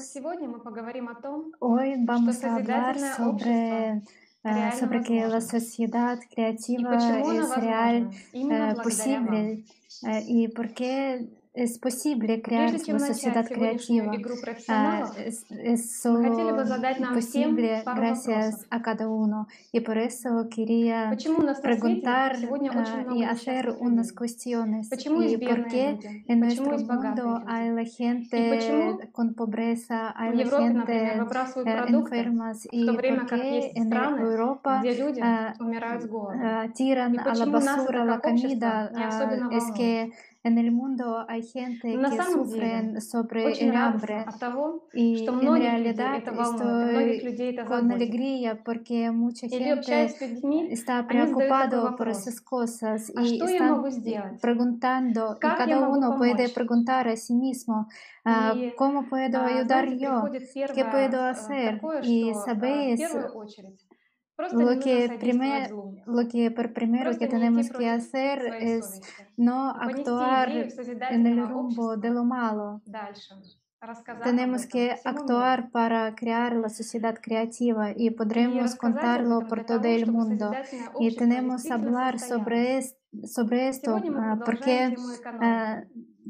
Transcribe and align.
Сегодня 0.00 0.48
мы 0.48 0.60
поговорим 0.60 1.08
о 1.08 1.14
том, 1.14 1.52
Hoy 1.60 1.94
vamos 2.06 2.36
что 2.36 2.48
a 2.48 2.56
hablar 2.56 2.98
sobre, 3.16 4.02
uh, 4.42 4.72
sobre 4.78 5.02
que 5.02 5.26
la 5.26 5.42
sociedad 5.42 6.18
creativa 6.34 6.96
es 6.96 7.56
real, 7.56 8.10
uh, 8.32 8.82
posible 8.82 9.64
uh, 10.02 10.20
y 10.26 10.48
por 10.48 10.72
qué 10.72 11.28
Спасибо, 11.66 12.38
Прежде 12.38 12.78
чем 12.78 12.98
начать 12.98 13.48
сегодняшнюю 13.48 14.14
игру 14.14 14.34
профессионалов, 14.40 15.16
мы 15.16 16.28
хотели 16.28 16.52
бы 16.52 16.64
задать 16.64 17.00
нам 17.00 17.20
всем 17.20 17.56
пару 17.56 18.00
вопросов. 18.02 18.54
A 18.70 18.80
cada 18.80 19.08
uno. 19.08 19.46
Y 19.72 19.80
por 19.80 19.98
eso 19.98 20.48
quería 20.48 21.10
Почему 21.10 21.38
у 21.38 21.42
нас 21.42 21.60
preguntar 21.60 22.36
сегодня 22.36 22.70
очень 22.70 23.00
много 23.00 23.14
y 23.16 23.24
hacer 23.24 23.74
unas 23.80 24.12
cuestiones. 24.12 24.88
Почему 24.88 25.22
y 25.22 25.36
por 25.36 25.66
qué 25.66 25.98
люди? 26.00 26.24
en 26.28 26.40
nuestro 26.40 26.78
mundo 26.78 27.42
hay 27.46 27.70
la 27.70 27.84
gente 27.84 29.10
con 29.10 29.34
pobreza, 29.34 30.14
hay 30.16 30.36
la 30.36 30.44
gente 30.44 31.14
enfermas, 31.88 32.68
y 32.70 32.86
por 32.86 33.26
qué 33.26 33.72
en 33.74 33.92
Europa 33.92 34.80
где 34.82 34.94
люди 34.94 35.20
умирают 35.58 36.02
с 36.04 36.06
голода. 36.06 36.68
tiran 36.72 37.18
a 37.18 37.34
la 37.34 37.46
basura 37.46 38.04
la 38.04 38.20
comida. 38.20 38.92
Es 39.50 39.64
que 39.72 40.12
en 40.43 40.57
el 40.59 40.71
mundo 40.71 41.25
hay 41.27 41.41
Но 41.41 41.47
gente 41.47 41.87
на 41.97 42.09
que 42.11 42.17
самом 42.17 42.47
деле 42.47 42.91
sufren 42.93 43.01
sobre 43.01 43.45
очень 43.45 43.69
el 43.69 43.73
радостно 43.73 44.15
hambre 44.15 44.23
от 44.27 44.39
того, 44.39 44.83
что 44.91 44.99
y 44.99 45.25
en 45.25 45.35
многих 45.35 45.63
людей 45.63 45.67
realidad 45.67 46.17
это 46.19 46.31
волнует, 46.33 46.61
и 46.61 46.93
многих 46.93 47.23
estoy 47.23 47.31
людей 47.31 47.51
это 47.53 47.63
con 47.65 47.81
заботит. 47.81 47.95
alegría 47.95 48.63
porque 48.63 49.11
mucha 49.11 49.47
Или 49.47 49.57
gente 49.57 49.79
общаясь 49.79 50.15
с 50.17 50.21
людьми, 50.21 50.69
está 50.71 50.99
они 50.99 51.07
задают 51.07 51.29
такой 51.29 51.47
preocupado 51.47 51.81
por 51.97 52.07
вопрос. 52.07 52.17
esas 52.27 52.41
cosas 52.41 53.11
А 53.15 53.21
y 53.23 53.35
что 53.37 53.45
я 53.49 53.51
están 53.53 53.71
могу 53.73 53.87
eh, 53.87 53.91
сделать? 53.91 54.41
preguntando 54.41 55.35
y 55.35 55.39
Как 55.39 55.59
я 55.59 55.65
cada 55.65 55.79
могу 55.79 55.95
uno 55.97 56.17
puede 56.17 56.35
помочь? 56.35 56.53
preguntar 56.53 57.07
a 57.07 57.15
sí 57.17 57.33
mismo 57.33 57.87
ah, 58.23 58.53
И, 58.55 58.71
¿cómo 58.77 59.07
puedo 59.09 59.39
а, 59.39 59.47
ayudar 59.47 59.85
знаете, 59.85 60.05
yo? 60.05 60.21
приходит 60.21 60.43
¿Qué 60.75 60.83
первое 60.85 60.91
puedo 60.91 61.17
э, 61.25 61.29
hacer? 61.31 61.71
такое, 61.79 62.01
Y 62.03 62.29
что 62.29 62.29
э, 62.29 62.33
в 62.33 62.45
sabéis 62.45 62.99
lo 64.52 64.78
que, 64.78 65.16
primer, 65.18 65.70
lo 66.06 66.28
que 66.28 66.50
por 66.50 66.72
primero 66.72 67.16
que 67.18 67.26
tenemos 67.26 67.70
que 67.70 67.88
hacer 67.88 68.38
es 68.60 69.00
no 69.36 69.70
actuar 69.70 70.50
en 71.10 71.26
el 71.26 71.48
rumbo 71.48 71.96
de 71.96 72.10
lo 72.10 72.24
malo. 72.24 72.82
Tenemos 74.22 74.66
que 74.66 74.94
actuar 75.04 75.70
para 75.70 76.14
crear 76.14 76.54
la 76.54 76.68
sociedad 76.68 77.16
creativa 77.20 77.92
y 77.96 78.10
podremos 78.10 78.76
contarlo 78.76 79.46
por 79.48 79.64
todo 79.64 79.84
el 79.84 80.10
mundo. 80.10 80.52
Y 80.98 81.16
tenemos 81.16 81.64
que 81.64 81.72
hablar 81.72 82.18
sobre 82.18 82.78
esto 82.78 83.00
sobre 83.24 83.68
esto, 83.68 83.96
ah, 84.16 84.38
porque 84.44 84.94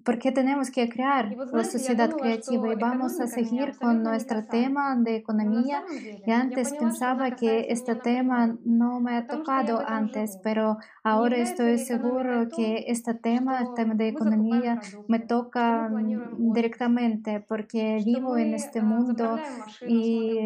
porque 0.05 0.33
tenemos 0.33 0.71
que 0.71 0.89
crear 0.89 1.35
la 1.53 1.65
sociedad 1.65 2.11
creativa 2.11 2.73
y 2.73 2.77
vamos 2.77 3.21
a 3.21 3.27
seguir 3.27 3.77
con 3.79 4.03
nuestro 4.03 4.45
tema 4.45 4.97
de 4.97 5.17
economía. 5.17 5.83
Y 6.27 6.31
antes 6.31 6.73
pensaba 6.75 7.33
que 7.33 7.67
este 7.71 7.95
tema 7.95 8.57
no. 8.65 9.01
me 9.01 9.17
ha 9.17 9.27
tocado 9.27 9.83
antes, 9.87 10.39
pero 10.43 10.79
ahora 11.03 11.37
estoy 11.39 11.79
seguro 11.79 12.49
que 12.55 12.85
este 12.89 13.15
tema, 13.15 13.61
el 13.61 13.75
tema 13.75 13.95
de 13.95 14.09
economía, 14.09 14.81
me 15.09 15.19
toca 15.21 15.91
directamente 16.39 17.41
porque 17.41 18.03
vivo 18.05 18.37
en 18.37 18.55
este 18.55 18.83
mundo 18.83 19.39
y, 19.87 20.39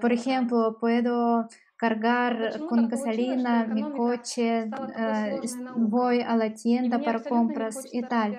por 0.00 0.12
ejemplo, 0.12 0.76
puedo 0.78 1.48
cargar 1.80 2.60
con 2.68 2.88
gasolina 2.88 3.64
mi 3.64 3.82
coche, 3.92 4.68
uh, 4.68 5.40
voy 5.76 6.20
a 6.20 6.36
la 6.36 6.52
tienda 6.52 6.98
para 6.98 7.22
compras 7.22 7.88
y 7.90 8.02
tal. 8.02 8.38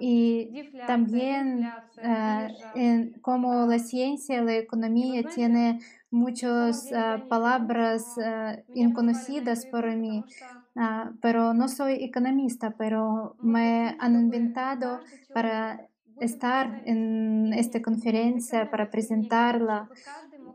Y, 0.00 0.62
también 0.86 1.70
como 3.20 3.66
la 3.66 3.78
ciencia, 3.78 4.42
la 4.42 4.56
economía 4.56 5.22
tiene 5.22 5.80
muchas 6.10 6.90
palabras 7.28 8.16
inconocidas 8.74 9.66
para 9.66 9.94
mí, 9.94 10.24
pero 11.20 11.54
no 11.54 11.68
soy 11.68 12.04
economista, 12.04 12.74
pero 12.76 13.36
me 13.40 13.96
han 13.98 14.14
inventado 14.14 15.00
para 15.34 15.88
estar 16.20 16.82
en 16.84 17.52
esta 17.52 17.80
conferencia, 17.82 18.70
para 18.70 18.90
presentarla. 18.90 19.88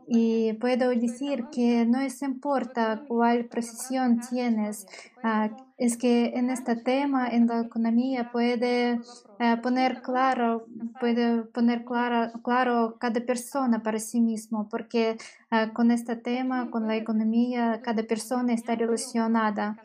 Y 0.06 0.52
puedo 0.54 0.90
decir 0.90 1.46
que 1.50 1.86
no 1.86 2.00
es 2.00 2.20
importa 2.22 3.04
cuál 3.08 3.46
profesión 3.46 4.20
tienes, 4.20 4.86
uh, 5.22 5.48
es 5.76 5.96
que 5.96 6.26
en 6.34 6.50
este 6.50 6.76
tema, 6.76 7.28
en 7.28 7.46
la 7.46 7.60
economía, 7.60 8.30
puede 8.30 9.00
eh, 9.40 9.56
poner 9.62 10.02
claro, 10.02 10.66
puede 11.00 11.42
poner 11.44 11.84
claro, 11.84 12.32
claro 12.42 12.96
cada 13.00 13.20
persona 13.26 13.82
para 13.82 13.98
sí 13.98 14.20
mismo, 14.20 14.68
porque 14.68 15.16
eh, 15.50 15.70
con 15.72 15.90
este 15.90 16.16
tema, 16.16 16.70
con 16.70 16.86
la 16.86 16.96
economía, 16.96 17.80
cada 17.82 18.04
persona 18.04 18.52
está 18.52 18.76
relacionada. 18.76 19.76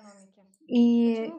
Y 0.68 1.34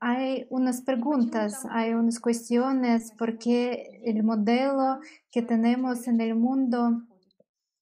hay 0.00 0.46
unas 0.50 0.82
preguntas, 0.82 1.64
hay 1.70 1.94
unas 1.94 2.18
cuestiones, 2.18 3.12
porque 3.16 4.00
el 4.04 4.24
modelo 4.24 4.98
que 5.30 5.42
tenemos 5.42 6.08
en 6.08 6.20
el 6.20 6.34
mundo 6.34 7.02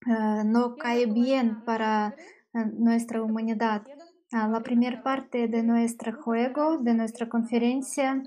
eh, 0.06 0.44
no 0.44 0.76
cae 0.76 1.06
bien 1.06 1.64
para 1.64 2.14
nuestra 2.52 3.22
humanidad. 3.22 3.82
La 4.32 4.60
primera 4.60 5.04
parte 5.04 5.46
de 5.46 5.62
nuestro 5.62 6.12
juego, 6.20 6.78
de 6.78 6.94
nuestra 6.94 7.28
conferencia, 7.28 8.24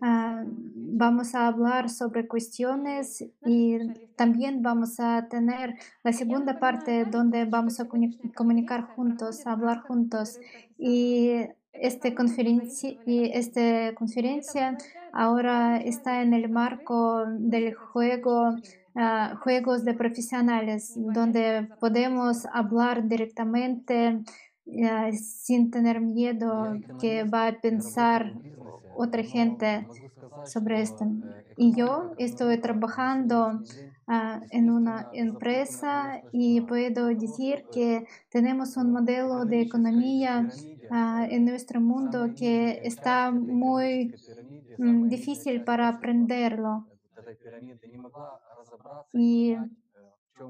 ah, 0.00 0.44
vamos 0.46 1.34
a 1.34 1.46
hablar 1.46 1.90
sobre 1.90 2.26
cuestiones 2.26 3.22
y 3.44 3.76
también 4.16 4.62
vamos 4.62 4.98
a 4.98 5.28
tener 5.28 5.74
la 6.04 6.14
segunda 6.14 6.58
parte 6.58 7.04
donde 7.04 7.44
vamos 7.44 7.80
a 7.80 7.86
comunicar 8.34 8.94
juntos, 8.96 9.46
hablar 9.46 9.82
juntos. 9.82 10.40
Y 10.78 11.32
esta 11.74 12.14
conferencia, 12.14 12.96
y 13.04 13.30
esta 13.34 13.94
conferencia 13.94 14.78
ahora 15.12 15.76
está 15.76 16.22
en 16.22 16.32
el 16.32 16.48
marco 16.48 17.26
del 17.26 17.74
juego. 17.74 18.56
Ah, 18.94 19.38
juegos 19.42 19.86
de 19.86 19.94
profesionales 19.94 20.92
donde 20.96 21.66
podemos 21.80 22.46
hablar 22.52 23.08
directamente 23.08 24.20
eh, 24.74 25.12
sin 25.12 25.70
tener 25.70 26.00
miedo 26.00 26.78
que 26.98 27.24
va 27.24 27.46
a 27.46 27.60
pensar 27.60 28.32
otra 28.96 29.22
gente 29.22 29.86
sobre 30.44 30.80
esto. 30.80 31.04
Y 31.56 31.74
yo 31.76 32.14
estoy 32.16 32.58
trabajando 32.58 33.60
en 34.50 34.70
una 34.70 35.08
empresa 35.12 36.22
y 36.32 36.60
puedo 36.62 37.06
decir 37.08 37.66
que 37.70 38.06
tenemos 38.30 38.76
un 38.76 38.92
modelo 38.92 39.44
de 39.44 39.60
economía 39.60 40.48
ah, 40.90 41.26
en 41.30 41.44
nuestro 41.44 41.80
mundo 41.80 42.30
que 42.36 42.80
está 42.82 43.30
muy 43.30 44.14
mm, 44.78 45.08
difícil 45.08 45.62
para 45.64 45.88
aprenderlo. 45.88 46.86
Y, 49.12 49.56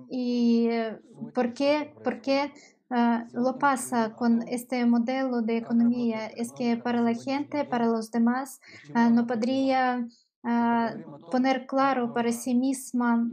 y 0.09 0.69
eh, 0.69 0.99
¿por 1.34 1.53
qué? 1.53 1.93
¿Por 2.03 2.21
qué? 2.21 2.53
Ah, 2.95 3.27
lo 3.33 3.59
pasa 3.59 4.15
con 4.15 4.47
este 4.47 4.85
modelo 4.85 5.41
de 5.41 5.57
economía 5.57 6.27
es 6.27 6.53
que 6.53 6.77
para 6.77 7.01
la 7.01 7.15
gente, 7.15 7.65
para 7.65 7.87
los 7.87 8.11
demás, 8.11 8.61
ah, 8.93 9.09
no 9.09 9.27
podría 9.27 10.07
ah, 10.45 10.95
poner 11.31 11.67
claro 11.67 12.13
para 12.13 12.31
sí 12.33 12.55
misma, 12.55 13.31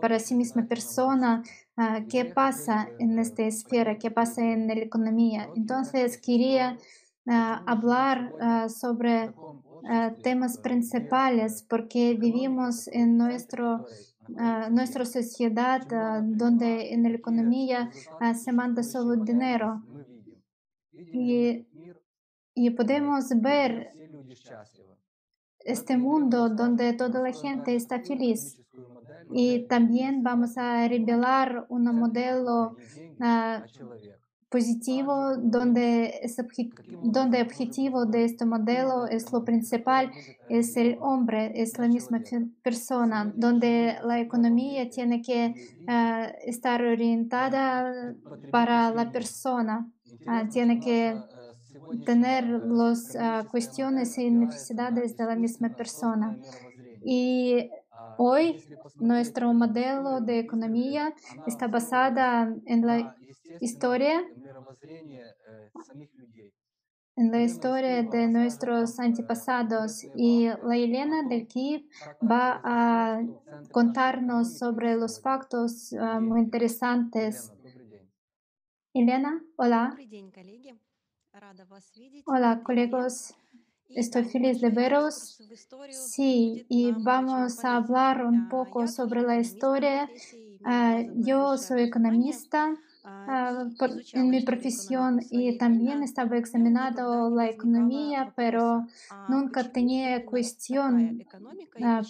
para 0.00 0.18
sí 0.18 0.34
misma 0.34 0.66
persona 0.66 1.44
qué 2.08 2.24
pasa 2.24 2.88
en 2.98 3.16
esta 3.20 3.44
esfera, 3.44 3.96
qué 3.96 4.10
pasa 4.10 4.42
en 4.42 4.66
la 4.66 4.74
economía. 4.74 5.48
Entonces 5.54 6.18
quería 6.18 6.76
hablar 7.26 8.34
sobre 8.68 9.32
temas 10.22 10.58
principales 10.58 11.64
porque 11.68 12.14
vivimos 12.14 12.88
en 12.88 13.16
nuestro 13.16 13.86
nuestra 14.70 15.04
sociedad 15.04 15.80
donde 16.22 16.92
en 16.92 17.02
la 17.04 17.10
economía 17.10 17.90
se 18.34 18.52
manda 18.52 18.82
solo 18.82 19.16
dinero. 19.16 19.82
Y, 20.92 21.66
y 22.54 22.70
podemos 22.70 23.28
ver 23.40 23.92
este 25.64 25.96
mundo 25.96 26.48
donde 26.48 26.92
toda 26.92 27.20
la 27.22 27.32
gente 27.32 27.74
está 27.74 28.00
feliz. 28.00 28.60
Y 29.32 29.66
también 29.68 30.22
vamos 30.22 30.58
a 30.58 30.88
revelar 30.88 31.66
un 31.68 31.84
modelo 31.96 32.76
positivo, 34.50 35.36
donde, 35.36 36.20
es 36.22 36.36
donde 37.02 37.40
objetivo 37.40 38.04
de 38.04 38.24
este 38.24 38.44
modelo 38.44 39.06
es 39.06 39.32
lo 39.32 39.44
principal, 39.44 40.10
es 40.48 40.76
el 40.76 40.98
hombre, 41.00 41.52
es 41.54 41.78
la 41.78 41.86
misma 41.86 42.20
persona, 42.62 43.32
donde 43.36 43.96
la 44.04 44.18
economía 44.18 44.90
tiene 44.90 45.22
que 45.22 45.54
ah, 45.86 46.32
estar 46.44 46.82
orientada 46.82 48.14
para 48.50 48.90
la 48.90 49.12
persona, 49.12 49.88
ah, 50.26 50.44
tiene 50.50 50.80
que 50.80 51.16
tener 52.04 52.44
las 52.48 53.16
ah, 53.16 53.46
cuestiones 53.48 54.18
y 54.18 54.30
necesidades 54.30 55.16
de 55.16 55.24
la 55.24 55.36
misma 55.36 55.68
persona. 55.70 56.36
Y 57.04 57.70
Hoy 58.16 58.62
nuestro 58.98 59.52
modelo 59.54 60.20
de 60.20 60.40
economía 60.40 61.14
está 61.46 61.68
basada 61.68 62.54
en 62.66 62.86
la 62.86 63.16
historia 63.60 64.22
la 67.16 67.42
historia 67.42 68.02
de 68.02 68.26
nuestros 68.26 68.98
antepasados 68.98 70.04
y 70.12 70.48
la 70.48 70.76
Elena 70.76 71.22
del 71.22 71.46
Kiev 71.46 71.84
va 72.20 72.60
a 72.64 73.22
contarnos 73.70 74.58
sobre 74.58 74.96
los 74.96 75.20
factos 75.20 75.92
muy 76.20 76.40
interesantes. 76.40 77.52
Elena, 78.94 79.42
hola. 79.56 79.96
Hola, 82.26 82.62
colegas. 82.64 83.34
Estoy 83.94 84.24
feliz 84.24 84.60
de 84.60 84.70
veros. 84.70 85.38
Sí, 85.90 86.64
y 86.68 86.92
vamos 86.92 87.64
a 87.64 87.76
hablar 87.76 88.24
un 88.24 88.48
poco 88.48 88.86
sobre 88.86 89.22
la 89.22 89.38
historia. 89.38 90.10
Uh, 90.64 91.10
yo 91.14 91.56
soy 91.56 91.82
economista. 91.82 92.74
Ah, 93.02 93.66
en 94.12 94.28
mi 94.28 94.42
profesión 94.42 95.20
y 95.30 95.56
también 95.56 96.02
estaba 96.02 96.36
examinado 96.36 97.30
la 97.30 97.48
economía, 97.48 98.32
pero 98.36 98.86
nunca 99.28 99.72
tenía 99.72 100.26
cuestión 100.26 101.24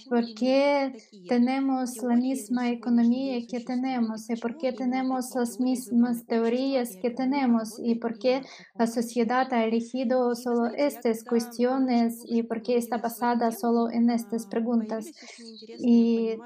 por 0.08 0.34
qué 0.34 0.92
tenemos 1.28 1.96
la 2.02 2.16
misma 2.16 2.70
economía 2.70 3.46
que 3.46 3.60
tenemos 3.60 4.28
y 4.30 4.36
por 4.36 4.56
qué 4.56 4.72
tenemos 4.72 5.34
las 5.36 5.60
mismas 5.60 6.24
teorías 6.26 6.96
que 6.96 7.10
tenemos 7.10 7.78
y 7.78 7.94
por 7.94 8.18
qué 8.18 8.42
la 8.74 8.86
sociedad 8.88 9.52
ha 9.52 9.64
elegido 9.64 10.34
solo 10.34 10.66
estas 10.76 11.22
cuestiones 11.22 12.24
y 12.26 12.42
por 12.42 12.62
qué 12.62 12.76
está 12.76 12.98
basada 12.98 13.52
solo 13.52 13.90
en 13.90 14.10
estas 14.10 14.46
preguntas. 14.46 15.06
Y, 15.78 16.36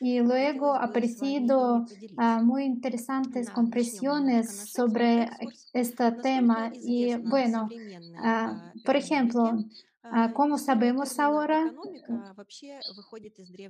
luego 0.00 0.74
ha 0.74 0.92
parecido 0.92 1.84
uh, 2.18 2.44
muy 2.44 2.64
interesante 2.64 3.24
compresiones 3.52 4.72
sobre 4.72 5.28
este 5.72 6.12
tema 6.12 6.70
y 6.72 7.16
bueno, 7.16 7.68
ah, 8.16 8.72
por 8.84 8.96
ejemplo, 8.96 9.58
Ah, 10.06 10.32
como 10.34 10.58
sabemos 10.58 11.18
ahora, 11.18 11.72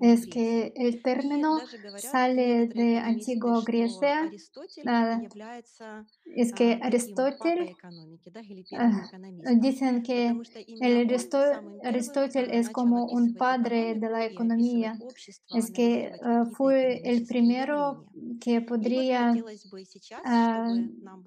es 0.01 0.27
que 0.27 0.73
el 0.75 1.01
término 1.01 1.61
sale 1.97 2.67
de 2.67 2.99
antigua 2.99 3.63
Grecia. 3.65 4.31
Es 6.25 6.53
que 6.53 6.81
Aristóteles, 6.83 7.77
ah, 8.77 9.09
dicen 9.61 10.03
que 10.03 10.35
Aristóteles 11.85 12.51
es 12.53 12.71
como 12.71 13.07
un 13.07 13.35
padre 13.35 13.95
de 13.95 14.11
la 14.11 14.25
economía. 14.25 14.99
Es 15.55 15.71
que 15.71 16.13
ah, 16.21 16.47
fue 16.57 17.01
el 17.05 17.27
primero 17.27 18.07
que 18.41 18.61
podría 18.61 19.33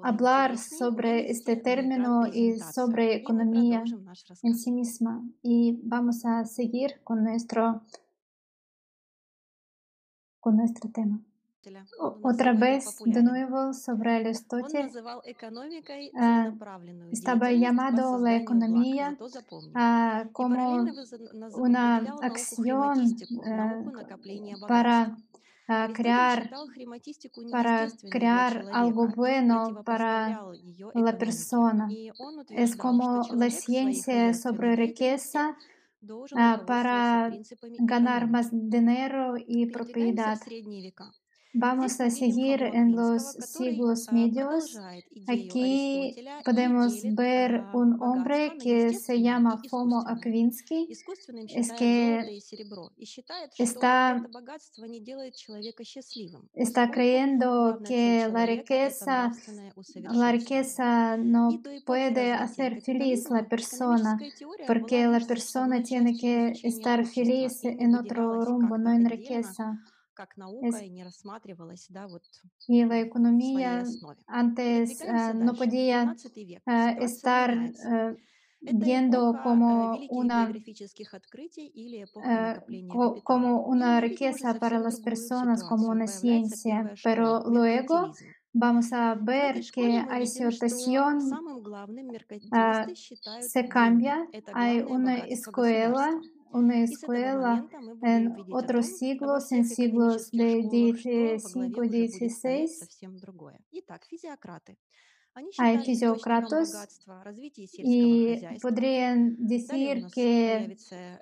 hablar 0.03 0.57
sobre 0.57 1.31
este 1.31 1.55
término 1.55 2.27
y 2.27 2.59
sobre 2.59 3.15
economía 3.15 3.83
en 4.43 4.55
sí 4.57 4.71
mismo 4.71 4.96
misma 4.97 5.23
y 5.43 5.79
vamos 5.83 6.25
a 6.25 6.45
seguir 6.45 6.99
con 7.03 7.23
nuestro, 7.23 7.81
con 10.39 10.57
nuestro 10.57 10.89
tema. 10.91 11.19
Otra 12.21 12.53
vez, 12.53 12.97
de 13.03 13.23
nuevo, 13.23 13.73
sobre 13.73 14.17
el 14.17 14.27
estudio, 14.27 14.63
uh, 14.63 15.21
estaba 17.11 17.51
llamado 17.51 18.17
la 18.19 18.37
economía 18.37 19.17
uh, 19.19 20.31
como 20.31 20.85
una 21.55 21.97
acción 22.21 23.17
uh, 23.31 24.65
para 24.65 25.17
crear, 25.93 26.55
para 27.49 27.87
crear 28.09 28.67
algo 28.71 29.07
bueno 29.07 29.81
para 29.83 30.41
la 30.93 31.17
persona. 31.17 31.99
Es 32.53 32.75
como 32.75 33.27
la 33.31 33.49
ciencia 33.51 34.33
sobre 34.33 34.75
riqueza 34.75 35.57
para 36.65 37.39
ganar 37.77 38.29
más 38.29 38.49
dinero 38.51 39.35
y 39.37 39.67
propiedad. 39.67 40.39
Vamos 41.59 41.99
a 41.99 42.11
seguir 42.11 42.61
en 42.61 42.95
los 42.95 43.23
siglos 43.33 44.11
medios. 44.11 44.77
Aquí 45.25 46.13
podemos 46.45 47.01
ver 47.15 47.63
un 47.73 47.99
hombre 47.99 48.57
que 48.59 48.93
se 48.93 49.19
llama 49.23 49.59
Fomo 49.67 50.03
Akvinsky. 50.05 50.87
Es 51.49 51.71
que 51.73 52.39
está, 53.57 54.23
creyendo 56.91 57.79
que 57.83 58.29
la 58.31 58.45
riqueza, 58.45 59.31
la 59.95 60.31
riqueza 60.31 61.17
no 61.17 61.49
puede 61.87 62.33
hacer 62.33 62.83
feliz 62.83 63.31
la 63.31 63.47
persona, 63.47 64.19
porque 64.67 65.07
la 65.07 65.21
persona 65.21 65.81
tiene 65.81 66.15
que 66.15 66.53
estar 66.63 67.03
feliz 67.07 67.63
en 67.63 67.95
otro 67.95 68.45
rumbo, 68.45 68.77
no 68.77 68.91
en 68.91 69.09
riqueza 69.09 69.81
как 70.16 70.36
наука, 70.36 70.66
Es, 70.68 70.82
и 70.84 70.88
не 70.90 71.04
рассматривалась, 71.04 71.86
да, 71.88 72.06
вот 72.08 72.22
y 72.68 72.84
la 72.84 72.94
в 72.96 72.98
своей 72.98 73.08
economía 73.08 73.80
основе. 73.80 74.16
antes 74.26 75.00
Передвигаемся 75.00 75.30
ah, 75.30 75.34
no 75.34 75.46
дальше. 75.52 75.58
podía 75.58 75.98
15 76.04 76.44
век. 76.44 76.62
ah, 76.66 76.90
Ситуация 76.90 77.06
estar 77.06 77.50
меняется. 77.50 77.88
ah, 77.88 78.16
Это 78.64 78.78
viendo 78.78 79.18
эпоха 79.18 79.38
э, 79.38 79.42
como 79.42 79.90
великих 79.92 80.10
una 80.10 80.46
географических 80.46 81.14
открытий 81.14 81.66
или 81.66 82.04
эпоха 82.04 82.28
eh, 82.28 82.42
накопления 82.44 82.92
co- 82.92 83.14
капитала. 83.14 83.22
como 83.24 83.48
И 83.64 83.70
una 83.70 83.86
мы 83.88 84.02
видим 84.04 84.04
уже 84.04 84.10
riqueza 84.14 84.54
para 84.60 84.78
совсем 84.78 84.82
las 84.84 84.94
другую 84.94 85.04
personas, 85.04 85.64
como 85.64 85.86
ситуацию. 85.88 85.90
una 85.90 86.06
Появляется 86.06 86.56
ciencia, 86.56 86.74
первая 86.76 86.96
pero 87.02 87.24
школа– 87.40 87.50
luego 87.50 87.94
меркантилизм. 87.96 88.34
vamos 88.54 88.92
a 88.92 89.14
В 89.14 89.28
этой 89.28 89.62
ver 89.62 89.64
школе 89.64 89.88
que 89.88 90.04
мы 90.04 90.12
hay 90.12 90.24
видим, 90.24 90.50
что 90.50 90.68
situación, 90.68 91.20
самым 91.20 91.62
главным 91.62 92.06
ah, 92.52 92.84
меркантилисты 92.86 92.94
считают 92.94 93.50
se 93.50 93.62
деньги. 93.62 93.68
cambia, 93.68 94.26
Это 94.32 94.52
hay 94.54 94.78
главное 94.82 94.94
una 94.94 95.14
богатство 95.16 95.32
escuela, 95.32 96.06
государства. 96.12 96.35
una 96.51 96.83
escuela 96.83 97.65
en 98.01 98.35
otros 98.51 98.97
siglos, 98.97 99.51
en 99.51 99.65
siglos 99.65 100.31
de 100.31 100.67
15 100.69 101.37
16. 101.89 102.99
Hay 105.59 105.77
fisiócratas 105.79 106.99
y 107.77 108.39
podrían 108.59 109.35
decir 109.37 110.07
que 110.13 110.75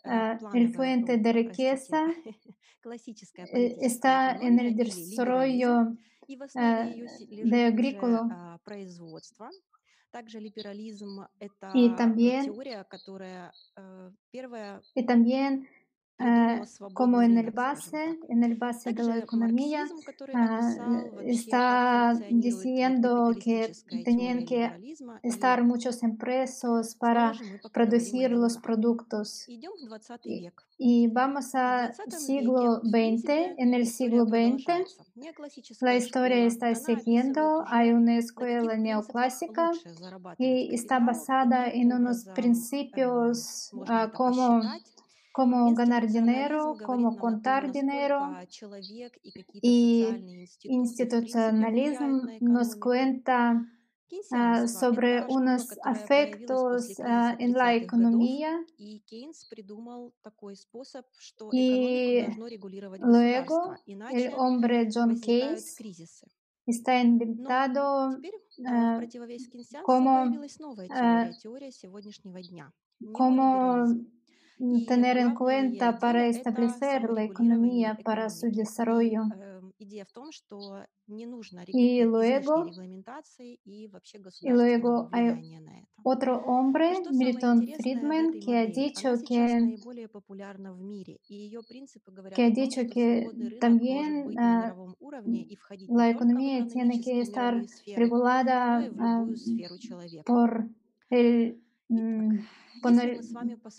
uh, 0.05 0.55
el 0.55 0.73
fuente 0.73 1.17
de 1.17 1.33
riqueza 1.33 2.05
э, 3.53 3.75
está 3.81 4.31
en 4.35 4.59
el 4.59 4.75
desarrollo 4.75 5.81
uh, 5.81 7.49
de 7.49 7.65
agrícola. 7.65 8.59
Также 10.15 10.39
либерализм– 10.39 11.27
y 11.41 11.45
это 11.45 11.73
э, 11.73 11.97
también, 11.97 12.45
теория, 12.45 12.85
которая 12.85 13.51
э, 13.75 14.11
первая 14.31 14.81
y 14.95 15.03
también 15.03 15.67
Ah, 16.17 16.61
como 16.93 17.21
en 17.21 17.37
el 17.37 17.51
base, 17.51 18.17
en 18.29 18.43
el 18.45 18.55
base 18.55 18.93
de 18.93 19.03
la 19.03 19.17
economía, 19.17 19.85
está 21.25 22.13
diciendo 22.29 23.33
que 23.37 23.73
tenían 24.05 24.45
que 24.45 24.71
estar 25.23 25.61
muchos 25.65 26.03
impresos 26.03 26.95
para 26.95 27.33
producir 27.73 28.31
los 28.31 28.57
productos. 28.57 29.45
Y, 30.77 31.07
vamos 31.07 31.53
al 31.53 31.93
siglo 32.09 32.79
XX, 32.81 33.55
en 33.57 33.73
el 33.73 33.85
siglo 33.85 34.25
XX 34.25 34.85
la 35.81 35.95
historia 35.95 36.45
está 36.45 36.75
siguiendo, 36.75 37.63
hay 37.67 37.91
una 37.91 38.17
escuela 38.17 38.75
neoclásica 38.75 39.71
y 40.37 40.73
está 40.73 40.99
basada 40.99 41.69
en 41.69 41.93
unos 41.93 42.25
principios 42.35 43.71
ah, 43.87 44.11
como 44.13 44.61
посчитать. 45.34 45.34
como 45.34 45.72
ganar 45.74 46.04
Институционализм 46.04 46.08
dinero, 46.08 46.64
говорит 46.64 46.86
como 46.86 47.02
нам 47.02 47.12
о 47.12 47.16
том, 47.16 47.20
contar 47.20 47.70
dinero. 47.70 48.20
насколько 48.20 48.46
человек 48.50 49.16
и 49.22 49.30
какие-то 49.30 49.66
Y 49.66 50.04
социальные 50.04 50.42
институты, 50.42 50.68
в 50.68 50.90
принципе, 50.90 51.50
влияют 51.50 52.00
institucionalismo 52.00 52.06
на 52.08 52.38
nos 52.40 52.68
экономику. 52.68 52.80
cuenta 52.80 53.66
ah, 54.32 54.66
Кейнсианство– 54.66 54.80
sobre 54.80 55.10
это 55.10 55.22
школа, 55.28 55.38
unos 55.38 55.62
которая 55.68 55.84
появилась 55.84 56.00
afectos 56.00 56.82
после 56.88 57.04
ah, 57.04 57.36
кризиса 57.36 57.36
en 57.38 57.52
la 57.52 57.74
30-х 57.74 57.78
годов, 57.78 57.84
economía 57.84 58.64
и 58.76 58.98
Кейнс 59.06 59.44
придумал 59.44 60.12
такой 60.22 60.56
способ, 60.56 61.06
что 61.18 61.48
экономику 61.48 61.56
y 61.56 62.22
должно 62.26 62.46
регулировать 62.48 63.00
luego 63.00 63.46
государство, 63.46 63.78
el 63.86 63.92
иначе 63.94 64.30
hombre 64.36 64.86
John 64.88 65.10
возникают 65.10 65.58
Case 65.58 65.76
кризисы. 65.76 66.26
está 66.66 66.92
Но 66.94 67.08
inventado 67.08 68.16
теперь 68.16 68.34
э, 68.34 68.98
в 68.98 69.02
tener 74.87 75.17
en 75.17 75.33
cuenta 75.33 75.99
para 75.99 76.27
establecer 76.27 77.09
la 77.09 77.23
economía 77.23 77.97
para 78.03 78.29
su 78.29 78.49
desarrollo. 78.51 79.23
Y 81.67 82.03
luego, 82.03 82.65
y 84.41 84.49
luego 84.49 85.09
hay 85.11 85.57
otro 86.03 86.37
hombre, 86.45 86.93
Milton 87.11 87.67
Friedman, 87.79 88.39
que 88.39 88.57
ha 88.57 88.65
dicho 88.67 89.13
que, 89.27 89.75
que 92.33 92.43
ha 92.45 92.49
dicho 92.49 92.81
que 92.87 93.27
también 93.59 94.27
uh, 94.29 94.95
la 95.89 96.09
economía 96.09 96.65
tiene 96.67 97.01
que 97.01 97.19
estar 97.19 97.61
regulada 97.95 98.87
uh, 98.87 99.33
por 100.23 100.69
el 101.09 101.64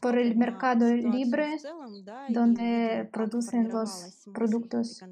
por 0.01 0.19
el, 0.19 0.37
mercado 0.37 0.93
libre 0.95 1.57
donde 2.29 3.09
producen 3.13 3.69
los 3.69 4.27
productos. 4.33 5.03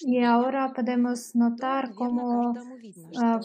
Y 0.00 0.22
ahora 0.22 0.72
podemos 0.72 1.34
notar 1.34 1.94
cómo 1.94 2.54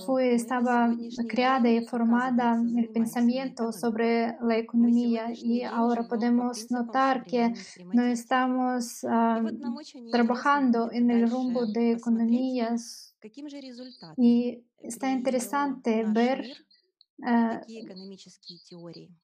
fue, 0.05 0.33
estaba 0.33 0.95
creada 1.27 1.69
y 1.69 1.85
formada 1.85 2.61
el 2.75 2.89
pensamiento 2.89 3.71
sobre 3.71 4.35
la 4.41 4.57
economía 4.57 5.31
y 5.33 5.63
ahora 5.63 6.07
podemos 6.07 6.69
notar 6.71 7.23
que 7.23 7.53
no 7.93 8.03
estamos 8.03 9.01
trabajando 10.11 10.91
en 10.91 11.11
el 11.11 11.29
rumbo 11.29 11.65
de 11.65 11.91
economías 11.93 13.15
y 14.17 14.63
está 14.79 15.11
interesante 15.11 16.03
ver 16.07 16.45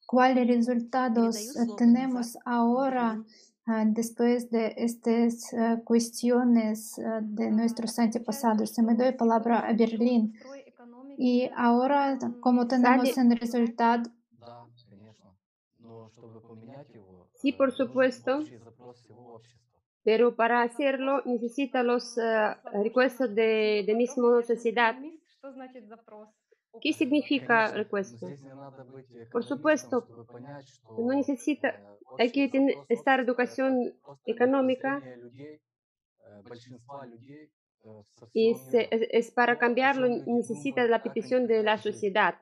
¿Cuáles 0.06 0.48
resultados 0.48 1.54
tenemos 1.78 2.38
ahora 2.46 3.24
después 3.88 4.50
de 4.50 4.74
estas 4.78 5.56
cuestiones 5.84 6.96
de 7.22 7.52
nuestros 7.52 7.98
antepasados? 8.00 8.70
Se 8.72 8.84
me 8.84 8.96
doy 8.96 9.14
palabra 9.14 9.60
a 9.60 9.74
Berlín. 9.74 10.34
Y 11.18 11.50
ahora, 11.56 12.18
como 12.40 12.68
tenemos 12.68 13.18
en 13.18 13.36
resultado? 13.36 14.12
Sí, 17.42 17.52
por 17.52 17.72
supuesto. 17.72 18.40
Pero 20.04 20.36
para 20.36 20.62
hacerlo 20.62 21.22
necesita 21.26 21.84
los 21.84 22.18
uh, 22.18 22.22
э, 22.22 22.84
requisitos 22.84 23.36
de, 23.36 23.84
de 23.86 23.94
misma 23.96 24.42
sociedad. 24.42 24.96
¿Qué 26.82 26.94
significa 26.94 27.68
request? 27.72 28.24
Por 29.32 29.44
supuesto, 29.44 30.08
no 30.98 31.14
necesita, 31.14 31.80
hay 32.18 32.32
que 32.32 32.48
tener 32.50 32.76
esta 32.90 33.16
educación 33.16 33.94
económica 34.26 35.04
y 38.34 38.56
se, 38.56 38.88
es, 38.92 39.08
es, 39.12 39.32
para 39.32 39.58
cambiarlo 39.58 40.08
necesita 40.26 40.86
la 40.86 41.02
petición 41.02 41.48
de 41.48 41.64
la 41.64 41.78
sociedad. 41.78 42.36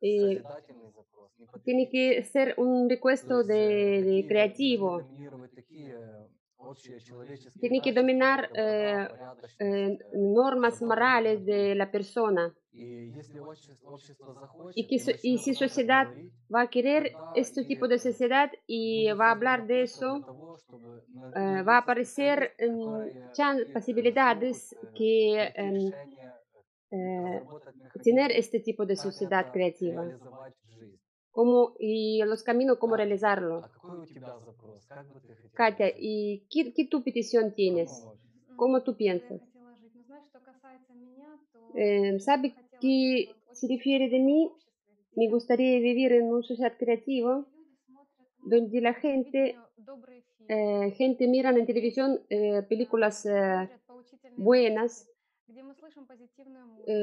Y 0.00 0.40
tiene 1.64 1.88
que 1.90 2.22
ser 2.24 2.54
un 2.56 2.88
request 2.88 3.28
de, 3.28 4.02
de 4.02 4.26
creativo. 4.26 5.02
Tiene 7.60 7.80
que 7.80 7.92
dominar 7.92 8.50
eh, 8.54 9.08
eh, 9.58 9.98
normas 10.14 10.82
morales 10.82 11.44
de 11.44 11.74
la 11.74 11.90
persona. 11.90 12.54
Y, 14.74 14.86
que, 14.86 14.96
y 15.22 15.38
si 15.38 15.54
sociedad 15.54 16.08
va 16.54 16.62
a 16.62 16.70
querer 16.70 17.12
este 17.34 17.64
tipo 17.64 17.88
de 17.88 17.98
sociedad 17.98 18.50
y 18.66 19.10
va 19.12 19.28
a 19.28 19.32
hablar 19.32 19.66
de 19.66 19.82
eso, 19.82 20.24
eh, 21.36 21.62
va 21.62 21.76
a 21.76 21.78
aparecer 21.78 22.54
posibilidades 23.72 24.74
que 24.94 25.52
em, 25.54 25.92
tener 28.02 28.32
este 28.32 28.60
tipo 28.60 28.86
de 28.86 28.96
sociedad 28.96 29.50
creativa 29.52 30.04
cómo, 31.32 31.74
y 31.78 32.22
los 32.24 32.42
caminos, 32.42 32.78
cómo 32.78 32.96
realizarlo. 32.96 33.62
Katia, 35.54 35.92
¿y 35.98 36.46
qué, 36.50 36.72
qué, 36.72 36.86
tu 36.86 37.02
petición 37.02 37.54
tienes? 37.54 38.06
¿Cómo 38.56 38.82
tú 38.82 38.96
piensas? 38.96 39.40
Eh, 41.74 42.20
¿Sabe 42.20 42.54
qué 42.80 43.34
se 43.52 43.66
refiere 43.66 44.08
de 44.08 44.20
mí? 44.20 44.52
Me 45.16 45.28
gustaría 45.28 45.80
vivir 45.80 46.12
en 46.12 46.24
un 46.32 46.42
sociedad 46.42 46.74
creativo 46.78 47.46
donde 48.44 48.80
la 48.80 48.94
gente, 48.94 49.56
eh, 50.48 50.90
gente 50.96 51.28
miran 51.28 51.58
en 51.58 51.66
televisión 51.66 52.20
eh, 52.28 52.62
películas 52.68 53.26
eh, 53.26 53.68
buenas 54.36 55.08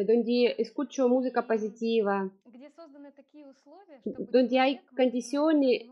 donde 0.05 0.45
э, 0.45 0.55
escucho 0.57 1.07
música 1.07 1.45
positiva, 1.45 2.29
donde 4.05 4.59
hay 4.59 4.79
condiciones 4.95 5.83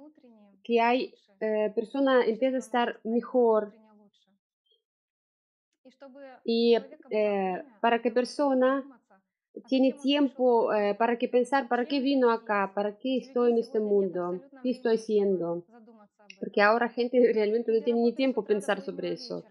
que 0.63 0.81
hay 0.81 1.13
eh, 1.39 1.71
persona 1.75 2.25
empieza 2.25 2.57
a 2.57 2.59
estar 2.59 2.99
mejor 3.03 3.73
y 6.43 6.75
eh, 6.75 6.85
э, 7.11 7.63
para 7.81 8.01
que 8.01 8.11
persona 8.11 8.83
tiene 9.67 9.93
tiempo 9.93 10.73
eh, 10.73 10.95
para 10.95 11.17
que 11.17 11.27
pensar 11.27 11.67
para 11.67 11.85
qué 11.85 11.99
vino 11.99 12.31
acá, 12.31 12.71
para 12.73 12.97
qué 12.97 13.17
estoy 13.17 13.51
en 13.51 13.57
este 13.57 13.79
mundo, 13.79 14.41
qué 14.61 14.71
estoy 14.71 14.95
haciendo, 14.95 15.63
porque 16.39 16.61
ahora 16.61 16.89
gente 16.89 17.17
realmente 17.33 17.71
no 17.71 17.83
tiene 17.83 18.01
ni 18.01 18.13
tiempo 18.13 18.43
pensar 18.43 18.81
sobre 18.81 19.13
eso 19.13 19.43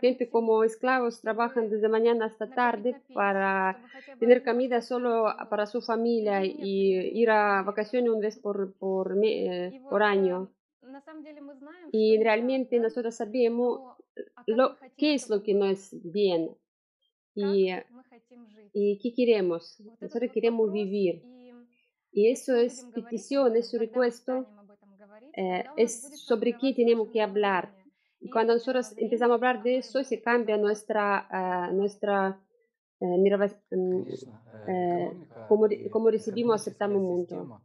gente 0.00 0.28
como 0.28 0.64
esclavos 0.64 1.20
trabajan 1.20 1.70
desde 1.70 1.88
mañana 1.88 2.26
hasta 2.26 2.50
tarde 2.50 3.00
para 3.14 3.82
tener 4.18 4.44
comida 4.44 4.80
solo 4.82 5.26
para 5.50 5.66
su 5.66 5.80
familia 5.80 6.44
y 6.44 7.20
ir 7.20 7.30
a 7.30 7.62
vacaciones 7.62 8.10
una 8.10 8.20
vez 8.20 8.38
por, 8.38 8.74
eh, 9.22 9.80
por, 9.88 10.02
año. 10.02 10.50
Y 11.92 12.22
realmente 12.22 12.78
nosotros 12.78 13.14
sabemos 13.14 13.96
lo, 14.46 14.76
qué 14.96 15.14
es 15.14 15.28
lo 15.28 15.42
que 15.42 15.54
no 15.54 15.66
es 15.66 15.90
bien 16.02 16.50
y, 17.34 17.70
qué 18.72 19.14
queremos. 19.14 19.80
Nosotros 20.00 20.30
queremos 20.32 20.72
vivir. 20.72 21.22
Y 22.12 22.30
eso 22.30 22.54
es 22.54 22.86
petición, 22.94 23.56
es 23.56 23.68
su 23.70 23.78
recuesto, 23.78 24.46
eh, 25.36 25.64
es 25.76 26.18
sobre 26.18 26.56
qué 26.56 26.72
tenemos 26.72 27.10
que 27.10 27.20
hablar 27.20 27.75
cuando 28.32 28.54
nosotros 28.54 28.94
empezamos 28.96 29.32
a 29.32 29.36
hablar 29.36 29.62
de 29.62 29.78
eso, 29.78 30.02
se 30.04 30.20
cambia 30.20 30.56
nuestra, 30.56 31.28
uh, 31.30 31.74
nuestra 31.74 32.40
eh, 33.00 33.04
uh, 33.04 33.18
mira, 33.18 33.36
mm, 33.70 34.02
eh, 34.68 35.12
cómo, 35.48 35.68
cómo 35.90 36.10
recibimos, 36.10 36.60
aceptamos 36.60 36.96
el 36.96 37.02
mundo. 37.02 37.60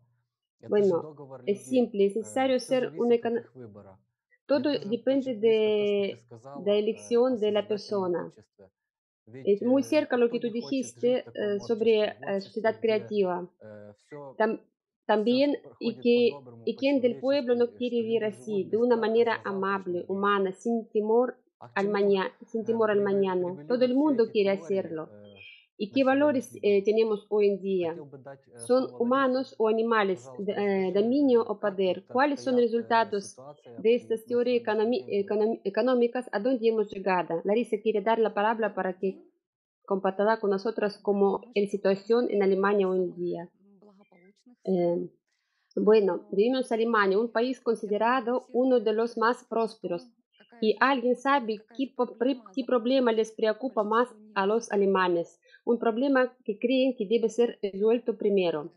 Bueno, 0.69 1.15
es 1.45 1.65
simple, 1.65 2.05
es 2.05 2.15
necesario 2.15 2.59
ser 2.59 2.91
una 2.97 3.15
Todo 4.45 4.69
depende 4.71 5.35
de 5.35 6.23
la 6.65 6.73
elección 6.75 7.39
de 7.39 7.51
la 7.51 7.67
persona. 7.67 8.31
Es 9.45 9.61
muy 9.61 9.83
cerca 9.83 10.17
lo 10.17 10.29
que 10.29 10.39
tú 10.39 10.51
dijiste 10.51 11.23
eh, 11.33 11.59
sobre 11.59 12.03
eh, 12.03 12.41
sociedad 12.41 12.79
creativa. 12.79 13.47
Tam 14.37 14.59
también 15.11 15.57
y, 15.77 15.95
que, 15.95 16.31
y 16.63 16.77
quien 16.77 17.01
del 17.01 17.19
pueblo 17.19 17.53
no 17.53 17.71
quiere 17.71 17.97
vivir 17.97 18.23
así, 18.23 18.63
de 18.63 18.77
una 18.77 18.95
manera 18.95 19.41
amable, 19.43 20.05
humana, 20.07 20.53
sin 20.53 20.87
temor 20.87 21.35
al 21.75 21.89
mañana, 21.89 22.31
sin 22.47 22.63
temor 22.63 22.91
al 22.91 23.01
mañana. 23.01 23.65
Todo 23.67 23.83
el 23.83 23.93
mundo 23.93 24.29
quiere 24.31 24.51
hacerlo. 24.51 25.09
¿Y 25.77 25.91
qué 25.91 26.05
valores 26.05 26.57
eh, 26.61 26.81
tenemos 26.85 27.25
hoy 27.27 27.49
en 27.49 27.61
día? 27.61 27.93
¿Son 28.55 28.87
humanos 28.99 29.53
o 29.57 29.67
animales? 29.67 30.29
Eh, 30.47 30.93
¿Dominio 30.93 31.41
o 31.41 31.59
poder? 31.59 32.05
¿Cuáles 32.07 32.39
son 32.41 32.53
los 32.55 32.63
resultados 32.63 33.35
de 33.79 33.95
estas 33.95 34.23
teorías 34.23 34.63
económicas? 35.65 36.29
¿A 36.31 36.39
dónde 36.39 36.69
hemos 36.69 36.89
llegado? 36.89 37.41
Larisa 37.43 37.75
quiere 37.83 37.99
dar 37.99 38.17
la 38.17 38.33
palabra 38.33 38.73
para 38.73 38.97
que 38.97 39.25
compartirá 39.85 40.39
con 40.39 40.51
nosotros 40.51 40.97
cómo 40.99 41.41
es 41.53 41.65
la 41.65 41.69
situación 41.69 42.27
en 42.29 42.43
Alemania 42.43 42.87
hoy 42.87 42.99
en 42.99 43.13
día. 43.13 43.49
Em, 44.63 45.09
bueno, 45.75 46.27
vivimos 46.31 46.71
en 46.71 46.75
Alemania, 46.75 47.19
un 47.19 47.31
país 47.31 47.59
considerado 47.61 48.47
uno 48.51 48.79
de 48.79 48.93
los 48.93 49.17
más 49.17 49.43
prósperos. 49.45 50.07
¿Y 50.59 50.75
alguien 50.79 51.15
sabe 51.15 51.59
qué, 51.75 51.91
problema 52.65 53.11
les 53.11 53.31
preocupa 53.31 53.83
más 53.83 54.09
a 54.35 54.45
los 54.45 54.71
alemanes? 54.71 55.39
Un 55.65 55.79
problema 55.79 56.31
que 56.43 56.59
creen 56.59 56.95
que 56.95 57.07
debe 57.07 57.29
ser 57.29 57.57
resuelto 57.63 58.15
primero. 58.15 58.71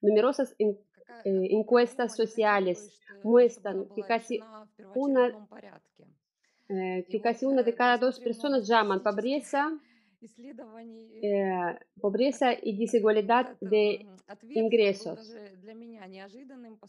Numerosas 0.00 0.56
eh, 0.58 0.76
encuestas 1.24 2.16
sociales 2.16 3.00
muestran 3.22 3.86
que 3.94 4.02
casi 4.02 4.40
una 4.94 5.48
que 6.68 7.16
eh, 7.16 7.20
casi 7.22 7.46
una 7.46 7.62
de 7.62 7.74
cada 7.74 7.96
dos 7.96 8.20
personas 8.20 8.66
llaman 8.66 9.02
pobreza 9.02 9.72
eh, 10.20 11.78
pobreza 12.00 12.52
y 12.60 12.76
desigualdad 12.76 13.56
de 13.60 14.06
ingresos. 14.50 15.34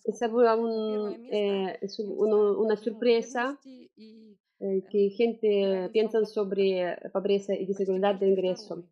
Esa 0.03 0.29
fue 0.29 0.55
un, 0.55 1.27
eh, 1.31 1.79
una 2.57 2.75
sorpresa 2.75 3.59
que 4.91 5.09
gente 5.15 5.89
piensa 5.93 6.25
sobre 6.25 6.97
pobreza 7.13 7.53
y 7.53 7.65
desigualdad 7.65 8.15
de 8.15 8.27
ingresos. 8.27 8.83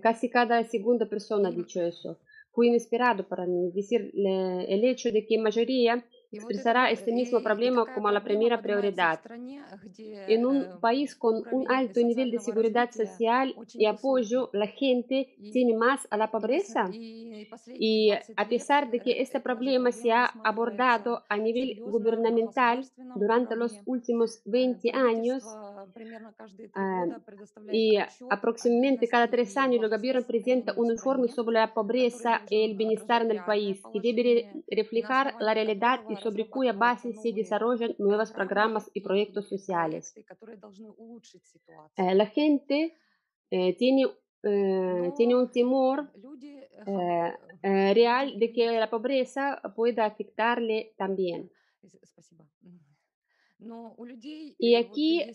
Casi 0.00 0.30
cada 0.30 0.62
segunda 0.64 1.06
persona 1.06 1.48
ha 1.48 1.52
dicho 1.52 1.82
eso. 1.82 2.18
Fue 2.52 2.68
inesperado 2.68 3.26
para 3.26 3.46
mí 3.46 3.72
decir 3.72 4.12
el 4.14 4.84
hecho 4.84 5.10
de 5.10 5.26
que 5.26 5.38
mayoría 5.38 6.04
expresará 6.34 6.90
este 6.90 7.12
mismo 7.12 7.42
problema 7.42 7.86
como 7.92 8.10
la 8.10 8.24
primera 8.24 8.60
prioridad. 8.62 9.20
En 10.26 10.44
un 10.46 10.70
país 10.80 11.16
con 11.16 11.46
un 11.50 11.64
alto 11.70 12.00
nivel 12.00 12.30
de 12.30 12.38
seguridad 12.38 12.90
social 12.92 13.58
y 13.76 13.86
apoyo, 13.86 14.50
la 14.52 14.66
gente 14.66 15.30
tiene 15.50 15.74
más 15.76 16.06
a 16.10 16.16
la 16.18 16.30
pobreza. 16.30 16.98
Y 17.78 18.10
a 18.36 18.48
pesar 18.48 18.90
de 18.90 19.02
que 19.02 19.20
este 19.22 19.40
problema 19.40 19.92
se 19.92 20.12
ha 20.12 20.38
abordado 20.42 21.24
a 21.28 21.36
nivel 21.38 21.80
gubernamental 21.84 22.88
durante 23.14 23.56
los 23.56 23.80
últimos 23.86 24.40
20 24.44 24.90
años, 24.94 25.58
y 27.70 27.96
aproximadamente 28.28 29.08
cada 29.08 29.28
tres 29.30 29.56
años 29.56 29.82
el 29.82 29.90
gobierno 29.90 30.24
presenta 30.26 30.72
un 30.76 30.90
informe 30.90 31.28
sobre 31.28 31.54
la 31.54 31.72
pobreza 31.74 32.42
y 32.48 32.64
el 32.64 32.76
bienestar 32.76 33.22
en 33.22 33.30
el 33.30 33.42
país, 33.42 33.86
que 33.92 34.00
debe 34.00 34.22
re- 34.22 34.48
reflejar 34.82 35.34
la 35.38 35.54
realidad 35.54 36.00
y 36.08 36.16
sobre 36.24 36.48
cuya 36.48 36.72
base 36.72 37.12
se 37.12 37.32
desarrollan 37.32 37.94
nuevos 37.98 38.32
programas 38.32 38.90
y 38.94 39.00
proyectos 39.00 39.48
sociales. 39.48 40.14
Eh, 41.96 42.14
la 42.14 42.26
gente 42.26 42.96
eh, 43.50 43.76
tiene, 43.76 44.06
eh, 44.42 45.12
tiene 45.16 45.36
un 45.36 45.50
temor 45.50 46.10
real 47.62 48.38
de 48.38 48.52
que 48.52 48.78
la 48.78 48.90
pobreza 48.90 49.60
pueda 49.76 50.04
afectarle 50.06 50.94
también. 50.96 51.50
Y 54.58 54.74
aquí, 54.74 55.22
eh, 55.22 55.32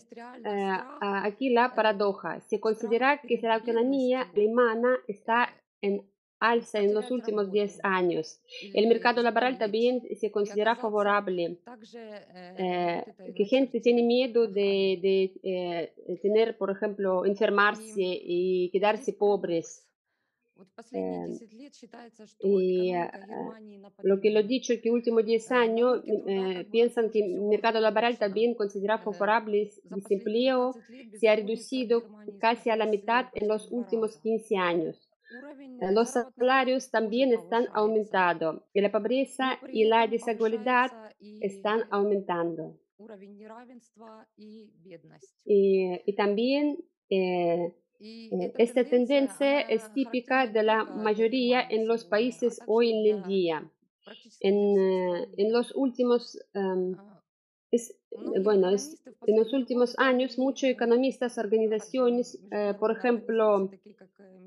aquí 1.00 1.50
la 1.50 1.74
paradoja. 1.74 2.40
Se 2.40 2.60
considera 2.60 3.20
que 3.20 3.38
la 3.42 3.56
economía 3.56 4.22
alemana 4.34 4.96
está 5.08 5.48
en 5.80 6.09
alza 6.40 6.80
en 6.80 6.94
los 6.94 7.10
últimos 7.10 7.52
10 7.52 7.80
años. 7.82 8.40
El 8.74 8.88
mercado 8.88 9.22
laboral 9.22 9.58
también 9.58 10.02
se 10.18 10.30
considera 10.30 10.74
favorable. 10.74 11.58
Eh, 12.58 13.04
que 13.36 13.44
gente 13.44 13.80
tiene 13.80 14.02
miedo 14.02 14.46
de, 14.46 14.98
de, 15.02 15.32
eh, 15.42 16.18
tener, 16.22 16.56
por 16.56 16.70
ejemplo, 16.70 17.24
enfermarse 17.26 18.00
y 18.02 18.70
quedarse 18.70 19.12
pobres. 19.12 19.86
Eh, 20.92 21.26
y 22.40 22.94
eh, 22.94 23.10
lo 24.02 24.20
que 24.20 24.30
lo 24.30 24.40
he 24.40 24.44
dicho 24.44 24.74
que 24.82 24.90
últimos 24.90 25.24
10 25.24 25.52
años 25.52 26.02
eh, 26.26 26.66
piensan 26.70 27.10
que 27.10 27.20
el 27.20 27.40
mercado 27.42 27.80
laboral 27.80 28.18
también 28.18 28.54
considera 28.54 28.98
favorable 28.98 29.70
el 29.90 30.02
desempleo 30.02 30.74
se 31.18 31.28
ha 31.28 31.36
reducido 31.36 32.02
casi 32.38 32.70
a 32.70 32.76
la 32.76 32.86
mitad 32.86 33.26
en 33.34 33.48
los 33.48 33.70
últimos 33.70 34.18
15 34.18 34.56
años. 34.56 35.09
Los 35.92 36.10
salarios 36.10 36.90
también 36.90 37.32
están 37.32 37.66
aumentando 37.72 38.66
y 38.72 38.80
la 38.80 38.90
pobreza 38.90 39.58
y 39.72 39.84
la 39.84 40.06
desigualdad 40.06 40.90
están 41.40 41.84
aumentando. 41.90 42.78
Y, 45.44 46.00
y 46.04 46.14
también 46.14 46.78
eh, 47.08 47.74
eh, 48.00 48.52
esta 48.58 48.84
tendencia 48.84 49.60
es 49.60 49.92
típica 49.92 50.46
de 50.46 50.62
la 50.62 50.84
mayoría 50.84 51.62
en 51.62 51.86
los 51.86 52.04
países 52.04 52.60
hoy 52.66 52.90
en 52.90 53.16
el 53.16 53.22
día. 53.24 53.70
En, 54.40 54.76
en 55.36 55.52
los 55.52 55.74
últimos 55.74 56.38
es, 57.70 57.90
eh, 58.10 58.40
bueno, 58.42 58.70
es, 58.70 59.02
en 59.26 59.36
los 59.38 59.52
últimos 59.52 59.98
años 59.98 60.38
muchos 60.38 60.70
economistas, 60.70 61.38
organizaciones, 61.38 62.38
eh, 62.50 62.74
por 62.78 62.90
ejemplo, 62.90 63.70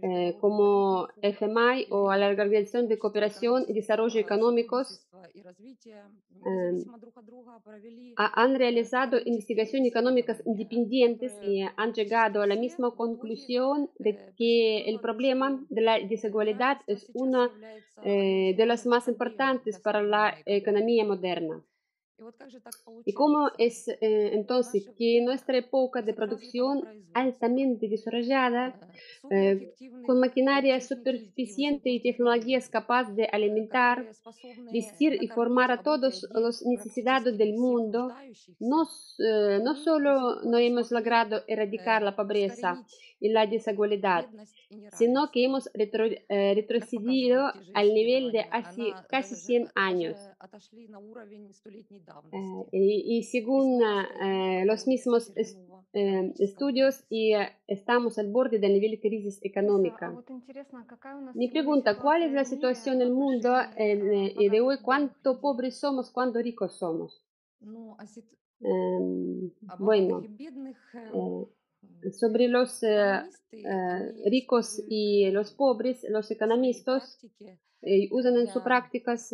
eh, 0.05 0.35
como 0.41 1.07
FMI 1.21 1.87
o 1.91 2.13
la 2.13 2.27
Organización 2.27 2.87
de 2.89 2.99
Cooperación 2.99 3.63
y 3.69 3.73
Desarrollo 3.73 4.19
Económicos, 4.19 4.85
ha- 8.17 8.33
han 8.43 8.55
realizado 8.55 9.17
investigaciones 9.23 9.87
económicas 9.89 10.41
independientes 10.45 11.31
y 11.41 11.61
han 11.77 11.93
llegado 11.93 12.41
a 12.41 12.47
la 12.47 12.55
misma 12.55 12.91
conclusión 12.91 13.89
de 13.97 14.11
que 14.37 14.81
el 14.89 14.99
problema 14.99 15.47
de 15.69 15.81
la 15.81 15.99
desigualdad 15.99 16.77
es 16.87 17.09
una 17.13 17.49
eh, 18.03 18.53
de 18.57 18.65
las 18.65 18.85
más 18.85 19.07
importantes 19.07 19.79
para 19.79 20.01
la 20.01 20.35
economía 20.45 21.05
moderna. 21.05 21.63
¿Y 23.05 23.13
cómo 23.13 23.49
es 23.57 23.87
eh, 23.87 24.31
entonces 24.33 24.89
que 24.97 25.21
nuestra 25.23 25.57
época 25.57 26.01
de 26.01 26.13
producción 26.13 26.83
altamente 27.13 27.87
desarrollada, 27.87 28.79
eh, 29.29 29.73
con 30.05 30.19
maquinaria 30.19 30.79
suficiente 30.81 31.89
y 31.89 32.01
tecnologías 32.01 32.69
capaces 32.69 33.15
de 33.15 33.25
alimentar, 33.31 34.05
vestir 34.71 35.17
y 35.21 35.27
formar 35.27 35.71
a 35.71 35.81
todos 35.81 36.27
los 36.33 36.65
necesidades 36.65 37.37
del 37.37 37.53
mundo, 37.53 38.09
no, 38.59 38.83
eh, 39.19 39.59
no 39.63 39.75
solo 39.75 40.41
no 40.43 40.57
hemos 40.57 40.91
logrado 40.91 41.43
erradicar 41.47 42.01
la 42.03 42.15
pobreza 42.15 42.83
y 43.19 43.29
la 43.29 43.45
desigualdad, 43.47 44.25
sino 44.91 45.31
que 45.31 45.45
hemos 45.45 45.69
retro- 45.73 46.09
retrocedido 46.29 47.51
al 47.73 47.93
nivel 47.93 48.31
de 48.31 48.41
hace 48.51 48.81
casi 49.07 49.35
100 49.35 49.67
años 49.75 50.17
y, 52.71 53.17
y, 53.17 53.23
según 53.23 53.81
los 54.65 54.87
mismos 54.87 55.31
est 55.35 55.57
estudios, 55.93 57.01
э, 57.01 57.05
y 57.09 57.33
э, 57.35 57.49
estamos 57.67 58.17
al 58.17 58.31
borde 58.31 58.59
del 58.59 58.73
nivel 58.73 58.91
de 58.91 58.99
crisis 58.99 59.39
económica. 59.43 60.11
Mi 61.35 61.49
pregunta, 61.49 61.99
¿cuál 61.99 62.23
es 62.23 62.31
la 62.31 62.45
situación 62.45 62.95
en 62.95 63.01
el 63.03 63.11
mundo 63.11 63.53
y 63.77 64.49
de 64.49 64.61
hoy? 64.61 64.77
¿Cuánto 64.81 65.39
pobres 65.39 65.77
somos, 65.77 66.11
cuánto 66.11 66.39
ricos 66.39 66.77
somos? 66.77 67.23
bueno, 69.79 70.21
э, 70.23 72.11
sobre 72.11 72.47
los 72.47 72.81
ricos 74.25 74.81
y 74.87 75.29
los 75.31 75.53
pobres, 75.53 76.05
los 76.09 76.31
economistas 76.31 77.19
usan 78.11 78.37
en 78.37 78.47
sus 78.47 78.63
prácticas 78.63 79.31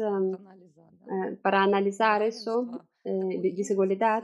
para 1.41 1.63
analizar 1.63 2.21
eso 2.21 2.85
de 3.03 3.63
seguridad, 3.63 4.23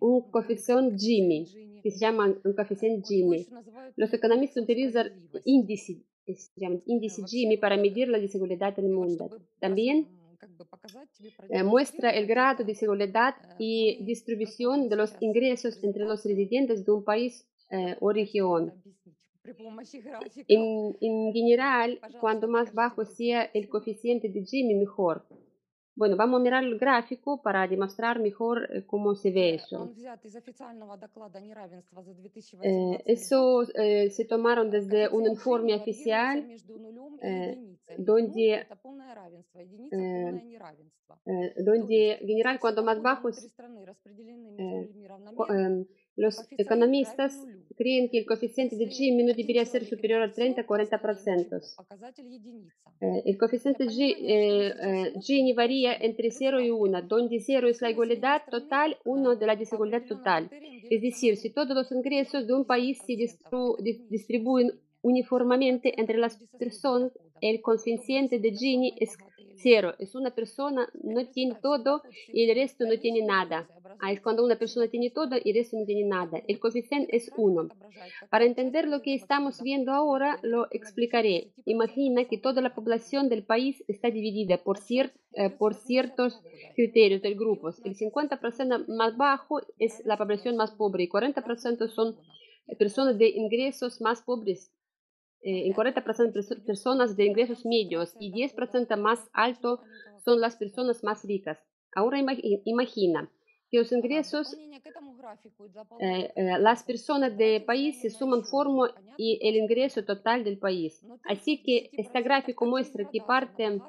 un 0.00 0.30
coeficiente 0.30 0.96
Gini, 0.98 1.80
que 1.82 1.90
se 1.90 1.98
llama 1.98 2.34
un 2.44 2.52
coeficiente 2.52 3.06
Gini. 3.06 3.46
Los 3.96 4.12
economistas 4.12 4.62
utilizan 4.62 5.12
índice, 5.44 6.02
se 6.26 6.50
llama 6.56 6.76
índice 6.86 7.22
Gini 7.26 7.56
para 7.56 7.76
medir 7.76 8.08
la 8.08 8.18
desigualdad 8.18 8.74
del 8.74 8.90
mundo. 8.90 9.30
También 9.60 10.08
э, 11.48 11.62
muestra 11.62 12.10
el 12.10 12.26
grado 12.26 12.58
de 12.58 12.64
desigualdad 12.64 13.34
y 13.58 14.04
distribución 14.04 14.88
de 14.88 14.96
los 14.96 15.14
ingresos 15.20 15.82
entre 15.82 16.04
los 16.04 16.24
residentes 16.24 16.84
de 16.84 16.92
un 16.92 17.04
país 17.04 17.46
э, 17.70 17.96
o 18.00 18.12
región. 18.12 18.72
En, 20.48 20.96
en, 21.00 21.32
general, 21.32 22.00
cuanto 22.20 22.48
más 22.48 22.72
bajo 22.72 23.04
sea 23.04 23.42
el 23.52 23.68
coeficiente 23.68 24.28
de 24.28 24.44
Jimmy, 24.44 24.74
mejor. 24.74 25.26
Bueno, 25.96 26.16
vamos 26.16 26.40
a 26.40 26.42
mirar 26.42 26.64
el 26.64 26.76
gráfico 26.76 27.40
para 27.40 27.68
demostrar 27.68 28.18
mejor 28.18 28.68
eh, 28.72 28.84
cómo 28.84 29.14
se 29.14 29.30
ve 29.30 29.54
eso. 29.54 29.94
Eh, 32.62 33.02
eso 33.06 33.62
eh, 33.74 34.10
se 34.10 34.24
tomaron 34.24 34.70
desde 34.70 35.08
un 35.08 35.26
informe 35.26 35.72
oficial 35.74 36.50
eh, 37.22 37.78
donde, 37.96 38.66
donde, 41.58 42.18
general, 42.26 42.58
cuanto 42.58 42.82
más 42.82 43.00
bajo, 43.00 43.30
los 46.16 46.46
economistas 46.56 47.36
creen 47.76 48.08
que 48.08 48.18
el 48.18 48.26
coeficiente 48.26 48.76
de 48.76 48.86
Gini 48.86 49.24
no 49.24 49.34
debería 49.34 49.64
ser 49.64 49.84
superior 49.84 50.22
al 50.22 50.32
30-40%. 50.32 51.60
Eh, 53.00 53.22
el 53.26 53.36
coeficiente 53.36 53.86
G, 53.86 54.14
eh, 54.16 54.72
eh 54.80 55.12
Gini 55.20 55.52
varía 55.52 55.94
entre 55.94 56.30
0 56.30 56.60
y 56.60 56.70
1, 56.70 57.02
donde 57.02 57.40
0 57.40 57.68
es 57.68 57.82
la 57.82 57.90
igualdad 57.90 58.42
total, 58.48 58.96
1 59.04 59.36
de 59.36 59.46
la 59.46 59.56
desigualdad 59.56 60.02
total. 60.06 60.48
Es 60.88 61.02
decir, 61.02 61.36
si 61.36 61.50
todos 61.50 61.74
los 61.74 61.90
ingresos 61.90 62.46
de 62.46 62.54
un 62.54 62.64
país 62.64 62.98
se 63.04 63.16
distribuyen 64.08 64.70
uniformemente 65.02 66.00
entre 66.00 66.18
las 66.18 66.36
personas, 66.58 67.12
el 67.40 67.60
coeficiente 67.60 68.38
de 68.38 68.52
Gini 68.52 68.94
es 68.98 69.18
cero. 69.56 69.94
Es 69.98 70.14
una 70.14 70.34
persona, 70.34 70.88
no 71.02 71.26
tiene 71.28 71.56
todo 71.60 72.02
y 72.32 72.48
el 72.48 72.54
resto 72.54 72.84
no 72.84 72.98
tiene 72.98 73.22
nada. 73.22 73.68
Ah, 74.00 74.12
es 74.12 74.20
cuando 74.20 74.44
una 74.44 74.56
persona 74.56 74.88
tiene 74.88 75.10
todo 75.10 75.36
y 75.42 75.50
el 75.50 75.56
resto 75.56 75.78
no 75.78 75.86
tiene 75.86 76.04
nada. 76.04 76.42
El 76.46 76.58
coeficiente 76.58 77.16
es 77.16 77.30
uno. 77.36 77.68
Para 78.30 78.44
entender 78.44 78.88
lo 78.88 79.02
que 79.02 79.14
estamos 79.14 79.62
viendo 79.62 79.92
ahora, 79.92 80.38
lo 80.42 80.68
explicaré. 80.70 81.52
Imagina 81.64 82.24
que 82.24 82.38
toda 82.38 82.60
la 82.62 82.74
población 82.74 83.28
del 83.28 83.44
país 83.44 83.84
está 83.88 84.10
dividida 84.10 84.58
por, 84.58 84.78
eh, 84.78 85.50
ciertos 85.86 86.40
criterios 86.74 87.22
del 87.22 87.34
grupo. 87.34 87.70
El 87.84 87.96
50% 87.96 88.86
más 88.88 89.16
bajo 89.16 89.60
es 89.78 90.02
la 90.04 90.16
población 90.16 90.56
más 90.56 90.72
pobre 90.72 91.04
y 91.04 91.08
40% 91.08 91.88
son 91.88 92.16
personas 92.78 93.18
de 93.18 93.28
ingresos 93.28 94.00
más 94.00 94.22
pobres 94.22 94.72
eh, 95.46 95.66
en 95.66 95.74
40% 95.74 96.64
personas 96.64 97.16
de 97.16 97.26
ingresos 97.26 97.66
medios 97.66 98.14
y 98.18 98.32
10% 98.32 98.96
más 98.96 99.28
alto 99.34 99.80
son 100.24 100.40
las 100.40 100.56
personas 100.56 101.04
más 101.04 101.22
ricas. 101.22 101.58
Ahora 101.94 102.18
imagina 102.64 103.30
que 103.70 103.76
los 103.76 103.92
ingresos, 103.92 104.56
eh, 106.00 106.32
eh, 106.34 106.58
las 106.58 106.82
personas 106.82 107.36
del 107.36 107.62
país 107.62 108.00
se 108.00 108.08
suman 108.08 108.44
formo 108.44 108.86
y 109.18 109.38
el 109.46 109.56
ingreso 109.56 110.02
total 110.02 110.44
del 110.44 110.56
país. 110.56 111.04
Así 111.24 111.62
que 111.62 111.90
este 111.92 112.22
gráfico 112.22 112.64
muestra 112.64 113.10
que 113.10 113.20
parte, 113.20 113.82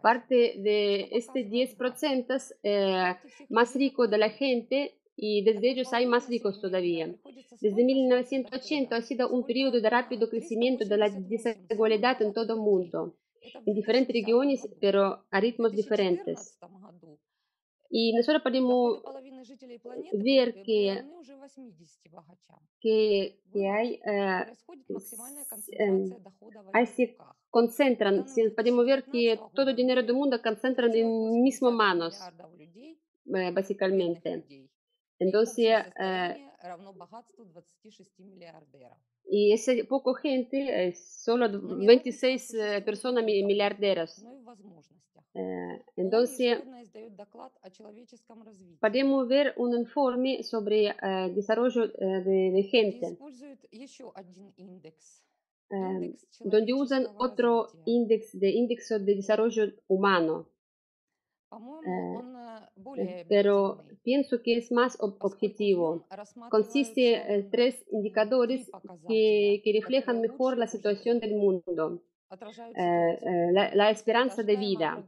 parte 0.00 0.54
de 0.58 1.08
este 1.10 1.44
10% 1.44 3.18
más 3.48 3.74
rico 3.74 4.06
de 4.06 4.18
la 4.18 4.30
gente 4.30 4.94
y 5.16 5.42
desde 5.42 5.70
ellos 5.70 5.92
hay 5.92 6.06
más 6.06 6.28
ricos 6.28 6.60
todavía. 6.60 7.14
Desde 7.60 7.84
1980 7.84 8.94
ha 8.94 9.02
sido 9.02 9.30
un 9.30 9.44
periodo 9.44 9.80
de 9.80 9.88
rápido 9.88 10.28
crecimiento 10.28 10.84
de 10.84 10.96
la 10.98 11.08
desigualdad 11.08 12.20
en 12.20 12.34
todo 12.34 12.54
el 12.54 12.60
mundo, 12.60 13.16
en 13.64 13.74
diferentes 13.74 14.14
regiones, 14.14 14.68
pero 14.78 15.24
a 15.30 15.40
ritmos 15.40 15.72
diferentes. 15.72 16.58
Y 17.88 18.12
nosotros 18.12 18.42
podemos 18.42 19.02
ver 20.12 20.62
que, 20.62 21.02
que, 22.80 23.38
que 23.52 23.68
hay, 23.68 24.00
uh, 24.04 24.44
ahí 26.74 26.86
se 26.86 27.16
concentran, 27.48 28.26
podemos 28.54 28.84
ver 28.84 29.04
que 29.04 29.38
todo 29.54 29.70
el 29.70 29.76
dinero 29.76 30.02
del 30.02 30.14
mundo 30.14 30.42
concentran 30.42 30.94
en 30.94 31.42
mismas 31.42 31.72
manos, 31.72 32.20
básicamente. 33.24 34.65
Entonces, 35.18 35.84
y 39.28 39.52
ese 39.52 39.84
poco 39.84 40.14
gente, 40.14 40.94
solo 40.94 41.48
26 41.50 42.54
uh, 42.54 42.84
personas 42.84 43.24
miliarderas. 43.24 44.24
Entonces, 45.96 46.62
podemos 48.80 49.28
ver 49.28 49.54
un 49.58 49.76
informe 49.76 50.42
sobre 50.42 50.94
desarrollo 51.34 51.88
de, 51.88 52.50
de, 52.52 52.62
gente, 52.62 53.18
donde 56.40 56.72
usan 56.72 57.06
otro 57.18 57.68
índice 57.84 58.38
de 58.38 58.50
índice 58.50 58.98
de 58.98 59.14
desarrollo 59.16 59.72
humano. 59.88 60.48
Pero 63.28 63.84
pienso 64.02 64.42
que 64.42 64.56
es 64.56 64.72
más 64.72 64.96
objetivo. 65.00 66.06
Consiste 66.50 67.34
en 67.34 67.50
tres 67.50 67.84
indicadores 67.90 68.70
que, 69.08 69.60
que 69.64 69.72
reflejan 69.72 70.20
mejor 70.20 70.58
la 70.58 70.66
situación 70.66 71.20
del 71.20 71.34
mundo. 71.34 72.02
La, 73.52 73.74
la, 73.74 73.90
esperanza 73.90 74.42
de 74.42 74.56
vida, 74.56 75.04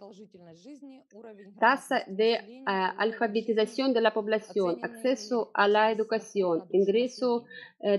tasa 1.59 2.05
de 2.07 2.63
alfabetización 2.65 3.93
de 3.93 4.01
la 4.01 4.15
población, 4.15 4.79
acceso 4.83 5.51
a 5.53 5.67
la 5.67 5.91
educación, 5.91 6.65
ingreso 6.71 7.45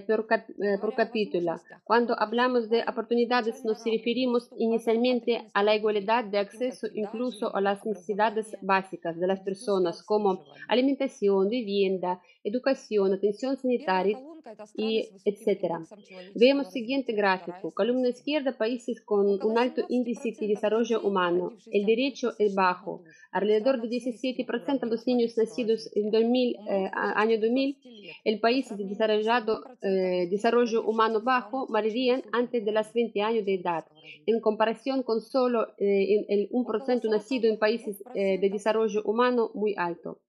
por, 0.07 0.25
cap 0.25 0.47
por, 0.79 0.95
capítulo. 0.95 1.59
Cuando 1.83 2.17
hablamos 2.17 2.69
de 2.69 2.83
oportunidades 2.87 3.65
nos 3.65 3.83
referimos 3.83 4.49
inicialmente 4.57 5.49
a 5.53 5.63
la 5.63 5.75
igualdad 5.75 6.23
de 6.23 6.39
acceso 6.39 6.87
incluso 6.93 7.53
a 7.53 7.59
las 7.59 7.85
necesidades 7.85 8.55
básicas 8.61 9.19
de 9.19 9.27
las 9.27 9.41
personas 9.41 10.01
como 10.01 10.45
alimentación, 10.69 11.49
vivienda, 11.49 12.21
educación, 12.43 13.13
atención 13.13 13.57
sanitaria 13.57 14.17
y 14.75 15.09
etcétera. 15.25 15.81
Vemos 16.35 16.71
siguiente 16.71 17.13
gráfico. 17.13 17.71
Columna 17.71 18.09
izquierda, 18.09 18.57
países 18.57 19.01
con 19.09 19.25
un 19.49 19.57
alto 19.57 19.81
índice 19.89 20.29
de 20.39 20.49
desarrollo 20.53 21.01
humano. 21.01 21.53
El 21.71 21.87
derecho 21.87 22.33
es 22.37 22.53
bajo. 22.53 23.01
Alrededor 23.31 23.81
de 23.81 23.87
17% 23.89 24.81
de 24.81 24.87
los 24.87 25.07
niños 25.07 25.35
nacidos 25.35 25.89
en 25.95 26.11
2000, 26.11 26.55
eh, 26.55 26.91
año 26.93 27.39
2000, 27.39 27.77
el 28.23 28.39
país 28.39 28.69
de 28.69 28.83
desarrollado, 28.85 29.63
eh, 29.81 30.27
desarrollo 30.29 30.83
humano 30.83 31.21
bajo 31.23 31.65
morirían 31.69 32.21
antes 32.31 32.63
de 32.63 32.71
los 32.71 32.93
20 32.93 33.19
años 33.23 33.45
de 33.45 33.55
edad, 33.55 33.83
en 34.27 34.39
comparación 34.41 35.01
con 35.01 35.21
solo 35.21 35.69
eh, 35.79 36.25
el 36.29 36.47
1% 36.51 37.09
nacido 37.09 37.49
en 37.49 37.57
países 37.57 38.03
eh, 38.13 38.37
de 38.39 38.49
desarrollo 38.51 39.01
humano 39.05 39.49
muy 39.55 39.73
alto. 39.75 40.19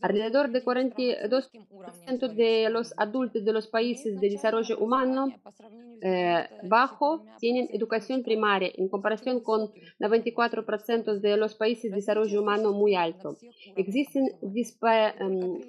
Alrededor 0.00 0.50
de 0.50 0.64
42% 0.64 2.34
de 2.34 2.70
los 2.70 2.94
adultos 2.96 3.44
de 3.44 3.52
los 3.52 3.66
países 3.66 4.20
de 4.20 4.30
desarrollo 4.30 4.78
humano 4.78 5.28
eh, 6.02 6.48
bajo 6.62 7.26
tienen 7.38 7.68
educación 7.72 8.22
primaria 8.22 8.70
en 8.74 8.88
comparación 8.88 9.40
con 9.40 9.70
94% 9.98 11.20
de 11.20 11.36
los 11.36 11.54
países 11.54 11.90
de 11.90 11.96
desarrollo 11.96 12.40
humano 12.40 12.72
muy 12.72 12.94
alto. 12.94 13.36
Existen 13.76 14.30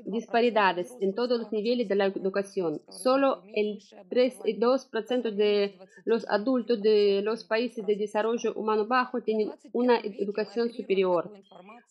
disparidades 0.06 0.96
en 1.02 1.14
todos 1.14 1.40
los 1.40 1.52
niveles 1.52 1.90
de 1.90 1.96
la 1.96 2.06
educación. 2.06 2.82
Solo 2.90 3.44
el 3.54 3.80
3,2% 4.10 5.32
de 5.32 5.76
los 6.06 6.28
adultos 6.30 6.82
de 6.82 7.22
los 7.24 7.44
países 7.44 7.86
de 7.86 7.96
desarrollo 7.96 8.54
humano 8.54 8.88
bajo 8.88 9.22
tienen 9.22 9.52
una 9.74 10.00
educación 10.00 10.72
superior, 10.72 11.32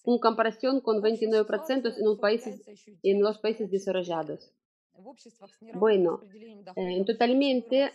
en 0.04 0.18
comparación 0.18 0.80
con 0.80 1.02
29% 1.02 1.94
en, 1.98 2.16
países, 2.20 2.62
en 3.02 3.22
los 3.22 3.38
países 3.38 3.70
desarrollados. 3.70 4.52
Bueno, 5.74 6.20
eh, 6.76 7.02
totalmente 7.06 7.90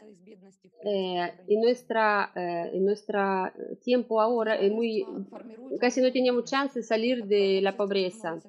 eh, 0.83 1.33
en 1.47 1.61
nuestra 1.61 2.31
eh, 2.35 2.71
en 2.73 2.85
nuestro 2.85 3.21
tiempo 3.83 4.19
ahora 4.19 4.55
es 4.55 4.71
muy 4.71 5.05
casi 5.79 6.01
no 6.01 6.11
teníamos 6.11 6.45
chance 6.45 6.79
de 6.79 6.83
salir 6.83 7.25
de 7.25 7.61
la 7.61 7.77
pobreza. 7.77 8.39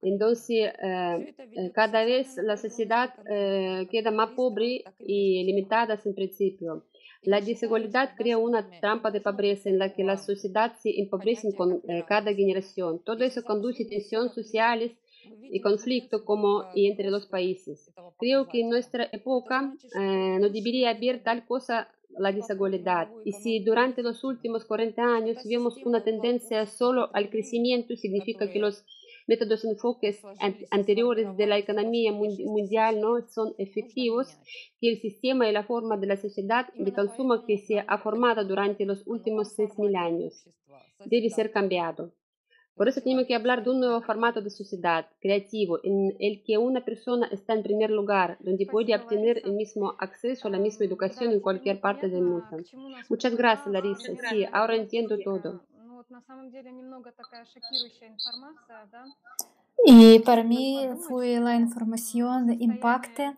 Entonces, 0.00 0.72
eh, 0.80 1.34
eh, 1.38 1.72
cada 1.74 2.04
vez 2.04 2.36
la 2.36 2.56
sociedad 2.56 3.12
eh, 3.28 3.86
queda 3.90 4.10
más 4.10 4.30
pobre 4.30 4.84
y 5.00 5.42
limitada 5.44 5.98
en 6.04 6.14
principio. 6.14 6.84
La 7.22 7.40
desigualdad 7.40 8.10
crea 8.16 8.38
una 8.38 8.68
trampa 8.80 9.10
de 9.10 9.20
pobreza 9.20 9.68
en 9.68 9.78
la 9.78 9.92
que 9.92 10.04
la 10.04 10.16
sociedad 10.16 10.74
se 10.80 11.00
empobrece 11.00 11.54
con 11.54 11.82
cada 12.06 12.32
generación. 12.32 13.00
Todo 13.04 13.24
eso 13.24 13.42
conduce 13.42 13.84
a 13.84 13.88
tensiones 13.88 14.32
sociales 14.32 14.92
y 15.50 15.60
conflicto 15.60 16.24
como 16.24 16.64
y 16.74 16.86
entre 16.86 17.10
los 17.10 17.26
países. 17.26 17.90
Creo 18.18 18.48
que 18.48 18.60
en 18.60 18.70
nuestra 18.70 19.08
época 19.12 19.74
eh, 19.98 20.38
no 20.40 20.48
debería 20.48 20.90
haber 20.90 21.22
tal 21.22 21.44
cosa 21.46 21.88
la 22.18 22.32
desigualdad. 22.32 23.08
Y 23.24 23.32
si 23.32 23.60
durante 23.60 24.02
los 24.02 24.24
últimos 24.24 24.64
40 24.64 25.02
años 25.02 25.38
vemos 25.44 25.76
una 25.84 26.02
tendencia 26.02 26.66
solo 26.66 27.10
al 27.12 27.30
crecimiento, 27.30 27.96
significa 27.96 28.50
que 28.50 28.58
los 28.58 28.84
métodos 29.28 29.64
enfoques 29.64 30.20
anteriores 30.70 31.36
de 31.36 31.46
la 31.46 31.58
economía 31.58 32.12
mundial 32.12 33.00
no 33.00 33.20
son 33.28 33.54
efectivos, 33.58 34.26
que 34.80 34.90
el 34.90 35.00
sistema 35.00 35.48
y 35.48 35.52
la 35.52 35.64
forma 35.64 35.96
de 35.96 36.06
la 36.06 36.16
sociedad 36.16 36.66
de 36.74 36.92
consumo 36.92 37.44
que 37.46 37.58
se 37.58 37.84
ha 37.86 37.98
formado 37.98 38.44
durante 38.44 38.84
los 38.86 39.06
últimos 39.06 39.56
6.000 39.56 39.96
años 39.96 40.48
debe 41.04 41.30
ser 41.30 41.52
cambiado. 41.52 42.12
Por 42.78 42.86
eso 42.88 43.00
tenemos 43.00 43.26
que 43.26 43.34
hablar 43.34 43.64
de 43.64 43.70
un 43.70 43.80
nuevo 43.80 44.00
formato 44.02 44.40
de 44.40 44.50
sociedad 44.50 45.08
creativo 45.20 45.80
en 45.82 46.14
el 46.20 46.44
que 46.44 46.58
una 46.58 46.84
persona 46.84 47.28
está 47.32 47.54
en 47.54 47.64
primer 47.64 47.90
lugar, 47.90 48.38
donde 48.38 48.66
puede 48.66 48.94
obtener 48.94 49.42
el 49.44 49.54
mismo 49.54 49.96
acceso 49.98 50.46
a 50.46 50.50
la 50.52 50.60
misma 50.60 50.86
educación 50.86 51.32
en 51.32 51.40
cualquier 51.40 51.80
parte 51.80 52.08
del 52.08 52.22
mundo. 52.22 52.56
Muchas 53.08 53.34
gracias, 53.34 53.66
Larissa. 53.66 54.12
Sí, 54.30 54.44
ahora 54.52 54.76
entiendo 54.76 55.18
todo. 55.18 55.64
Y 59.85 60.19
para 60.19 60.43
mí 60.43 60.87
fue 61.07 61.39
la 61.39 61.55
información 61.55 62.55
impacte. 62.61 63.35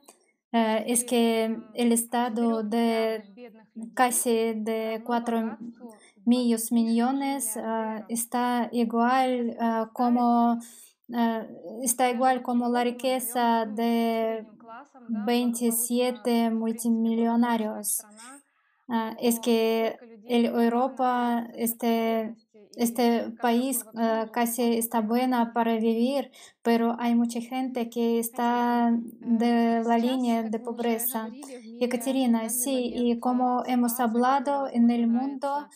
Eh, 0.52 0.84
es 0.88 1.04
que 1.04 1.58
el 1.74 1.91
estado 1.91 2.63
de 2.63 3.24
casi 3.94 4.54
de 4.54 5.02
4 5.04 5.58
millos 6.26 6.72
millones 6.72 7.56
uh, 7.58 8.04
está 8.10 8.70
igual 8.72 9.58
uh, 9.60 9.91
como 9.94 10.54
uh, 11.10 11.84
está 11.84 12.10
igual 12.10 12.41
como 12.41 12.70
la 12.70 12.84
riqueza 12.84 13.65
de 13.65 14.46
27 15.10 16.52
multimillonarios. 16.52 18.06
ah, 18.88 19.15
es 19.20 19.36
но 19.36 19.41
que 19.41 19.96
сколько 19.96 20.06
людей 20.06 20.26
el 20.28 20.44
действительно 20.44 20.63
Europa, 20.63 21.38
находятся 21.38 21.56
в 21.56 21.58
такой 21.58 21.63
este, 21.63 21.80
бедности, 21.86 22.49
и 22.49 22.49
este 22.77 23.31
país 23.43 23.85
uh, 23.95 24.31
casi 24.31 24.79
está 24.79 25.01
buena 25.01 25.53
para 25.53 25.75
vivir, 25.77 26.31
pero 26.63 26.97
hay 26.99 27.15
mucha 27.15 27.41
gente 27.41 27.91
que 27.91 28.19
está 28.19 28.97
de 29.21 29.83
la 29.85 29.99
línea 29.99 30.43
de 30.43 30.59
pobreza. 30.59 31.29
Ekaterina, 31.81 32.49
sí, 32.49 32.93
y 32.95 33.19
como 33.19 33.65
hemos 33.67 33.99
hablado 34.01 34.69
en 34.69 34.91
el 34.91 35.07
mundo, 35.09 35.69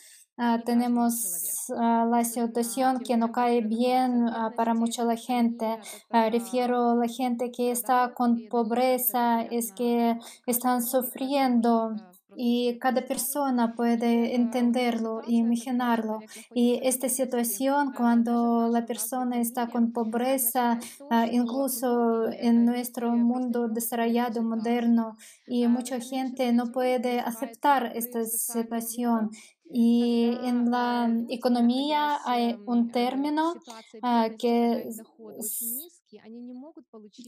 tenemos 0.64 1.66
uh, 1.68 2.10
la 2.10 2.24
situación 2.24 2.98
que 2.98 3.16
no 3.16 3.30
cae 3.30 3.60
bien 3.60 4.26
para 4.56 4.74
mucha 4.74 5.04
la 5.04 5.16
gente. 5.16 5.78
refiero 6.10 6.90
a 6.90 6.94
la 6.96 7.06
gente 7.06 7.52
que 7.52 7.70
está 7.70 8.14
con 8.14 8.48
pobreza, 8.50 9.42
es 9.42 9.72
que 9.72 10.18
están 10.46 10.82
sufriendo 10.82 11.94
y 12.36 12.78
cada 12.78 13.02
persona 13.02 13.74
puede 13.74 14.34
entenderlo 14.34 15.22
y 15.26 15.38
imaginarlo. 15.38 16.20
Y 16.54 16.80
esta 16.82 17.08
situación, 17.08 17.92
cuando 17.92 18.68
la 18.68 18.86
persona 18.86 19.40
está 19.40 19.68
con 19.68 19.92
pobreza, 19.92 20.78
ah, 21.10 21.26
incluso 21.30 22.28
en 22.30 22.64
nuestro 22.64 23.12
mundo 23.12 23.68
desarrollado, 23.68 24.42
moderno, 24.42 25.16
y 25.46 25.66
mucha 25.68 26.00
gente 26.00 26.52
no 26.52 26.72
puede 26.72 27.20
aceptar 27.20 27.92
esta 27.94 28.24
situación. 28.24 29.30
Y 29.70 30.38
en 30.44 30.70
la 30.70 31.10
economía 31.28 32.18
hay 32.24 32.56
un 32.66 32.90
término 32.90 33.54
ah, 34.02 34.28
que 34.38 34.88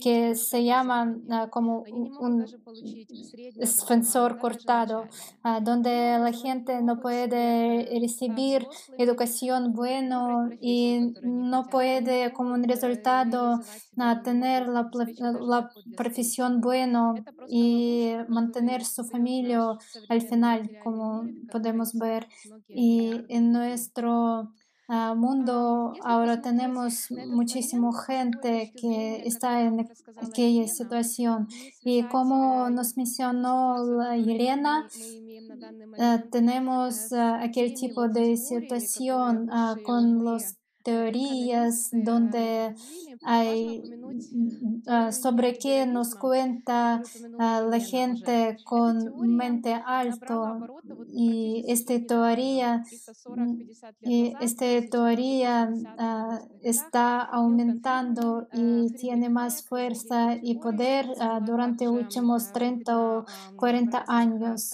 que 0.01 0.35
se 0.35 0.63
llama 0.63 1.17
como 1.49 1.83
un 2.19 2.45
sensor 3.63 4.37
cortado, 4.37 5.07
donde 5.61 6.17
la 6.19 6.31
gente 6.31 6.81
no 6.81 6.99
puede 6.99 7.87
recibir 7.99 8.67
educación 8.97 9.73
buena 9.73 10.49
y 10.61 11.13
no 11.21 11.67
puede 11.67 12.33
como 12.33 12.53
un 12.53 12.63
resultado 12.63 13.59
tener 14.23 14.67
la, 14.67 14.89
la 15.41 15.69
profesión 15.95 16.61
buena 16.61 17.13
y 17.47 18.13
mantener 18.27 18.83
su 18.83 19.03
familia 19.03 19.77
al 20.09 20.21
final, 20.21 20.69
como 20.83 21.23
podemos 21.51 21.93
ver. 21.93 22.27
Y 22.67 23.11
en 23.29 23.51
nuestro 23.51 24.51
mundo. 25.15 25.93
Ahora 26.03 26.41
tenemos 26.41 27.09
muchísima 27.27 27.89
gente 28.05 28.71
que 28.79 29.23
está 29.25 29.61
en 29.61 29.87
aquella 30.17 30.67
situación. 30.67 31.47
Y 31.83 32.03
como 32.03 32.69
nos 32.69 32.95
mencionó 32.95 34.11
Elena, 34.13 34.87
uh, 34.87 36.01
eh, 36.01 36.23
tenemos 36.31 37.11
eh, 37.11 37.19
aquel 37.19 37.73
tipo 37.73 38.07
de 38.07 38.37
situación 38.37 39.49
ah, 39.51 39.75
con 39.83 40.23
las 40.23 40.57
teorías 40.83 41.89
donde 41.91 42.73
hay, 43.23 43.83
ah, 44.87 45.11
sobre 45.11 45.57
qué 45.57 45.85
nos 45.85 46.15
cuenta 46.15 47.01
ah, 47.39 47.61
la 47.69 47.79
gente 47.79 48.57
con 48.63 49.13
mente 49.35 49.73
alto 49.73 50.59
y 51.13 51.63
esta 51.67 51.99
teoría, 52.05 52.83
y 54.01 54.33
esta 54.39 54.65
teoría 54.89 55.69
ah, 55.97 56.39
está 56.61 57.21
aumentando 57.21 58.47
y 58.53 58.93
tiene 58.93 59.29
más 59.29 59.63
fuerza 59.63 60.35
y 60.41 60.55
poder 60.59 61.07
durante 61.45 61.85
los 61.85 61.93
últimos 61.95 62.51
30 62.51 62.99
o 62.99 63.25
40 63.55 64.05
años. 64.07 64.73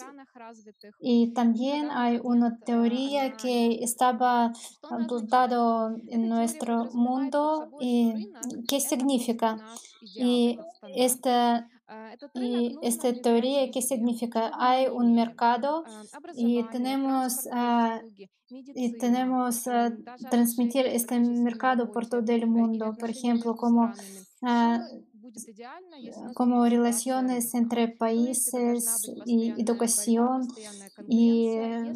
Y 0.99 1.33
también 1.33 1.89
hay 1.91 2.19
una 2.23 2.57
teoría 2.59 3.33
que 3.33 3.83
estaba 3.83 4.51
dudado 5.07 5.95
en 6.07 6.29
nuestro 6.29 6.85
mundo 6.93 7.69
y 7.79 8.31
qué 8.67 8.79
significa. 8.79 9.57
Y 10.15 10.59
esta 10.95 11.69
esta 12.81 13.13
teoría, 13.13 13.69
¿qué 13.71 13.81
significa? 13.81 14.51
Hay 14.57 14.87
un 14.87 15.13
mercado 15.13 15.83
y 16.35 16.63
tenemos, 16.69 17.45
uh, 17.45 17.99
y 18.49 18.97
tenemos 18.97 19.63
transmitir 20.29 20.85
este 20.87 21.19
mercado 21.19 21.91
por 21.91 22.07
todo 22.07 22.31
el 22.31 22.47
mundo, 22.47 22.95
por 22.99 23.09
ejemplo, 23.09 23.55
como 23.55 23.91
como 26.33 26.65
relaciones 26.65 27.53
entre 27.53 27.87
países 27.87 29.01
y 29.25 29.59
educación. 29.61 30.47
Y 31.07 31.47
э, 31.49 31.93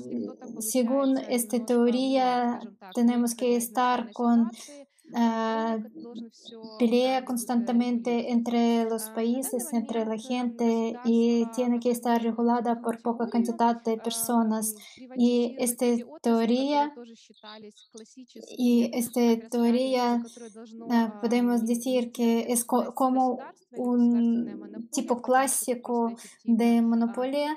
según 0.60 1.18
esta 1.18 1.66
teoría, 1.66 2.60
tenemos 2.94 3.36
que 3.36 3.56
estar 3.56 4.12
con 4.14 4.50
Ah, 5.14 5.78
pelea 6.80 7.24
constantemente 7.24 8.32
entre 8.32 8.84
los 8.86 9.10
países, 9.12 9.72
entre 9.72 10.06
la 10.06 10.18
gente 10.18 10.96
y 11.06 11.46
tiene 11.56 11.80
que 11.80 11.92
estar 11.92 12.22
regulada 12.22 12.82
por 12.82 13.02
poca 13.02 13.30
cantidad 13.30 13.82
de 13.84 13.98
personas. 13.98 14.76
Y 15.16 15.56
esta 15.60 15.86
teoría, 16.22 16.94
y 18.58 18.90
esta 18.94 19.22
teoría 19.50 20.22
ah, 20.90 21.20
podemos 21.22 21.66
decir 21.66 22.12
que 22.12 22.52
es 22.52 22.66
como 22.66 23.40
un 23.72 24.90
tipo 24.92 25.22
clásico 25.22 26.14
de 26.44 26.82
monopolio 26.82 27.54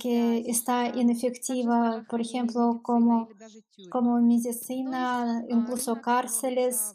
que 0.00 0.42
ah, 0.44 0.50
está 0.50 0.88
inefectiva, 0.88 2.04
por 2.08 2.20
ejemplo, 2.20 2.80
como, 2.82 3.28
como 3.90 4.20
medicina, 4.20 5.44
incluso 5.48 6.00
carga 6.00 6.23
cárceles. 6.24 6.94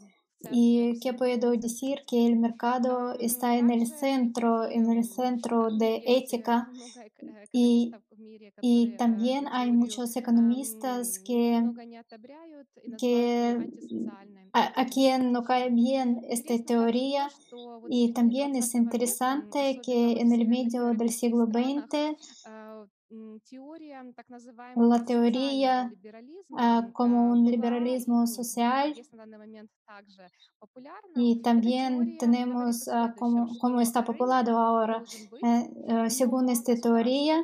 Y 0.52 0.98
que 1.02 1.14
puedo 1.14 1.52
decir 1.52 2.04
que 2.08 2.26
el 2.26 2.38
mercado 2.38 3.14
está 3.20 3.58
en 3.58 3.70
el 3.70 3.88
centro, 3.88 4.66
en 4.70 4.90
el 4.90 5.04
centro 5.04 5.70
de 5.70 6.02
ética. 6.06 6.70
Y, 7.52 7.92
también 8.98 9.48
hay 9.52 9.72
muchos 9.74 10.16
economistas 10.16 11.20
que, 11.20 11.62
a, 14.54 14.82
a, 14.82 14.86
quien 14.86 15.34
no 15.34 15.44
cae 15.44 15.70
bien 15.72 16.22
esta 16.30 16.58
teoría. 16.66 17.28
Y 17.90 18.14
también 18.14 18.56
es 18.56 18.74
interesante 18.76 19.82
que 19.84 20.22
en 20.22 20.32
el 20.32 20.48
medio 20.48 20.94
del 20.94 21.12
siglo 21.12 21.48
XX 21.48 22.16
la 24.76 25.04
teoría 25.04 25.92
como 26.94 27.32
un 27.32 27.46
liberalismo 27.46 28.28
social 28.28 28.94
y 31.16 31.42
también 31.42 32.18
tenemos 32.18 32.90
como, 33.18 33.58
como, 33.60 33.82
está 33.82 34.04
populado 34.04 34.58
ahora. 34.58 35.04
Según 36.08 36.50
esta 36.50 36.76
teoría, 36.76 37.44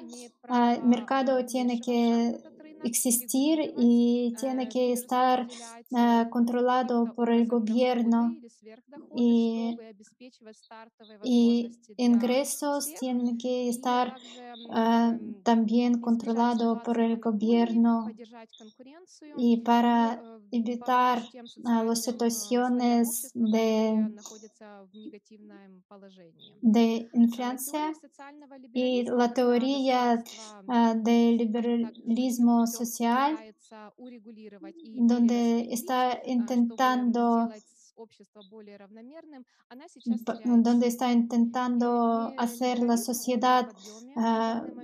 el 0.49 0.84
mercado 0.84 1.43
tiene 1.45 1.82
que 1.82 2.38
existir 2.86 3.74
y 3.78 4.34
tiene 4.39 4.69
que 4.69 4.93
estar 4.93 5.48
ah, 5.93 6.28
controlado 6.30 7.13
por 7.13 7.30
el 7.32 7.48
gobierno. 7.48 8.36
Y, 9.15 9.78
ingresos 11.98 12.93
tienen 13.00 13.38
que 13.38 13.69
estar 13.69 14.15
ah, 14.69 15.17
también 15.43 16.00
controlado 16.00 16.82
por 16.84 17.00
el 17.00 17.17
gobierno. 17.19 18.08
Y 19.38 19.58
para 19.58 20.21
evitar 20.52 21.24
ah, 21.65 21.84
las 21.84 22.04
situaciones 22.04 23.32
de, 23.34 24.12
de 26.62 27.10
influencia 27.13 27.93
y 28.74 29.04
la 29.04 29.34
teoría 29.34 30.24
del 30.95 31.38
liberalismo 31.38 32.65
social, 32.75 33.38
donde 34.95 35.67
está 35.71 36.21
intentando 36.25 37.49
donde 40.43 40.88
está 40.88 41.13
intentando 41.13 42.33
hacer 42.38 42.79
la 42.79 42.97
sociedad 42.97 43.69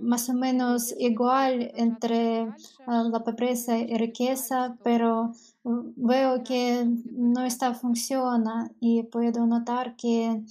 más 0.02 0.30
o 0.30 0.34
menos 0.34 0.96
igual 0.98 1.72
entre 1.76 2.48
la 2.88 3.24
pobreza 3.24 3.78
y 3.78 3.98
riqueza, 3.98 4.78
pero 4.84 5.34
veo 5.64 6.44
que 6.44 6.86
no 7.12 7.46
está 7.46 7.74
funciona 7.74 8.72
y 8.80 9.04
puedo 9.04 9.46
notar 9.46 9.96
que 9.98 10.42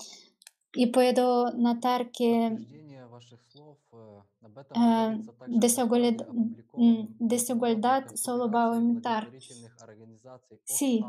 y 0.73 0.87
puedo 0.87 1.51
notar 1.53 2.11
que 2.13 2.57
desigualdad 7.19 8.15
solo 8.15 8.45
aumentar. 8.59 9.31
Sí. 10.65 11.05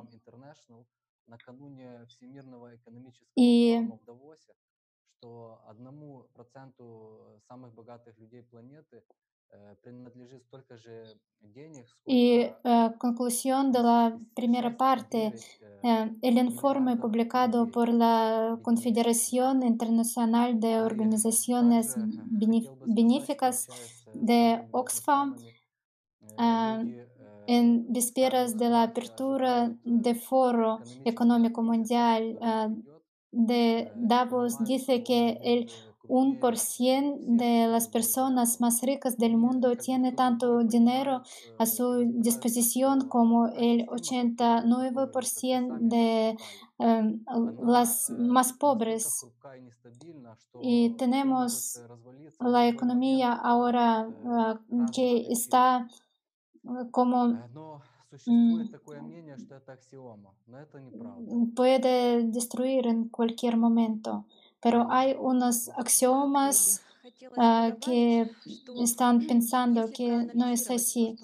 накануне 1.31 2.05
Всемирного 2.07 2.75
экономического 2.75 3.29
и... 3.35 3.79
в 3.79 4.05
Давосе, 4.05 4.53
что 5.17 5.61
одному 5.65 6.27
проценту 6.33 7.19
э, 7.21 7.39
самых 7.47 7.73
богатых 7.73 8.17
людей 8.17 8.43
планеты 8.43 9.01
Y 12.05 12.45
uh, 12.45 12.97
conclusión 12.97 13.71
de 13.71 13.83
la 13.83 14.17
primera 14.35 14.77
parte, 14.77 15.33
el 15.83 16.37
informe 16.37 16.95
publicado 16.97 17.67
por 17.67 17.89
la 17.89 18.59
Confederación 18.61 19.63
Internacional 19.63 20.59
de 20.59 20.79
Organizaciones 20.81 21.95
Benéficas 22.85 23.67
de 24.13 24.67
Oxfam 24.71 25.35
э, 26.37 27.07
en 27.47 27.91
vísperas 27.91 28.57
de 28.57 28.69
la 28.69 28.83
apertura 28.83 29.71
del 29.83 30.15
Foro 30.15 30.79
Económico 31.03 31.63
Mundial 31.63 32.37
э, 32.41 32.69
de 33.31 33.91
Davos 33.95 34.63
dice 34.63 35.03
que 35.03 35.39
el 35.41 35.71
un 36.11 36.39
por 36.41 36.57
cien 36.57 37.37
de 37.37 37.67
las 37.67 37.87
personas 37.87 38.59
más 38.59 38.81
ricas 38.81 39.17
del 39.17 39.37
mundo 39.37 39.77
tiene 39.77 40.11
tanto 40.11 40.61
dinero 40.61 41.23
a 41.57 41.65
su 41.65 42.03
disposición 42.15 43.07
como 43.07 43.47
el 43.47 43.87
89% 43.87 45.77
de 45.79 46.35
em, 46.79 47.23
las 47.63 48.09
más 48.09 48.51
pobres. 48.51 49.25
Y 50.59 50.89
tenemos 50.97 51.81
la 52.41 52.67
economía 52.67 53.31
ahora 53.31 54.09
ah, 54.25 54.59
que 54.93 55.31
está 55.31 55.87
ah, 56.67 56.87
como 56.91 57.27
mm, 58.25 58.69
puede 61.55 62.23
destruir 62.27 62.87
en 62.87 63.07
cualquier 63.07 63.55
momento 63.55 64.25
pero 64.61 64.87
hay 64.91 65.15
unos 65.19 65.69
axiomas 65.75 66.81
ah, 67.37 67.71
que 67.83 68.29
están 68.81 69.25
pensando 69.25 69.91
que 69.91 70.27
no 70.33 70.47
es 70.47 70.69
así. 70.69 71.17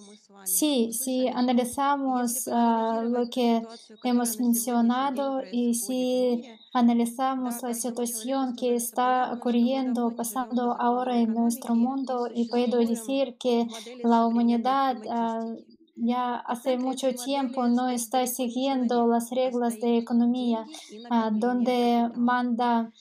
Sí, 0.43 0.93
si 0.93 1.27
analizamos 1.27 2.47
ah, 2.51 3.03
lo 3.05 3.29
que 3.29 3.61
hemos 4.03 4.39
mencionado 4.39 5.41
y 5.51 5.73
si 5.73 6.43
analizamos 6.73 7.61
la 7.63 7.73
situación 7.73 8.55
que 8.55 8.75
está 8.75 9.33
ocurriendo, 9.33 10.15
pasando 10.15 10.73
ahora 10.79 11.17
en 11.17 11.33
nuestro 11.33 11.75
mundo, 11.75 12.29
y 12.33 12.47
puedo 12.47 12.79
decir 12.79 13.35
que 13.37 13.67
la 14.03 14.25
humanidad 14.25 14.97
ah, 15.09 15.45
ya 15.95 16.35
hace 16.35 16.77
mucho 16.77 17.13
tiempo 17.13 17.67
no 17.67 17.89
está 17.89 18.25
siguiendo 18.27 19.07
las 19.07 19.31
reglas 19.31 19.79
de 19.79 19.97
economía, 19.97 20.65
donde 21.33 22.09
manda 22.15 22.91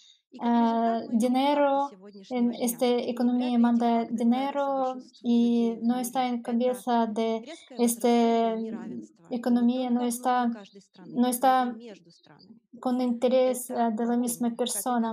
eh, 0.42 1.06
dinero, 1.10 1.90
en 2.30 2.54
esta 2.54 2.86
economía 2.86 3.58
manda 3.58 4.04
dinero 4.04 4.96
y 5.22 5.74
no 5.82 5.98
está 5.98 6.26
en 6.28 6.42
cabeza 6.42 7.06
de 7.06 7.44
esta 7.78 8.54
economía, 9.30 9.90
no 9.90 10.02
está, 10.02 10.50
no 11.06 11.26
está 11.26 11.74
con 12.80 13.00
interés 13.00 13.70
eh, 13.70 13.74
de 13.92 14.06
la 14.06 14.16
misma 14.16 14.50
persona. 14.54 15.12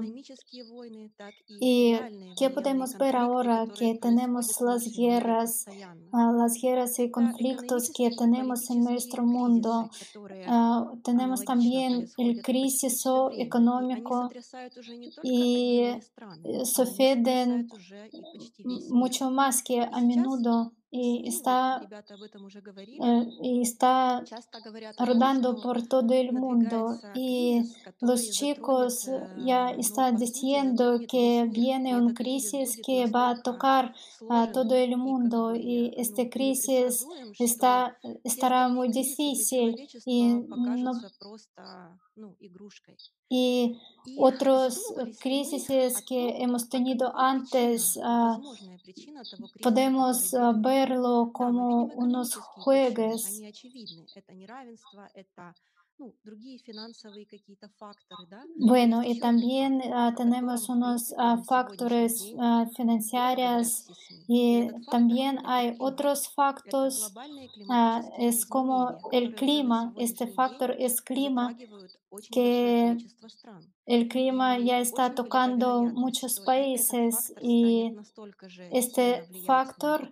Y 1.59 1.95
que 2.37 2.49
podemos 2.49 2.97
ver 2.97 3.15
ahora 3.15 3.65
que 3.77 3.95
tenemos 3.95 4.61
las 4.61 4.83
guerras, 4.95 5.65
eh, 5.67 5.85
las 6.11 6.53
guerras 6.61 6.99
y 6.99 7.09
conflictos 7.09 7.91
que 7.95 8.11
tenemos 8.11 8.69
en 8.69 8.83
nuestro 8.83 9.25
mundo. 9.25 9.89
Eh, 10.29 10.45
tenemos 11.03 11.43
también 11.45 12.07
el 12.17 12.41
crisis 12.41 13.03
económico 13.37 14.29
y 15.23 15.83
suceden 16.63 17.67
mucho 18.89 19.31
más 19.31 19.63
que 19.63 19.81
a 19.81 20.01
menudo 20.01 20.73
y 20.95 21.27
está, 21.27 21.81
y 23.41 23.61
está 23.61 24.23
rodando 24.99 25.59
por 25.59 25.87
todo 25.87 26.13
el 26.13 26.33
mundo. 26.33 26.99
Y 27.15 27.63
los 27.99 28.29
chicos 28.29 29.09
ya 29.43 29.71
están 29.71 30.17
diciendo 30.17 30.99
que 31.07 31.49
viene 31.49 31.97
una 31.97 32.13
crisis 32.13 32.79
que 32.85 33.07
va 33.07 33.31
a 33.31 33.41
tocar 33.41 33.95
a 34.29 34.51
todo 34.51 34.75
el 34.75 34.95
mundo 34.95 35.55
y 35.55 35.91
esta 35.97 36.29
crisis 36.29 37.07
está, 37.39 37.97
estará 38.23 38.67
muy 38.67 38.89
difícil 38.89 39.75
y 40.05 40.27
no, 40.27 40.91
y 43.29 43.79
otros 44.17 44.93
crisis 45.19 45.67
que 46.07 46.41
hemos 46.43 46.69
tenido 46.69 47.11
antes 47.17 47.99
podemos 49.61 50.35
verlo 50.61 51.31
como 51.33 51.85
unos 51.85 52.35
juegos 52.35 53.41
bueno, 58.55 59.03
y 59.03 59.19
también 59.19 59.81
tenemos 60.17 60.67
unos 60.69 61.13
factores 61.47 62.33
financieros 62.75 63.87
y 64.27 64.69
también 64.89 65.39
hay 65.45 65.75
otros 65.79 66.29
factores, 66.29 67.13
es 68.17 68.45
como 68.45 68.97
el 69.11 69.35
clima, 69.35 69.93
este 69.97 70.27
factor 70.27 70.75
es 70.79 71.01
clima, 71.01 71.55
que 72.31 72.97
el 73.85 74.07
clima 74.07 74.59
ya 74.59 74.79
está 74.79 75.13
tocando 75.13 75.83
muchos 75.83 76.39
países 76.39 77.33
y 77.41 77.93
este 78.71 79.27
factor 79.45 80.11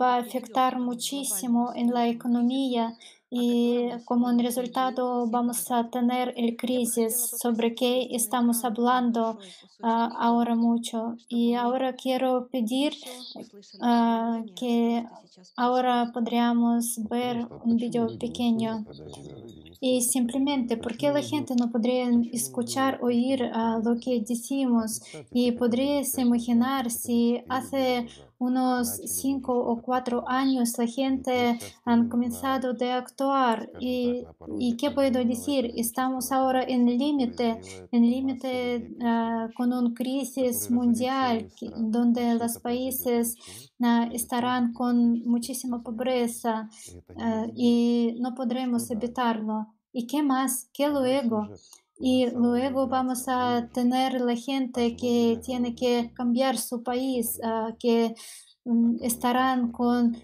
va 0.00 0.16
a 0.16 0.18
afectar 0.18 0.78
muchísimo 0.78 1.72
en 1.74 1.92
la 1.92 2.08
economía 2.08 2.96
y 3.28 3.88
como 4.04 4.28
un 4.28 4.38
resultado 4.38 5.26
vamos 5.26 5.70
a 5.70 5.90
tener 5.90 6.32
el 6.36 6.56
crisis 6.56 7.32
sobre 7.40 7.74
que 7.74 8.08
estamos 8.12 8.64
hablando 8.64 9.38
ah, 9.82 10.10
ahora 10.18 10.54
mucho. 10.54 11.16
Y 11.28 11.54
ahora 11.54 11.94
quiero 11.94 12.48
pedir 12.48 12.94
ah, 13.80 14.42
que 14.54 15.04
ahora 15.56 16.12
podríamos 16.14 17.00
ver 17.10 17.48
un 17.64 17.76
video 17.76 18.06
pequeño. 18.18 18.84
Y 19.80 20.02
simplemente, 20.02 20.76
¿por 20.76 20.96
qué 20.96 21.10
la 21.10 21.20
gente 21.20 21.54
no 21.54 21.70
podría 21.70 22.08
escuchar, 22.32 23.00
oír 23.02 23.50
ah, 23.52 23.80
lo 23.84 23.98
que 23.98 24.20
decimos? 24.20 25.00
Y 25.32 25.52
podría 25.52 26.00
imaginar 26.16 26.90
si 26.90 27.42
hace 27.48 28.06
unos 28.38 28.96
cinco 29.06 29.58
o 29.58 29.80
cuatro 29.80 30.28
años 30.28 30.76
la 30.78 30.86
gente 30.86 31.58
han 31.84 32.08
comenzado 32.08 32.74
de 32.74 32.92
actuar 32.92 33.70
y, 33.80 34.24
y 34.58 34.76
qué 34.76 34.90
puedo 34.90 35.24
decir 35.24 35.72
estamos 35.76 36.32
ahora 36.32 36.62
en 36.62 36.86
límite 36.86 37.60
en 37.92 38.02
límite 38.02 38.94
ah, 39.02 39.48
con 39.56 39.72
una 39.72 39.94
crisis 39.94 40.70
mundial 40.70 41.48
donde 41.76 42.34
los 42.34 42.58
países 42.58 43.36
ah, 43.82 44.08
estarán 44.12 44.72
con 44.72 45.22
muchísima 45.24 45.82
pobreza 45.82 46.68
ah, 47.18 47.46
y 47.54 48.16
no 48.20 48.34
podremos 48.34 48.90
evitarlo. 48.90 49.74
Y 49.92 50.06
qué 50.06 50.22
más 50.22 50.68
qué 50.72 50.88
luego 50.88 51.48
y 51.98 52.30
luego 52.30 52.88
vamos 52.88 53.24
a 53.28 53.68
tener 53.72 54.20
la 54.20 54.36
gente 54.36 54.96
que 54.96 55.40
tiene 55.44 55.74
que 55.74 56.12
cambiar 56.14 56.58
su 56.58 56.82
país, 56.82 57.40
uh, 57.42 57.74
que 57.78 58.14
mm, 58.64 58.96
estarán 59.02 59.72
con, 59.72 60.16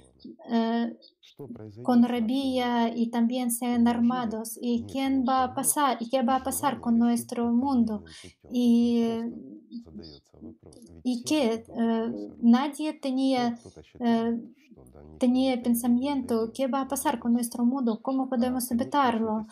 uh, 0.51 1.83
con 1.83 2.03
rabia 2.03 2.95
y 2.95 3.09
también 3.09 3.51
sean 3.51 3.89
armados. 3.89 4.59
¿Y 4.61 4.85
quién 4.85 5.25
va 5.27 5.45
a 5.45 5.55
pasar? 5.55 5.97
¿Y 6.01 6.11
qué 6.11 6.23
va 6.23 6.37
a 6.37 6.43
pasar 6.43 6.81
con 6.81 6.99
nuestro 6.99 7.51
mundo? 7.51 8.05
Y, 8.51 9.05
¿y 11.03 11.25
qué? 11.25 11.65
Eh, 11.67 12.31
nadie 12.41 12.93
tenía 12.95 13.59
tenía 15.19 15.53
el 15.55 15.63
pensamiento, 15.63 16.51
¿qué 16.53 16.67
va 16.67 16.81
a 16.81 16.89
pasar 16.89 17.21
con 17.21 17.33
nuestro 17.33 17.65
mundo? 17.65 18.01
¿Cómo 18.03 18.29
podemos 18.29 18.71
evitarlo? 18.73 19.47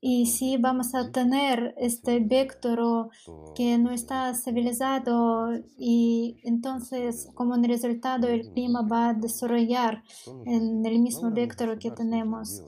Y 0.00 0.26
si 0.26 0.58
vamos 0.58 0.94
a 0.94 1.10
tener 1.12 1.74
este 1.78 2.20
vector 2.20 3.08
que 3.54 3.78
no 3.78 3.90
está 3.90 4.34
civilizado 4.34 5.50
y 5.78 6.36
entonces 6.44 7.30
como 7.34 7.54
resultado 7.56 8.28
el 8.28 8.50
clima 8.50 8.82
va 8.82 9.08
a 9.08 9.14
desarrollar 9.14 10.02
en 10.44 10.84
el 10.84 10.98
mismo 11.00 11.30
vector 11.30 11.78
que 11.78 11.90
tenemos. 11.90 12.62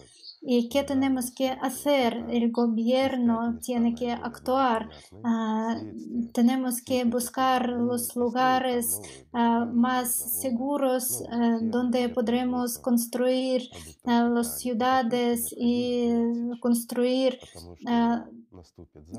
¿Y 0.49 0.69
qué 0.69 0.85
tenemos 0.85 1.33
que 1.33 1.49
hacer? 1.49 2.25
El 2.31 2.53
gobierno 2.53 3.59
tiene 3.61 3.97
que 3.97 4.13
actuar. 4.13 4.89
Ah, 5.25 5.77
tenemos 6.33 6.83
que 6.83 7.03
buscar 7.05 7.69
los 7.69 8.15
lugares 8.15 9.01
ah, 9.33 9.67
más 9.71 10.40
seguros 10.40 11.25
ah, 11.31 11.59
donde 11.61 12.09
podremos 12.11 12.79
construir 12.79 13.69
las 14.05 14.61
ciudades 14.61 15.53
y 15.57 16.11
construir 16.61 17.40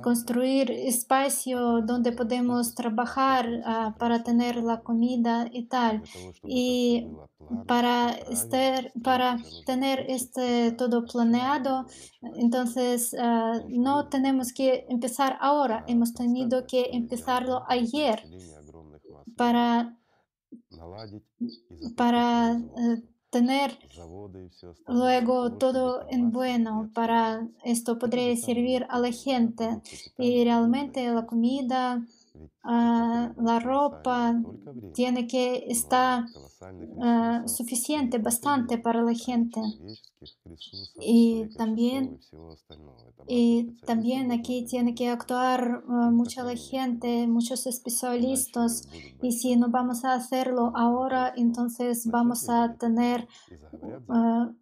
construir 0.01 0.71
espacio 0.71 1.81
donde 1.81 2.11
podemos 2.11 2.75
trabajar 2.75 3.95
para 3.97 4.23
tener 4.23 4.57
la 4.63 4.81
comida 4.81 5.47
y 5.51 5.65
tal. 5.65 6.03
Y 6.43 7.07
para, 7.65 8.11
estar, 8.11 8.91
para 9.03 9.37
tener 9.65 10.05
este 10.09 10.71
todo 10.71 11.05
planeado, 11.05 11.85
entonces 12.21 13.15
no 13.69 14.09
tenemos 14.09 14.53
que 14.53 14.85
empezar 14.89 15.37
ahora, 15.39 15.83
hemos 15.87 16.13
tenido 16.13 16.65
que 16.65 16.89
empezarlo 16.91 17.63
ayer 17.67 18.23
para, 19.35 19.97
para 21.95 22.59
tener 23.29 23.77
luego 24.87 25.53
todo 25.53 26.05
en 26.09 26.31
bueno 26.31 26.89
para 26.93 27.47
esto 27.63 27.99
podría 27.99 28.35
servir 28.37 28.85
a 28.89 28.99
la 28.99 29.11
gente 29.11 29.81
y 30.17 30.43
realmente 30.43 31.07
la 31.11 31.25
comida 31.25 32.01
la 32.63 33.59
ropa 33.59 34.35
tiene 34.93 35.27
que 35.27 35.65
estar 35.67 36.25
suficiente, 37.47 38.17
bastante 38.17 38.77
para 38.77 39.01
la 39.01 39.13
gente. 39.13 39.61
Y 40.99 41.47
también, 41.55 42.19
y 43.27 43.71
también 43.85 44.31
aquí 44.31 44.65
tiene 44.65 44.95
que 44.95 45.09
actuar 45.09 45.83
mucha 45.85 46.43
gente, 46.55 47.27
muchos 47.27 47.67
especialistas. 47.67 48.87
Y 49.21 49.31
si 49.33 49.55
no 49.55 49.69
vamos 49.69 50.03
a 50.03 50.13
hacerlo 50.13 50.71
ahora, 50.75 51.33
entonces 51.35 52.07
vamos 52.07 52.49
a 52.49 52.75
tener 52.75 53.27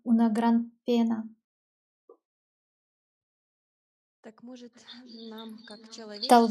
una 0.03 0.29
gran 0.29 0.71
pena. 0.85 1.27
Tal 6.27 6.49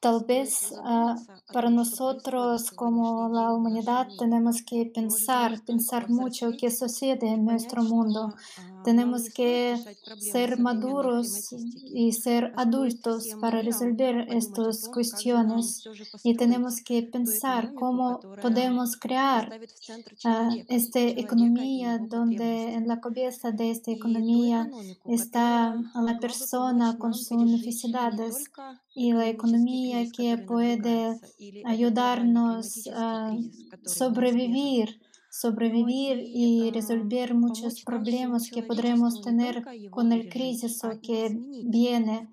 Tal 0.00 0.24
vez 0.24 0.72
ah, 0.84 1.16
para 1.52 1.70
nosotros 1.70 2.70
como 2.70 3.28
la 3.30 3.52
humanidad 3.52 4.06
tenemos 4.16 4.62
que 4.62 4.86
pensar, 4.94 5.60
pensar 5.64 6.08
mucho 6.08 6.52
qué 6.56 6.70
sucede 6.70 7.26
en 7.26 7.44
nuestro 7.44 7.82
mundo. 7.82 8.32
Tenemos 8.84 9.28
que 9.28 9.76
ser 10.20 10.60
maduros 10.60 11.52
y 11.92 12.12
ser 12.12 12.52
adultos 12.56 13.26
para 13.40 13.60
resolver 13.60 14.26
estas 14.32 14.88
cuestiones. 14.88 15.82
Y 16.22 16.36
tenemos 16.36 16.80
que 16.80 17.02
pensar 17.02 17.74
cómo 17.74 18.20
podemos 18.40 18.96
crear 18.96 19.60
ah, 20.24 20.50
esta 20.68 21.00
economía 21.00 21.98
donde 21.98 22.74
en 22.74 22.86
la 22.86 23.00
cabeza 23.00 23.50
de 23.50 23.72
esta 23.72 23.90
economía 23.90 24.70
está 25.06 25.74
la 25.94 26.18
persona 26.20 26.96
con 26.98 27.14
sus 27.14 27.42
necesidades 27.44 28.48
y 28.98 29.12
la 29.12 29.28
economía 29.28 29.98
que 30.10 30.38
puede 30.38 31.20
ayudarnos 31.64 32.88
a 32.92 33.36
sobrevivir 33.84 35.00
sobrevivir 35.30 36.16
y 36.26 36.70
resolver 36.70 37.34
muchos 37.34 37.82
problemas 37.82 38.50
que 38.50 38.62
podremos 38.62 39.20
tener 39.20 39.62
con 39.90 40.12
el 40.12 40.28
crisis 40.28 40.80
que 41.02 41.38
viene. 41.64 42.28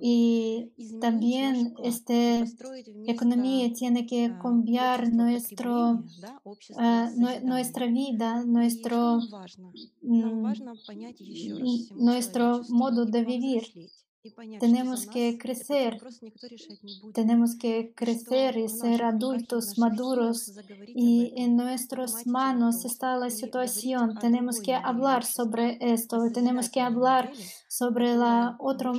Y 0.00 0.72
también 1.00 1.74
esta 1.82 2.44
economía 3.06 3.72
tiene 3.72 4.04
que 4.06 4.32
cambiar 4.42 5.12
nuestro, 5.12 6.02
uh, 6.44 7.44
nuestra 7.44 7.86
vida, 7.86 8.44
nuestro, 8.44 9.20
nuestro 12.08 12.62
modo 12.68 13.06
de 13.06 13.24
vivir. 13.24 13.64
Tenemos 14.58 15.06
que 15.06 15.38
crecer, 15.38 15.98
tenemos 17.14 17.54
que 17.54 17.92
crecer 17.94 18.56
y 18.56 18.68
ser 18.68 19.04
adultos 19.04 19.78
maduros. 19.78 20.52
Y 20.86 21.32
en 21.36 21.56
nuestras 21.56 22.26
manos 22.26 22.84
está 22.84 23.16
la 23.16 23.30
situación. 23.30 24.16
Tenemos 24.20 24.60
que 24.60 24.74
hablar 24.74 25.24
sobre 25.24 25.78
esto, 25.80 26.30
tenemos 26.32 26.68
que 26.68 26.80
hablar 26.80 27.30
sobre 27.68 28.16
otro 28.58 28.92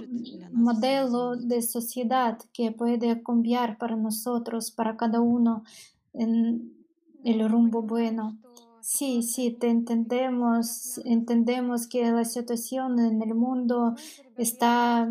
modelo 0.51 1.35
de 1.35 1.61
sociedad 1.61 2.37
que 2.53 2.71
puede 2.71 3.21
cambiar 3.21 3.77
para 3.77 3.95
nosotros, 3.95 4.71
para 4.71 4.95
cada 4.95 5.19
uno, 5.19 5.63
en 6.13 6.73
el 7.23 7.49
rumbo 7.49 7.81
bueno. 7.81 8.37
Sí, 8.91 9.21
sí, 9.21 9.51
te 9.51 9.69
entendemos, 9.69 10.99
entendemos 11.05 11.87
que 11.87 12.11
la 12.11 12.25
situación 12.25 12.97
en 12.97 13.21
el 13.21 13.35
mundo 13.35 13.93
está 14.35 15.07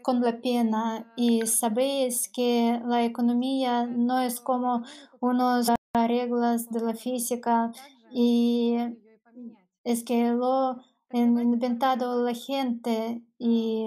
con 0.00 0.22
la 0.22 0.40
pena 0.40 1.12
y 1.14 1.46
sabéis 1.46 2.30
que 2.30 2.80
la 2.86 3.04
economía 3.04 3.84
no 3.84 4.22
es 4.22 4.40
como 4.40 4.84
unas 5.20 5.70
reglas 5.92 6.70
de 6.70 6.80
la 6.80 6.94
física 6.94 7.72
y 8.10 8.78
es 9.84 10.02
que 10.02 10.30
lo 10.30 10.78
han 11.10 11.38
inventado 11.38 12.24
la 12.24 12.32
gente 12.32 13.22
y, 13.38 13.84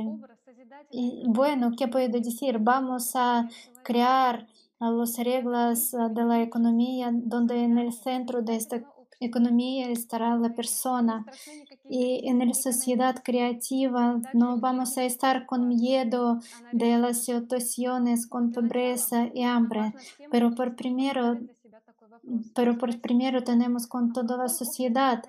y 0.91 1.23
bueno, 1.27 1.71
¿qué 1.75 1.87
puedo 1.87 2.19
decir? 2.19 2.59
Vamos 2.59 3.15
a 3.15 3.49
crear 3.83 4.47
las 4.89 5.17
reglas 5.19 5.91
de 5.91 6.25
la 6.25 6.41
economía 6.41 7.11
donde 7.13 7.63
en 7.63 7.77
el 7.77 7.93
centro 7.93 8.41
de 8.41 8.55
esta 8.55 8.81
economía 9.21 9.89
estará 9.89 10.35
la 10.35 10.53
persona. 10.53 11.25
Y 11.89 12.27
en 12.27 12.39
la 12.39 12.53
sociedad 12.53 13.15
creativa 13.23 14.19
no 14.33 14.57
vamos 14.57 14.97
a 14.97 15.03
estar 15.03 15.45
con 15.45 15.67
miedo 15.67 16.39
de 16.71 16.97
las 16.97 17.23
situaciones, 17.23 18.27
con 18.27 18.51
pobreza 18.51 19.29
y 19.33 19.43
hambre. 19.43 19.93
Pero 20.29 20.53
por 20.55 20.75
primero, 20.75 21.39
pero 22.53 22.77
por 22.77 22.99
primero 22.99 23.43
tenemos 23.43 23.87
con 23.87 24.13
toda 24.13 24.37
la 24.37 24.49
sociedad. 24.49 25.23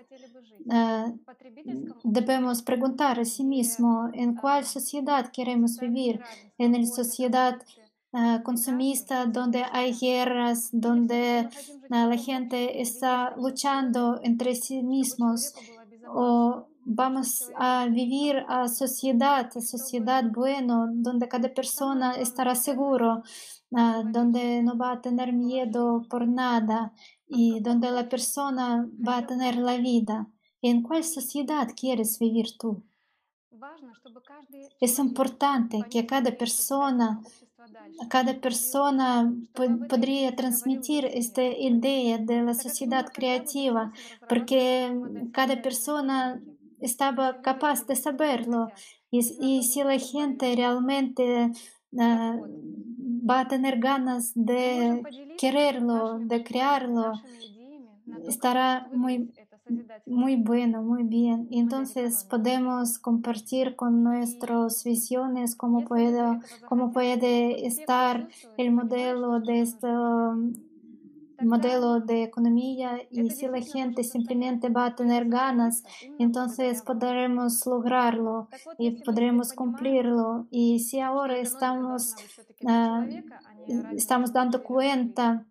Ah, 0.70 1.12
debemos 2.04 2.62
preguntar 2.62 3.18
a 3.18 3.24
sí 3.24 3.44
mismo 3.44 4.08
en 4.12 4.34
cuál 4.34 4.64
sociedad 4.64 5.30
queremos 5.32 5.78
vivir, 5.78 6.20
en 6.58 6.72
la 6.72 6.86
sociedad 6.86 7.58
Ah, 8.14 8.42
consumista, 8.44 9.24
donde 9.24 9.64
hay 9.72 9.94
guerras, 9.94 10.68
donde 10.70 11.48
ah, 11.90 12.06
la 12.06 12.16
gente 12.18 12.82
está 12.82 13.34
luchando 13.36 14.20
entre 14.22 14.54
sí 14.54 14.82
mismos. 14.82 15.54
O 16.14 16.66
vamos 16.84 17.50
a 17.56 17.86
vivir 17.86 18.44
a 18.48 18.68
sociedad, 18.68 19.50
a 19.56 19.60
sociedad 19.62 20.24
bueno, 20.30 20.88
donde 20.92 21.26
cada 21.26 21.54
persona 21.54 22.12
estará 22.16 22.54
seguro, 22.54 23.22
ah, 23.74 24.02
donde 24.04 24.62
no 24.62 24.76
va 24.76 24.92
a 24.92 25.00
tener 25.00 25.32
miedo 25.32 26.02
por 26.10 26.28
nada 26.28 26.92
y 27.26 27.60
donde 27.60 27.90
la 27.90 28.10
persona 28.10 28.86
va 29.08 29.18
a 29.18 29.26
tener 29.26 29.56
la 29.56 29.78
vida. 29.78 30.28
¿En 30.60 30.82
cuál 30.82 31.02
sociedad 31.02 31.68
quieres 31.74 32.18
vivir 32.18 32.58
tú? 32.58 32.82
Es 34.80 34.98
importante 34.98 35.78
que 35.88 36.04
cada 36.04 36.32
persona 36.36 37.22
cada 38.08 38.40
persona 38.40 39.32
podría 39.88 40.34
transmitir 40.34 41.04
esta 41.04 41.42
idea 41.42 42.18
de 42.18 42.42
la 42.42 42.54
sociedad 42.54 43.06
creativa, 43.12 43.92
porque 44.28 44.92
cada 45.32 45.60
persona 45.62 46.40
estaba 46.80 47.40
capaz 47.42 47.86
de 47.86 47.96
saberlo. 47.96 48.72
Y, 49.10 49.62
si 49.62 49.82
la 49.82 49.98
gente 49.98 50.54
realmente 50.56 51.52
va 51.94 53.40
a 53.40 53.48
tener 53.48 53.78
ganas 53.78 54.32
de 54.34 55.02
quererlo, 55.38 56.18
de 56.18 56.42
crearlo, 56.42 57.12
estará 58.26 58.88
muy 58.92 59.30
muy 60.06 60.36
bueno, 60.36 60.82
muy 60.82 61.04
bien. 61.04 61.48
Entonces 61.50 62.24
podemos 62.24 62.98
compartir 62.98 63.76
con 63.76 64.02
nuestras 64.02 64.82
visiones 64.84 65.54
cómo 65.56 65.84
puede, 65.84 66.40
cómo 66.64 66.92
puede 66.92 67.66
estar 67.66 68.28
el 68.56 68.72
modelo 68.72 69.40
de 69.40 69.60
este 69.60 69.88
modelo 71.40 72.00
de 72.00 72.22
economía 72.24 73.00
y 73.10 73.30
si 73.30 73.48
la 73.48 73.60
gente 73.60 74.04
simplemente 74.04 74.68
va 74.68 74.86
a 74.86 74.94
tener 74.94 75.28
ganas, 75.28 75.82
entonces 76.18 76.82
podremos 76.82 77.66
lograrlo 77.66 78.48
y 78.78 78.92
podremos 79.02 79.52
cumplirlo. 79.52 80.46
Y 80.50 80.80
si 80.80 81.00
ahora 81.00 81.38
estamos, 81.38 82.14
ah, 82.66 83.06
estamos 83.96 84.32
dando 84.32 84.62
cuenta 84.62 85.46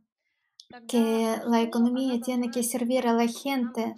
que 0.88 1.36
la 1.46 1.62
economía 1.62 2.20
tiene 2.22 2.50
que 2.50 2.64
servir 2.64 3.08
a 3.08 3.14
la 3.14 3.28
gente 3.28 3.96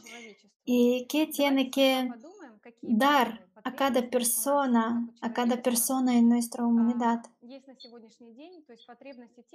y 0.66 1.06
que 1.08 1.28
tiene 1.28 1.70
que 1.70 2.10
dar 2.82 3.46
a 3.66 3.74
cada 3.76 4.10
persona, 4.10 5.08
a 5.22 5.34
cada 5.34 5.62
persona 5.62 6.18
en 6.18 6.28
nuestra 6.28 6.66
humanidad. 6.66 7.22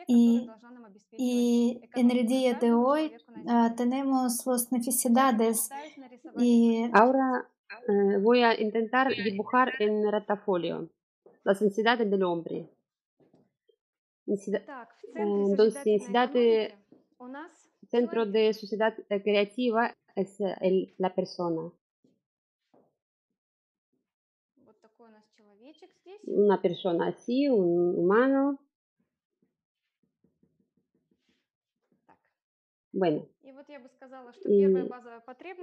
Y, 0.06 0.48
y 1.12 1.80
en 1.94 2.10
el 2.10 2.26
día 2.26 2.54
de 2.54 2.72
hoy 2.72 3.12
uh, 3.44 3.74
tenemos 3.76 4.46
las 4.46 4.72
necesidades. 4.72 5.68
Y... 6.38 6.88
Ahora 6.92 7.48
uh, 7.88 8.20
voy 8.20 8.42
a 8.42 8.58
intentar 8.58 9.08
dibujar 9.08 9.72
en 9.78 10.10
retafolio 10.10 10.88
las 11.44 11.60
necesidades 11.60 12.10
del 12.10 12.22
hombre. 12.22 12.70
Entonces, 14.26 14.62
necesidades 15.84 16.74
Centro 17.90 18.26
de 18.26 18.52
sociedad 18.54 18.94
eh, 19.08 19.22
creativa 19.22 19.94
es 20.14 20.40
eh, 20.40 20.94
la 20.98 21.14
persona. 21.14 21.72
Una 26.24 26.60
persona 26.60 27.08
así, 27.08 27.48
un 27.48 27.98
humano. 27.98 28.58
Bueno. 32.92 33.26
Y, 34.46 34.64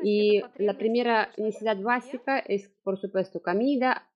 y 0.03 0.41
la 0.58 0.78
primera 0.78 1.32
necesidad 1.38 1.78
básica 1.82 2.39
es, 2.39 2.70
por 2.84 2.99
supuesto, 2.99 3.41
comida, 3.41 4.10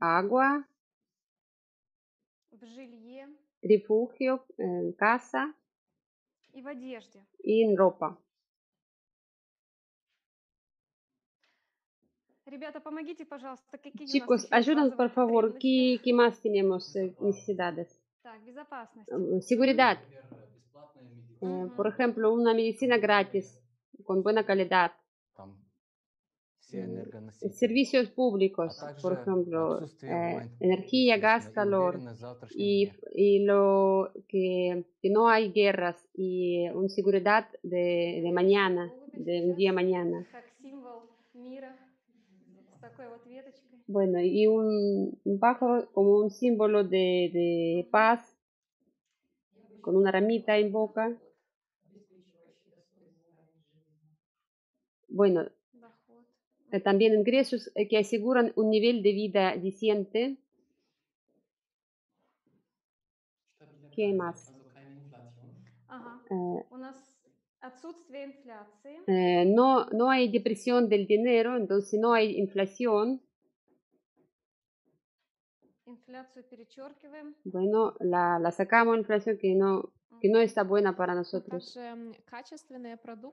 agua, 0.00 0.68
refugio, 3.61 4.45
en 4.57 4.93
casa 4.93 5.53
и 6.53 6.61
в 6.61 6.67
одежде. 6.67 7.19
y 7.43 7.63
en 7.63 7.77
ropa. 7.77 8.17
Ребята, 12.45 12.79
помогите, 12.81 13.25
пожалуйста, 13.25 13.77
какие 13.77 14.05
Chicos, 14.07 14.41
у 14.45 14.49
нас 14.49 14.51
еще 14.51 14.55
ayúdanos, 14.55 14.91
базовые 14.91 14.97
por 14.97 15.09
favor, 15.15 15.43
потребности? 15.53 15.97
¿qué, 15.97 16.01
qué 16.03 16.13
más 16.13 16.41
tenemos 16.41 16.95
eh, 16.95 17.15
necesidades? 17.19 17.87
Так, 18.21 18.41
безопасность. 18.43 19.09
Eh, 19.09 19.41
Seguridad, 19.41 19.97
Например, 19.99 20.25
бесплатная 20.53 21.03
медицина, 21.03 21.49
eh, 21.49 21.65
Мгм. 21.65 21.75
por 21.75 21.87
ejemplo, 21.87 22.33
una 22.33 22.53
medicina 22.53 22.97
gratis, 22.97 23.59
con 24.03 24.21
buena 24.23 24.45
calidad. 24.45 24.91
Eh, 26.72 27.50
servicios 27.52 28.10
públicos, 28.10 28.84
por 29.00 29.14
ejemplo, 29.14 29.80
eh, 30.02 30.48
energía, 30.60 31.16
gas, 31.18 31.48
calor, 31.50 31.98
y, 32.54 32.90
lo 33.44 34.10
que, 34.28 34.84
no 35.04 35.28
hay 35.28 35.50
guerras 35.52 35.96
y 36.14 36.68
una 36.70 36.88
seguridad 36.88 37.48
de, 37.62 38.30
mañana, 38.32 38.92
de 39.12 39.42
un 39.42 39.56
día 39.56 39.72
mañana. 39.72 40.26
Bueno, 43.86 44.20
y 44.20 44.46
un, 44.46 45.18
un 45.24 45.38
pájaro 45.38 45.90
como 45.92 46.18
un 46.18 46.30
símbolo 46.30 46.84
de 46.84 47.88
paz, 47.90 48.38
con 49.80 49.96
una 49.96 50.12
ramita 50.12 50.58
en 50.58 50.70
boca. 50.70 51.16
Bueno, 55.08 55.48
eh, 56.70 56.80
también 56.80 57.14
ingresos 57.14 57.70
eh, 57.74 57.86
que 57.88 57.98
aseguran 57.98 58.52
un 58.56 58.70
nivel 58.70 59.02
de 59.02 59.12
vida 59.12 59.54
decente. 59.56 60.38
¿Qué 63.90 64.14
más? 64.14 64.54
Eh, 69.08 69.44
no, 69.44 69.86
no 69.86 70.08
hay 70.08 70.30
depresión 70.30 70.88
del 70.88 71.08
dinero, 71.08 71.56
entonces 71.56 71.98
no 71.98 72.12
hay 72.12 72.38
inflación. 72.38 73.20
Bueno, 77.44 77.94
la, 78.00 78.38
la 78.38 78.52
sacamos, 78.52 78.96
inflación 78.96 79.38
que 79.38 79.54
no 79.56 79.92
que 80.20 80.28
no 80.28 80.40
está 80.40 80.62
buena 80.62 80.96
para 80.96 81.14
nosotros. 81.14 81.78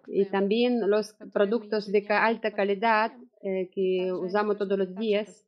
Y 0.08 0.26
también 0.26 0.90
los 0.90 1.14
productos 1.34 1.92
de 1.92 2.06
alta 2.10 2.52
calidad 2.52 3.14
eh, 3.42 3.70
que 3.74 4.12
usamos 4.12 4.58
todos 4.58 4.78
los 4.78 4.96
días, 4.96 5.46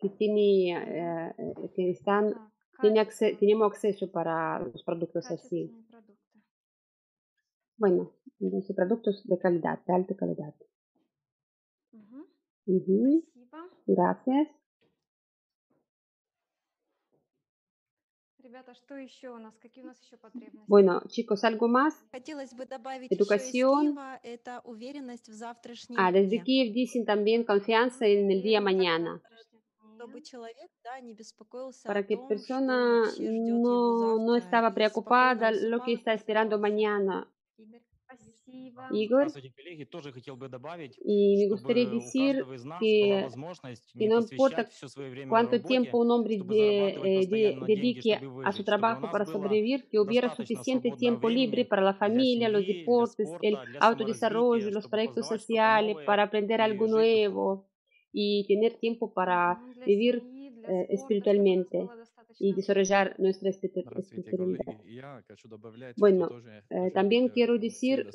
que, 0.00 0.08
tiene, 0.10 0.72
eh, 0.72 1.34
eh, 1.38 1.70
que 1.74 1.90
están, 1.90 2.34
tenemos 2.80 3.72
acceso 3.72 4.10
para 4.10 4.60
los 4.60 4.82
productos 4.84 5.30
así. 5.30 5.72
Bueno, 7.76 8.12
entonces 8.40 8.74
productos 8.74 9.22
de 9.24 9.38
calidad, 9.38 9.78
de 9.86 9.94
alta 9.94 10.14
calidad. 10.16 10.54
Gracias. 13.86 14.48
Bueno, 20.66 21.02
chicos, 21.08 21.44
algo 21.44 21.68
más. 21.68 22.04
Educación. 23.10 23.96
Ah, 25.96 26.12
desde 26.12 26.42
Kiev 26.42 26.72
dicen 26.72 27.04
también 27.04 27.44
confianza 27.44 28.06
en 28.06 28.30
el 28.30 28.42
día 28.42 28.60
mañana. 28.60 29.20
Para 31.84 32.06
que 32.06 32.18
persona 32.28 33.02
no, 33.20 34.18
no 34.18 34.36
estaba 34.36 34.72
preocupada 34.72 35.50
lo 35.50 35.82
que 35.82 35.92
está 35.92 36.14
esperando 36.14 36.58
mañana 36.58 37.28
добавить, 40.49 40.99
y 41.03 41.37
me 41.37 41.47
чтобы 41.49 41.73
gustaría 41.73 41.85
у 42.07 42.11
decir 42.11 42.13
каждого 42.13 42.53
из 42.53 42.63
нас 42.63 42.93
была 42.97 43.17
que 43.17 43.19
возможность 43.19 43.93
que 43.97 44.07
не 44.07 44.07
no 44.07 44.19
importa 44.19 44.61
посвящать 44.61 44.71
все 44.71 44.87
свое 44.87 45.09
время 45.11 45.39
cuánto 45.39 45.61
работе, 45.61 45.63
tiempo 45.63 45.99
un 45.99 46.11
hombre 46.11 46.37
чтобы 46.37 46.53
de- 46.53 46.53
зарабатывать 46.55 47.13
eh, 47.23 47.25
de- 47.27 47.57
постоянно 47.57 47.69
деньги, 47.69 47.99
dedique 47.99 48.13
чтобы 48.13 48.27
a 48.43 48.51
su 48.53 48.63
выжить, 48.63 48.67
чтобы 48.67 48.95
у 48.95 48.99
trabajo 48.99 49.07
нас 49.07 49.13
para 49.13 49.25
было 49.25 49.33
sobrevivir, 49.33 49.87
que 49.89 49.99
hubiera 49.99 50.29
достаточно 50.29 50.29
suficiente 50.29 50.91
свободного 50.91 50.93
tiempo 50.93 51.29
libre 51.29 51.65
времени 51.65 51.65
para 51.65 51.81
la 51.83 51.95
для 52.05 52.25
familia, 52.25 52.49
los 52.49 52.65
семьи, 52.65 52.93
для 52.95 53.05
deportes, 53.05 53.37
el 53.41 53.55
спорта, 53.55 53.65
для 53.65 53.81
autodesarrollo, 53.81 54.71
саморазвития, 54.71 54.71
los 54.71 54.87
чтобы 54.87 54.89
proyectos 54.89 55.27
познавать 55.27 55.41
что-то 55.41 55.67
sociales, 55.67 55.97
новое 55.97 56.05
para 56.05 56.23
aprender 56.23 56.61
и 56.61 56.61
algo 56.61 56.87
жить 56.87 57.05
духовно. 57.05 57.27
nuevo 57.27 57.67
y 58.13 58.45
tener 58.47 58.77
tiempo 58.79 59.13
para 59.13 59.59
Мгм, 59.59 59.73
для 59.73 59.87
vivir 59.87 60.15
семьи, 60.15 60.49
для 60.49 60.71
eh, 60.71 60.85
спорта, 60.85 61.23
чтобы 61.25 61.49
у 61.51 61.55
нас 61.55 61.69
espiritualmente 61.69 61.77
было 61.81 62.05
y 62.40 62.52
desarrollar 62.54 63.14
nuestra 63.18 63.50
este, 63.50 63.66
este 63.66 63.80
especialidad. 63.98 64.76
Bueno, 65.96 66.28
eh, 66.70 66.90
también 66.94 67.28
quiero 67.28 67.58
decir 67.58 68.08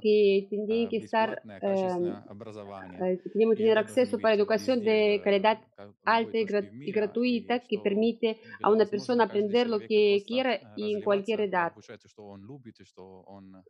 que 0.00 0.46
tiene 0.50 0.88
que 0.88 0.96
estar, 0.98 1.42
eh, 1.62 3.20
tenemos 3.32 3.56
que 3.56 3.62
tener 3.62 3.78
acceso 3.78 4.18
para 4.18 4.34
educación 4.34 4.80
de 4.80 5.20
calidad 5.22 5.60
alta 6.04 6.38
y, 6.38 6.46
y 6.86 6.92
gratuita 6.92 7.60
que 7.60 7.78
permite 7.78 8.40
a 8.62 8.70
una 8.70 8.84
persona 8.86 9.24
aprender 9.24 9.68
lo 9.68 9.78
que 9.78 10.24
quiera 10.26 10.72
y 10.76 10.94
en 10.94 11.02
cualquier 11.02 11.42
edad. 11.42 11.72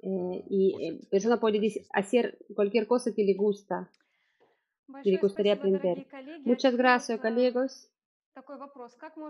Eh, 0.03 0.45
y 0.49 0.75
la 1.03 1.09
persona 1.11 1.39
puede 1.39 1.59
hacer 1.93 2.39
cualquier 2.55 2.87
cosa 2.87 3.15
que 3.15 3.25
le 3.25 3.35
gusta, 3.35 3.91
que 5.03 5.11
le 5.11 5.19
gustaría 5.19 5.53
aprender. 5.55 6.07
Muchas 6.45 6.75
gracias, 6.77 7.21
colegas. 7.21 7.91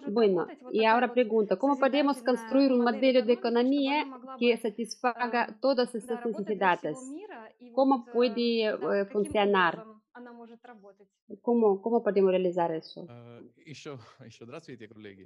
Bueno, 0.09 0.47
y 0.73 0.85
ahora 0.85 1.13
pregunto, 1.13 1.59
¿cómo 1.59 1.79
podemos 1.79 2.23
construir 2.23 2.73
un 2.73 2.81
modelo 2.81 3.23
de 3.23 3.33
economía 3.33 4.05
que 4.39 4.57
satisfaga 4.57 5.59
todas 5.61 5.95
esas 5.95 6.25
necesidades? 6.25 6.99
¿Cómo 7.75 8.05
puede 8.07 8.67
э, 8.67 9.05
funcionar? 9.07 9.85
¿Cómo, 11.43 11.81
¿Cómo 11.81 12.03
podemos 12.03 12.31
realizar 12.31 12.73
eso? 12.73 13.07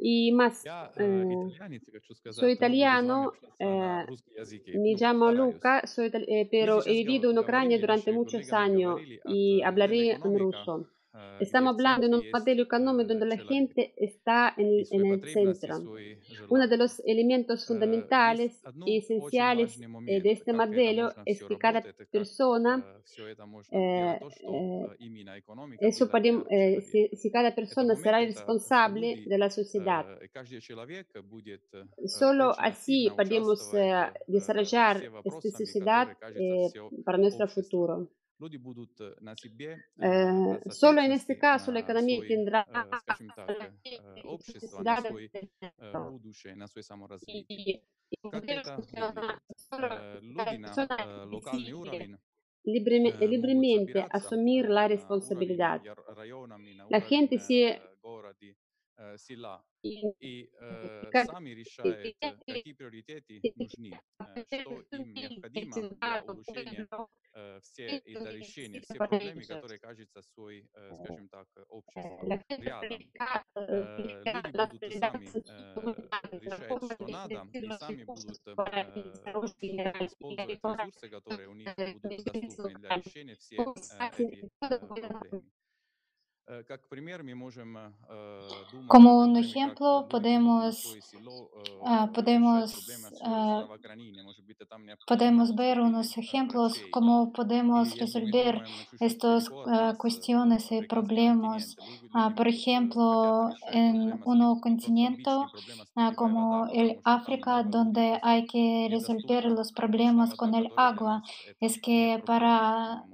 Y 0.01 0.33
más, 0.33 0.63
э, 0.97 1.51
soy 2.31 2.53
italiano, 2.53 3.33
э, 3.59 4.05
me 4.75 4.95
llamo 4.95 5.33
Luca, 5.33 5.87
soy, 5.87 6.11
pero 6.51 6.85
he 6.85 6.93
vivido 6.93 7.31
en 7.31 7.39
Ucrania 7.39 7.79
durante 7.79 8.13
muchos 8.13 8.53
años 8.53 9.01
y 9.25 9.63
hablaré 9.63 10.13
en 10.13 10.39
ruso. 10.39 10.87
Estamos 11.41 11.75
hablando 11.75 12.09
de 12.09 12.15
un 12.15 12.31
modelo 12.33 12.63
económico 12.63 13.09
donde 13.09 13.27
la 13.27 13.37
gente 13.37 13.93
está 13.97 14.55
en, 14.57 14.87
el 14.91 15.23
centro. 15.29 15.95
Uno 16.49 16.67
de 16.67 16.77
los 16.79 17.01
elementos 17.05 17.67
fundamentales 17.67 18.63
y 18.87 18.99
esenciales 18.99 19.79
eh, 20.07 20.23
de 20.23 20.33
este 20.33 20.55
modelo 20.55 21.13
es 21.27 21.45
que 21.45 21.59
cada 21.59 21.83
persona, 22.11 22.83
eso 25.81 26.09
podemos, 26.11 26.47
eh, 26.51 26.79
eh, 26.81 27.11
eh 27.11 27.17
si, 27.17 27.31
cada 27.31 27.55
persona 27.55 27.95
será 27.95 28.21
responsable 28.21 29.25
de 29.27 29.39
la 29.39 29.51
sociedad. 29.51 30.07
Solo 32.07 32.55
así 32.59 33.11
podemos 33.15 33.71
desarrollar 34.27 35.03
esta 35.25 35.51
sociedad 35.51 36.17
para 37.05 37.19
nuestro 37.19 37.49
futuro. 37.49 38.09
Люди 38.40 38.58
будут 38.58 39.02
э, 39.02 39.16
на 39.20 39.36
себе 39.36 39.84
э, 39.98 40.04
Eh, 40.04 40.60
брать 40.62 40.74
solo 40.74 41.02
en 41.02 41.12
este 41.12 41.34
ответственности 41.34 41.40
caso 41.40 41.72
la 41.72 41.80
на 41.80 41.80
economía 41.84 42.18
свой, 42.18 42.28
tendrá 42.28 42.66
э, 42.68 43.00
скажем 43.00 43.32
так, 43.36 43.50
э, 43.50 43.72
э, 43.84 44.22
общество, 44.26 44.84
на 44.84 44.96
necesidades 44.96 45.08
свой 45.08 45.28
de 45.34 45.50
э, 45.80 46.10
будущее, 46.12 46.56
на 46.56 46.68
свое 46.68 46.84
саморазвитие. 46.84 47.46
y, 47.48 47.82
y 48.12 48.18
Как 48.22 48.44
modelo 48.44 48.62
это 48.62 48.76
funciona 48.76 49.12
выглядит? 49.12 49.42
solo 49.58 49.88
Э, 49.88 50.20
cada 50.36 50.52
Люди 50.54 50.58
на 50.58 50.68
persona 50.68 50.98
э, 51.00 51.26
локальный 51.26 51.72
decide 51.72 51.74
уровень 51.74 52.18
libreme- 52.68 53.16
eh, 53.20 53.28
libremente 53.28 53.94
могут 53.98 54.12
собираться 54.12 54.18
assumir 54.18 54.68
la 54.70 54.86
э, 54.86 54.88
на 54.88 54.88
responsabilidad. 54.88 55.80
уровне 55.82 55.88
яр- 55.90 56.16
районами, 56.16 56.74
на 56.74 56.84
La 56.84 56.98
уровне 56.98 57.10
gente 57.10 57.40
si 57.40 57.64
э, 57.64 57.80
городе, 58.04 58.56
э, 58.98 59.18
села. 59.18 59.64
И 59.84 60.50
э, 60.60 61.10
как 61.12 61.26
сами 61.32 61.52
решают, 61.52 62.16
э, 62.22 62.36
какие 62.46 62.74
приоритеты 62.74 63.42
нужны, 63.56 64.00
э, 64.20 64.44
что 64.62 64.82
им 64.92 65.14
необходимо 65.14 65.90
для 65.90 66.24
улучшения 66.28 66.88
э, 66.92 67.06
все 67.63 67.99
и 67.99 68.17
для 68.17 68.33
решения 68.33 68.81
все 68.81 69.01
проблемы, 69.01 69.45
которые 69.45 69.79
кажутся 69.81 70.23
свой, 70.23 70.69
э, 70.75 70.93
скажем 70.95 71.29
так, 71.29 71.47
э, 71.57 71.65
обществу 71.69 72.39
рядом. 72.59 73.11
Э, 73.55 74.25
Люди 74.25 74.51
будут 74.53 74.87
сами 74.91 75.33
э, 75.47 76.39
решать, 76.39 76.83
что 76.85 77.09
надо, 77.09 77.45
и 77.57 77.71
сами 77.71 78.05
будут 78.05 78.41
э, 78.47 78.57
использовать 79.51 80.47
ресурсы, 80.47 81.09
которые 81.11 81.49
у 81.49 81.55
них 81.55 81.75
будут 81.77 82.03
доступны 82.03 82.75
для 82.75 82.93
решения 82.93 83.37
всех 83.37 83.71
э, 83.91 84.11
эти 84.17 84.49
Como 88.89 89.21
un 89.21 89.37
ejemplo, 89.37 90.07
podemos, 90.09 90.99
podemos, 92.13 92.91
podemos 95.07 95.55
ver 95.55 95.81
unos 95.81 96.19
ejemplos, 96.19 96.81
cómo 96.91 97.33
podemos 97.33 97.97
resolver 97.97 98.63
estas 99.01 99.49
cuestiones 99.99 100.71
y 100.73 100.83
problemas. 100.83 101.77
por 102.37 102.49
ejemplo, 102.49 103.51
en 103.71 104.21
un 104.25 104.61
continente 104.61 105.31
como 106.17 106.67
el 106.73 107.01
África, 107.05 107.63
donde 107.63 108.19
hay 108.23 108.47
que 108.47 108.89
resolver 108.91 109.45
los 109.45 109.73
problemas 109.73 110.35
con 110.35 110.55
el 110.55 110.69
agua. 110.77 111.23
Es 111.61 111.81
que 111.81 112.23
para 112.27 113.05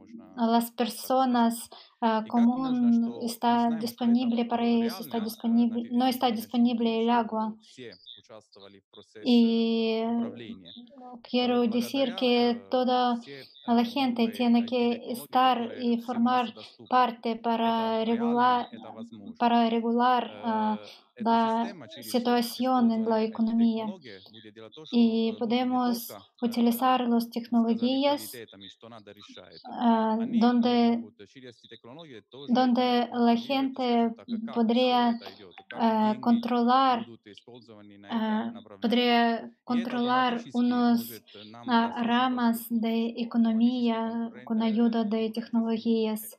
las 0.47 0.71
personas 0.71 1.69
uh, 2.01 2.27
común 2.29 3.19
está 3.23 3.71
disponible 3.71 4.45
para 4.45 4.65
ellos, 4.65 5.01
está 5.01 5.21
disponible, 5.21 5.89
no 5.91 6.07
está 6.07 6.31
disponible 6.31 7.03
el 7.03 7.11
agua. 7.11 7.55
Y 9.25 10.03
eh, 10.03 10.57
quiero 11.23 11.63
decir 11.63 12.15
que 12.15 12.61
toda 12.71 13.19
la 13.67 13.85
gente 13.85 14.29
tiene 14.29 14.67
que 14.67 15.13
estar 15.13 15.75
y 15.81 15.99
formar 16.03 16.55
parte 16.89 17.37
para 17.37 18.05
regular, 18.05 18.69
para 19.39 19.69
regular 19.71 20.31
ah, 20.45 20.79
la 21.19 21.75
situación 22.03 22.91
en 22.93 23.05
la 23.09 23.23
economía 23.23 23.87
y 24.93 25.33
podemos 25.39 26.13
utilizar 26.41 27.01
las 27.09 27.31
tecnologías 27.31 28.33
donde, 30.45 31.05
donde 32.49 33.09
la 33.13 33.37
gente 33.37 34.13
podría 34.55 35.19
controlar 36.21 37.07
podría 38.81 39.51
controlar 39.65 40.41
unas 40.53 41.23
ramas 41.67 42.67
de 42.71 43.15
economía 43.17 44.31
con 44.45 44.63
ayuda 44.63 45.05
de 45.05 45.31
tecnologías 45.31 46.39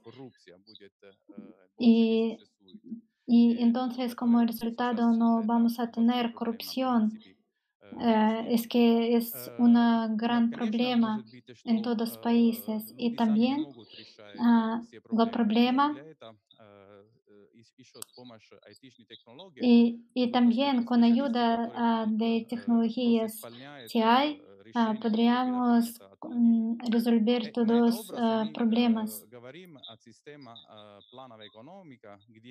y 1.77 2.37
y 3.31 3.61
entonces 3.61 4.15
como 4.15 4.41
resultado 4.43 5.11
no 5.11 5.43
vamos 5.45 5.79
a 5.79 5.91
tener 5.91 6.33
corrupción. 6.33 7.19
Eh, 8.01 8.47
es 8.49 8.67
que 8.67 9.15
es 9.15 9.51
un 9.59 9.75
gran 10.17 10.49
problema 10.49 11.23
en 11.63 11.83
todos 11.83 11.99
los 11.99 12.17
países. 12.17 12.91
Y 12.97 13.15
también 13.15 13.67
ah, 14.39 14.81
el 14.91 15.29
problema 15.29 15.95
y, 19.61 20.01
y 20.15 20.31
también 20.31 20.85
con 20.85 21.03
ayuda 21.03 21.71
ah, 21.75 22.05
de 22.09 22.47
tecnologías 22.49 23.41
TI 23.91 24.41
podríamos 25.01 25.99
resolver 26.89 27.51
todos 27.51 28.09
los 28.09 28.51
problemas. 28.53 29.25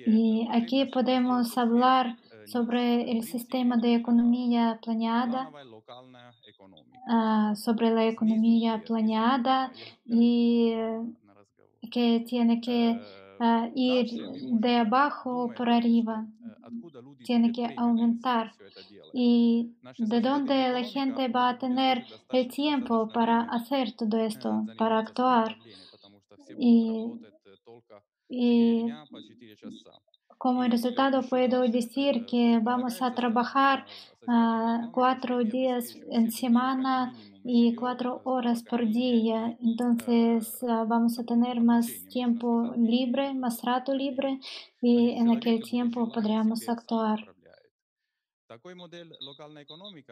Y 0.05 0.47
aquí 0.51 0.85
podemos 0.85 1.57
hablar 1.57 2.17
sobre 2.45 3.11
el 3.11 3.23
sistema 3.23 3.77
de 3.77 3.95
economía 3.95 4.79
planeada, 4.81 5.51
sobre 7.55 7.91
la 7.91 8.05
economía 8.07 8.83
planeada 8.85 9.71
y 10.05 10.73
que 11.91 12.23
tiene 12.27 12.61
que 12.61 12.99
y 13.75 14.21
de 14.51 14.77
abajo 14.77 15.51
para 15.55 15.77
arriba. 15.77 16.25
Tiene 17.23 17.51
que 17.51 17.73
aumentar. 17.77 18.53
¿Y 19.13 19.71
de 19.97 20.21
dónde 20.21 20.69
la 20.69 20.83
gente 20.83 21.27
va 21.29 21.49
a 21.49 21.57
tener 21.57 22.05
el 22.31 22.47
tiempo 22.47 23.09
para 23.09 23.41
hacer 23.41 23.93
todo 23.93 24.19
esto, 24.19 24.65
para 24.77 24.99
actuar? 24.99 25.57
Y, 26.57 27.05
como 30.37 30.63
resultado 30.63 31.21
puedo 31.23 31.63
decir 31.63 32.25
que 32.25 32.59
vamos 32.61 33.01
a 33.01 33.13
trabajar 33.13 33.85
cuatro 34.91 35.43
días 35.43 35.97
en 36.11 36.31
semana 36.31 37.13
y 37.43 37.75
cuatro 37.75 38.21
horas 38.25 38.63
por 38.63 38.87
día. 38.87 39.57
Entonces 39.61 40.63
ah, 40.63 40.85
vamos 40.87 41.19
a 41.19 41.23
tener 41.23 41.61
más 41.61 41.87
tiempo 42.11 42.73
libre, 42.77 43.33
más 43.33 43.63
rato 43.63 43.93
libre 43.93 44.39
y 44.81 45.11
en 45.11 45.31
aquel 45.31 45.63
tiempo 45.63 46.11
podríamos 46.11 46.67
actuar. 46.69 47.19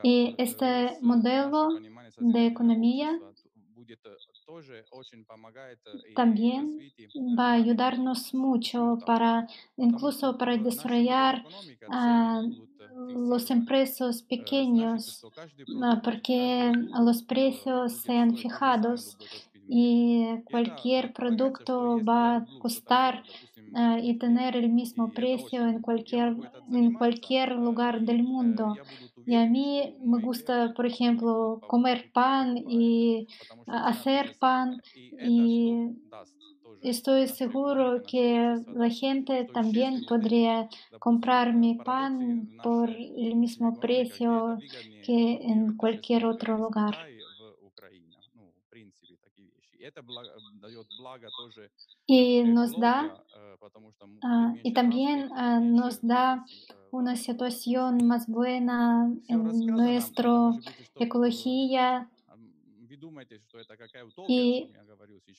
Y 0.04 0.36
este 0.38 0.98
modelo 1.02 1.70
de 2.18 2.46
economía 2.46 3.20
también 6.16 6.80
va 7.38 7.52
a 7.52 7.54
ayudarnos 7.54 8.34
mucho 8.34 8.98
para 9.06 9.48
incluso 9.78 10.38
para 10.38 10.58
desarrollar 10.58 11.46
uh, 11.88 12.68
los 12.98 13.50
impresos 13.52 14.24
pequeños, 14.24 15.26
porque 16.04 16.72
los 17.00 17.22
precios 17.22 17.94
sean 17.94 18.36
fijados 18.36 19.18
y 19.68 20.26
cualquier 20.46 21.14
producto 21.14 22.00
va 22.04 22.38
a 22.38 22.46
costar 22.60 23.24
э, 23.76 24.00
y 24.02 24.18
tener 24.18 24.56
el 24.56 24.70
mismo 24.70 25.12
precio 25.12 25.68
en 25.68 25.82
cualquier, 25.82 26.36
en 26.72 26.94
cualquier 26.94 27.52
lugar 27.52 28.02
del 28.02 28.24
mundo. 28.24 28.78
Y 29.28 29.36
a 29.36 29.46
mí 29.46 29.94
me 30.02 30.20
gusta, 30.22 30.74
por 30.74 30.86
ejemplo, 30.86 31.60
comer 31.68 32.10
pan 32.14 32.58
y 32.58 33.28
hacer 33.68 34.38
pan. 34.40 34.82
Y 35.22 35.74
estoy 36.82 37.28
seguro 37.28 38.04
que 38.08 38.56
la 38.74 38.90
gente 38.90 39.44
también 39.54 40.06
podría 40.06 40.70
comprar 41.00 41.54
mi 41.54 41.76
pan 41.76 42.48
por 42.64 42.90
el 42.90 43.36
mismo 43.36 43.78
precio 43.82 44.58
que 45.04 45.40
en 45.42 45.76
cualquier 45.76 46.26
otro 46.26 46.58
lugar. 46.58 46.96
Y 52.06 52.44
nos 52.44 52.80
da, 52.80 53.14
ah, 54.24 54.54
y 54.64 54.74
también 54.74 55.30
ah, 55.36 55.60
nos 55.60 56.02
da 56.02 56.46
una 56.92 57.16
situación 57.16 58.06
más 58.08 58.28
buena 58.28 59.12
en 59.28 59.66
nuestra 59.66 60.52
ecología. 60.96 62.10
Y, 64.28 64.72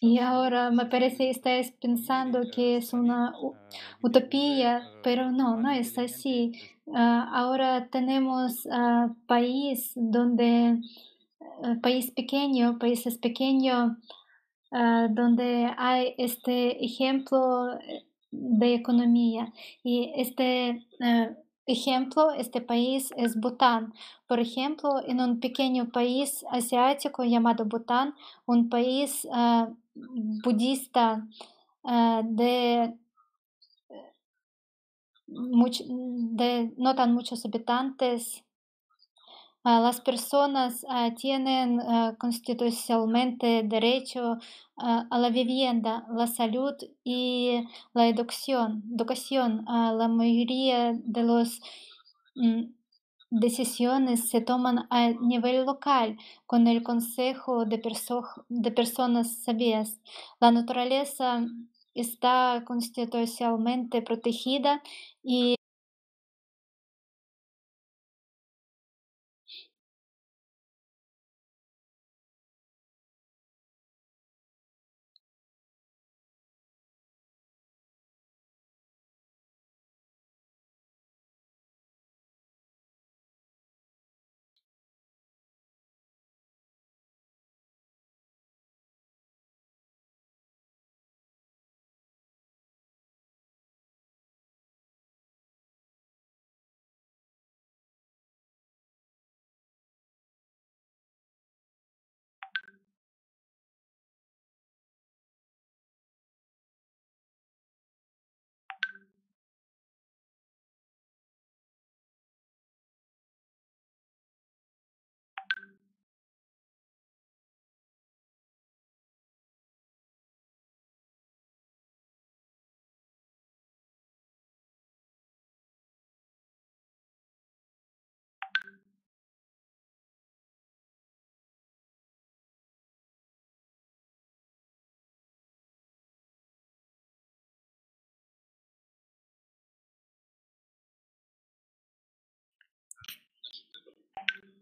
y, 0.00 0.18
ahora 0.18 0.70
me 0.70 0.86
parece 0.86 1.24
que 1.24 1.30
estáis 1.30 1.72
pensando 1.72 2.42
que 2.54 2.76
es 2.76 2.92
una 2.92 3.34
utopía, 4.00 4.88
pero 5.02 5.32
no, 5.32 5.56
no 5.56 5.70
es 5.70 5.98
así. 5.98 6.52
Ah, 6.94 7.28
ahora 7.32 7.88
tenemos 7.90 8.64
uh, 8.66 9.14
país 9.26 9.92
donde 9.94 10.80
eh, 11.64 11.76
país 11.82 12.10
pequeño, 12.12 12.78
países 12.78 13.18
pequeños, 13.18 13.96
ah, 14.70 15.08
donde 15.10 15.70
hay 15.76 16.14
este 16.18 16.84
ejemplo 16.84 17.74
eh, 17.80 18.04
de 18.30 18.74
economía. 18.74 19.52
Y 19.82 20.12
este 20.16 20.86
eh, 21.00 21.36
ejemplo, 21.68 22.32
este 22.32 22.60
país 22.60 23.10
es 23.16 23.38
Bután. 23.38 23.92
Por 24.26 24.40
ejemplo, 24.40 25.02
en 25.06 25.20
un 25.20 25.38
pequeño 25.38 25.90
país 25.90 26.44
asiático 26.50 27.24
llamado 27.24 27.66
Bután, 27.66 28.14
un 28.46 28.68
país 28.68 29.28
ah, 29.32 29.68
budista 29.94 31.26
ah, 31.84 32.22
de, 32.24 32.94
no 35.28 36.94
tan 36.94 37.14
muchos 37.14 37.44
habitantes, 37.44 38.44
las 39.64 40.00
personas 40.00 40.84
ah, 40.88 41.10
tienen 41.16 41.80
ah, 41.80 42.14
constitucionalmente 42.18 43.62
derecho 43.64 44.38
a 44.76 45.18
la 45.18 45.30
vivienda, 45.30 46.06
la 46.14 46.26
salud 46.28 46.74
y 47.04 47.64
la 47.94 48.06
educación. 48.08 49.64
Ah, 49.66 49.92
la 49.96 50.08
mayoría 50.08 50.92
de 50.94 51.22
las 51.24 51.60
decisiones 53.30 54.28
se 54.30 54.40
toman 54.40 54.86
a 54.90 55.10
nivel 55.20 55.64
local 55.66 56.16
con 56.46 56.66
el 56.66 56.82
consejo 56.82 57.64
de, 57.66 57.80
perso- 57.80 58.44
de 58.48 58.70
personas 58.70 59.42
sabias. 59.44 59.98
La 60.40 60.50
naturaleza 60.50 61.44
está 61.94 62.62
constitucionalmente 62.66 64.02
protegida 64.02 64.82
y 65.22 65.56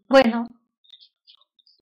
bueno, 0.09 0.47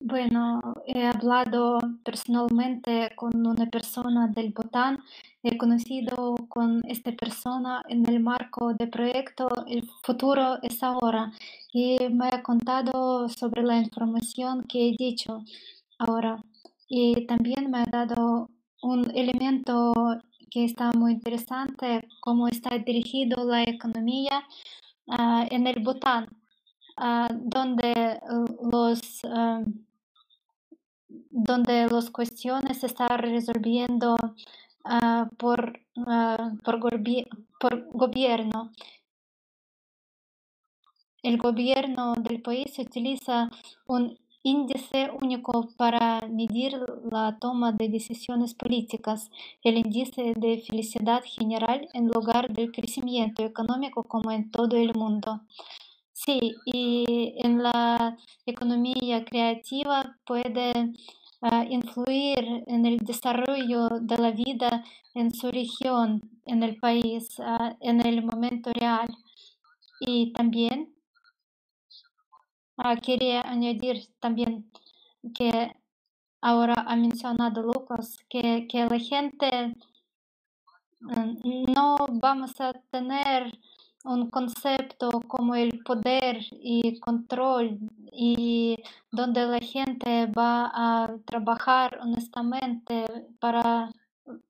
Bueno, 0.00 0.60
he 0.86 1.04
hablado 1.06 1.78
personalmente 2.04 3.10
con 3.16 3.46
una 3.46 3.66
persona 3.66 4.28
del 4.28 4.52
Bután, 4.52 4.98
he 5.42 5.56
conocido 5.56 6.34
con 6.48 6.82
esta 6.86 7.12
persona 7.12 7.82
en 7.88 8.06
el 8.08 8.20
marco 8.20 8.74
del 8.74 8.90
proyecto 8.90 9.48
El 9.66 9.88
futuro 10.02 10.58
es 10.62 10.82
ahora 10.82 11.32
y 11.72 11.96
me 12.10 12.28
ha 12.28 12.42
contado 12.42 13.28
sobre 13.30 13.62
la 13.62 13.78
información 13.78 14.64
que 14.64 14.90
he 14.90 14.96
dicho 14.98 15.42
ahora 15.98 16.42
y 16.88 17.26
también 17.26 17.70
me 17.70 17.78
ha 17.78 17.86
dado 17.86 18.50
un 18.82 19.10
elemento 19.14 19.94
que 20.50 20.64
está 20.64 20.92
muy 20.92 21.12
interesante, 21.12 22.06
cómo 22.20 22.48
está 22.48 22.78
dirigido 22.78 23.44
la 23.44 23.62
economía 23.62 24.42
ah, 25.08 25.46
en 25.50 25.66
el 25.66 25.82
Bután, 25.82 26.28
ah, 26.96 27.28
donde 27.32 27.92
eh, 27.92 28.20
los... 28.70 29.24
ah, 29.24 29.62
donde 31.30 31.86
las 31.88 32.10
cuestiones 32.10 32.80
se 32.80 32.86
están 32.86 33.18
resolviendo 33.18 34.16
ah, 34.84 35.28
por, 35.36 35.80
por 36.60 37.88
gobierno. 37.92 38.72
El 41.22 41.38
gobierno 41.38 42.14
del 42.14 42.40
país 42.40 42.78
utiliza 42.78 43.50
un 43.86 44.18
índice 44.42 45.10
único 45.20 45.68
para 45.76 46.20
medir 46.28 46.78
la 47.10 47.36
toma 47.40 47.72
de 47.72 47.88
decisiones 47.88 48.54
políticas, 48.54 49.28
el 49.64 49.76
índice 49.78 50.34
de 50.36 50.62
felicidad 50.66 51.22
general 51.24 51.88
en 51.94 52.06
lugar 52.06 52.52
del 52.52 52.70
crecimiento 52.70 53.44
económico 53.44 54.04
como 54.04 54.30
en 54.30 54.50
todo 54.52 54.76
el 54.76 54.94
mundo. 54.94 55.40
Sí, 56.26 56.56
y 56.64 57.34
en 57.36 57.62
la 57.62 58.16
economía 58.46 59.24
creativa 59.24 60.18
puede 60.26 60.72
ah, 61.40 61.64
influir 61.70 62.64
en 62.66 62.84
el 62.84 62.96
desarrollo 62.98 63.88
de 64.00 64.18
la 64.18 64.32
vida 64.32 64.82
en 65.14 65.32
su 65.32 65.52
región, 65.52 66.20
en 66.44 66.64
el 66.64 66.78
país, 66.78 67.38
ah, 67.38 67.76
en 67.80 68.04
el 68.04 68.24
momento 68.24 68.72
real. 68.72 69.06
Y 70.00 70.32
también 70.32 70.92
ah, 72.76 72.96
quería 72.96 73.42
añadir 73.42 74.08
también 74.18 74.68
que 75.32 75.76
ahora 76.40 76.74
ha 76.88 76.96
mencionado 76.96 77.62
Lucas 77.62 78.18
que, 78.28 78.66
que 78.68 78.84
la 78.84 78.98
gente 78.98 79.76
no 81.76 81.96
vamos 82.20 82.60
a 82.60 82.72
tener 82.90 83.52
un 84.06 84.30
concepto 84.30 85.20
como 85.26 85.54
el 85.54 85.82
poder 85.84 86.38
y 86.52 86.98
control 87.00 87.78
y 88.12 88.76
donde 89.10 89.46
la 89.46 89.58
gente 89.58 90.26
va 90.26 90.70
a 90.72 91.16
trabajar 91.26 91.98
honestamente 92.00 93.04
para 93.40 93.90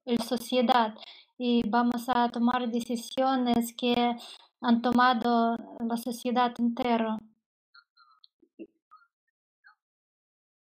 la 0.05 0.25
sociedad 0.25 0.95
y 1.39 1.69
vamos 1.69 2.09
a 2.09 2.29
tomar 2.31 2.69
decisiones 2.71 3.75
que 3.75 4.17
han 4.61 4.83
tomado 4.83 5.57
la 5.81 5.97
sociedad 5.97 6.55
entera. 6.59 7.19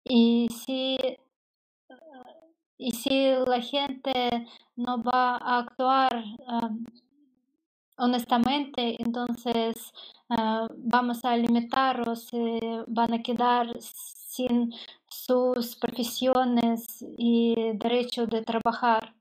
Y 0.05 0.49
si, 0.51 0.97
y 2.79 2.91
si 2.93 3.33
la 3.47 3.61
gente 3.61 4.47
no 4.77 5.03
va 5.03 5.37
a 5.37 5.59
actuar 5.61 6.25
ah, 6.47 6.71
honestamente, 7.97 8.97
entonces 9.03 9.93
ah, 10.29 10.67
vamos 10.77 11.25
a 11.25 11.37
limitarlos, 11.37 12.31
van 12.87 13.15
a 13.15 13.23
quedar 13.23 13.69
sin 13.81 14.73
sus 15.09 15.77
profesiones 15.77 17.05
y 17.19 17.55
derecho 17.75 18.27
de 18.27 18.43
trabajar. 18.43 19.15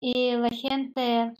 Y 0.00 0.32
la 0.32 0.50
gente 0.50 1.34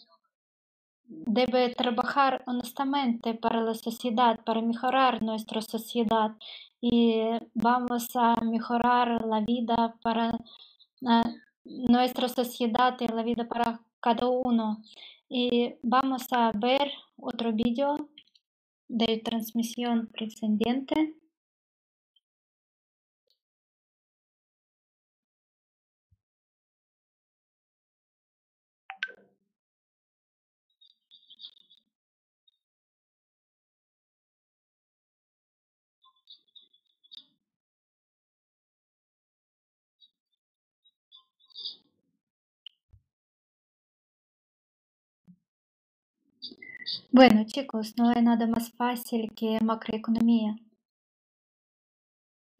debe 1.06 1.74
trabajar 1.74 2.42
honestamente 2.46 3.34
para 3.34 3.60
la 3.62 3.74
sociedad, 3.74 4.38
para 4.44 4.62
mejorar 4.62 5.22
nuestra 5.22 5.60
sociedad 5.62 6.36
y 6.80 7.20
vamos 7.54 8.08
a 8.14 8.36
mejorar 8.42 9.26
la 9.26 9.40
vida 9.40 9.94
para 10.02 10.32
ah, 11.06 11.24
nuestra 11.64 12.28
sociedad 12.28 12.96
y 13.00 13.08
la 13.08 13.22
vida 13.22 13.46
para 13.48 13.80
cada 14.00 14.28
uno. 14.28 14.82
Y 15.32 15.76
vamos 15.82 16.26
a 16.32 16.50
ver 16.52 16.90
otro 17.16 17.52
vídeo 17.52 18.10
de 18.88 19.22
transmisión 19.24 20.08
precedente. 20.08 21.14
Bueno, 47.12 47.44
chicos, 47.44 47.94
no 47.96 48.08
hay 48.08 48.22
nada 48.22 48.46
más 48.46 48.72
fácil 48.72 49.32
que 49.34 49.58
macroeconomía. 49.60 50.56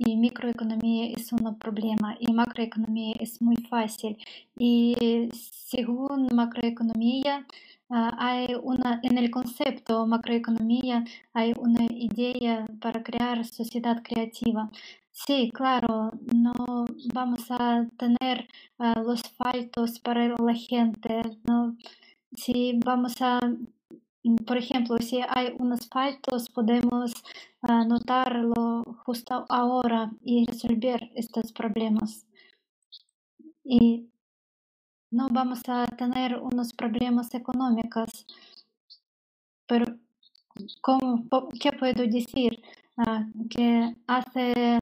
y 0.01 0.17
microeconomía 0.17 1.13
es 1.15 1.31
un 1.33 1.59
problema 1.59 2.17
y 2.19 2.33
macroeconomía 2.33 3.15
es 3.21 3.43
muy 3.43 3.57
fácil. 3.57 4.17
Y 4.57 5.29
según 5.33 6.29
macroeconomía, 6.35 7.47
ah, 7.91 8.17
hay 8.19 8.55
una, 8.63 9.01
en 9.03 9.19
el 9.19 9.31
concepto 9.31 10.07
macroeconomía 10.07 11.05
hay 11.35 11.53
una 11.59 11.85
idea 11.91 12.67
para 12.81 13.03
crear 13.03 13.45
sociedad 13.45 14.03
creativa. 14.03 14.71
Sí, 15.13 15.51
claro, 15.53 16.13
no 16.35 16.87
vamos 17.15 17.51
a 17.51 17.87
tener 17.99 18.49
ah, 18.79 19.03
los 19.05 19.23
faltos 19.37 20.01
para 20.01 20.29
la 20.29 20.55
gente, 20.55 21.23
no, 21.45 21.77
si 22.33 22.73
vamos 22.85 23.21
a 23.21 23.39
por 24.47 24.59
ejemplo, 24.59 24.99
si 24.99 25.21
hay 25.29 25.55
unos 25.59 25.89
faltos, 25.89 26.51
podemos 26.51 27.13
anotarlo 27.63 28.85
justo 29.05 29.47
ahora 29.49 30.11
y 30.23 30.45
resolver 30.47 31.11
estos 31.15 31.53
problemas. 31.53 32.27
Y 33.65 34.11
no 35.11 35.29
vamos 35.31 35.63
a 35.69 35.87
tener 35.87 36.39
unos 36.39 36.73
problemas 36.73 37.33
económicos. 37.35 38.27
Pero, 39.67 39.87
¿cómo, 40.81 41.27
¿qué 41.61 41.73
puedo 41.73 42.05
decir? 42.07 42.63
que 43.49 43.97
hace 44.07 44.79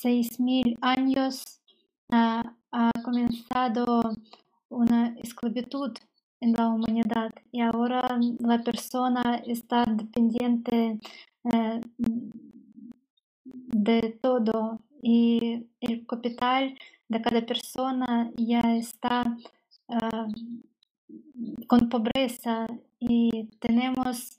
seis 0.00 0.38
mil 0.38 0.76
años 0.82 1.60
ha 2.10 2.52
comenzado 3.02 4.02
una 4.68 5.14
esclavitud 5.16 5.92
en 6.40 6.52
la 6.52 6.68
humanidad 6.68 7.32
y 7.52 7.60
ahora 7.60 8.18
la 8.40 8.62
persona 8.62 9.42
está 9.46 9.84
dependiente 9.84 10.98
eh, 11.52 11.80
de 13.44 14.18
todo 14.22 14.80
y 15.02 15.66
el 15.80 16.06
capital 16.06 16.78
de 17.08 17.22
cada 17.22 17.44
persona 17.46 18.30
ya 18.36 18.76
está 18.76 19.36
ah, 19.88 20.26
con 21.66 21.88
pobreza 21.88 22.66
y 22.98 23.44
tenemos 23.60 24.36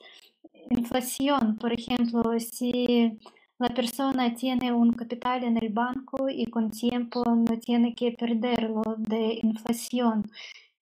inflación. 0.70 1.58
Por 1.58 1.74
ejemplo, 1.74 2.40
si 2.40 3.18
la 3.58 3.70
persona 3.70 4.34
tiene 4.36 4.72
un 4.72 4.94
capital 4.94 5.44
en 5.44 5.58
el 5.58 5.70
banco 5.70 6.30
y 6.30 6.46
con 6.46 6.72
tiempo 6.72 7.24
no 7.26 7.60
tiene 7.60 7.94
que 7.96 8.12
perderlo 8.12 8.84
de 8.98 9.40
inflación. 9.42 10.30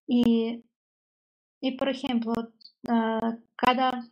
Y 0.07 0.63
y 1.61 1.71
por 1.71 1.89
ejemplo, 1.89 2.33
cada, 3.55 4.07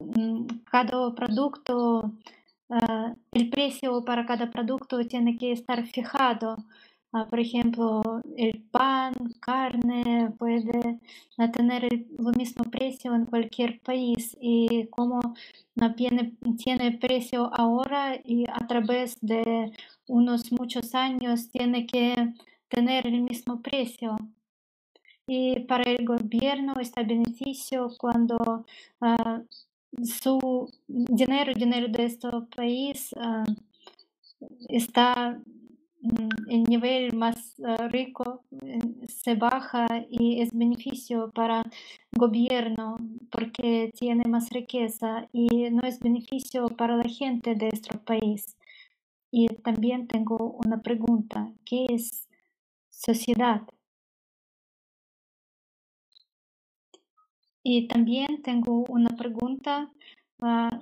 mm, 0.00 0.46
cada 0.70 1.14
producto, 1.14 2.12
ah, 2.70 3.14
el 3.32 3.50
precio 3.50 4.04
para 4.04 4.26
cada 4.26 4.50
producto 4.50 4.98
tiene 5.06 5.36
que 5.38 5.52
estar 5.52 5.86
fijado. 5.86 6.56
por 7.30 7.40
ejemplo, 7.40 8.02
el 8.36 8.62
pan, 8.70 9.14
carne 9.40 10.32
puede 10.38 11.00
tener 11.54 11.84
el, 11.84 12.06
mismo 12.36 12.64
precio 12.64 13.14
en 13.14 13.24
cualquier 13.26 13.80
país 13.80 14.36
y 14.40 14.86
como 14.88 15.20
tiene, 15.96 16.34
tiene 16.62 16.92
precio 16.98 17.50
ahora 17.54 18.20
y 18.24 18.44
a 18.52 18.66
través 18.66 19.16
de 19.22 19.72
unos 20.08 20.52
muchos 20.52 20.94
años 20.94 21.48
tiene 21.50 21.86
que 21.86 22.34
tener 22.68 23.06
el 23.06 23.22
mismo 23.22 23.62
precio 23.62 24.16
y 25.26 25.60
para 25.60 25.90
el 25.90 26.04
gobierno 26.04 26.74
está 26.80 27.02
beneficio 27.02 27.88
cuando 27.98 28.64
uh, 29.00 30.04
su 30.04 30.70
dinero, 30.86 31.52
dinero 31.54 31.88
de 31.88 32.04
este 32.04 32.28
país 32.54 33.12
uh, 33.16 33.44
está 34.68 35.40
en 36.48 36.62
nivel 36.64 37.16
más 37.16 37.54
uh, 37.58 37.88
rico, 37.88 38.44
se 39.08 39.34
baja 39.34 39.86
y 40.08 40.40
es 40.40 40.50
beneficio 40.52 41.32
para 41.32 41.64
gobierno 42.12 42.96
porque 43.30 43.92
tiene 43.98 44.24
más 44.28 44.50
riqueza 44.50 45.28
y 45.32 45.70
no 45.70 45.82
es 45.82 45.98
beneficio 45.98 46.68
para 46.68 46.96
la 46.96 47.08
gente 47.08 47.54
de 47.56 47.68
nuestro 47.70 47.98
país. 48.04 48.56
Y 49.32 49.48
también 49.48 50.06
tengo 50.06 50.58
una 50.64 50.80
pregunta, 50.82 51.52
¿qué 51.64 51.86
es 51.90 52.28
sociedad? 52.90 53.62
Y 57.68 57.88
también 57.88 58.42
tengo 58.42 58.84
una 58.88 59.08
pregunta. 59.16 59.90
ah, 60.40 60.78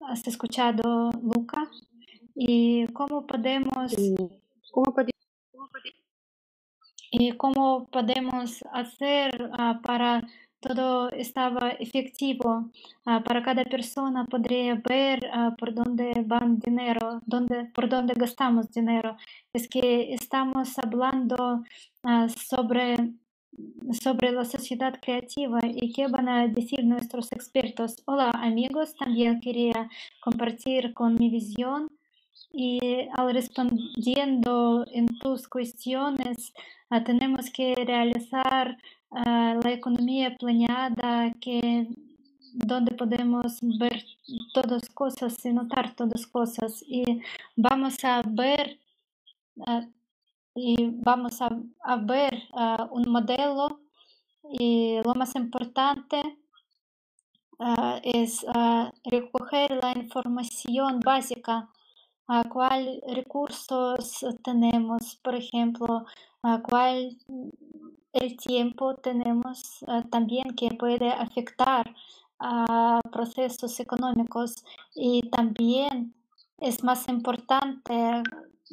¿Has 0.00 0.26
escuchado 0.28 1.10
Luca? 1.22 1.66
¿Y 2.34 2.86
cómo 2.88 3.26
podemos, 3.26 3.94
¿Cómo 4.70 4.92
podemos 4.92 5.14
y 7.10 7.32
cómo 7.38 7.88
podemos 7.90 8.62
hacer 8.70 9.50
ah, 9.54 9.80
para 9.82 10.20
todo 10.60 11.08
estaba 11.08 11.70
efectivo? 11.70 12.70
Ah, 13.06 13.22
para 13.24 13.42
cada 13.42 13.64
persona 13.64 14.26
podría 14.26 14.74
ver 14.74 15.20
por 15.56 15.72
dónde 15.72 16.22
van 16.26 16.58
dinero, 16.58 17.22
dónde, 17.24 17.64
por 17.74 17.88
dónde 17.88 18.12
gastamos 18.12 18.70
dinero. 18.70 19.16
Es 19.54 19.66
que 19.68 20.12
estamos 20.12 20.78
hablando 20.78 21.64
sobre 22.50 23.14
sobre 24.02 24.32
la 24.32 24.44
sociedad 24.44 24.98
creativa 25.00 25.60
y 25.64 25.92
qué 25.92 26.06
van 26.06 26.28
a 26.28 26.46
decir 26.48 26.84
nuestros 26.84 27.32
expertos. 27.32 27.96
Hola 28.06 28.30
amigos, 28.30 28.94
también 28.94 29.40
quería 29.40 29.88
compartir 30.20 30.94
con 30.94 31.14
mi 31.14 31.30
visión 31.30 31.88
y 32.52 33.08
al 33.16 33.32
respondiendo 33.32 34.84
en 34.92 35.06
tus 35.06 35.48
cuestiones 35.48 36.52
ah, 36.90 37.04
tenemos 37.04 37.50
que 37.50 37.74
realizar 37.74 38.76
ah, 39.10 39.58
la 39.62 39.72
economía 39.72 40.36
planeada 40.36 41.32
que 41.40 41.88
donde 42.52 42.94
podemos 42.94 43.58
ver 43.78 44.04
todas 44.52 44.88
cosas 44.90 45.44
y 45.44 45.52
notar 45.52 45.94
todas 45.94 46.26
cosas 46.26 46.82
y 46.86 47.22
vamos 47.56 48.04
a 48.04 48.22
ver 48.26 48.78
ah, 49.66 49.86
y 50.54 50.90
vamos 51.02 51.40
a, 51.42 51.48
a 51.84 51.96
ver 51.96 52.42
uh, 52.52 52.86
un 52.90 53.10
modelo 53.10 53.80
y 54.50 55.00
lo 55.04 55.14
más 55.14 55.34
importante 55.36 56.20
uh, 57.58 57.98
es 58.02 58.42
uh, 58.44 58.90
recoger 59.04 59.78
la 59.82 59.92
información 59.92 61.00
básica 61.00 61.70
a 62.26 62.44
cuál 62.48 63.02
recursos 63.08 64.24
tenemos, 64.44 65.16
por 65.16 65.34
ejemplo, 65.34 66.04
a 66.42 66.62
cuál 66.62 67.18
el 68.12 68.36
tiempo 68.36 68.94
tenemos 68.94 69.84
también 70.10 70.54
que 70.56 70.68
puede 70.78 71.10
afectar 71.10 71.92
a 72.38 73.00
procesos 73.12 73.78
económicos. 73.80 74.64
Y 74.94 75.28
también 75.30 76.14
es 76.58 76.82
más 76.84 77.08
importante 77.08 78.22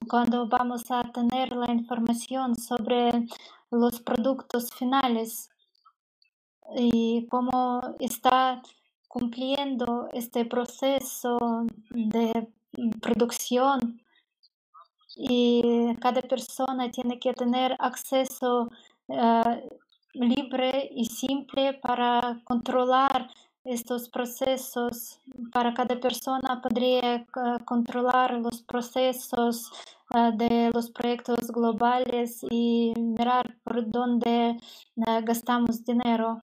cuando 0.08 0.48
vamos 0.48 0.92
a 0.92 1.04
tener 1.12 1.52
la 1.54 1.72
información 1.72 2.56
sobre 2.56 3.28
los 3.72 4.00
productos 4.02 4.70
finales 4.72 5.50
y 6.76 7.28
cómo 7.28 7.82
está 8.00 8.62
cumpliendo 9.08 10.10
este 10.14 10.46
proceso 10.46 11.66
de 11.90 12.48
producción. 13.02 14.02
Y 15.16 15.96
cada 16.00 16.22
persona 16.22 16.92
tiene 16.92 17.20
que 17.20 17.34
tener 17.34 17.76
acceso 17.80 18.70
eh, 19.08 19.70
libre 20.14 20.90
y 20.92 21.06
simple 21.06 21.74
para 21.74 22.42
controlar 22.44 23.30
estos 23.68 24.10
procesos. 24.10 25.20
Para 25.52 25.74
cada 25.74 26.00
persona 26.00 26.62
podría 26.62 27.16
eh, 27.16 27.26
controlar 27.66 28.34
los 28.40 28.62
procesos 28.62 29.70
eh, 30.16 30.32
de 30.36 30.72
los 30.74 30.90
proyectos 30.90 31.52
globales 31.52 32.44
y 32.50 32.94
mirar 32.96 33.58
por 33.64 33.90
dónde 33.90 34.52
eh, 34.52 35.22
gastamos 35.24 35.84
dinero. 35.84 36.42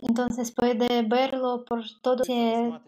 Entonces 0.00 0.50
puede 0.50 1.02
verlo 1.02 1.64
por 1.66 1.82
todo 2.00 2.22
de 2.24 2.80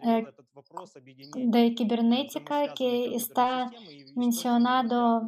cibernética 1.77 2.73
que 2.73 3.13
está 3.13 3.69
mencionado 4.15 5.27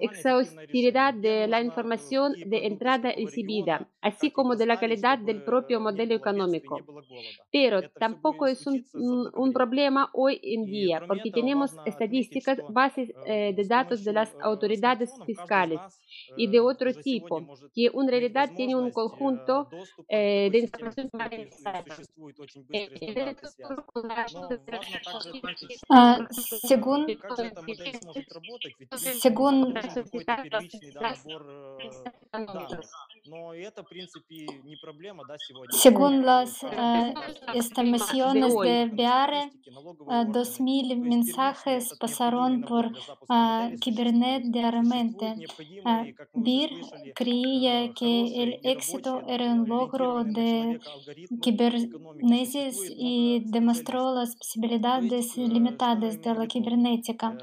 exhaustividad 0.00 1.14
de 1.14 1.46
la 1.46 1.60
información 1.60 2.32
de 2.46 2.66
entrada 2.66 3.12
y 3.16 3.26
recibida, 3.26 3.88
así 4.00 4.30
como 4.30 4.56
de 4.56 4.66
la 4.66 4.78
calidad 4.78 5.18
del 5.18 5.42
propio 5.42 5.80
modelo 5.80 6.14
económico. 6.14 6.80
Pero 7.50 7.90
tampoco 7.90 8.46
es 8.46 8.66
un, 8.66 9.52
problema 9.52 10.10
hoy 10.14 10.40
en 10.42 10.64
día, 10.64 11.02
porque 11.06 11.30
tenemos 11.30 11.76
estadísticas, 11.84 12.58
bases 12.70 13.12
э, 13.26 13.52
de 13.54 13.64
datos 13.64 14.02
de 14.04 14.12
las 14.12 14.34
autoridades 14.40 15.10
fiscales 15.26 15.80
y 16.36 16.46
de 16.48 16.60
otro 16.60 16.92
tipo, 16.94 17.40
que 17.74 17.90
en 17.92 18.08
realidad 18.08 18.50
tiene 18.56 18.74
un 18.76 18.90
conjunto 18.90 19.68
de 20.08 20.58
información 20.58 21.10
ah, 25.88 26.26
según, 26.30 27.06
según 29.20 29.74
según 35.70 36.26
las 36.26 36.62
uh, 36.64 37.14
estimaciones 37.54 38.52
de 38.54 38.90
BEARE, 38.92 39.52
uh, 40.06 40.24
2.000 40.24 40.98
mensajes 40.98 41.94
pasaron 42.00 42.62
por 42.62 42.86
uh, 42.86 43.70
Kibernet 43.80 44.42
diariamente. 44.46 45.36
BIR 46.34 46.70
creía 47.14 47.94
que 47.94 48.42
el 48.42 48.58
éxito 48.64 49.22
era 49.28 49.52
un 49.52 49.68
logro 49.68 50.24
de 50.24 50.80
Kibernesis 51.40 52.92
y 52.96 53.44
demostró 53.46 54.12
las 54.14 54.34
posibilidades 54.34 55.36
limitadas 55.36 56.20
de 56.20 56.34
la 56.34 56.48
cibernética. 56.50 57.38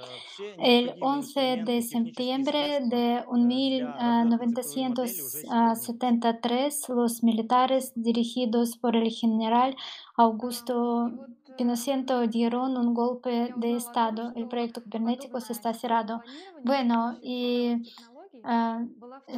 El 0.57 0.95
11 0.99 1.63
de 1.63 1.81
septiembre 1.81 2.81
de 2.81 3.23
1900 3.31 5.45
1973, 5.75 6.89
los 6.89 7.23
militares 7.23 7.91
dirigidos 7.95 8.77
por 8.77 8.95
el 8.95 9.09
general 9.11 9.75
Augusto 10.15 11.11
Pinochet 11.57 12.09
dieron 12.29 12.77
un 12.77 12.93
golpe 12.93 13.53
de 13.57 13.75
Estado. 13.75 14.31
El 14.35 14.47
proyecto 14.47 14.81
cibernético 14.81 15.39
se 15.41 15.53
está 15.53 15.73
cerrado. 15.73 16.21
Bueno, 16.63 17.17
y 17.21 17.91
ah, 18.43 18.83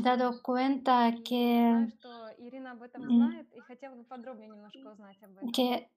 dado 0.02 0.42
cuenta 0.42 1.14
que, 1.24 1.88
que 5.54 5.90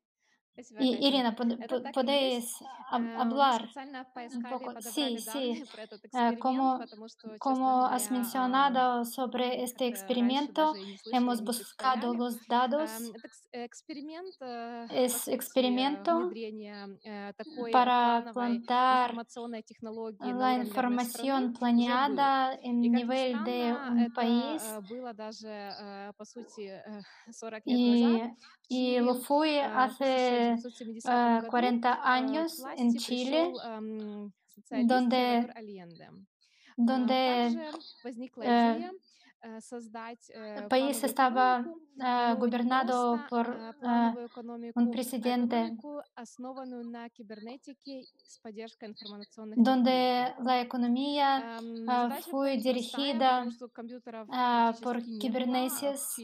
знаю, 0.64 0.64
что 0.64 0.64
Ирина 0.64 0.80
об 0.80 0.80
этом 0.80 0.80
mm, 0.80 0.80
знает 0.80 0.80
и 0.80 0.80
хотела 0.80 0.80
бы 0.80 0.80
подробнее 0.80 0.80
немножко 0.80 0.80
узнать 0.80 0.80
об 0.80 0.80
этом. 0.80 0.80
que 0.80 0.80
Спасибо, 0.80 0.84
y, 0.84 0.92
Катя. 0.92 1.08
Irina, 1.08 1.32
pod- 1.38 1.54
Это 1.64 1.76
pod- 1.78 1.84
так 1.84 1.92
и 1.92 2.00
podéis 2.00 2.34
есть. 2.36 2.62
hab- 2.92 3.00
Э, 3.00 3.16
Мы 3.16 3.22
hablar 3.22 3.60
специально 3.70 4.04
в 4.04 4.08
un 4.08 4.14
поискали 4.14 4.54
poco. 4.54 4.66
подобрали 4.66 4.92
Sí, 4.92 5.18
sí. 5.18 5.24
данные 5.24 5.66
про 5.72 5.84
этот 5.84 6.02
Eh, 6.04 6.08
эксперимент, 6.10 6.40
como, 6.42 6.78
потому 6.80 7.08
что, 7.08 7.22
честно 7.30 7.38
como 7.40 7.66
has 7.88 7.88
говоря, 7.88 8.10
а, 8.10 8.14
mencionado 8.14 9.06
sobre 9.06 9.64
este 9.64 9.78
как-то 9.80 9.86
раньше 9.86 9.90
experimento, 9.96 10.54
даже 10.74 10.80
и 10.82 10.86
не 10.86 10.98
слышали, 10.98 11.16
hemos 11.16 11.40
не 11.40 11.46
buscado 11.46 12.12
представляли. 12.12 12.18
los 12.18 12.48
datos. 12.50 12.90
Эм, 12.92 13.14
Это 13.14 13.28
экс- 13.28 13.48
эксперимент, 13.54 14.36
э, 14.42 14.88
по 14.90 14.94
Es 14.94 15.14
сути, 15.24 15.34
experimento 15.36 16.18
внедрения 16.28 17.00
э, 17.06 17.34
такой 17.38 17.72
para 17.72 18.22
плановой 18.24 18.34
plantar 18.34 19.06
информационной 19.12 19.62
технологии 19.64 20.18
на 20.20 20.26
la 20.26 20.36
уровне 20.36 20.62
одной 20.62 20.66
страны 20.66 20.94
información 21.00 21.40
уже 21.44 21.48
было. 21.54 21.60
planeada 21.60 22.60
en 22.64 22.82
И 22.84 22.90
как 22.92 23.00
ни 23.00 23.04
nivel 23.04 23.44
de 23.46 23.74
странно, 23.74 23.92
un 23.92 24.00
это 24.08 24.14
país 24.16 24.62
э, 24.62 24.82
было 24.90 25.14
даже, 25.14 25.48
э, 25.48 26.12
по 26.18 26.26
сути, 26.26 26.82
э, 26.86 27.02
40 27.32 27.66
лет 27.66 27.80
назад 27.80 28.32
y, 28.68 28.70
в 28.70 28.72
y 28.72 29.00
lo 29.00 29.14
Чили. 29.16 29.24
fue 29.24 29.50
э, 29.60 29.70
В 29.70 30.43
40 31.51 31.93
ah, 31.93 32.13
años 32.15 32.63
en 32.77 32.95
Chile, 32.97 33.53
donde 34.71 35.49
donde 36.77 37.73
país 40.69 41.05
estaba 41.05 41.61
uh, 41.61 42.37
gobernado 42.39 43.21
por 43.29 43.47
um 44.77 44.91
presidente 44.91 45.77
donde 49.57 49.91
a 50.47 50.61
economia 50.61 51.61
foi 52.31 52.57
dirigida 52.57 53.47
por 54.83 54.97
Kibernetes 55.21 56.17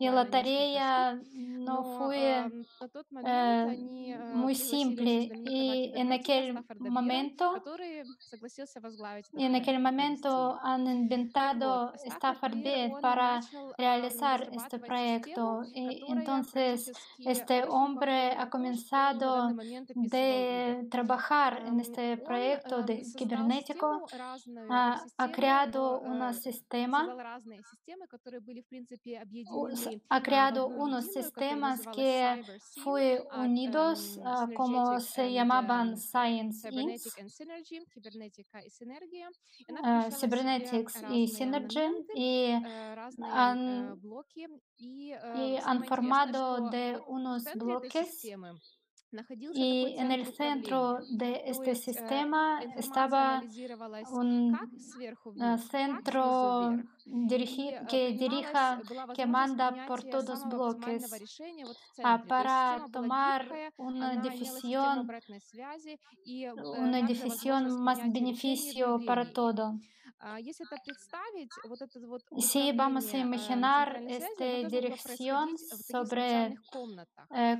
e 0.00 0.10
la 0.10 0.24
tarea 0.24 1.20
no 1.66 1.98
foi 1.98 2.18
muito 4.34 4.60
simples 4.60 5.30
e 5.46 5.92
en 5.94 6.12
aquel 6.12 6.54
momento 6.90 7.44
en 9.36 9.54
aquel 9.54 9.80
momento 9.80 10.58
han 10.62 10.86
inventado 10.86 11.92
esta 12.04 12.34
Para 13.00 13.40
realizar 13.76 14.48
este 14.52 14.78
proyecto. 14.78 15.62
Y 15.72 16.04
entonces, 16.08 16.92
este 17.18 17.64
hombre 17.64 18.32
ha 18.32 18.48
comenzado 18.48 19.54
de 19.94 20.86
trabajar 20.90 21.64
en 21.66 21.80
este 21.80 22.16
proyecto 22.18 22.82
de 22.82 23.04
cibernético, 23.04 24.06
ha, 24.70 25.04
creado 25.32 26.00
un 26.00 26.34
sistema, 26.34 27.08
ha 30.08 30.22
creado 30.22 30.66
unos 30.66 31.12
sistemas 31.12 31.80
que 31.94 32.42
fue 32.82 33.26
unidos, 33.36 34.20
ah, 34.24 34.48
como 34.54 35.00
se 35.00 35.32
llamaban 35.32 35.96
Science 35.96 36.68
Inc. 36.70 37.00
Y 39.66 39.74
ah, 39.82 40.10
Synergy, 40.10 40.84
y 42.14 42.43
y 42.44 43.14
han, 43.22 44.00
y 44.76 45.58
formado 45.88 46.70
de 46.70 47.00
unos 47.06 47.44
bloques 47.54 48.24
y 49.52 49.94
en 49.96 50.10
el 50.10 50.26
centro 50.26 50.98
de 51.10 51.42
este 51.46 51.74
sistema 51.74 52.60
estaba 52.76 53.42
un 54.10 54.58
centro 55.70 56.72
que 57.88 58.12
dirija, 58.12 58.80
que 59.14 59.26
manda 59.26 59.86
por 59.86 60.02
todos 60.02 60.40
los 60.40 60.48
bloques 60.48 61.02
para 62.28 62.86
tomar 62.92 63.40
una 63.76 64.16
decisión, 64.16 65.08
una 66.78 67.02
decisión 67.02 67.80
más 67.82 67.98
beneficio 68.12 69.00
para 69.06 69.32
todo. 69.32 69.78
Si 72.38 72.72
vamos 72.72 73.12
a 73.12 73.18
imaginar 73.18 74.02
esta 74.08 74.68
dirección 74.68 75.58
sobre 75.58 76.54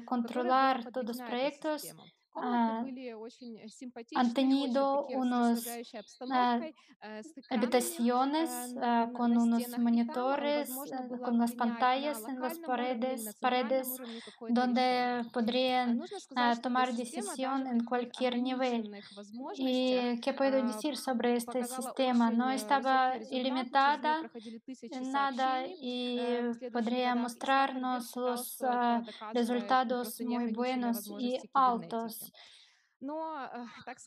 controlar 0.06 0.90
todos 0.90 1.06
los 1.06 1.20
proyectos 1.20 1.94
Antenido 4.16 5.06
unos 5.06 5.66
habitaciones 7.50 8.74
con 9.12 9.36
unos 9.36 9.78
monitores, 9.78 10.70
con 11.22 11.38
las 11.38 11.52
pantallas 11.54 12.22
en 12.28 12.40
las 12.40 12.58
paredes, 12.58 13.36
paredes 13.40 13.88
donde 14.48 15.24
podrían 15.32 16.00
tomar 16.62 16.94
decisión 16.94 17.66
en 17.66 17.84
cualquier 17.84 18.40
nivel. 18.42 18.90
¿Y 19.56 20.18
qué 20.20 20.32
puedo 20.32 20.62
decir 20.62 20.96
sobre 20.96 21.36
este 21.36 21.64
sistema? 21.64 22.30
No 22.30 22.50
estaba 22.50 23.16
ilimitada 23.30 24.22
en 24.90 25.12
nada 25.12 25.66
y 25.68 26.18
podría 26.72 27.14
mostrarnos 27.14 28.16
los 28.16 28.58
resultados 29.32 30.20
muy 30.20 30.52
buenos 30.52 31.06
y 31.18 31.38
altos. 31.52 32.23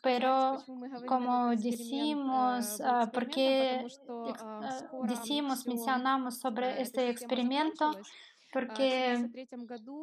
Pero, 0.02 0.58
como 1.06 1.56
decimos, 1.56 2.82
ah, 2.82 3.10
porque 3.14 3.86
ah, 4.40 4.82
decimos, 5.04 5.68
mencionamos 5.68 6.40
sobre 6.40 6.82
este 6.82 7.10
experimento, 7.10 7.92
porque 8.52 9.30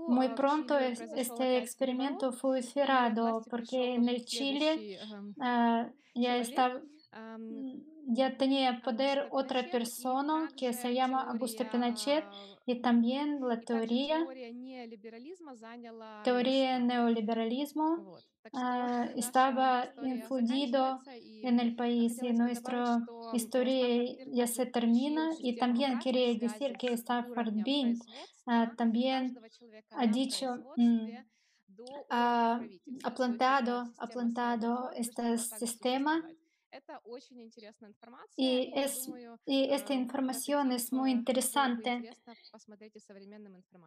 muy 0.06 0.28
pronto 0.30 0.78
este 0.78 1.58
experimento 1.58 2.32
fue 2.32 2.62
cerrado, 2.62 3.42
porque 3.50 3.94
en 3.94 4.06
Chile 4.24 4.98
ah, 5.40 5.88
ya 6.14 6.36
estaba 6.36 6.80
ya 8.06 8.36
tenía 8.36 8.80
poder 8.82 9.28
otra 9.30 9.62
persona 9.70 10.48
que 10.56 10.72
se 10.72 10.92
llama 10.94 11.22
Augusto 11.22 11.64
Pinochet 11.70 12.24
y 12.66 12.80
también 12.80 13.40
la 13.40 13.60
teoría, 13.60 14.26
teoría 16.22 16.78
neoliberalismo 16.78 18.16
estaba 19.16 19.92
infundido 20.02 21.00
en 21.42 21.60
el 21.60 21.76
país 21.76 22.22
y 22.22 22.32
nuestra 22.32 23.04
historia 23.34 24.16
ya 24.32 24.46
se 24.46 24.66
termina. 24.66 25.30
Y 25.40 25.56
también 25.56 25.98
quería 25.98 26.34
decir 26.38 26.76
que 26.78 26.92
Stafford 26.94 27.52
Bean 27.64 27.98
también 28.76 29.38
ha 29.90 30.06
dicho... 30.06 30.56
Ha, 32.08 32.60
ha, 33.04 33.14
ha 33.98 34.06
plantado 34.06 34.90
este 34.92 35.36
sistema 35.38 36.22
y, 38.36 38.72
esta 39.46 39.94
información 39.94 40.72
es 40.72 40.92
muy 40.92 41.10
interesante. 41.10 42.10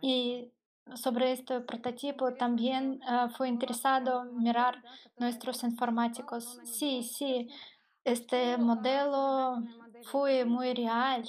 Y 0.02 0.52
sobre 0.96 1.34
este 1.34 1.60
prototipo 1.62 2.34
también 2.34 3.02
uh, 3.04 3.30
fue 3.30 3.50
interesado 3.50 4.24
mirar 4.26 4.82
nuestros 5.18 5.64
informáticos. 5.64 6.60
Sí, 6.64 7.04
sí, 7.04 7.50
este 8.04 8.58
modelo 8.58 9.58
fue 10.04 10.46
muy 10.46 10.74
real 10.74 11.24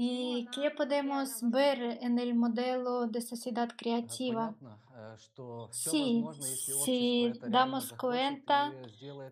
¿Y 0.00 0.46
qué 0.52 0.70
podemos 0.70 1.40
ver 1.42 1.98
en 2.00 2.20
el 2.20 2.36
modelo 2.36 3.08
de 3.08 3.20
sociedad 3.20 3.68
creativa? 3.76 4.54
Sí, 5.70 6.24
si 6.40 7.32
damos 7.48 7.92
cuenta, 7.94 8.72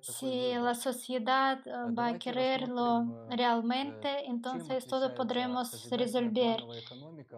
si 0.00 0.54
la 0.54 0.74
sociedad 0.74 1.60
va 1.96 2.08
a 2.08 2.18
quererlo 2.18 3.04
realmente, 3.28 4.26
entonces 4.26 4.88
todo 4.88 5.14
podremos 5.14 5.88
resolver. 5.88 6.64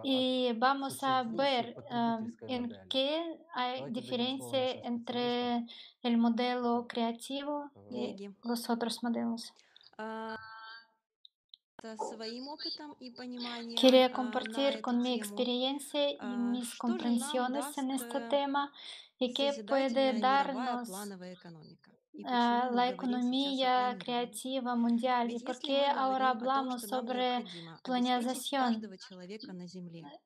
Y 0.02 0.54
vamos 0.56 1.02
a 1.02 1.22
ver 1.22 1.76
en 2.46 2.74
qué 2.88 3.22
hay 3.52 3.90
diferencia 3.90 4.70
entre 4.92 5.66
el 6.02 6.16
modelo 6.16 6.86
creativo 6.88 7.70
y 7.90 8.30
los 8.42 8.70
otros 8.70 9.02
modelos. 9.02 9.52
Quería 13.80 14.12
compartir 14.12 14.80
con 14.80 15.00
mi 15.00 15.14
experiencia 15.14 16.10
y 16.10 16.36
mis 16.52 16.74
comprensiones 16.74 17.78
en 17.78 17.92
este 17.92 18.20
tema 18.22 18.72
y 19.16 19.32
qué 19.32 19.64
puede 19.66 20.18
darnos 20.18 20.88
la 22.14 22.88
economía 22.88 23.96
creativa 23.96 24.74
mundial 24.74 25.30
y 25.30 25.38
por 25.38 25.58
qué 25.60 25.86
ahora 25.86 26.30
hablamos 26.30 26.82
sobre 26.82 27.44
planeación. 27.84 28.82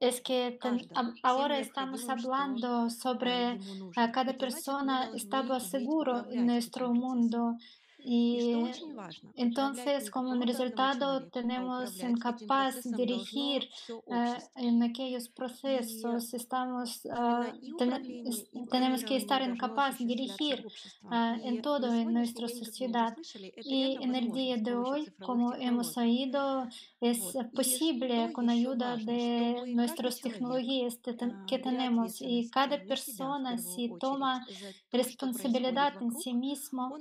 Es 0.01 0.23
que 0.23 0.59
ahora 1.23 1.59
estamos 1.59 2.09
hablando 2.09 2.89
sobre 2.89 3.59
cada 3.95 4.33
persona 4.39 5.11
estaba 5.15 5.61
seguro 5.61 6.31
en 6.31 6.47
nuestro 6.47 6.95
mundo. 6.95 7.59
Y 8.05 8.65
entonces, 9.37 10.11
como 10.11 10.31
un 10.31 10.43
resultado, 10.43 11.29
tenemos 11.29 12.03
incapaz 12.03 12.83
de 12.83 12.97
dirigir 12.97 13.69
eh, 13.89 14.39
en 14.57 14.83
aquellos 14.83 15.29
procesos. 15.29 16.35
Estamos, 16.35 17.07
ah, 17.13 17.53
tenemos 18.71 19.05
que 19.05 19.17
estar 19.17 19.41
incapaz 19.43 19.99
de 19.99 20.07
dirigir 20.07 20.67
ah, 21.11 21.37
en 21.43 21.63
todo 21.63 21.93
en 21.95 22.13
nuestra 22.13 22.49
sociedad. 22.49 23.17
Y 23.65 24.03
en 24.03 24.15
el 24.15 24.33
día 24.33 24.57
de 24.57 24.75
hoy, 24.75 25.09
como 25.21 25.55
hemos 25.55 25.97
oído, 25.97 26.67
es 27.01 27.21
posible 27.55 28.33
con 28.33 28.51
ayuda 28.51 28.97
de 28.97 29.63
nuestras 29.75 30.21
tecnologías 30.21 30.99
que 31.47 31.59
tenemos. 31.59 32.21
Y 32.21 32.51
cada 32.51 32.83
persona, 32.83 33.59
si 33.59 33.93
toma 34.01 34.45
responsabilidad 34.91 36.03
en 36.03 36.13
sí 36.19 36.35
mismo, 36.35 36.97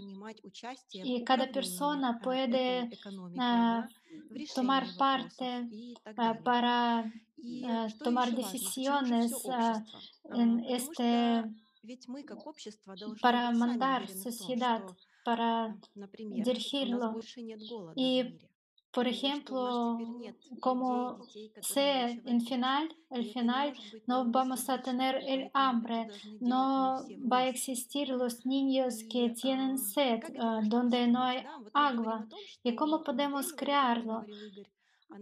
принимать 0.00 0.44
участие 0.44 1.04
в 1.04 1.06
y 1.06 1.24
cada 1.24 1.44
управлении 1.44 1.52
persona 1.52 2.08
а, 2.08 2.12
этой 2.12 2.22
puede 2.22 2.88
экономикой, 2.92 3.38
ah, 3.38 3.82
да, 3.82 3.88
в 4.30 4.34
tomar 4.54 4.82
решении 4.82 4.90
вопросов 4.90 4.98
parte 4.98 5.68
и 5.70 5.96
так 6.02 6.14
ah, 6.18 6.34
далее. 6.34 6.42
para 6.42 7.12
И 7.36 7.64
ah, 7.64 7.88
что 7.88 8.04
tomar 8.04 8.28
еще 8.28 8.36
важно, 8.36 8.52
почему 8.52 8.52
же 8.52 8.68
все 8.68 8.82
decisiones 8.82 9.32
ah, 9.48 9.76
общество? 9.76 9.94
А, 10.24 10.36
en 10.36 10.58
Потому 10.58 10.76
este 10.76 10.94
что 10.94 11.54
ведь 11.82 12.08
мы 12.08 12.22
как 12.24 12.46
общество 12.46 12.96
должны 12.96 13.18
para 13.20 13.48
быть 13.50 13.58
сами 13.58 13.78
mandar 13.78 14.02
уверены 14.02 14.20
в 14.20 14.22
том, 14.22 14.32
sociedad, 14.32 14.82
что, 14.82 14.96
para 15.24 15.66
а, 15.66 15.76
например, 15.94 16.34
у 16.34 16.38
нас 16.38 16.48
dirigirlo. 16.48 17.12
больше 17.12 17.42
нет 17.42 17.60
голода 17.68 17.92
в 17.94 17.96
Y, 17.96 18.24
мире. 18.24 18.40
Por 18.91 19.07
ejemplo, 19.07 19.97
como 20.59 21.19
sea 21.61 22.09
en 22.09 22.41
final, 22.41 22.93
el 23.09 23.31
final 23.31 23.73
no 24.05 24.25
vamos 24.25 24.69
a 24.69 24.81
tener 24.81 25.15
el 25.27 25.49
hambre, 25.53 26.07
no 26.41 27.05
va 27.31 27.39
a 27.39 27.47
existir 27.47 28.09
los 28.09 28.45
niños 28.45 29.03
que 29.09 29.29
tienen 29.29 29.77
sed 29.77 30.19
ah, 30.39 30.59
donde 30.63 31.07
no 31.07 31.23
hay 31.23 31.45
agua. 31.73 32.27
¿Y 32.63 32.75
cómo 32.75 33.03
podemos 33.03 33.53
crearlo? 33.53 34.25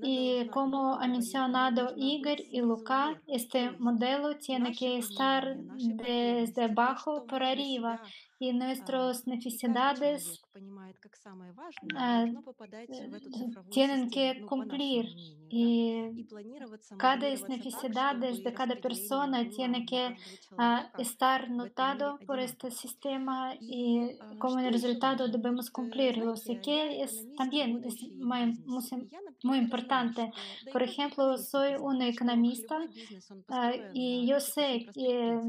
Y 0.02 0.48
como 0.48 0.96
ha 0.96 1.08
mencionado 1.08 1.94
Igor 1.98 2.40
y 2.40 2.62
Luca, 2.62 3.22
este 3.28 3.72
modelo 3.72 4.38
tiene 4.38 4.74
que 4.74 4.98
estar 4.98 5.58
desde 5.58 6.64
abajo 6.64 7.26
por 7.26 7.44
arriba 7.44 8.02
и 8.40 8.54
nuestras 8.54 9.28
necesidades 9.28 10.42
tienen 13.70 14.10
que 14.10 14.42
cumplir 14.46 15.06
y 15.50 16.26
cada 16.98 17.30
necesidad 17.50 18.16
de 18.16 18.54
cada 18.54 18.76
persona 18.76 19.50
tiene 19.50 19.86
que 19.86 20.16
estar 20.98 21.50
notado 21.50 22.18
por 22.26 22.40
este 22.40 22.72
sistema 22.72 23.56
y 23.60 24.18
como 24.38 24.58
resultado 24.60 25.28
debemos 25.28 25.70
cumplirlos 25.70 26.50
y 26.50 26.60
que 26.62 27.04
es, 27.04 27.28
también 27.36 27.84
es 27.84 27.98
muy 29.44 29.58
importante. 29.58 30.32
Por 30.72 30.82
ejemplo, 30.82 31.38
soy 31.38 31.76
una 31.80 32.08
economista 32.08 32.78
y 33.94 34.26
yo 34.28 34.40
sé 34.40 34.88
que 34.94 35.40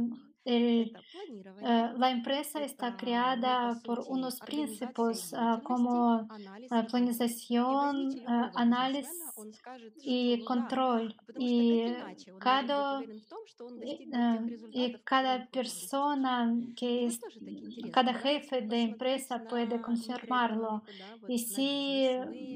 la 0.42 2.08
eh, 2.08 2.12
empresa 2.12 2.62
está 2.62 2.96
creada 2.96 3.78
por 3.84 4.00
unos 4.08 4.40
principios 4.40 5.34
ah, 5.34 5.60
como 5.62 6.22
uh, 6.22 6.86
planización, 6.90 8.22
análisis 8.54 9.12
y 10.02 10.42
control. 10.44 11.14
Y 11.38 11.92
cada, 12.38 13.02
y 13.02 13.90
e, 13.90 14.08
ah, 14.14 14.38
e 14.72 14.98
cada 15.04 15.46
persona, 15.46 16.54
que 16.74 17.06
es, 17.06 17.20
cada 17.92 18.14
jefe 18.14 18.62
de 18.62 18.80
empresa 18.80 19.44
puede 19.46 19.78
confirmarlo. 19.82 20.82
Y 21.28 21.38
si 21.38 22.08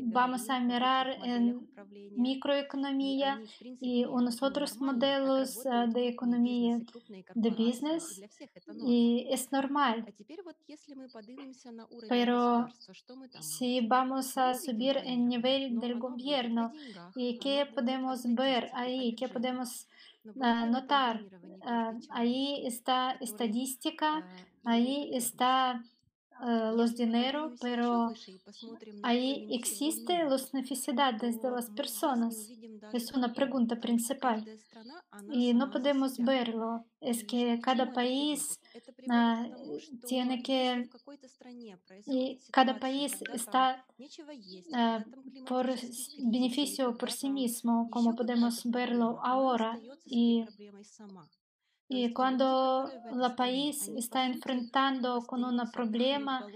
vamos 0.04 0.48
a 0.48 0.58
mirar 0.58 1.18
en 1.22 1.68
microeconomía 2.16 3.40
y 3.80 4.04
unos 4.04 4.42
otros 4.42 4.80
modelos 4.80 5.66
ah, 5.66 5.86
de 5.86 6.08
economía 6.08 6.80
de 7.34 7.50
business, 7.50 7.74
y 8.86 9.26
es 9.30 9.50
normal. 9.52 10.04
Pero 12.08 12.68
si 13.40 13.86
vamos 13.86 14.36
a 14.38 14.54
subir 14.54 14.96
el 14.98 15.28
nivel 15.28 15.78
del 15.80 15.98
gobierno, 15.98 16.72
¿y 17.14 17.38
qué 17.38 17.66
podemos 17.66 18.22
ver 18.34 18.70
ahí? 18.74 19.14
¿Qué 19.14 19.28
podemos 19.28 19.88
notar? 20.24 21.24
Ahí 22.10 22.66
está 22.66 23.12
estadística, 23.20 24.26
ahí 24.64 25.10
está 25.12 25.82
los 26.44 26.94
dinero, 26.94 27.54
pero 27.60 28.12
ahí 29.02 29.48
existen 29.50 30.28
las 30.28 30.52
necesidades 30.52 31.40
de 31.40 31.50
las 31.50 31.70
personas. 31.70 32.50
Es 32.92 33.12
una 33.12 33.32
pregunta 33.32 33.76
principal. 33.80 34.44
Y 35.30 35.54
no 35.54 35.70
podemos 35.70 36.18
verlo. 36.18 36.84
Es 37.00 37.24
que 37.24 37.60
cada 37.62 37.92
país 37.92 38.60
ah, 39.08 39.46
tiene 40.06 40.42
que... 40.42 40.88
Y 42.06 42.40
cada 42.50 42.78
país 42.78 43.22
está 43.32 43.86
ah, 44.74 45.04
por 45.46 45.70
beneficio 46.18 46.96
por 46.96 47.10
sí 47.10 47.30
mismo, 47.30 47.88
como 47.90 48.14
podemos 48.14 48.62
verlo 48.70 49.18
ahora. 49.22 49.80
Y 50.04 50.44
y 51.88 52.12
cuando 52.12 52.88
el 52.88 53.34
país 53.34 53.88
está 53.96 54.26
enfrentando 54.26 55.20
con 55.26 55.44
un 55.44 55.60
problema 55.70 56.46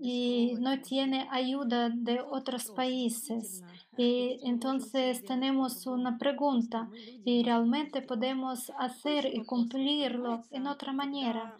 y 0.00 0.54
no 0.60 0.78
tiene 0.82 1.26
ayuda 1.30 1.88
de 1.88 2.20
otros 2.20 2.70
países, 2.70 3.62
y 3.96 4.40
entonces 4.42 5.24
tenemos 5.24 5.86
una 5.86 6.18
pregunta 6.18 6.90
y 7.24 7.42
realmente 7.42 8.02
podemos 8.02 8.70
hacer 8.78 9.26
y 9.32 9.44
cumplirlo 9.44 10.42
en 10.50 10.66
otra 10.66 10.92
manera. 10.92 11.56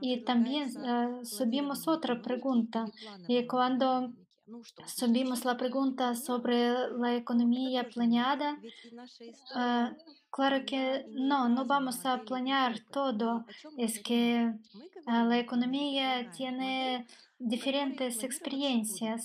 Y 0.00 0.20
también 0.20 0.68
eh, 0.68 1.24
subimos 1.24 1.88
otra 1.88 2.22
pregunta. 2.22 2.84
Y 3.26 3.44
cuando 3.48 4.12
subimos 4.86 5.44
la 5.44 5.56
pregunta 5.56 6.14
sobre 6.14 6.70
la 6.98 7.16
economía 7.16 7.88
planeada, 7.88 8.58
claro 10.38 10.64
que 10.64 11.04
no, 11.30 11.48
no 11.48 11.64
vamos 11.66 12.06
a 12.06 12.22
planear 12.28 12.78
todo. 12.98 13.44
Es 13.76 13.98
que 13.98 14.52
ah, 15.06 15.24
la 15.24 15.36
economía 15.36 16.30
tiene 16.30 17.06
diferentes 17.40 18.24
experiencias 18.24 19.20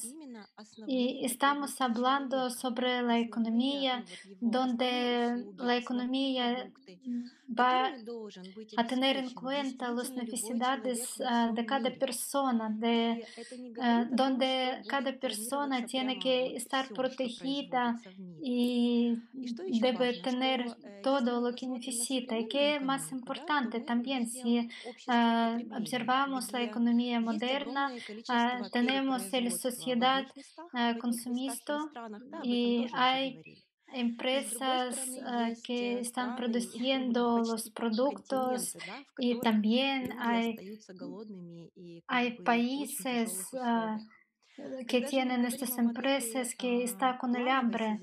y 0.87 1.25
estamos 1.25 1.81
hablando 1.81 2.49
sobre 2.51 3.01
la 3.01 3.17
economía 3.17 4.05
donde 4.39 5.45
la 5.57 5.75
economía 5.77 6.71
va 7.59 7.91
a 8.77 8.87
tener 8.87 9.17
en 9.17 9.31
cuenta 9.33 9.91
las 9.91 10.11
necesidades 10.11 11.21
ah, 11.25 11.51
de 11.53 11.65
cada 11.65 11.89
persona, 11.91 12.69
de, 12.69 13.25
ah, 13.81 14.05
donde 14.11 14.81
cada 14.87 15.11
persona 15.13 15.85
tiene 15.85 16.19
que 16.19 16.55
estar 16.55 16.89
protegida 16.89 17.99
y 18.41 19.17
debe 19.81 20.21
tener 20.21 20.65
todo 21.03 21.41
lo 21.41 21.53
que 21.53 21.67
necesita. 21.67 22.37
Y 22.39 22.47
que 22.47 22.79
más 22.79 23.11
importante 23.11 23.79
también, 23.81 24.27
si 24.27 24.67
ah, 25.07 25.59
observamos 25.77 26.51
la 26.51 26.63
economía 26.63 27.19
moderna, 27.19 27.91
ah, 28.29 28.61
tenemos 28.71 29.31
la 29.31 29.51
sociedad 29.51 30.25
ah, 30.73 30.95
consumista 30.99 31.77
y 32.41 32.87
hay 32.93 33.41
empresas 33.93 34.97
que 35.63 35.99
están 35.99 36.35
produciendo 36.35 37.37
los 37.37 37.69
productos 37.69 38.75
y 39.19 39.39
también 39.39 40.15
hay, 40.19 40.57
países 42.43 43.49
que 44.87 45.01
tienen 45.01 45.45
estas 45.45 45.77
empresas 45.77 46.55
que 46.55 46.83
están 46.83 47.17
con 47.17 47.35
el 47.35 47.47
hambre. 47.47 47.99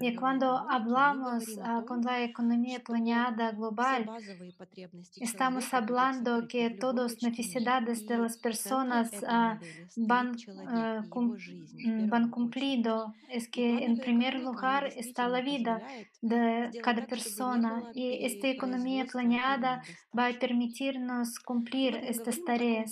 Y 0.00 0.14
cuando 0.16 0.48
hablamos 0.70 1.44
con 1.86 2.00
la 2.02 2.22
economía 2.22 2.80
planeada 2.80 3.52
global, 3.52 4.06
estamos 5.20 5.72
hablando 5.72 6.46
que 6.48 6.70
todas 6.70 7.12
las 7.12 7.22
necesidades 7.22 8.06
de 8.06 8.18
las 8.18 8.36
personas 8.38 9.10
van, 9.96 10.32
cum- 11.10 11.36
van 12.08 12.30
cumplido. 12.30 13.14
Es 13.28 13.48
que 13.48 13.84
en 13.84 13.98
primer 13.98 14.34
lugar 14.40 14.86
está 14.96 15.28
la 15.28 15.40
vida 15.40 15.80
de 16.22 16.70
cada 16.82 17.06
persona 17.06 17.82
y 17.94 18.24
esta 18.24 18.48
economía 18.48 19.06
planeada 19.06 19.82
va 20.16 20.26
a 20.26 20.32
permitirnos 20.38 21.38
cumplir 21.38 21.96
estas 21.96 22.42
tareas. 22.44 22.90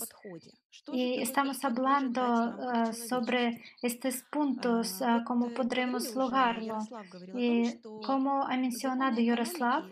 Y 0.92 1.20
estamos 1.20 1.64
hablando 1.64 2.22
ah, 2.22 2.92
sobre 2.92 3.62
estos 3.82 4.22
puntos, 4.22 5.00
ah, 5.02 5.22
cómo 5.26 5.50
podremos 5.50 6.14
lograrlo. 6.14 6.78
Y 7.34 7.74
como 8.04 8.42
ha 8.42 8.56
mencionado 8.56 9.20
Yaroslav, 9.20 9.84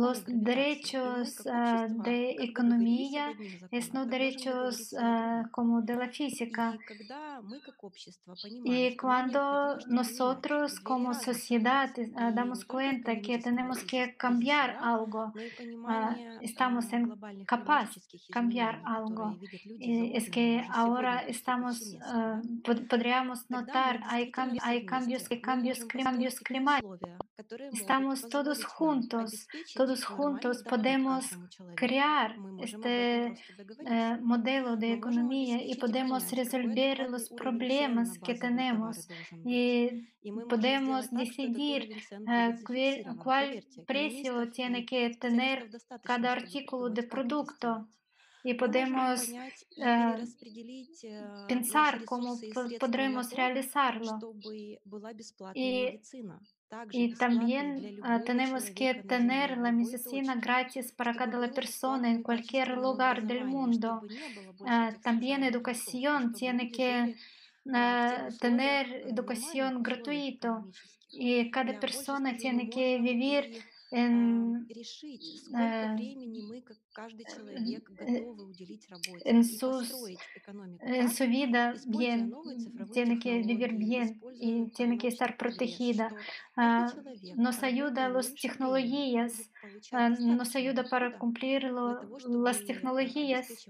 los 0.00 0.24
derechos 0.26 1.36
de 1.44 2.36
economía 2.40 3.34
es 3.70 3.92
no 3.94 4.06
derechos 4.06 4.94
como 5.50 5.82
de 5.82 5.96
la 5.96 6.08
física. 6.08 6.76
Y 8.64 8.96
cuando 8.96 9.78
nosotros 9.88 10.80
como 10.80 11.14
sociedad 11.14 11.90
ah, 12.16 12.32
damos 12.32 12.64
cuenta 12.64 13.20
que 13.20 13.38
tenemos 13.38 13.84
que 13.84 14.16
cambiar 14.16 14.78
algo, 14.80 15.32
estamos 16.40 16.92
en 16.92 17.14
capaz 17.44 17.90
cambiar 18.30 18.82
algo. 18.84 19.17
Eh, 19.80 20.12
es 20.18 20.30
que 20.30 20.46
ahora 20.70 21.14
estamos, 21.34 21.74
ah, 22.02 22.40
pod- 22.64 22.86
podríamos 22.88 23.38
notar, 23.50 23.94
hay 24.04 24.30
cambios, 24.30 24.64
hay 24.64 24.84
cambios, 24.86 25.22
hay 25.30 25.40
cambios, 25.40 25.78
cambios 25.84 26.34
climáticos. 26.40 26.98
Estamos 27.72 28.28
todos 28.28 28.64
juntos, 28.64 29.46
todos 29.74 30.04
juntos 30.04 30.62
podemos 30.72 31.22
crear 31.76 32.28
este 32.66 33.34
eh, 33.86 34.16
modelo 34.32 34.76
de 34.76 34.88
economía 35.00 35.56
y 35.70 35.74
podemos 35.76 36.20
resolver 36.32 37.08
los 37.08 37.24
problemas 37.30 38.18
que 38.18 38.34
tenemos 38.34 39.08
y 39.44 39.62
podemos 40.48 41.10
decidir 41.10 41.80
cuál, 42.66 43.16
cuál 43.24 43.46
precio 43.86 44.50
tiene 44.50 44.84
que 44.84 45.10
tener 45.24 45.68
cada 46.02 46.32
artículo 46.32 46.90
de 46.90 47.02
producto 47.04 47.86
y 48.44 48.54
podemos 48.54 49.28
eh, 49.76 50.24
pensar 51.48 52.04
cómo 52.04 52.38
po- 52.54 52.68
podremos 52.78 53.30
realizarlo. 53.32 54.18
Y, 55.54 56.00
y 56.90 57.14
también 57.14 57.98
tenemos 58.24 58.70
que 58.70 58.94
tener 59.14 59.56
la 59.58 59.72
medicina 59.72 60.34
gratis 60.36 60.92
para 60.92 61.14
cada 61.14 61.50
persona 61.50 62.10
en 62.10 62.22
cualquier 62.22 62.68
lugar 62.76 63.26
del 63.26 63.44
mundo. 63.46 64.02
Ah, 64.66 64.92
también 65.02 65.42
educación 65.44 66.32
tiene 66.32 66.70
que 66.70 67.14
tener 68.40 68.84
educación 69.08 69.82
gratuita 69.82 70.62
y 71.10 71.50
cada 71.50 71.78
persona 71.80 72.36
tiene 72.36 72.68
que 72.68 72.98
vivir 72.98 73.64
en, 73.90 74.66
en, 79.24 79.44
sus, 79.44 79.94
en 80.80 81.10
su 81.10 81.26
vida 81.26 81.74
bien, 81.86 82.32
tiene 82.92 83.18
que 83.18 83.38
vivir 83.42 83.74
bien 83.74 84.20
y 84.40 84.64
tiene 84.70 84.98
que 84.98 85.08
estar 85.08 85.36
protegida. 85.36 86.14
Nos 87.36 87.62
ayuda 87.62 88.08
las 88.08 88.34
tecnologías, 88.34 89.50
nos 90.20 90.56
ayuda 90.56 90.84
para 90.84 91.18
cumplir 91.18 91.70
las 92.28 92.64
tecnologías 92.64 93.68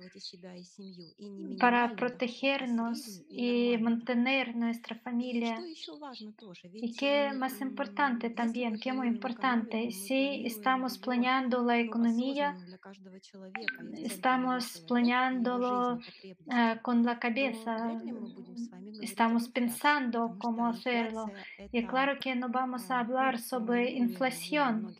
para 1.58 1.94
protegernos 1.96 3.22
y 3.28 3.76
mantener 3.78 4.56
nuestra 4.56 4.96
familia. 4.96 5.60
Y 6.72 6.94
qué 6.94 7.30
más 7.34 7.60
importante 7.60 8.30
también, 8.30 8.78
qué 8.78 8.92
muy 8.92 9.08
importante, 9.08 9.90
si 9.90 10.46
estamos 10.46 10.98
planeando 10.98 11.62
la 11.64 11.78
economía, 11.78 12.56
estamos 13.96 14.84
planeándolo 14.86 15.98
ah, 16.50 16.78
con 16.82 17.04
la 17.04 17.18
cabeza, 17.18 18.00
estamos 19.00 19.48
pensando 19.48 20.36
cómo 20.38 20.66
hacerlo. 20.66 21.30
Y 21.72 21.86
claro 21.86 22.18
que 22.20 22.34
no 22.34 22.48
vamos 22.48 22.90
a 22.90 23.00
hablar 23.00 23.38
sobre 23.38 23.90
inflación. 23.90 24.94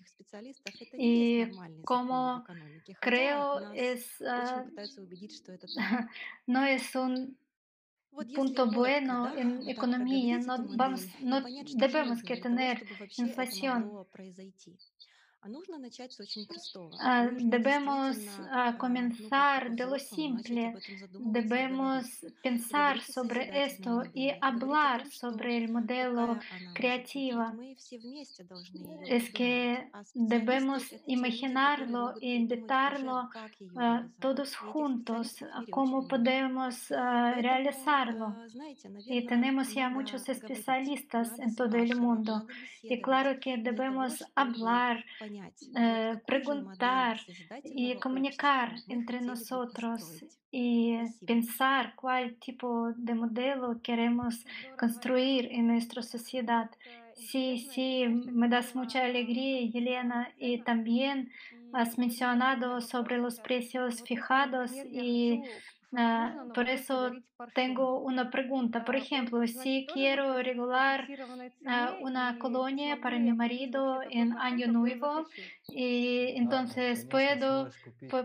y 0.93 1.47
como 1.85 2.45
creo 3.01 3.73
es 3.73 4.21
no 6.47 6.65
es 6.65 6.95
un 6.95 7.37
punto 8.35 8.71
bueno 8.71 9.35
en 9.37 9.69
economía, 9.69 10.39
no, 10.39 10.57
vamos, 10.77 11.07
no 11.21 11.41
debemos 11.77 12.23
que 12.23 12.37
tener 12.37 12.85
inflación. 13.17 13.91
Debemos 17.39 18.17
comenzar 18.77 19.71
de 19.71 19.87
lo 19.87 19.99
simple, 19.99 20.75
debemos 21.19 22.27
pensar 22.43 23.01
sobre 23.01 23.65
esto 23.65 24.03
y 24.15 24.31
hablar 24.41 25.07
sobre 25.11 25.57
el 25.59 25.73
modelo 25.73 26.39
creativo. 26.75 27.53
Es 29.07 29.31
que 29.31 29.89
debemos 30.15 30.83
imaginarlo 31.07 32.15
y 32.21 32.35
invitarlo 32.35 33.31
todos 34.19 34.57
juntos, 34.57 35.37
cómo 35.71 36.07
podemos 36.09 36.89
realizarlo. 36.89 38.35
Y 39.07 39.25
tenemos 39.27 39.73
ya 39.73 39.89
muchos 39.89 40.29
especialistas 40.29 41.39
en 41.39 41.55
todo 41.55 41.77
el 41.77 41.97
mundo. 41.97 42.47
Y 42.83 43.01
claro 43.01 43.39
que 43.41 43.57
debemos 43.59 44.25
hablar 44.35 45.05
preguntar 46.27 47.21
y 47.63 47.99
comunicar 47.99 48.83
entre 48.89 49.21
nosotros 49.21 50.25
y 50.51 50.97
pensar 51.27 51.95
cuál 51.97 52.37
tipo 52.37 52.93
de 52.97 53.15
modelo 53.15 53.81
queremos 53.83 54.45
construir 54.77 55.49
en 55.53 55.67
nuestra 55.69 56.03
sociedad. 56.03 56.71
Sí, 57.13 57.59
sí, 57.59 58.07
me 58.09 58.49
das 58.49 58.75
mucha 58.75 59.05
alegría, 59.05 59.61
Elena, 59.75 60.33
y 60.39 60.63
también 60.63 61.31
has 61.73 61.99
mencionado 61.99 62.81
sobre 62.81 63.19
los 63.19 63.41
precios 63.41 64.03
fijados 64.03 64.81
y 64.85 65.43
Uh, 65.91 66.53
por 66.53 66.69
eso 66.69 67.13
tengo 67.55 68.01
una 68.01 68.31
pregunta. 68.31 68.85
Por 68.85 68.97
ejemplo, 68.97 69.47
si 69.47 69.87
quiero 69.87 70.37
regular 70.43 71.09
ah, 71.65 71.97
una 72.03 72.39
colonia 72.39 73.01
para 73.01 73.19
mi 73.19 73.33
marido 73.33 74.01
en 74.11 74.37
Año 74.37 74.67
Nuevo, 74.67 75.25
y 75.69 76.37
entonces 76.37 77.07
puedo, 77.07 77.71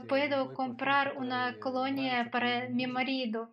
puedo 0.10 0.54
comprar 0.54 1.16
una 1.18 1.58
colonia 1.60 2.30
para 2.32 2.68
mi 2.68 2.86
marido. 2.86 3.50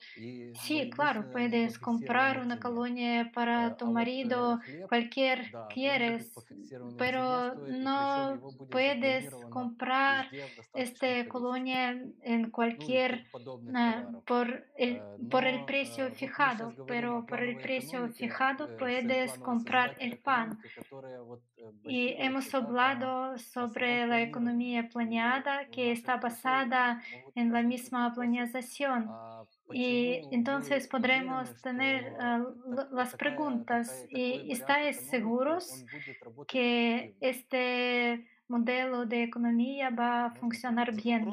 Sí, 0.54 0.90
claro, 0.90 1.30
puedes 1.30 1.78
comprar 1.78 2.40
una 2.40 2.58
colonia 2.58 3.30
para 3.32 3.76
tu 3.76 3.86
marido, 3.92 4.58
cualquier 4.88 5.52
quieres, 5.72 6.34
pero 6.98 7.54
no 7.54 8.40
puedes 8.70 9.32
comprar 9.50 10.28
esta 10.74 11.28
colonia 11.28 11.96
en 12.22 12.50
cualquier... 12.50 13.26
Uh, 13.36 13.99
por 14.26 14.66
el, 14.76 15.00
por 15.30 15.44
el 15.44 15.64
precio 15.64 16.10
fijado, 16.10 16.74
pero 16.86 17.24
por 17.26 17.42
el 17.42 17.56
precio 17.56 18.08
fijado 18.08 18.76
puedes 18.76 19.38
comprar 19.38 19.96
el 19.98 20.18
pan. 20.18 20.58
Y 21.84 22.14
hemos 22.18 22.54
hablado 22.54 23.38
sobre 23.38 24.06
la 24.06 24.20
economía 24.22 24.88
planeada 24.88 25.66
que 25.66 25.92
está 25.92 26.16
basada 26.16 27.02
en 27.34 27.52
la 27.52 27.62
misma 27.62 28.12
planeación. 28.14 29.10
Y 29.72 30.22
entonces 30.32 30.88
podremos 30.88 31.54
tener 31.62 32.16
ah, 32.18 32.44
las 32.92 33.14
preguntas. 33.14 34.06
¿Y 34.10 34.50
estáis 34.52 34.96
seguros 35.08 35.84
que 36.48 37.14
este 37.20 38.26
modelo 38.50 39.06
de 39.06 39.22
economía 39.24 39.90
va 39.90 40.26
a 40.26 40.30
funcionar 40.34 40.92
bien. 40.92 41.32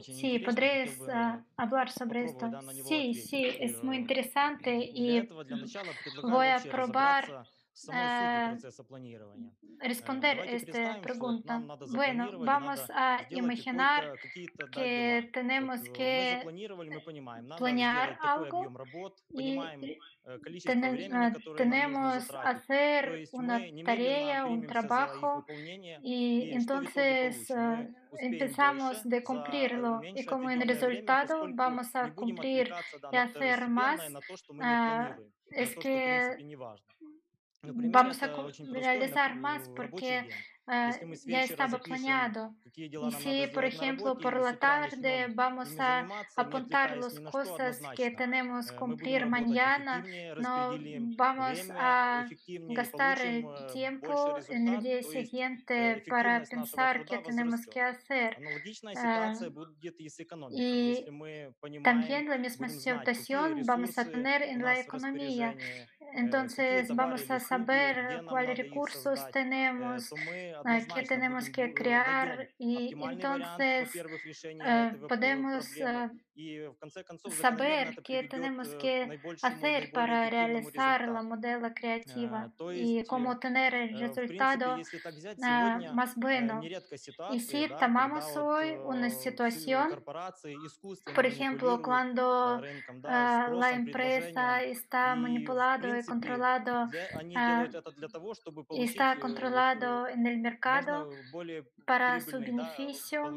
Sí, 0.00 0.38
podréis 0.38 1.00
ah, 1.08 1.40
hablar 1.56 1.90
sobre 1.90 2.24
esto. 2.24 2.50
Sí, 2.84 3.14
sí, 3.14 3.46
es 3.60 3.82
muy 3.84 3.98
interesante 3.98 4.74
y 4.74 5.28
voy 6.22 6.46
a 6.48 6.58
probar 6.70 7.46
самой 7.73 8.09
сути 8.09 8.23
ah, 8.23 8.49
процесса 8.51 8.83
планирования. 8.83 9.51
Э, 9.79 9.87
responder 9.87 10.35
Давайте 10.35 10.55
esta 10.57 10.65
представим, 10.65 10.91
что 10.91 10.97
вот 10.99 11.05
pregunta. 11.07 11.53
нам 11.53 11.67
надо 11.67 11.85
Bueno, 11.85 12.23
запланировать, 12.25 12.41
и 12.41 12.45
vamos 12.51 12.79
надо 12.79 12.93
a 12.93 13.23
сделать 13.23 13.31
imaginar 13.31 14.01
какой-то, 14.01 14.21
какие-то 14.27 14.57
да, 14.57 14.71
que 14.73 15.21
дела. 15.21 15.31
tenemos 15.31 15.79
Вот 15.79 15.87
э, 15.87 15.91
мы 15.91 15.95
que 15.95 16.37
запланировали, 16.39 16.89
мы 16.89 16.99
понимаем, 17.01 17.47
надо 17.47 17.63
planear 17.63 18.03
сделать 18.03 18.19
такой 18.21 18.49
algo 18.49 18.57
объем 18.59 18.77
работ, 18.77 19.13
y 19.29 19.37
понимаем 19.37 19.83
э, 20.25 20.39
количество 20.39 20.71
tene- 20.73 20.91
времени, 20.91 21.13
ah, 21.15 21.31
которое 21.31 21.39
нам 21.39 21.39
нужно 21.39 21.63
tenemos 21.63 22.19
затратить. 22.19 22.67
То 22.67 22.73
hacer 22.73 23.15
есть 23.19 23.33
una 23.33 23.59
мы 23.59 23.71
немедленно 23.71 23.85
tarea, 23.85 24.45
un 24.45 24.59
примемся 24.59 24.59
за 24.59 24.65
их 24.65 24.67
trabajo 24.67 25.35
выполнение, 25.37 25.99
y 26.03 26.41
и 26.51 26.59
что 26.59 26.75
в 26.75 26.83
итоге 26.83 26.87
entonces 26.89 27.47
получим? 27.47 27.55
ah, 27.55 27.75
Мы 27.77 28.17
успеем 28.17 28.33
empezamos 28.33 28.93
больше 28.95 29.09
de 29.09 29.19
за 29.19 29.25
cumplirlo 29.25 30.01
y 30.01 30.03
меньше 30.03 30.25
como 30.25 30.49
en 30.49 30.59
отведенное 30.59 30.65
время, 30.65 30.73
resultado 30.73 31.33
поскольку 31.39 31.55
vamos 31.55 31.95
a 31.95 32.03
не 32.03 32.11
будем 32.11 32.35
cumplir 32.35 32.61
отвлекаться 32.73 32.99
да, 32.99 33.09
y 33.09 33.13
на 33.15 33.23
hacer 33.23 33.55
второстепенное, 33.55 33.69
más. 33.69 34.09
на 34.09 34.19
то, 34.21 34.35
что 34.37 34.53
мы 34.53 34.59
не 34.59 34.69
ah, 34.69 35.05
планируем, 35.15 35.31
на 35.49 35.55
es 35.55 35.69
то, 35.69 35.71
что 35.71 35.79
в 35.79 35.83
que 35.83 36.37
Vamos 37.72 38.22
a 38.22 38.30
realizar 38.72 39.36
más 39.36 39.68
porque 39.68 40.28
ah, 40.66 40.92
ya 41.26 41.42
estaba 41.42 41.78
planeado. 41.78 42.54
Y 42.76 43.12
si, 43.12 43.46
por 43.48 43.64
ejemplo, 43.64 44.18
por 44.18 44.40
la 44.40 44.56
tarde 44.56 45.26
vamos 45.32 45.78
a 45.78 46.06
apuntar 46.36 46.96
las 46.96 47.20
cosas 47.20 47.80
que 47.96 48.10
tenemos 48.10 48.70
que 48.70 48.76
cumplir 48.76 49.26
mañana, 49.26 50.04
no 50.40 50.72
mm, 50.72 51.16
vamos 51.16 51.60
a 51.70 52.26
gastar 52.70 53.20
el 53.20 53.46
tiempo 53.72 54.36
en 54.48 54.68
el 54.68 54.82
día 54.82 55.02
siguiente 55.02 56.02
para 56.08 56.42
pensar 56.42 57.04
qué 57.04 57.18
tenemos 57.18 57.66
que 57.66 57.80
hacer. 57.80 58.36
Ah, 58.96 59.34
y 60.50 61.04
también 61.82 62.28
la 62.28 62.38
misma 62.38 62.68
situación 62.68 63.62
vamos 63.64 63.98
a 63.98 64.10
tener 64.10 64.42
en 64.42 64.62
la 64.62 64.80
economía. 64.80 65.54
Entonces 66.12 66.94
vamos 66.94 67.30
a 67.30 67.40
saber 67.40 68.22
cuáles 68.24 68.56
recursos 68.58 69.28
tenemos, 69.30 70.14
qué 70.94 71.02
tenemos 71.02 71.50
que 71.50 71.72
crear 71.74 72.50
y 72.58 72.94
entonces 73.00 74.04
eh, 74.64 74.92
podemos 75.08 75.80
saber 77.30 78.02
que 78.02 78.24
tenemos 78.24 78.74
que 78.74 79.20
hacer 79.42 79.92
para 79.92 80.28
realizar 80.28 81.08
la 81.08 81.22
modelo 81.22 81.72
creativa 81.74 82.52
y 82.74 83.04
cómo 83.04 83.38
tener 83.38 83.74
el 83.74 83.98
resultado 83.98 84.76
más 85.94 86.16
bueno. 86.16 86.60
Y 87.30 87.40
si 87.40 87.68
tomamos 87.68 88.36
hoy 88.36 88.76
una 88.84 89.10
situación, 89.10 90.02
por 91.14 91.26
ejemplo, 91.26 91.80
cuando 91.82 92.60
la 93.02 93.72
empresa 93.72 94.62
está 94.62 95.14
manipulada 95.14 95.98
y 95.98 96.04
controlada 96.04 96.90
y 98.70 98.82
está 98.82 99.18
controlado 99.20 100.08
en 100.08 100.26
el 100.26 100.38
mercado 100.38 101.10
para 101.86 102.20
su 102.20 102.40
beneficio. 102.40 103.36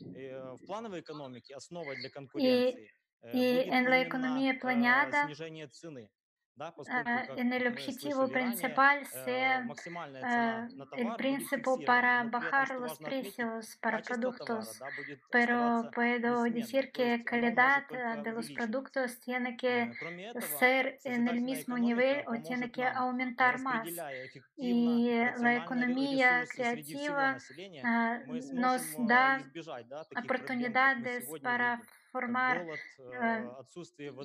В 0.00 0.66
плановой 0.66 1.00
экономике 1.00 1.54
основой 1.54 1.96
для 1.96 2.10
конкуренции 2.10 2.90
э, 3.22 3.32
будет 3.32 3.66
en 3.68 3.84
la 3.88 4.02
economía 4.02 4.54
э, 4.54 4.58
planeada 4.58 5.26
снижение 5.26 5.68
цены. 5.68 6.10
Да, 6.55 6.71
поскольку, 6.73 7.05
ah, 7.09 7.25
как 7.27 7.37
en 7.37 7.53
el 7.53 7.61
мы 7.63 7.71
objetivo 7.71 8.27
слышали 8.27 8.33
ранее, 8.33 8.33
principal 8.33 8.97
э, 8.99 9.05
sea 9.25 9.61
максимальная 9.63 10.21
ah, 10.23 10.67
цена 10.67 10.75
на 10.75 10.83
el 10.83 10.87
товар 10.89 11.17
будет 11.17 11.17
principio 11.17 11.63
фиксирована, 11.63 11.85
para 11.85 12.23
но 12.23 12.29
при 12.31 12.49
этом, 12.49 12.51
bajar 12.51 12.65
что 12.65 12.73
los 12.79 12.91
важно 12.91 13.07
отметить, 13.07 13.35
precios 13.35 13.75
para 13.81 13.97
качество 13.97 14.33
товара 14.33 14.73
productos. 14.73 14.79
да, 14.79 14.91
будет 14.91 15.19
Pero 15.31 15.55
оставаться 15.55 15.91
puedo 15.95 16.31
неизменным, 16.43 16.51
decir 16.51 16.91
то 16.91 16.91
que 16.91 17.03
есть 17.03 17.21
оно 17.21 17.23
calidad 17.31 17.83
может 17.87 17.91
ah, 17.93 18.17
только 18.17 18.23
de 18.23 18.31
los 18.33 18.45
увеличиваться. 18.45 18.53
productos 18.55 19.19
tiene 19.21 19.55
Э, 19.55 19.57
que 19.61 19.93
Кроме 19.99 20.23
этого, 20.25 20.41
ser 20.59 20.99
en 21.05 21.27
el 21.29 21.39
созидательная 21.39 21.45
mismo 21.45 21.77
nivel 21.77 22.17
экономика 22.19 22.29
o 22.29 22.41
tiene 22.41 22.67
поможет 22.67 22.75
que 22.75 22.83
нам, 22.83 22.93
э, 22.93 22.97
aumentar 22.97 23.59
más. 23.59 23.83
распределяя 23.83 24.25
эффективно, 24.27 24.51
Y 24.57 25.13
la 25.13 25.25
рационально 25.31 25.51
ре- 25.51 25.57
economía 25.63 26.29
ресурсы 26.41 26.63
среди 26.65 26.95
всего 26.95 27.15
creativa 27.15 27.33
населения, 27.33 27.81
ah, 27.85 28.19
мы 28.25 28.41
nos 28.51 28.81
сможем 28.81 29.03
э, 29.03 29.07
da 29.07 29.39
избежать 29.39 29.87
да, 29.87 30.03
таких 30.03 30.35
проблем, 30.35 30.73
как 30.73 30.97
мы 30.97 31.11
oportunidades 31.13 31.23
сегодня 31.23 31.43
para 31.43 31.81
transformar 32.14 32.64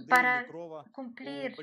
para 0.07 0.45
cumplir 0.91 1.55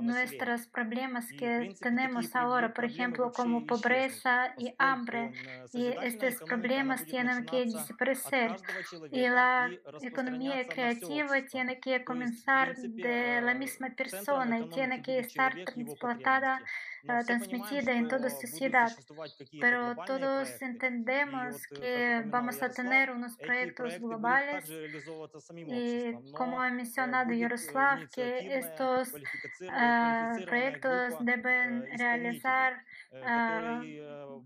nuestros 0.00 0.66
problemas 0.66 1.26
que 1.32 1.74
tenemos 1.80 2.34
ahora, 2.34 2.72
por 2.72 2.84
ejemplo, 2.84 3.32
como 3.32 3.66
pobreza 3.66 4.54
y 4.58 4.74
hambre. 4.78 5.32
Y 5.72 5.86
estos 6.02 6.36
problemas 6.42 7.04
tienen 7.04 7.44
que 7.44 7.64
desaparecer. 7.64 8.56
Y 9.10 9.22
la 9.28 9.70
economía 10.00 10.64
creativa 10.66 11.44
tiene 11.50 11.80
que 11.80 12.04
comenzar 12.04 12.76
de 12.76 13.40
la 13.40 13.54
misma 13.54 13.90
persona 13.90 14.60
y 14.60 14.68
tiene 14.68 15.02
que 15.02 15.18
estar 15.18 15.52
transportada 15.64 16.60
transmitida 17.26 17.92
en 17.92 18.08
toda 18.08 18.30
sociedad, 18.30 18.90
pero 19.60 19.96
todos 20.06 20.60
entendemos 20.62 21.66
que 21.66 22.22
vamos 22.26 22.62
a 22.62 22.70
tener 22.70 23.10
unos 23.10 23.36
proyectos 23.36 23.98
globales 23.98 24.70
y 25.66 26.32
como 26.32 26.60
ha 26.60 26.70
mencionado 26.70 27.32
Yaroslav, 27.32 28.08
que 28.10 28.56
estos 28.56 29.12
proyectos 30.46 31.14
deben 31.20 31.86
realizar 31.98 32.84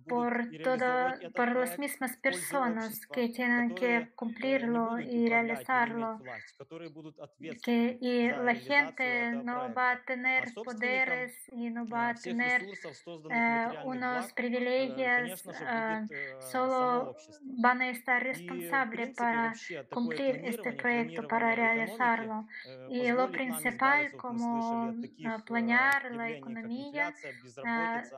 por, 0.09 0.49
todo, 0.62 1.15
por 1.35 1.55
las 1.55 1.78
mismas 1.78 2.16
personas 2.16 3.07
que 3.07 3.28
tienen 3.28 3.74
que 3.74 4.11
cumplirlo 4.15 4.99
y 4.99 5.28
realizarlo. 5.28 6.20
Que, 7.62 7.99
y 8.01 8.28
la 8.28 8.55
gente 8.55 9.33
no 9.33 9.73
va 9.73 9.93
a 9.93 10.05
tener 10.05 10.53
poderes 10.55 11.33
y 11.53 11.70
no 11.70 11.87
va 11.89 12.11
a 12.11 12.15
tener 12.15 12.45
tener 12.47 12.66
eh, 13.31 13.68
unos 13.85 14.32
privilegios, 14.32 15.43
solo 16.51 17.16
van 17.43 17.82
a 17.82 17.90
estar 17.90 18.23
responsables 18.23 19.14
para 19.16 19.52
cumplir 19.90 20.36
este 20.44 20.73
proyecto, 20.73 21.27
para 21.27 21.55
realizarlo. 21.55 22.47
Y 22.89 23.10
lo 23.10 23.31
principal, 23.31 24.12
como 24.16 24.94
planear 25.44 26.12
la 26.12 26.31
economía, 26.31 27.14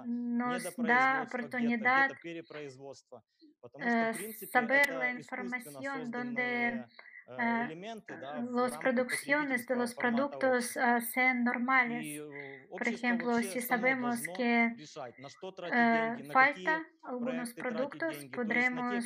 nos 0.06 0.76
da 0.76 1.24
oportunidad 1.26 2.10
de 2.22 2.42
saber 4.50 4.90
la 4.94 5.10
información 5.12 6.10
donde 6.10 6.84
Ah, 7.36 7.68
mm, 7.68 8.56
los 8.56 8.78
producciones 8.78 9.66
de 9.66 9.76
los 9.76 9.94
productos 9.94 10.76
uh, 10.76 11.00
sean 11.00 11.44
normales. 11.44 12.22
Por 12.70 12.88
ejemplo, 12.88 13.38
si 13.42 13.60
sabemos 13.60 14.20
que 14.34 14.74
ah, 15.70 16.16
falta 16.32 16.86
algunos 17.02 17.52
productos, 17.52 18.24
podremos 18.32 19.04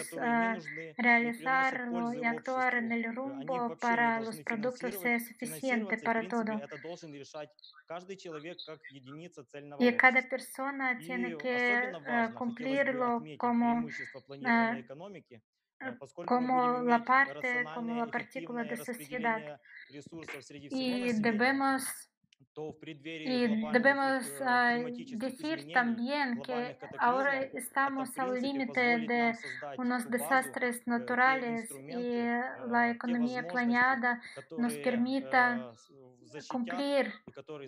realizarlo 0.97 2.13
y 2.15 2.25
actuar 2.25 2.77
en 2.77 2.93
el 2.93 3.13
rumbo 3.13 3.77
para 3.81 4.21
los 4.21 4.41
productos 4.41 4.95
sea 5.01 5.19
suficiente 5.19 5.99
para 5.99 6.29
todo. 6.29 6.61
Y 9.81 9.93
cada 9.97 10.23
persona 10.29 10.99
tiene 10.99 11.37
que 11.37 11.93
cumplirlo 12.35 13.23
como 13.37 13.85
como 16.27 16.83
la 16.83 17.05
parte, 17.05 17.65
como 17.75 17.95
la 17.95 18.07
partícula 18.07 18.65
de 18.65 18.77
sociedad. 18.77 19.61
Y 20.71 21.13
debemos 21.21 21.85
decir 25.17 25.73
también 25.73 26.43
que 26.43 26.77
ahora 26.99 27.41
estamos 27.41 28.19
al 28.19 28.41
límite 28.41 28.99
de 28.99 29.35
unos 29.79 30.11
desastres 30.11 30.87
naturales 30.87 31.71
y 31.71 32.23
la 32.69 32.91
economía 32.91 33.47
planeada 33.47 34.21
nos 34.59 34.75
permita 34.77 35.73
cumplir 36.49 37.13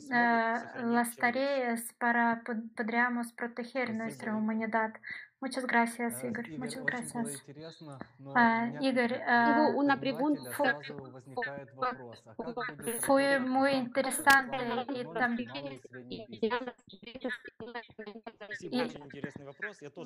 las 0.08 1.16
tareas 1.16 1.82
para 1.98 2.42
podríamos 2.76 3.32
proteger 3.32 3.94
nuestra 3.94 4.36
humanidad. 4.36 4.92
Muchas 5.44 5.66
gracias, 5.66 6.24
Igor. 6.24 6.38
Ah, 6.38 6.48
ah, 6.48 6.48
este, 6.48 6.58
muchas 6.58 6.86
gracias. 6.86 7.44
Igor, 8.80 9.12
uh, 9.12 10.00
pregunta. 10.00 10.50
Fue, 13.00 13.38
muy 13.40 13.72
interesante 13.72 14.56
y 14.94 15.04
también. 15.12 15.80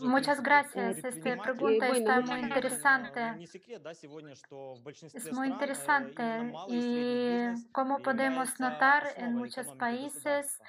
Muchas 0.01 0.43
gracias. 0.43 1.05
Esta 1.05 1.37
pregunta 1.41 1.87
está 1.87 2.21
muy 2.21 2.41
interesante. 2.41 3.21
Es 5.15 5.33
muy 5.33 5.49
interesante. 5.51 6.53
Y 6.67 7.71
como 7.71 8.01
podemos 8.01 8.59
notar, 8.59 9.05
en 9.17 9.37
muchos 9.37 9.69
países 9.77 10.61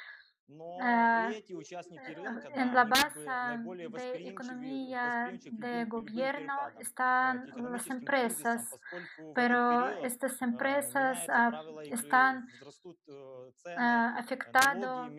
en 2.55 2.73
la 2.73 2.84
base 2.85 3.19
de 3.21 4.30
economía 4.30 5.31
de 5.51 5.85
gobierno 5.85 6.53
están 6.80 7.51
las 7.71 7.88
empresas, 7.88 8.67
pero 9.35 9.89
estas 10.03 10.41
empresas 10.41 11.19
están 11.91 12.47
afectadas 14.17 15.11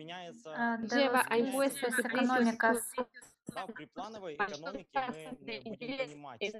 de 0.81 1.09
las 1.09 1.25
económicas. 1.99 2.91
да, 3.54 3.66
при 3.66 3.86
плановой 3.86 4.34
экономике 4.34 4.86
мы 4.92 5.52
э, 5.52 5.60
будем 5.60 5.76
понимать, 6.08 6.42
что 6.42 6.58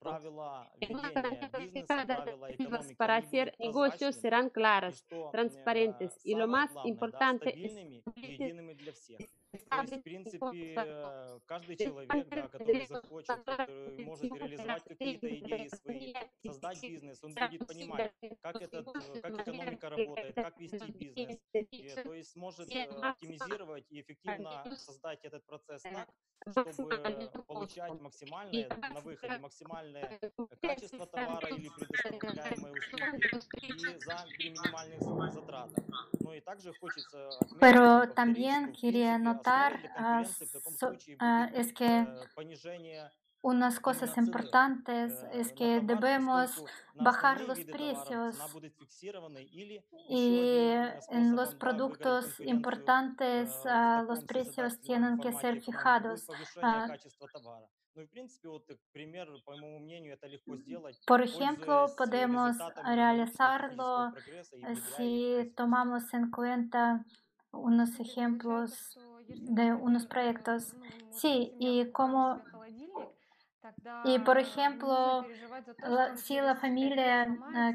правила 0.00 0.70
ведения 0.76 1.50
бизнеса, 1.58 1.86
правила 1.86 2.42
экономики, 2.50 2.94
para 2.96 3.14
они 3.14 3.26
hacer 3.26 3.44
будут 3.46 3.58
negocios 3.60 4.16
прозрачными 4.16 4.22
serán 4.22 4.46
и 4.46 4.50
claras, 4.50 4.96
что 4.96 5.28
э, 5.28 5.32
transparentes 5.32 6.12
y 6.24 6.34
lo 6.34 6.46
самое 6.46 6.52
más 6.52 6.72
главное, 6.72 6.82
да, 6.82 6.88
importante 6.88 7.48
es 7.50 7.70
стабильными 7.70 8.02
и 8.16 8.32
едиными 8.32 8.72
для 8.74 8.92
всех. 8.92 9.20
То 9.51 9.57
есть, 9.57 9.91
в 9.97 10.01
принципе, 10.03 10.75
э, 10.77 11.39
каждый 11.45 11.75
человек, 11.75 12.09
да, 12.29 12.47
который 12.47 12.87
захочет, 12.87 13.27
который 13.27 14.05
может 14.05 14.23
реализовать 14.23 14.83
какие-то 14.85 15.27
идеи 15.27 15.67
свои, 15.67 16.13
создать 16.45 16.81
бизнес, 16.81 17.21
он 17.21 17.33
будет 17.33 17.67
понимать, 17.67 18.13
как, 18.41 18.55
этот, 18.61 18.87
э, 18.87 19.21
как 19.21 19.41
экономика 19.41 19.89
работает, 19.89 20.35
как 20.35 20.57
вести 20.57 20.91
бизнес. 20.91 21.39
И, 21.71 21.89
то 22.01 22.13
есть 22.13 22.31
сможет 22.31 22.73
э, 22.73 22.83
оптимизировать 22.83 23.85
и 23.89 23.99
эффективно 23.99 24.63
создать 24.77 25.19
этот 25.25 25.45
процесс 25.45 25.81
так, 25.81 26.73
чтобы 26.73 26.97
получать 27.45 28.01
максимальное 28.01 28.69
на 28.69 29.01
выходе, 29.01 29.37
максимальное 29.37 30.19
качество 30.61 31.05
товара 31.05 31.49
или 31.49 31.69
предоставляемой 31.69 32.71
услуги 32.71 33.95
и 33.95 33.99
за 33.99 34.25
при 34.37 34.49
минимальных 34.49 35.01
затратах. 35.33 35.83
Но 36.21 36.33
и 36.33 36.39
также 36.39 36.73
хочется 36.73 37.27
отметить 37.27 37.59
Pero 37.59 38.13
también 38.13 38.71
quería 38.73 39.17
notar 39.17 39.40
Ah, 39.45 40.23
es 41.53 41.73
que 41.73 42.07
unas 43.43 43.79
cosas 43.79 44.15
importantes 44.17 45.13
es 45.33 45.51
que 45.53 45.81
debemos 45.81 46.63
bajar 46.95 47.41
los 47.41 47.59
precios 47.63 48.39
ah, 48.39 48.47
ah, 48.47 49.39
y 50.09 50.71
en 51.09 51.35
los 51.35 51.55
productos 51.55 52.39
importantes 52.41 53.55
los 54.07 54.23
precios 54.25 54.79
tienen 54.81 55.17
que 55.17 55.33
ser 55.33 55.59
fijados. 55.61 56.27
Por 61.05 61.19
mm, 61.19 61.23
ejemplo, 61.23 61.87
podemos 61.97 62.55
realizarlo 62.85 64.13
eh, 64.15 64.75
si 64.95 65.51
tomamos 65.55 66.13
en 66.13 66.31
cuenta 66.31 67.05
unos 67.51 67.99
ejemplos 67.99 68.97
de 69.41 69.73
unos 69.73 70.05
proyectos. 70.05 70.75
Sí, 71.09 71.53
y 71.59 71.85
como 71.91 72.41
y 74.05 74.19
por 74.19 74.37
ejemplo, 74.37 75.25
si 76.15 76.39
la 76.39 76.55
familia 76.55 77.27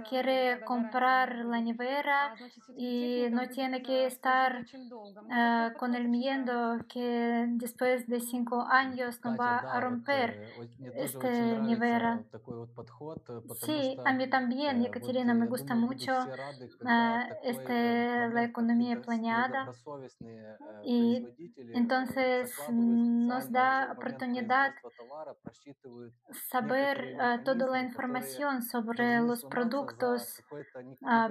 quiere 0.09 0.61
comprar 0.65 1.45
la 1.45 1.61
nevera 1.61 2.35
y 2.77 3.27
no 3.31 3.49
tiene 3.49 3.83
que 3.83 4.07
estar 4.07 4.65
э, 5.31 5.73
con 5.79 5.95
el 5.95 6.09
miedo 6.09 6.79
que 6.89 7.47
después 7.51 8.07
de 8.09 8.21
cinco 8.21 8.63
años 8.63 9.21
no 9.25 9.37
va 9.37 9.59
a 9.59 9.81
romper 9.81 10.53
esta 10.95 11.31
nevera. 11.61 12.23
Sí, 13.65 13.97
a 14.05 14.13
mí 14.13 14.29
también, 14.29 14.85
Ekaterina, 14.85 15.35
me 15.35 15.47
gusta 15.47 15.75
mucho 15.75 16.13
uh, 16.17 17.35
este, 17.43 18.29
la 18.31 18.45
economía 18.45 19.01
planeada. 19.01 19.71
Y 20.85 21.27
entonces 21.75 22.53
nos 22.71 23.51
da 23.51 23.93
oportunidad 23.93 24.75
saber 26.51 27.17
uh, 27.17 27.45
toda 27.45 27.67
la 27.67 27.83
información 27.83 28.63
sobre 28.63 29.21
los 29.21 29.45
productos, 29.45 30.43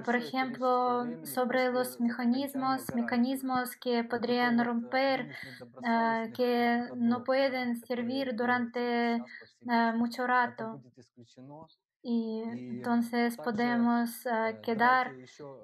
por 0.04 0.16
ejemplo, 0.16 1.06
sobre 1.24 1.70
los 1.70 2.00
mecanismos, 2.00 2.94
mecanismos 2.94 3.76
que 3.76 4.04
podrían 4.04 4.62
romper, 4.64 5.28
que 6.34 6.88
no 6.96 7.24
pueden 7.24 7.76
servir 7.76 8.34
durante 8.34 9.22
mucho 9.94 10.26
rato. 10.26 10.80
Y 12.08 12.40
entonces 12.42 13.36
podemos 13.36 14.22
quedar 14.62 15.12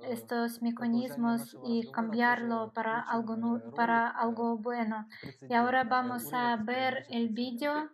estos 0.08 0.60
mecanismos 0.60 1.56
y 1.64 1.88
cambiarlo 1.92 2.72
para 2.74 3.00
algo, 3.00 3.60
para 3.76 4.08
algo 4.08 4.58
bueno. 4.58 5.06
Y 5.48 5.54
ahora 5.54 5.84
vamos 5.84 6.32
a 6.32 6.56
ver 6.56 7.06
el 7.10 7.28
vídeo 7.28 7.90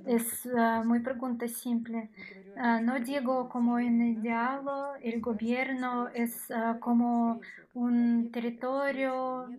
Es 0.06 0.46
uh, 0.46 0.84
muy 0.84 1.00
pregunta 1.00 1.48
simple. 1.48 2.10
Uh, 2.56 2.82
no 2.82 3.00
digo 3.00 3.50
como 3.50 3.80
en 3.80 4.02
el 4.02 4.22
diálogo, 4.22 4.96
el 5.02 5.22
gobierno 5.22 6.10
es 6.10 6.50
uh, 6.50 6.80
como 6.80 7.40
un 7.74 8.32
territorio, 8.32 9.50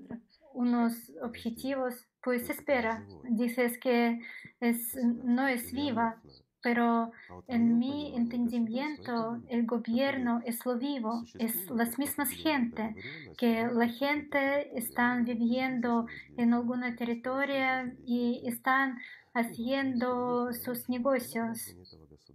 unos 0.54 1.12
objetivos. 1.22 2.06
Pues 2.20 2.50
espera, 2.50 3.06
dices 3.30 3.78
que 3.78 4.20
es, 4.60 4.96
no 5.24 5.46
es 5.46 5.72
viva, 5.72 6.20
pero 6.63 7.11
en 7.47 7.77
mi 7.77 8.15
entendimiento 8.15 9.39
el 9.49 9.65
gobierno 9.65 10.41
es 10.45 10.65
lo 10.65 10.77
vivo, 10.77 11.23
es 11.37 11.69
las 11.69 11.99
mismas 11.99 12.31
gente, 12.31 12.95
que 13.37 13.67
la 13.67 13.87
gente 13.89 14.75
están 14.75 15.25
viviendo 15.25 16.07
en 16.37 16.53
alguna 16.53 16.95
territorio 16.95 17.91
y 18.05 18.41
están 18.45 18.97
haciendo 19.33 20.53
sus 20.53 20.89
negocios. 20.89 21.75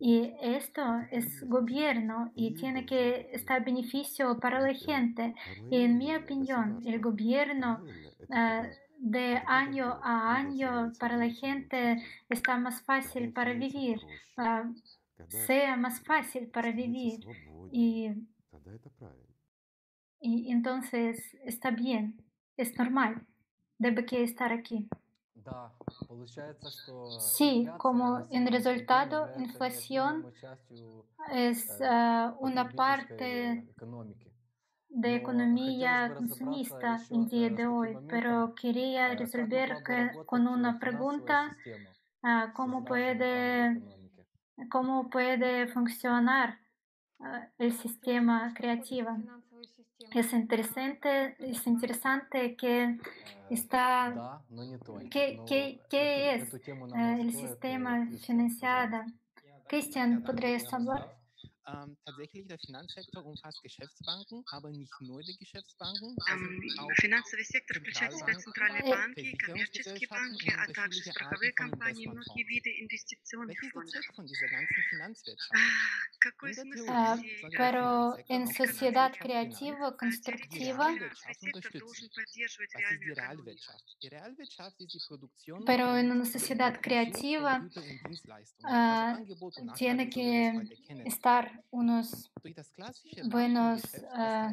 Y 0.01 0.33
esto 0.41 0.83
es 1.11 1.43
gobierno 1.49 2.31
y 2.37 2.55
tiene 2.55 2.87
que 2.87 3.31
estar 3.33 3.65
beneficio 3.65 4.39
para 4.39 4.61
la 4.61 4.75
gente. 4.75 5.35
Y 5.71 5.83
en 5.83 5.99
mi 5.99 6.15
opinión, 6.15 6.81
el 6.85 7.01
gobierno 7.01 7.81
uh, 8.29 8.67
de 8.99 9.43
año 9.47 9.99
a 10.03 10.35
año 10.35 10.93
para 10.99 11.17
la 11.17 11.31
gente 11.31 12.03
está 12.29 12.57
más 12.59 12.83
fácil 12.83 13.33
para 13.33 13.53
vivir, 13.55 13.99
uh, 14.37 14.75
sea 15.29 15.77
más 15.77 16.01
fácil 16.01 16.49
para 16.49 16.73
vivir. 16.73 17.21
Y, 17.71 18.11
y 20.21 20.53
entonces 20.53 21.37
está 21.45 21.71
bien, 21.71 22.21
es 22.57 22.77
normal, 22.77 23.25
debe 23.79 24.05
que 24.05 24.23
estar 24.23 24.53
aquí. 24.53 24.89
Sí, 27.21 27.67
como 27.79 28.27
en 28.31 28.47
resultado, 28.49 29.31
inflación 29.39 30.27
es 31.33 31.79
uh, 31.81 32.37
una 32.41 32.69
parte 32.69 33.65
de 34.89 35.17
economía 35.17 36.13
consumista 36.17 36.99
en 37.11 37.29
día 37.29 37.51
de 37.51 37.67
hoy, 37.67 37.97
pero 38.09 38.55
quería 38.55 39.15
resolver 39.15 39.83
que, 39.85 40.11
con 40.25 40.49
una 40.49 40.79
pregunta 40.79 41.57
uh, 42.23 42.53
cómo 42.55 42.85
puede 42.85 43.83
cómo 44.71 45.09
puede 45.09 45.69
funcionar 45.69 46.59
uh, 47.19 47.25
el 47.59 47.73
sistema 47.73 48.53
creativo. 48.55 49.17
Es 50.15 50.33
interesante, 50.33 51.37
es 51.39 51.67
interesante 51.67 52.57
que 52.57 52.99
está 53.51 54.41
¿qué, 55.11 55.41
qué, 55.47 55.81
qué 55.91 56.35
es 56.35 56.55
uh, 56.55 57.21
el 57.21 57.33
sistema 57.35 58.09
financiado? 58.25 59.05
Cristian, 59.69 60.23
¿podrías 60.23 60.73
hablar? 60.73 61.18
Ähm, 61.69 61.97
tatsächlich, 62.05 62.47
der 62.47 62.59
Finanzsektor 62.59 63.25
umfasst 63.25 63.63
Geschäftsbanken, 63.63 64.43
aber 64.53 64.71
nicht 64.71 64.93
nur 65.01 65.21
die 65.23 65.37
Geschäftsbanken. 65.37 66.17
Финансовый 66.97 67.45
сектор 67.45 67.79
включает 67.79 68.13
в 68.13 68.19
себя 68.19 68.35
центральные 68.39 68.83
банки, 68.91 69.37
коммерческие 69.37 70.09
банки, 70.09 70.51
а 70.57 70.73
также 70.73 71.01
страховые 71.03 71.53
компании 71.53 72.05
и 72.05 72.09
многие 72.09 72.45
виды 72.45 72.71
инвестиционных 72.81 73.59
фондов. 73.73 74.05
Какой 76.21 76.55
смысл 76.55 76.89
uh, 76.89 77.19
Pero 77.57 78.17
en 78.29 78.47
sociedad 78.47 79.13
creativa, 79.13 79.97
constructiva, 79.97 80.95
pero 85.67 85.97
en 85.97 86.11
una 86.11 86.25
sociedad 86.25 86.81
creativa 86.81 87.69
uh, 88.65 89.75
tiene 89.75 90.11
que 90.11 90.53
estar 91.05 91.58
unos 91.71 92.31
buenos, 93.31 93.83
uh, 94.15 94.53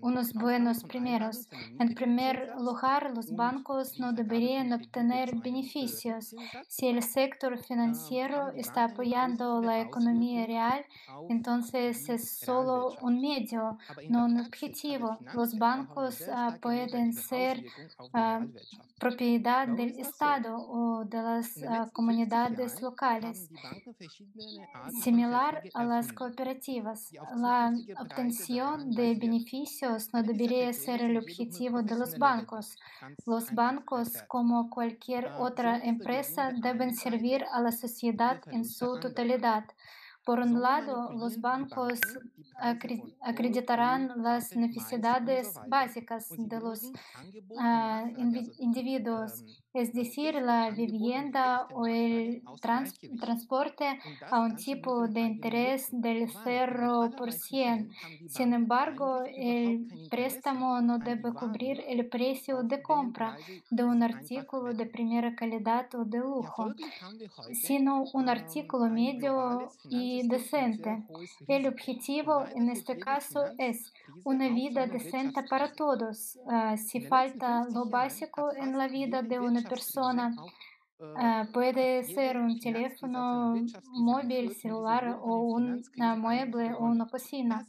unos 0.00 0.32
buenos 0.32 0.82
primeros. 0.84 1.48
En 1.78 1.94
primer 1.94 2.54
lugar, 2.58 3.12
los 3.14 3.34
bancos 3.34 3.98
no 3.98 4.12
deberían 4.12 4.72
obtener 4.72 5.36
beneficios. 5.36 6.34
Si 6.68 6.88
el 6.88 7.02
sector 7.02 7.58
financiero 7.58 8.50
está 8.54 8.84
apoyando 8.84 9.60
la 9.60 9.80
economía 9.80 10.46
real, 10.46 10.84
entonces 11.28 12.08
es 12.08 12.38
solo 12.38 12.96
un 13.02 13.20
medio, 13.20 13.78
no 14.08 14.26
un 14.26 14.40
objetivo. 14.40 15.18
Los 15.34 15.58
bancos 15.58 16.22
uh, 16.22 16.58
pueden 16.60 17.12
ser 17.12 17.64
uh, 18.12 18.44
propiedad 18.98 19.68
del 19.68 19.98
Estado 19.98 20.56
o 20.56 21.04
de 21.04 21.22
las 21.22 21.48
comunidades 21.92 22.80
locales. 22.80 23.50
Similar 25.02 25.62
a 25.74 25.84
las 25.84 26.12
cooperativas. 26.14 27.10
La 27.36 27.72
obtención 27.98 28.90
de 28.90 29.14
beneficios 29.14 30.12
no 30.12 30.22
debería 30.22 30.72
ser 30.72 31.02
el 31.02 31.16
objetivo 31.16 31.82
de 31.82 31.96
los 31.96 32.18
bancos. 32.18 32.76
Los 33.26 33.52
bancos, 33.52 34.22
como 34.28 34.70
cualquier 34.70 35.32
otra 35.38 35.78
empresa, 35.78 36.52
deben 36.52 36.94
servir 36.94 37.44
a 37.52 37.60
la 37.60 37.72
sociedad 37.72 38.40
en 38.46 38.64
su 38.64 38.98
totalidad. 39.00 39.64
Por 40.24 40.40
un 40.40 40.60
lado, 40.60 41.12
los 41.12 41.40
bancos 41.40 42.00
acreditarán 43.20 44.22
las 44.22 44.56
necesidades 44.56 45.54
básicas 45.68 46.28
de 46.36 46.60
los 46.60 46.84
uh, 46.84 48.08
individuos, 48.58 49.44
es 49.72 49.92
decir, 49.92 50.34
la 50.36 50.70
vivienda 50.70 51.66
o 51.74 51.86
el 51.86 52.42
trans 52.60 52.98
transporte 53.20 53.98
a 54.30 54.40
un 54.40 54.56
tipo 54.56 55.08
de 55.08 55.20
interés 55.20 55.88
del 55.90 56.28
0%. 56.28 57.88
Sin 58.28 58.54
embargo, 58.54 59.22
el 59.26 59.86
préstamo 60.08 60.80
no 60.80 60.98
debe 60.98 61.32
cubrir 61.32 61.82
el 61.86 62.08
precio 62.08 62.62
de 62.62 62.80
compra 62.82 63.36
de 63.70 63.84
un 63.84 64.02
artículo 64.02 64.72
de 64.72 64.86
primera 64.86 65.34
calidad 65.34 65.92
o 65.96 66.04
de 66.04 66.18
lujo, 66.18 66.72
sino 67.52 68.04
un 68.12 68.28
artículo 68.28 68.88
medio 68.88 69.68
y 69.90 70.13
decente. 70.22 71.02
El 71.48 71.66
objetivo 71.66 72.44
en 72.54 72.70
este 72.70 72.98
caso 72.98 73.44
es 73.58 73.92
una 74.24 74.48
vida 74.48 74.86
decente 74.86 75.42
para 75.42 75.72
todos. 75.72 76.38
Uh, 76.44 76.76
si 76.76 77.00
falta 77.00 77.66
lo 77.72 77.86
básico 77.86 78.52
en 78.54 78.78
la 78.78 78.88
vida 78.88 79.22
de 79.22 79.38
una 79.38 79.62
persona, 79.62 80.34
uh, 80.98 81.52
puede 81.52 82.04
ser 82.04 82.36
un 82.36 82.58
teléfono 82.58 83.54
móvil, 83.92 84.54
celular 84.54 85.18
o 85.22 85.36
un 85.38 85.82
uh, 85.98 86.16
mueble 86.16 86.72
o 86.74 86.84
una 86.84 87.06
cocina. 87.06 87.66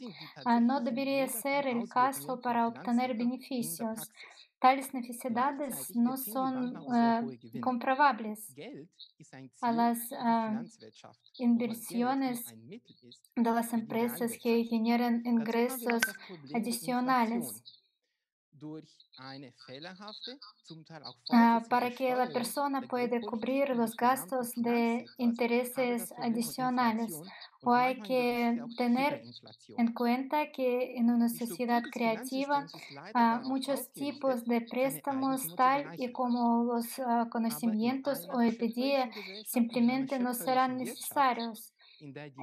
no 0.61 0.81
debería 0.81 1.27
ser 1.27 1.67
el 1.67 1.87
caso 1.89 2.39
para 2.39 2.67
obtener 2.67 3.15
beneficios. 3.17 4.11
Tales 4.59 4.93
necesidades 4.93 5.95
no 5.95 6.17
son 6.17 6.75
uh, 6.77 7.59
comprobables 7.61 8.55
a 9.61 9.71
las 9.71 9.99
uh, 10.11 10.65
inversiones 11.37 12.45
de 13.35 13.51
las 13.51 13.73
empresas 13.73 14.31
que 14.41 14.63
generan 14.63 15.21
ingresos 15.25 16.01
adicionales. 16.53 17.63
Uh, 21.29 21.67
para 21.69 21.91
que 21.91 22.13
la 22.13 22.27
persona 22.27 22.81
pueda 22.81 23.21
cubrir 23.21 23.69
los 23.69 23.95
gastos 23.95 24.51
de 24.55 25.05
intereses 25.17 26.13
adicionales. 26.17 27.21
O 27.63 27.73
hay 27.73 27.99
que 28.01 28.61
tener 28.77 29.23
en 29.77 29.93
cuenta 29.93 30.51
que 30.51 30.97
en 30.97 31.09
una 31.09 31.29
sociedad 31.29 31.81
creativa 31.91 32.65
uh, 33.15 33.47
muchos 33.47 33.91
tipos 33.91 34.45
de 34.45 34.61
préstamos, 34.61 35.55
tal 35.55 35.99
y 35.99 36.11
como 36.11 36.63
los 36.63 36.99
uh, 36.99 37.27
conocimientos 37.29 38.27
hoy 38.33 38.55
en 38.59 38.73
día, 38.73 39.09
simplemente 39.45 40.19
no 40.19 40.33
serán 40.33 40.77
necesarios. 40.77 41.73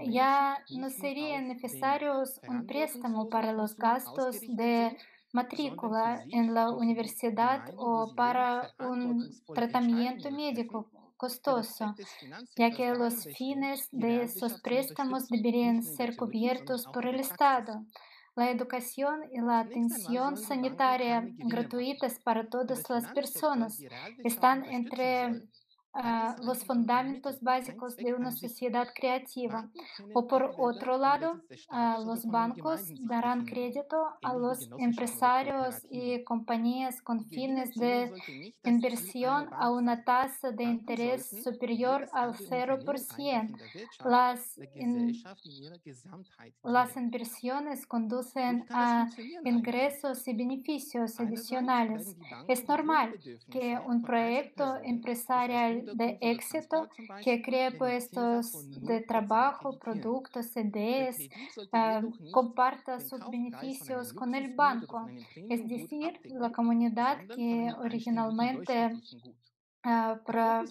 Ya 0.06 0.58
no 0.70 0.88
sería 0.90 1.40
necesario 1.40 2.24
un 2.48 2.66
préstamo 2.66 3.28
para 3.28 3.52
los 3.52 3.76
gastos 3.76 4.40
de 4.40 4.96
matrícula 5.32 6.24
en 6.30 6.54
la 6.54 6.70
universidad 6.70 7.64
o 7.76 8.14
para 8.14 8.72
un 8.78 9.30
tratamiento 9.54 10.30
médico 10.30 10.90
costoso, 11.16 11.94
ya 12.56 12.70
que 12.70 12.92
los 12.94 13.24
fines 13.36 13.88
de 13.92 14.22
esos 14.22 14.60
préstamos 14.60 15.28
deberían 15.28 15.82
ser 15.82 16.16
cubiertos 16.16 16.86
por 16.92 17.06
el 17.06 17.20
Estado. 17.20 17.84
La 18.34 18.50
educación 18.50 19.20
y 19.30 19.40
la 19.40 19.60
atención 19.60 20.36
sanitaria 20.36 21.22
gratuitas 21.36 22.18
para 22.18 22.48
todas 22.48 22.88
las 22.88 23.06
personas 23.12 23.78
están 24.24 24.64
entre 24.64 25.42
ah, 25.94 26.36
los 26.42 26.64
fundamentos 26.64 27.40
básicos 27.40 27.96
de 27.96 28.14
una 28.14 28.30
sociedad 28.30 28.88
creativa. 28.94 29.68
O 30.14 30.26
por 30.26 30.54
otro 30.58 30.96
lado, 30.98 31.40
ah, 31.70 31.98
los 32.04 32.24
bancos 32.26 32.80
darán 33.00 33.44
crédito 33.44 33.98
a 34.22 34.34
los 34.34 34.68
empresarios 34.78 35.86
y 35.90 36.22
compañías 36.24 37.00
con 37.02 37.24
fines 37.26 37.74
de 37.74 38.12
inversión 38.64 39.48
a 39.52 39.70
una 39.70 40.04
tasa 40.04 40.50
de 40.50 40.64
interés 40.64 41.28
superior 41.44 42.08
al 42.12 42.34
0%. 42.34 43.56
Las, 44.04 44.58
in- 44.74 45.12
las 46.62 46.96
inversiones 46.96 47.86
conducen 47.86 48.64
a 48.70 49.08
ingresos 49.44 50.26
y 50.28 50.32
beneficios 50.34 51.18
adicionales. 51.20 52.16
Es 52.48 52.66
normal 52.68 53.14
que 53.50 53.78
un 53.86 54.02
proyecto 54.02 54.76
empresarial 54.82 55.81
de 55.94 56.18
éxito 56.20 56.88
que 57.24 57.42
cree 57.42 57.70
puestos 57.72 58.52
de 58.80 59.00
trabajo, 59.00 59.78
productos, 59.78 60.56
ideas, 60.56 61.16
ah, 61.72 62.00
comparta 62.32 63.00
sus 63.00 63.20
beneficios 63.30 64.12
con 64.12 64.34
el 64.34 64.54
banco, 64.54 65.06
es 65.48 65.66
decir, 65.68 66.20
la 66.24 66.50
comunidad 66.52 67.18
que 67.36 67.72
originalmente 67.78 68.90
pro- 70.24 70.64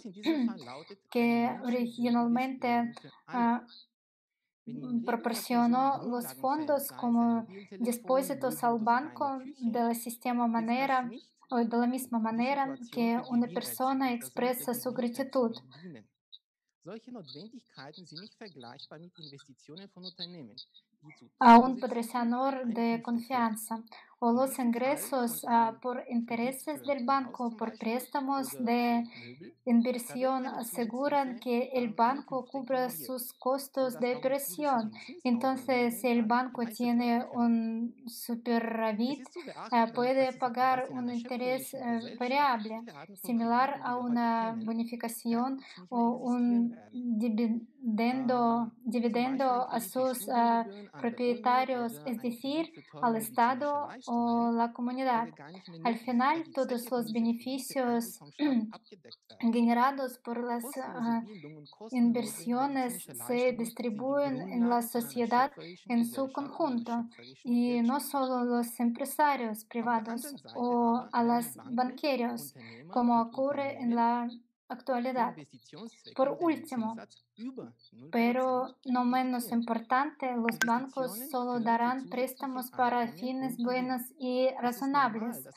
que 1.09 1.49
originalmente 1.63 2.93
ah, 3.27 3.61
mm, 4.65 5.03
proporcionó 5.03 6.01
los 6.09 6.33
fondos 6.35 6.91
como 6.91 7.45
depósitos 7.79 8.63
al 8.63 8.79
banco 8.79 9.39
de 9.59 9.79
la 9.83 9.93
sistema 9.93 10.47
manera 10.47 11.09
o 11.51 11.57
de 11.57 11.77
la 11.77 11.87
misma 11.87 12.19
manera 12.19 12.75
que 12.91 13.19
una 13.29 13.47
persona 13.47 14.13
expresa 14.13 14.73
su 14.73 14.91
gratitud. 14.91 15.53
A 21.39 21.59
un 21.59 21.79
patrocinador 21.79 22.65
de 22.65 23.01
confianza 23.03 23.83
o 24.23 24.31
los 24.31 24.59
ingresos 24.59 25.43
ah, 25.47 25.73
por 25.81 26.03
intereses 26.07 26.83
del 26.83 27.03
banco 27.03 27.57
por 27.57 27.75
préstamos 27.79 28.51
de 28.63 29.03
inversión 29.65 30.45
aseguran 30.45 31.39
que 31.39 31.71
el 31.73 31.89
banco 31.89 32.45
cubra 32.45 32.91
sus 32.91 33.33
costos 33.33 33.99
de 33.99 34.15
operación. 34.17 34.91
Entonces, 35.23 36.01
si 36.01 36.07
el 36.07 36.21
banco 36.21 36.61
tiene 36.67 37.25
un 37.33 37.95
superávit, 38.05 39.27
ah, 39.71 39.87
puede 39.91 40.33
pagar 40.33 40.87
un 40.91 41.11
interés 41.11 41.73
eh, 41.73 42.15
variable, 42.19 42.79
similar 43.23 43.81
a 43.83 43.97
una 43.97 44.55
bonificación 44.63 45.59
o 45.89 46.11
un 46.11 46.77
dividendo, 46.91 47.65
dividendo 47.81 49.67
a 49.69 49.79
sus 49.79 50.29
ah, 50.29 50.65
propietarios, 50.99 51.99
es 52.05 52.21
decir, 52.21 52.71
al 53.01 53.15
Estado 53.15 53.87
o 54.07 54.51
la 54.51 54.71
comunidad. 54.71 55.29
Al 55.83 55.97
final, 55.97 56.43
todos 56.53 56.89
los 56.91 57.11
beneficios 57.11 58.19
generados 59.39 60.19
por 60.19 60.43
las 60.43 60.63
ah, 60.77 61.23
inversiones 61.91 63.07
se 63.27 63.53
distribuyen 63.53 64.41
en 64.41 64.69
la 64.69 64.81
sociedad 64.81 65.51
en 65.87 66.05
su 66.05 66.31
conjunto 66.31 67.05
y 67.43 67.81
no 67.81 67.99
solo 67.99 68.43
los 68.43 68.79
empresarios 68.79 69.65
privados 69.65 70.35
o 70.55 71.07
a 71.11 71.23
los 71.23 71.57
banqueros, 71.71 72.53
como 72.91 73.21
ocurre 73.21 73.79
en 73.81 73.95
la 73.95 74.29
actualidad. 74.71 75.35
Por 76.15 76.37
último, 76.39 76.95
pero 78.11 78.75
no 78.85 79.05
menos 79.05 79.51
importante, 79.51 80.35
los 80.35 80.57
bancos 80.65 81.17
solo 81.29 81.59
darán 81.59 82.09
préstamos 82.09 82.71
para 82.71 83.07
fines 83.07 83.57
buenos 83.57 84.01
y 84.19 84.49
razonables, 84.61 85.47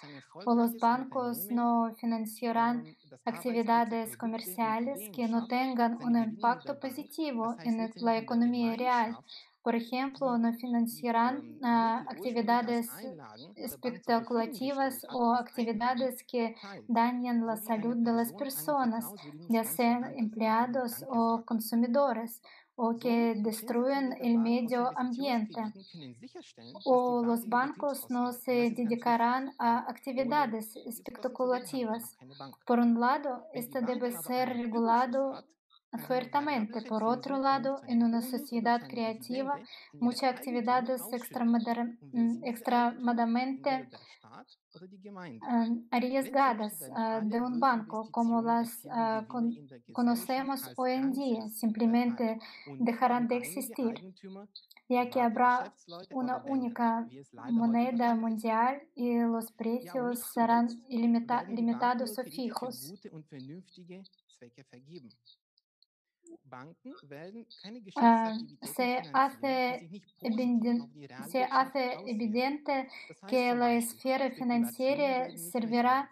o 0.44 0.54
los 0.54 0.76
bancos 0.78 1.46
no 1.50 1.94
financiarán 1.96 2.84
actividades 3.24 4.16
comerciales 4.16 5.10
que 5.10 5.28
no 5.28 5.46
tengan 5.46 6.02
un 6.02 6.16
impacto 6.16 6.78
positivo 6.78 7.56
en 7.64 7.90
la 7.96 8.18
economía 8.18 8.76
real. 8.76 9.16
Por 9.64 9.74
ejemplo, 9.74 10.36
no 10.36 10.52
financiarán 10.52 11.58
actividades 11.62 12.90
especulativas 13.56 15.06
o 15.10 15.34
actividades 15.34 16.22
que 16.22 16.54
dañan 16.86 17.46
la 17.46 17.56
salud 17.56 17.96
de 17.96 18.12
las 18.12 18.30
personas, 18.34 19.10
ya 19.48 19.64
sean 19.64 20.04
empleados 20.18 21.04
o 21.08 21.42
consumidores, 21.46 22.42
o 22.76 22.96
que 22.96 23.34
destruyen 23.36 24.14
el 24.20 24.36
medio 24.38 24.90
ambiente. 24.98 25.62
O 26.84 27.24
los 27.24 27.48
bancos 27.48 28.10
no 28.10 28.32
se 28.32 28.70
dedicarán 28.70 29.54
a 29.58 29.78
actividades 29.90 30.76
especulativas. 30.76 32.18
Por 32.66 32.80
un 32.80 33.00
lado, 33.00 33.46
esto 33.54 33.80
debe 33.80 34.12
ser 34.12 34.48
regulado 34.50 35.44
fuertemente. 35.98 36.82
Por 36.82 37.02
otro 37.04 37.38
lado, 37.38 37.82
en 37.86 38.02
una 38.02 38.22
sociedad 38.22 38.86
creativa, 38.88 39.60
muchas 39.98 40.32
actividades 40.34 41.12
extramadar- 41.12 41.96
mm, 42.12 42.44
extremadamente 42.44 43.88
ah, 45.40 45.66
arriesgadas 45.90 46.88
ah, 46.94 47.20
de 47.22 47.40
un 47.40 47.58
banco, 47.60 48.10
como 48.10 48.42
las 48.42 48.86
ah, 48.90 49.24
con- 49.28 49.60
conocemos 49.92 50.70
hoy 50.76 50.92
en 50.92 51.12
día, 51.12 51.48
simplemente 51.50 52.38
dejarán 52.78 53.28
de 53.28 53.36
existir, 53.36 54.04
ya 54.88 55.10
que 55.10 55.20
habrá 55.20 55.72
una 56.10 56.42
única 56.44 57.08
moneda 57.48 58.14
mundial 58.14 58.82
y 58.94 59.18
los 59.18 59.52
precios 59.52 60.20
serán 60.32 60.68
limitados 60.88 62.18
o 62.18 62.24
fijos. 62.24 62.94
Ah, 67.96 68.34
se 68.62 69.02
hace, 69.12 69.88
se 71.30 71.44
hace 71.44 71.94
evidente 72.06 72.88
que 73.28 73.54
la 73.54 73.74
esfera 73.74 74.30
financiera 74.30 75.30
servirá 75.36 76.10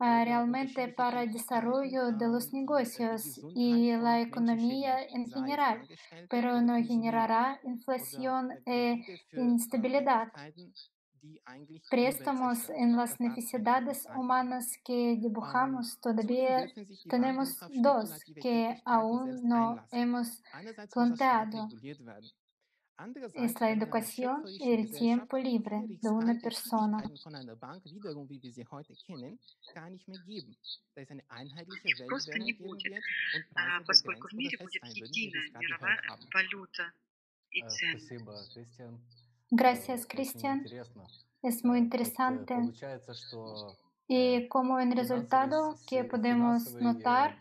ah, 0.00 0.24
realmente 0.24 0.88
para 0.88 1.22
el 1.22 1.32
desarrollo 1.32 2.12
de 2.12 2.28
los 2.28 2.52
negocios 2.52 3.40
y 3.54 3.92
la 3.92 4.20
economía 4.20 5.02
en 5.04 5.26
general, 5.30 5.86
pero 6.28 6.60
no 6.60 6.74
generará 6.82 7.60
inflación 7.64 8.50
e 8.66 9.02
instabilidad 9.32 10.28
Préstamos 11.89 12.69
en 12.69 12.97
las 12.97 13.19
necesidades 13.19 14.05
humanas 14.15 14.77
que 14.83 15.15
dibujamos, 15.15 15.99
todavía 16.01 16.67
tenemos 17.09 17.57
dos 17.81 18.19
que 18.41 18.81
aún 18.83 19.47
no 19.47 19.85
hemos 19.91 20.41
planteado. 20.93 21.69
Es 23.33 23.59
la 23.59 23.71
educación 23.71 24.43
y 24.45 24.71
el 24.73 24.91
tiempo 24.91 25.37
libre 25.37 25.83
de 26.01 26.09
una 26.09 26.37
persona. 26.39 27.01
Просто 32.07 32.39
не 32.39 32.53
будет, 32.53 33.03
а, 33.55 33.81
поскольку 33.81 34.27
в 34.27 34.33
мире 34.33 34.57
будет 34.59 34.83
единая 34.85 35.49
мировая 35.59 35.99
валюта 36.33 36.93
и 37.49 37.61
Э, 37.63 37.69
цены. 37.69 38.99
Gracias, 39.50 40.06
Cristian. 40.06 40.64
Es 41.42 41.64
muy 41.64 41.78
interesante. 41.78 42.54
Y 44.06 44.48
como 44.48 44.80
en 44.80 44.92
resultado 44.96 45.76
que 45.86 46.04
podemos 46.04 46.72
notar, 46.74 47.38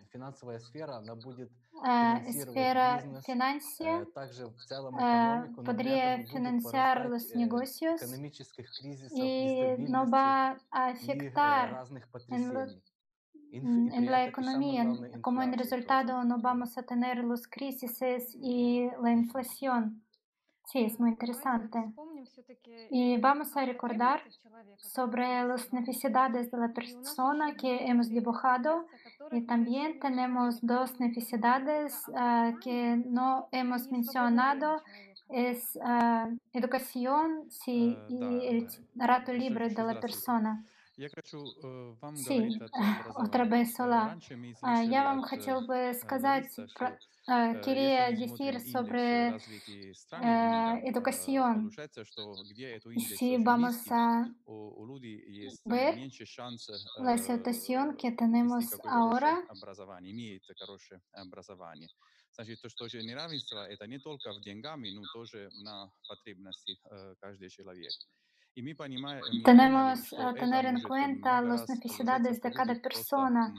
Uh, 1.80 2.18
esfera 2.26 2.96
ah, 2.96 3.22
financia 3.22 4.02
uh, 4.02 5.64
podría 5.64 6.26
financiar 6.26 7.06
los 7.06 7.36
negocios 7.36 8.02
y 9.12 9.62
no 9.78 10.10
va 10.10 10.58
a 10.72 10.88
afectar 10.88 11.86
en, 12.30 12.52
lo, 12.52 12.66
en, 13.52 14.06
la 14.08 14.26
economía. 14.26 14.88
Como 15.22 15.44
en 15.44 15.54
resultado 15.54 16.24
no 16.24 16.40
vamos 16.40 16.80
a 16.80 16.82
tener 16.82 17.24
las 17.24 17.48
crisis 17.48 18.02
y 18.42 18.90
la 19.04 19.12
inflación. 19.12 20.02
Sí, 20.67 20.85
es 20.85 20.99
muy 20.99 21.11
interesante. 21.11 21.79
Y 22.91 23.19
vamos 23.19 23.55
a 23.57 23.65
recordar 23.67 24.23
sobre 24.79 25.45
las 25.45 25.73
necesidades 25.73 26.51
de 26.51 26.59
la 26.59 26.69
persona 26.73 27.55
que 27.57 27.85
hemos 27.87 28.09
dibujado 28.09 28.87
y 29.33 29.43
también 29.43 30.01
tenemos 30.01 30.61
dos 30.63 30.99
necesidades 30.99 31.95
ah, 32.17 32.53
que 32.63 32.97
no 33.07 33.49
hemos 33.53 33.91
mencionado. 33.91 34.83
Es 35.29 35.79
ah, 35.83 36.29
educación 36.53 37.47
sí, 37.51 37.97
Э, 37.99 38.07
y 38.09 38.19
да, 38.19 38.45
el 38.51 38.69
да. 38.95 39.07
rato 39.07 39.33
Еще- 39.33 39.39
libre 39.39 39.67
еще 39.67 39.75
de 39.77 39.83
la 39.83 39.93
здравствуйте. 39.95 40.01
persona. 40.01 40.65
Я 40.99 41.09
хочу 41.09 41.39
э, 41.63 41.95
вам 42.03 42.15
Sí, 42.17 42.37
говорить 42.37 42.61
от 42.63 42.71
otra 43.17 43.43
образования. 43.45 43.51
vez, 43.51 43.79
Э, 43.79 43.83
hola. 43.83 44.09
Раньше 44.09 44.37
мы 44.37 44.55
А, 44.61 44.77
слышали 44.77 44.93
Я 44.93 45.05
вам 45.05 45.19
от 45.21 45.25
э, 45.25 45.29
хотел 45.29 45.61
бы 45.67 45.75
э, 45.75 45.95
сказать, 45.95 46.51
А, 47.30 47.52
э, 47.52 47.62
Queria 47.62 48.10
decir 48.14 48.58
sobre 48.62 49.36
э, 49.36 49.40
э, 50.12 50.82
educación. 50.86 51.70
Si 52.96 53.38
vamos 53.38 53.92
a 53.92 54.34
ver 55.66 56.00
la 57.00 57.18
situación 57.18 57.98
que 57.98 58.12
tenemos 58.12 58.66
ahora, 58.86 59.46
Значит, 62.32 62.62
то, 62.62 62.70
что 62.70 62.88
же 62.88 63.02
неравенство, 63.02 63.68
это 63.68 63.88
не 63.88 63.98
только 63.98 64.32
в 64.32 64.42
деньгами, 64.42 64.92
но 64.92 65.02
тоже 65.12 65.50
на 65.64 65.92
потребности 66.08 66.78
каждого 67.20 67.50
человека. 67.50 68.06
Tenemos 69.44 70.16
tener 70.40 70.66
en 70.66 70.82
cuenta 70.82 71.42
las 71.42 71.70
necesidades 71.70 72.42
de 72.42 72.52
cada 72.52 72.74
persona 72.82 73.54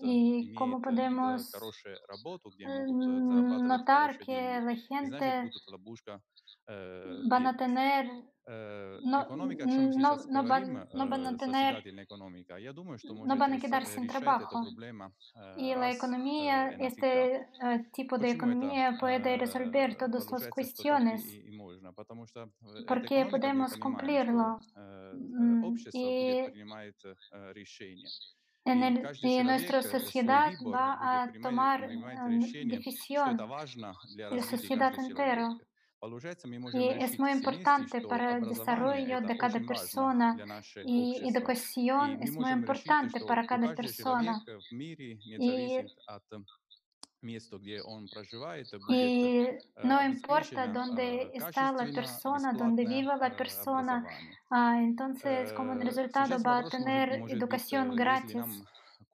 y 0.00 0.52
cómo 0.54 0.80
podemos 0.80 1.50
notar 3.62 4.18
que 4.18 4.60
la 4.60 4.76
gente 4.76 5.50
van 7.28 7.46
a 7.46 7.56
tener 7.56 8.08
Э, 8.47 8.99
no, 9.03 9.23
экономика, 9.25 9.63
о 9.63 9.67
чем 9.67 9.83
мы 9.85 9.91
no, 9.91 10.09
сейчас 10.15 10.25
no 10.27 10.43
говорим, 10.43 10.73
van, 10.73 10.87
no 10.93 11.07
van 11.07 11.25
a 11.27 11.29
э, 11.31 11.37
tener, 11.37 11.73
созидательная 11.75 12.03
экономика, 12.05 12.57
я 12.57 12.73
думаю, 12.73 12.97
что 12.97 13.13
no 13.13 13.15
может 13.19 13.37
van 13.39 13.51
a 13.51 13.55
рес- 13.55 13.61
quedarse 13.61 13.91
sin 13.95 14.03
решать 14.03 14.21
эту 14.21 14.21
trabajo. 14.25 14.63
проблему 14.63 15.13
э, 15.35 15.55
Y 15.59 15.75
la 15.75 15.75
раз 15.75 15.93
э, 15.93 15.97
economía, 15.97 16.69
и 16.71 16.77
навсегда. 16.77 16.87
este 16.87 17.47
eh, 17.61 17.79
tipo 17.93 18.17
de 18.17 18.27
Почему 18.27 18.49
это 18.51 18.57
economía 18.57 18.97
puede 18.99 19.35
э, 19.35 19.37
resolver 19.37 19.95
todas 19.95 20.31
las 20.31 20.47
получается, 20.47 20.63
что 20.73 20.83
так 20.83 20.95
cuestiones, 20.95 21.21
и, 21.25 21.39
и 21.47 21.51
можно? 21.51 21.93
Потому 21.93 22.25
что 22.25 22.39
э, 22.41 22.79
эта 22.79 22.85
porque 22.87 23.05
экономика, 23.05 23.25
мы 23.25 23.31
podemos 23.31 23.71
понимаем, 23.71 23.75
что 23.75 23.89
cumplirlo. 23.89 24.59
э, 24.75 24.79
э, 24.79 25.19
Mm, 25.39 25.63
общество 25.65 26.11
будет 26.11 26.43
Y 26.45 26.51
принимать 26.51 26.95
э, 27.05 27.53
решения. 27.53 28.09
En 28.65 28.83
И 28.83 28.83
el- 28.83 29.01
каждый 29.01 29.29
y 29.29 29.37
человек 29.37 29.45
nuestra 29.45 29.77
э, 29.79 29.81
свой 29.81 30.01
sociedad 30.01 30.51
выбор 30.59 30.65
va 30.65 30.93
будет 30.93 30.99
a 31.01 31.27
принимать, 31.27 31.41
tomar 31.43 31.79
принимать 31.81 32.17
em, 32.19 32.39
решение, 32.41 32.75
что 32.75 32.77
decisión 32.77 33.35
это 33.35 33.45
важно 33.47 33.93
для 34.15 34.29
la 34.29 34.35
развития 34.35 34.51
sociedad 34.57 34.93
каждого 34.93 35.07
entera. 35.07 35.57
Y 36.74 36.88
es 37.02 37.18
muy 37.18 37.30
importante 37.30 38.00
para 38.02 38.36
el 38.36 38.44
desarrollo 38.48 39.20
de 39.20 39.36
cada 39.36 39.60
persona 39.60 40.36
y 40.84 41.26
educación 41.28 42.22
es 42.22 42.32
muy 42.36 42.50
importante 42.50 43.20
para 43.20 43.46
cada 43.46 43.74
persona. 43.74 44.44
Y 48.88 49.46
no 49.82 50.04
importa 50.04 50.66
dónde 50.66 51.30
está 51.32 51.72
la 51.72 51.90
persona, 51.92 52.52
dónde 52.52 52.84
viva 52.84 53.16
la 53.16 53.34
persona, 53.34 54.04
entonces 54.76 55.52
como 55.54 55.72
un 55.72 55.80
resultado 55.80 56.42
va 56.42 56.58
a 56.58 56.68
tener 56.68 57.22
educación 57.28 57.96
gratis 57.96 58.44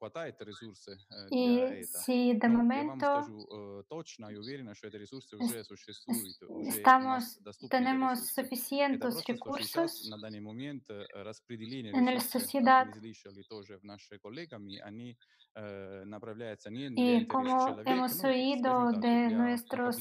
хватает 0.00 0.40
ресурсы 0.42 0.92
э, 1.10 1.28
для 1.28 1.38
Y 1.38 1.82
этого. 1.82 2.02
si 2.02 2.34
de 2.34 2.48
Ну, 2.48 2.72
я 2.72 2.84
вам 2.84 2.98
momento 2.98 3.22
скажу 3.22 3.46
э, 3.52 3.82
точно 3.88 4.26
и 4.30 4.36
уверенно, 4.36 4.74
что 4.74 4.86
эти 4.88 4.96
ресурсы 4.96 5.36
es- 5.36 5.40
уже 5.44 5.64
существуют, 5.64 6.42
уже 6.42 6.48
у 6.48 6.60
estamos, 6.80 7.20
нас 7.20 7.38
доступны 7.40 7.66
эти 7.66 7.84
tenemos 7.84 8.12
ресурсы. 8.12 8.40
Это 8.40 8.42
suficientes 8.48 9.00
просто, 9.00 9.22
что 9.36 9.58
сейчас, 9.58 10.06
recursos 10.06 10.10
на 10.10 10.18
данный 10.18 10.40
момент, 10.40 10.90
э, 10.90 11.06
распределение 11.12 11.92
en 11.92 12.04
la 12.06 12.12
ресурсов, 12.14 12.32
как 12.32 12.42
sociedad 12.42 12.86
мы 12.86 12.92
слышали 13.00 13.42
тоже 13.42 13.78
в 13.78 13.84
наших 13.84 14.20
коллегами, 14.20 14.78
они 14.78 15.16
э, 15.54 16.04
направляются 16.04 16.70
не 16.70 16.88
для 16.90 17.12
y 17.18 17.20
интересов 17.20 17.28
como 17.32 17.66
человека, 17.66 17.90
hemos 17.90 18.22
ну, 18.22 18.28
oído 18.28 18.62
скажем 18.62 18.92
так, 18.92 19.02
de 19.02 19.28
для 19.28 19.38
nuestros 19.38 19.96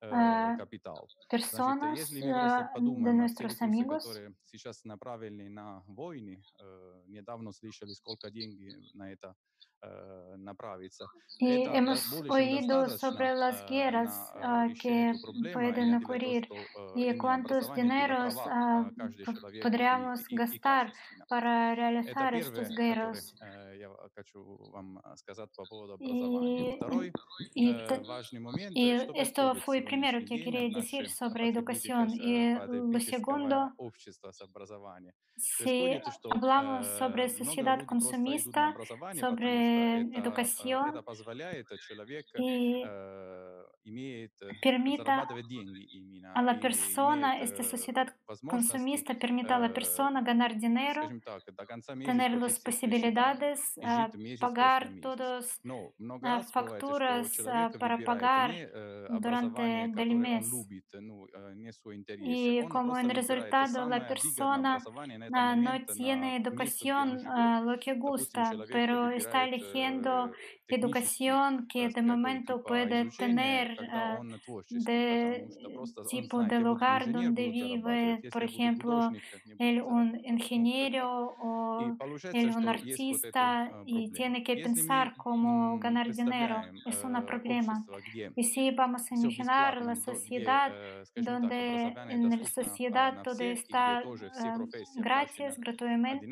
Значит, 0.00 1.28
personas, 1.28 1.98
если 1.98 2.22
мы 2.22 2.32
просто 2.32 2.80
de 2.80 3.12
nuestros 3.12 3.60
amigos, 3.60 4.04
которые 4.04 4.34
сейчас 4.44 4.84
направлены 4.84 5.48
на 5.50 5.82
войны, 5.86 6.42
э, 6.58 7.02
недавно 7.06 7.52
слышали, 7.52 7.92
сколько 7.92 8.30
денег 8.30 8.94
на 8.94 9.12
это 9.12 9.34
э, 9.81 10.35
направится. 10.37 11.05
y 11.39 11.63
Это 11.63 11.71
hemos 11.77 11.99
э, 12.05 12.09
более 12.09 12.23
чем 12.23 12.31
oído 12.31 12.81
достаточно 12.81 12.97
sobre 13.09 13.35
las 13.35 13.61
э, 13.61 13.65
guerras 13.67 14.33
на 14.35 14.39
э, 14.39 14.41
ah, 14.43 14.67
решение 14.67 14.75
que 14.81 15.11
эту 15.11 15.21
проблему 15.21 15.53
pueden 15.53 15.75
именно 15.75 15.99
для 15.99 15.99
того, 15.99 16.13
ocurrir 16.13 16.45
что 16.45 16.55
э, 16.55 16.93
y 16.95 17.03
именно 17.03 17.17
cuántos 17.19 17.65
образование 17.69 17.83
для 17.83 18.07
dineros 18.07 18.33
права 18.35 18.51
ah, 18.55 18.89
э, 18.89 18.95
каждого 18.95 19.25
po- 19.25 19.33
человека 19.33 19.57
и, 19.57 19.61
podríamos 19.61 20.19
и, 20.21 20.33
и 20.33 20.37
gastar 20.37 20.85
качественно. 20.87 21.25
para 21.29 21.71
Это 21.73 21.81
realizar 21.81 22.31
первое, 22.31 22.39
estos 22.39 22.67
который 22.69 22.75
guerras. 22.75 23.33
э, 23.41 23.77
я 23.79 23.89
хочу 24.15 24.69
вам 24.71 24.97
э, 24.99 25.15
сказать 25.17 25.49
по 25.55 25.65
поводу 25.65 25.93
образования. 25.93 26.71
Y, 26.73 26.75
Второй 26.77 27.11
y, 27.53 27.71
э, 27.71 27.87
te- 27.87 27.99
важный 28.05 28.39
момент, 28.39 28.75
y 28.75 28.97
что 28.97 29.11
esto 29.13 29.41
происходит 29.53 29.61
в 29.61 29.65
fue 29.65 29.81
primero 29.81 30.19
сегодняшний 30.19 30.25
que 30.25 30.35
день 30.37 30.43
quería 30.45 30.69
в 30.69 30.73
decir 30.73 31.03
наше 31.03 31.15
sobre 31.15 31.49
educación. 31.49 32.05
потребительское, 32.07 32.55
Y 32.55 32.55
lo 32.55 32.59
потребительское 32.59 33.19
segundo, 33.19 33.71
общество 33.77 34.31
с 34.31 34.41
образованием. 34.41 35.13
si 35.37 35.63
Происходит, 35.65 36.13
что 36.13 36.29
hablamos 36.31 36.87
э, 36.87 36.97
sobre 36.97 37.23
много 37.27 37.37
sociedad 37.43 37.79
людей 37.79 37.85
просто 37.85 37.85
идут 37.85 37.85
на 37.85 37.85
consumista, 37.85 38.61
образование, 38.69 38.75
потому 38.75 39.15
что 39.15 39.27
sobre 39.27 39.51
это, 39.51 39.65
э, 39.65 39.68
educación 40.14 40.84
permita 44.60 45.26
a 46.34 46.42
la 46.42 46.58
persona, 46.58 47.40
esta 47.40 47.62
e 47.62 47.64
sociedad 47.64 48.08
consumista 48.46 49.14
permite 49.14 49.52
a 49.52 49.58
la 49.58 49.70
persona 49.70 50.22
ganar 50.22 50.56
dinero, 50.56 51.08
tener 52.04 52.32
las 52.32 52.58
posibilidades, 52.60 53.78
eh, 53.78 54.36
pagar 54.38 54.90
todas 55.00 55.60
eh, 55.64 55.92
las 56.22 56.52
facturas 56.52 57.38
eh, 57.38 57.78
para 57.78 57.98
pagar 57.98 58.50
durante 59.20 59.84
el 59.84 60.14
mes. 60.14 60.48
Y 62.18 62.62
como 62.68 62.98
en 62.98 63.10
resultado 63.10 63.88
la 63.88 64.06
persona 64.06 64.78
no 65.56 65.84
tiene 65.86 66.36
educación 66.36 67.22
lo 67.64 67.78
que 67.78 67.94
gusta, 67.94 68.52
pero 68.70 69.10
está 69.10 69.44
eligiendo 69.44 70.32
educación 70.70 71.66
que 71.68 71.88
de 71.88 72.02
momento 72.02 72.62
puede 72.62 73.10
tener 73.10 73.76
de 74.70 75.48
tipo 76.08 76.42
de 76.44 76.60
lugar 76.60 77.10
donde 77.10 77.48
vive, 77.48 78.20
por 78.32 78.42
ejemplo, 78.42 79.10
él 79.58 79.82
un 79.82 80.20
ingeniero 80.24 81.34
o 81.40 81.96
él 82.32 82.50
un 82.56 82.68
artista 82.68 83.70
y 83.86 84.10
tiene 84.10 84.42
que 84.42 84.56
pensar 84.56 85.14
cómo 85.16 85.78
ganar 85.78 86.12
dinero. 86.12 86.62
Es 86.86 87.02
un 87.04 87.14
problema. 87.24 87.84
Y 88.36 88.44
si 88.44 88.70
vamos 88.70 89.10
a 89.10 89.14
imaginar 89.14 89.82
la 89.84 89.96
sociedad 89.96 90.72
donde 91.16 91.94
en 92.08 92.30
la 92.30 92.46
sociedad 92.46 93.22
todo 93.22 93.42
está 93.42 94.00
э, 94.00 94.04
gratis, 94.96 95.58
gratuitamente, 95.58 96.26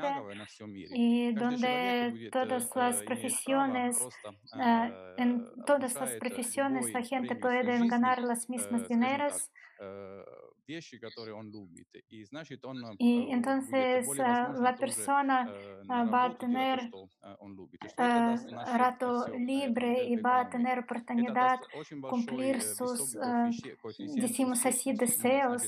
y 0.93 1.33
donde 1.33 2.29
todas 2.33 2.71
las 2.75 3.03
profesiones 3.03 3.99
en 5.17 5.47
todas 5.67 5.95
las 5.95 6.13
profesiones 6.17 6.93
la 6.93 7.03
gente 7.03 7.37
puede 7.37 7.87
ganar 7.89 8.21
los 8.23 8.49
mismos 8.49 8.89
dineros 8.89 9.51
y 12.99 13.31
entonces 13.31 14.07
э, 14.07 14.15
la 14.17 14.77
persona 14.79 15.49
э, 15.49 15.83
va 15.89 16.25
a 16.25 16.37
tener 16.37 16.91
rato 18.77 19.29
libre 19.29 20.05
y 20.05 20.17
va 20.17 20.41
a 20.41 20.51
tener 20.51 20.81
oportunidad 20.81 21.59
de 21.61 22.01
cumplir 22.03 22.61
sus, 22.61 23.17
э, 23.17 23.51
decimos 24.17 24.67
así, 24.67 24.93
deseos 24.93 25.63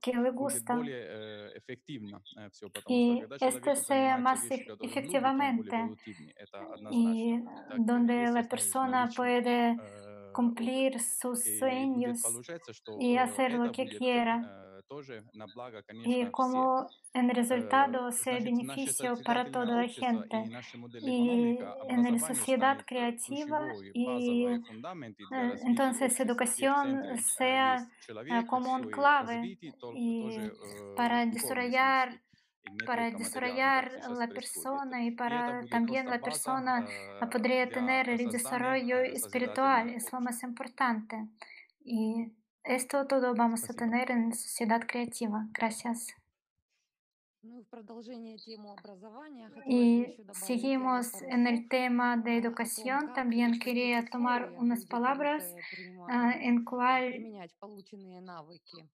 que 0.00 0.12
le 0.14 0.30
gustan. 0.30 0.88
Y 2.88 3.22
esto 3.40 3.76
sea 3.76 4.16
más 4.16 4.40
efectivamente. 4.80 5.76
y 6.90 7.38
donde 7.78 8.32
la 8.32 8.44
persona 8.48 9.08
puede 9.14 9.76
cumplir 10.40 10.98
sus 11.00 11.38
sueños 11.58 12.22
y 12.98 13.18
hacer 13.18 13.52
lo 13.52 13.70
que 13.70 13.84
quiera. 13.86 14.34
Y 16.04 16.26
como 16.30 16.88
en 17.12 17.28
resultado 17.30 18.10
sea 18.10 18.38
beneficio 18.40 19.14
para 19.22 19.50
toda 19.50 19.82
la 19.82 19.88
gente. 19.88 20.38
Y 21.02 21.58
en 21.88 22.12
la 22.12 22.18
sociedad 22.18 22.78
creativa, 22.86 23.68
y 23.92 24.46
entonces 25.70 26.18
educación 26.18 26.86
sea 27.36 27.86
э, 28.08 28.46
como 28.46 28.74
un 28.74 28.90
clave 28.90 29.58
para 30.96 31.26
desarrollar 31.26 32.20
para 32.86 33.10
desarrollar 33.10 33.92
la 34.10 34.28
persona 34.28 35.04
y 35.04 35.10
para 35.10 35.64
también 35.66 36.06
la 36.06 36.20
persona 36.20 36.86
podría 37.30 37.68
tener 37.68 38.08
el 38.08 38.30
desarrollo 38.30 39.00
espiritual, 39.00 39.90
es 39.90 40.12
lo 40.12 40.20
más 40.20 40.42
importante. 40.42 41.26
Y 41.84 42.32
esto 42.64 43.06
todo 43.06 43.34
vamos 43.34 43.68
a 43.70 43.74
tener 43.74 44.10
en 44.10 44.32
sociedad 44.34 44.80
creativa. 44.86 45.46
Gracias. 45.52 46.19
Y 49.66 50.06
seguimos 50.32 51.22
en 51.22 51.46
el 51.46 51.68
tema 51.68 52.16
de 52.18 52.36
educación. 52.36 53.12
También 53.14 53.58
quería 53.58 54.04
tomar 54.04 54.52
unas 54.58 54.84
palabras 54.84 55.54
en 56.40 56.64
cuál, 56.64 57.14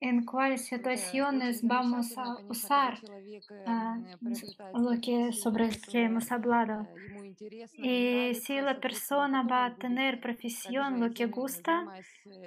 en 0.01 0.24
cuáles 0.24 0.64
situaciones 0.66 1.66
vamos 1.66 2.16
a 2.16 2.36
usar 2.48 3.01
lo 4.74 5.01
que 5.01 5.32
sobre 5.32 5.64
el 5.66 5.81
que 5.82 6.05
hemos 6.05 6.31
hablado. 6.31 6.86
Y 7.74 8.35
si 8.35 8.60
la 8.60 8.78
persona 8.81 9.43
va 9.43 9.66
a 9.66 9.74
tener 9.77 10.20
profesión, 10.20 11.01
lo 11.01 11.12
que 11.12 11.27
gusta, 11.27 11.85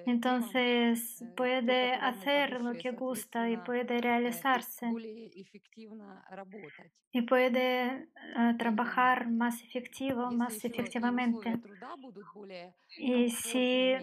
entonces 0.06 1.24
puede 1.36 1.94
hacer 1.94 2.62
lo 2.62 2.74
que 2.74 2.92
gusta 2.92 3.50
y 3.50 3.58
puede 3.58 4.00
realizarse 4.00 4.88
y 7.12 7.22
puede 7.24 8.08
uh, 8.38 8.58
trabajar 8.58 9.30
más 9.30 9.62
efectivo, 9.64 10.32
más 10.32 10.64
efectivamente. 10.64 11.60
Y 12.98 13.30
si, 13.32 13.96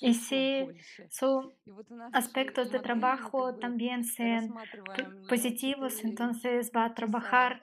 y 0.00 0.14
si 0.14 0.66
sus 1.10 1.52
aspectos 2.12 2.70
de 2.70 2.80
trabajo 2.80 3.56
también 3.56 4.04
sean 4.04 4.54
positivos, 5.28 6.04
entonces 6.04 6.70
va 6.74 6.86
a 6.86 6.94
trabajar 6.94 7.62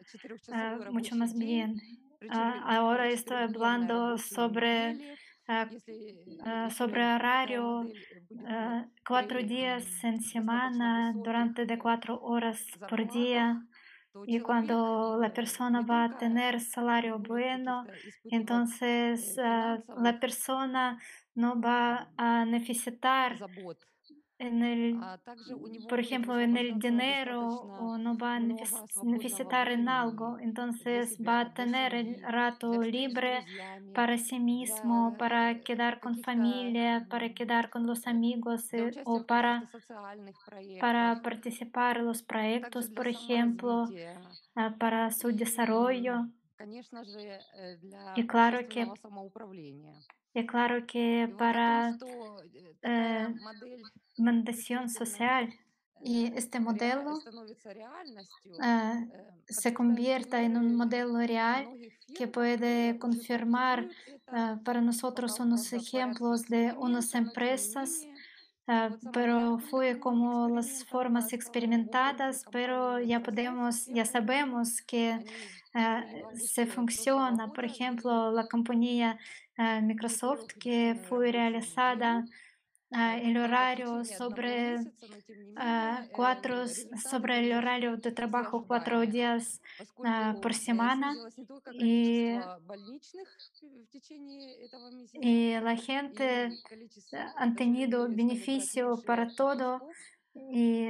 uh, 0.49 0.91
mucho 0.91 1.15
más 1.15 1.35
bien. 1.35 1.81
Uh, 2.21 2.61
ahora 2.65 3.09
estoy 3.09 3.37
hablando 3.37 4.17
sobre 4.17 4.97
sobre 6.69 7.05
horario, 7.15 7.85
cuatro 9.07 9.43
días 9.43 10.03
en 10.03 10.21
semana, 10.21 11.13
durante 11.15 11.65
de 11.65 11.77
cuatro 11.77 12.19
horas 12.21 12.65
por 12.89 13.11
día. 13.11 13.61
Y 14.27 14.39
cuando 14.41 15.17
la 15.19 15.33
persona 15.33 15.81
va 15.81 16.03
a 16.05 16.17
tener 16.17 16.59
salario 16.59 17.17
bueno, 17.19 17.83
entonces 18.29 19.35
la 19.37 20.19
persona 20.19 20.99
no 21.33 21.59
va 21.59 22.11
a 22.15 22.45
necesitar 22.45 23.37
en 24.43 24.63
el, 24.63 24.99
por 25.89 25.99
ejemplo, 25.99 26.39
en 26.39 26.57
el 26.57 26.77
dinero 26.79 27.47
o 27.47 27.97
no 27.97 28.17
va 28.17 28.35
a 28.35 28.39
necesitar 28.39 29.69
en 29.69 29.89
algo, 29.89 30.37
entonces 30.39 31.17
va 31.25 31.39
a 31.41 31.53
tener 31.53 31.95
el 31.95 32.21
rato 32.21 32.81
libre 32.81 33.45
para 33.93 34.17
sí 34.17 34.39
mismo, 34.39 35.15
para 35.17 35.61
quedar 35.61 35.99
con 35.99 36.21
familia, 36.21 37.07
para 37.09 37.33
quedar 37.33 37.69
con 37.69 37.85
los 37.85 38.07
amigos 38.07 38.69
o 39.05 39.25
para, 39.25 39.69
para 40.79 41.21
participar 41.21 41.97
en 41.97 42.05
los 42.05 42.23
proyectos, 42.23 42.89
por 42.89 43.07
ejemplo, 43.07 43.85
para 44.79 45.11
su 45.11 45.31
desarrollo. 45.31 46.27
Y 48.15 48.27
claro 48.27 48.67
que 48.69 48.87
claro 50.47 50.85
que 50.87 51.33
para 51.37 51.95
eh, 52.81 53.27
mandación 54.17 54.89
social 54.89 55.53
y 56.03 56.25
este 56.35 56.59
modelo 56.59 57.15
uh, 57.15 59.09
se 59.47 59.73
convierta 59.73 60.41
en 60.41 60.57
un 60.57 60.75
modelo 60.75 61.17
real 61.17 61.69
que 62.13 62.27
puede 62.27 62.99
confirmar 62.99 63.87
uh, 64.27 64.61
para 64.63 64.81
nosotros 64.81 65.39
unos 65.39 65.71
ejemplos 65.71 66.43
de 66.47 66.73
unas 66.77 67.15
empresas, 67.15 68.05
uh, 68.67 69.11
pero 69.11 69.59
fue 69.59 69.99
como 69.99 70.49
las 70.49 70.85
formas 70.85 71.33
experimentadas, 71.33 72.45
pero 72.51 72.99
ya 72.99 73.21
podemos, 73.21 73.85
ya 73.87 74.05
sabemos 74.05 74.81
que 74.81 75.19
se 76.35 76.67
funciona. 76.67 77.51
Por 77.51 77.65
ejemplo, 77.65 78.31
la 78.31 78.47
compañía 78.47 79.17
Microsoft 79.57 80.53
que 80.59 80.95
fue 81.09 81.31
realizada 81.31 82.25
el 82.93 83.37
horario 83.37 84.05
sobre 84.05 84.77
cuatro 86.11 86.67
sobre 86.67 87.39
el 87.39 87.53
horario 87.53 87.97
de 87.97 88.11
trabajo 88.11 88.65
cuatro 88.67 89.01
días 89.01 89.61
por 90.41 90.53
semana 90.53 91.15
y, 91.73 92.37
y 95.13 95.53
la 95.59 95.75
gente 95.87 96.49
han 97.35 97.55
tenido 97.55 98.07
beneficio 98.09 99.01
para 99.05 99.27
todo 99.33 99.87
y 100.35 100.87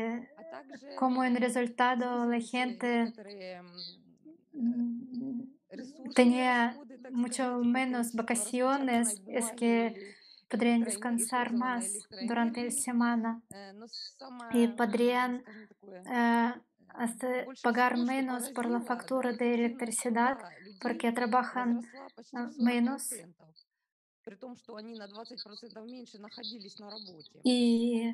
como 0.98 1.24
en 1.24 1.36
resultado 1.36 2.26
la 2.26 2.40
gente 2.40 3.14
tenía 6.16 6.78
mucho 7.12 7.60
menos 7.60 8.14
vacaciones, 8.14 9.22
es 9.28 9.52
que 9.54 10.16
podrían 10.54 10.84
descansar 10.84 11.52
más 11.52 12.08
durante 12.28 12.64
la 12.64 12.70
semana 12.70 13.42
y 14.52 14.68
podrían 14.68 15.44
uh, 15.82 16.52
pagar 17.64 17.98
menos 17.98 18.52
por 18.52 18.70
la 18.70 18.82
factura 18.82 19.34
de 19.34 19.56
electricidad 19.56 20.38
porque 20.80 21.12
trabajan 21.12 21.82
menos. 22.60 23.10
Y 27.44 28.14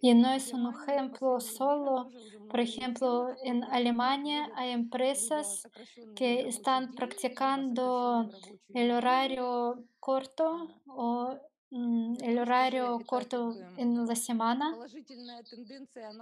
y 0.00 0.14
no 0.14 0.32
es 0.32 0.52
un 0.52 0.72
ejemplo 0.74 1.40
solo. 1.40 2.10
Por 2.50 2.60
ejemplo, 2.60 3.34
en 3.44 3.64
Alemania 3.64 4.50
hay 4.56 4.70
empresas 4.70 5.68
que 6.16 6.48
están 6.48 6.92
practicando 6.94 8.30
el 8.74 8.90
horario 8.90 9.84
corto 10.00 10.68
o 10.86 11.38
el 11.70 12.38
horario 12.38 13.00
corto 13.06 13.54
en 13.76 14.06
la 14.06 14.16
semana. 14.16 14.76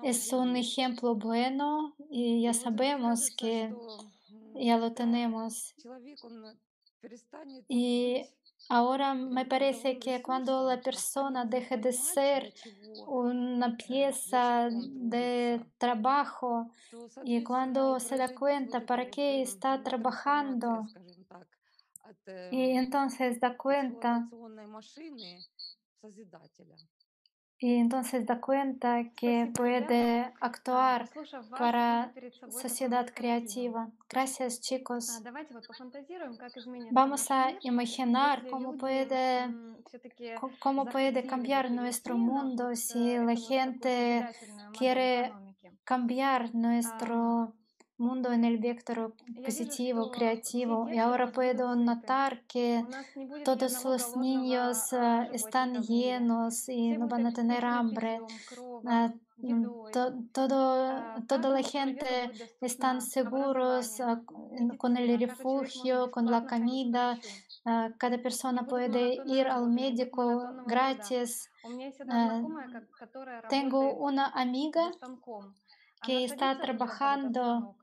Es 0.03 0.33
un 0.33 0.57
ejemplo 0.57 1.15
bueno 1.15 1.97
y 2.11 2.43
ya 2.43 2.53
sabemos 2.53 3.31
que 3.37 3.75
ya 4.55 4.77
lo 4.77 4.93
tenemos. 4.93 5.75
Y 7.69 8.27
Ahora 8.69 9.15
me 9.15 9.47
parece 9.47 9.99
que 9.99 10.23
cuando 10.23 10.69
la 10.69 10.81
persona 10.81 11.45
deja 11.45 11.77
de 11.77 11.93
ser 11.93 12.53
una 13.07 13.77
pieza 13.77 14.69
de 14.71 15.65
trabajo 15.79 16.71
y 17.25 17.43
cuando 17.43 17.99
se 17.99 18.17
da 18.17 18.33
cuenta 18.35 18.87
para 18.87 19.11
qué 19.11 19.43
está 19.43 19.83
trabajando, 19.83 20.87
y 22.51 22.71
entonces 22.77 23.41
da 23.41 23.57
cuenta 23.57 24.29
y 27.61 27.75
entonces 27.75 28.25
da 28.25 28.41
cuenta 28.41 29.11
que 29.15 29.51
puede 29.55 30.33
actuar 30.41 31.11
para 31.59 32.11
sociedad 32.49 33.07
creativa. 33.15 33.91
Gracias, 34.09 34.63
chicos. 34.63 35.23
Vamos 36.91 37.31
a 37.31 37.53
imaginar 37.61 38.49
cómo 38.49 38.79
puede, 38.79 39.55
cómo 40.59 40.87
puede 40.87 41.27
cambiar 41.27 41.71
nuestro 41.71 42.17
mundo 42.17 42.75
si 42.75 43.19
la 43.19 43.37
gente 43.37 44.27
quiere 44.73 45.31
cambiar 45.85 46.55
nuestro 46.55 47.53
mundo 48.01 48.33
en 48.33 48.45
el 48.45 48.59
vector 48.59 49.15
positivo, 49.45 50.11
creativo. 50.11 50.89
Y 50.91 50.99
ahora 50.99 51.31
puedo 51.31 51.77
notar 51.77 52.43
que 52.49 52.85
todos 53.45 53.85
los 53.85 54.17
niños 54.17 54.93
uh, 54.93 55.33
están 55.33 55.83
llenos 55.83 56.69
y 56.69 56.97
no 56.99 57.07
van 57.07 57.27
a 57.27 57.33
tener 57.33 57.65
hambre. 57.65 58.21
Uh, 58.57 59.11
todo, 60.33 60.59
toda 61.27 61.49
la 61.51 61.63
gente 61.63 62.31
están 62.61 63.01
seguros 63.01 63.99
con 64.77 64.97
el 64.99 65.19
refugio, 65.19 66.11
con 66.11 66.27
la 66.27 66.45
comida. 66.45 67.19
cada 67.97 68.19
persona 68.19 68.67
puede 68.67 69.19
ir 69.27 69.47
al 69.47 69.71
médico 69.71 70.23
gratis. 70.67 71.51
tengo 73.49 73.95
una 73.95 74.27
amiga 74.27 74.91
que 76.03 76.25
está 76.25 76.59
trabajando 76.61 77.77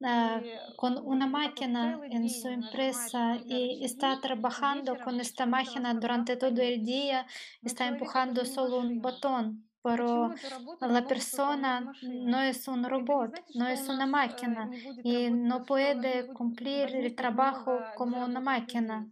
Ah, 0.00 0.40
con 0.76 0.96
una 1.04 1.26
máquina 1.26 2.00
en 2.08 2.30
su 2.30 2.46
empresa 2.46 3.36
y 3.44 3.84
está 3.84 4.20
trabajando 4.20 4.96
con 5.04 5.20
esta 5.20 5.44
máquina 5.44 5.92
durante 5.94 6.36
todo 6.36 6.62
el 6.62 6.84
día, 6.84 7.26
está 7.62 7.88
empujando 7.88 8.44
solo 8.44 8.78
un 8.78 9.00
botón 9.00 9.68
pero 9.82 10.34
la 10.80 11.06
persona 11.06 11.92
no 12.02 12.42
es 12.42 12.68
un 12.68 12.84
robot, 12.84 13.32
no 13.54 13.66
es 13.68 13.88
una 13.88 14.06
máquina 14.06 14.70
y 15.04 15.30
no 15.30 15.64
puede 15.64 16.26
cumplir 16.34 16.94
el 16.94 17.14
trabajo 17.14 17.78
como 17.96 18.24
una 18.24 18.40
máquina. 18.40 19.08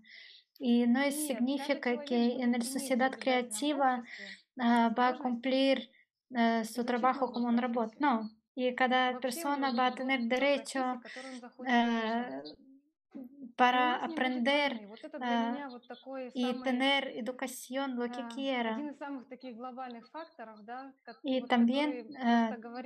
Y 0.59 0.87
no 0.87 1.01
significa 1.11 2.03
que 2.03 2.37
en 2.43 2.53
la 2.53 2.61
sociedad 2.61 3.13
creativa 3.13 4.03
uh, 4.57 4.95
va 4.95 5.09
a 5.09 5.19
cumplir 5.19 5.91
eh, 6.35 6.65
su 6.65 6.85
trabajo 6.85 7.31
como 7.31 7.49
un 7.49 7.59
robot, 7.59 7.95
no. 7.99 8.31
Y 8.59 8.75
cada 8.75 9.21
persona 9.21 9.73
va 9.73 9.87
a 9.89 9.95
tener 9.95 10.23
derecho 10.23 11.01
para 13.57 13.97
aprender 14.05 14.87
ah, 15.21 15.69
y 16.35 16.63
tener 16.63 17.09
educación, 17.17 17.97
lo 17.97 18.05
que 18.11 18.23
quiera. 18.35 18.79
Y 21.23 21.43
también 21.47 22.07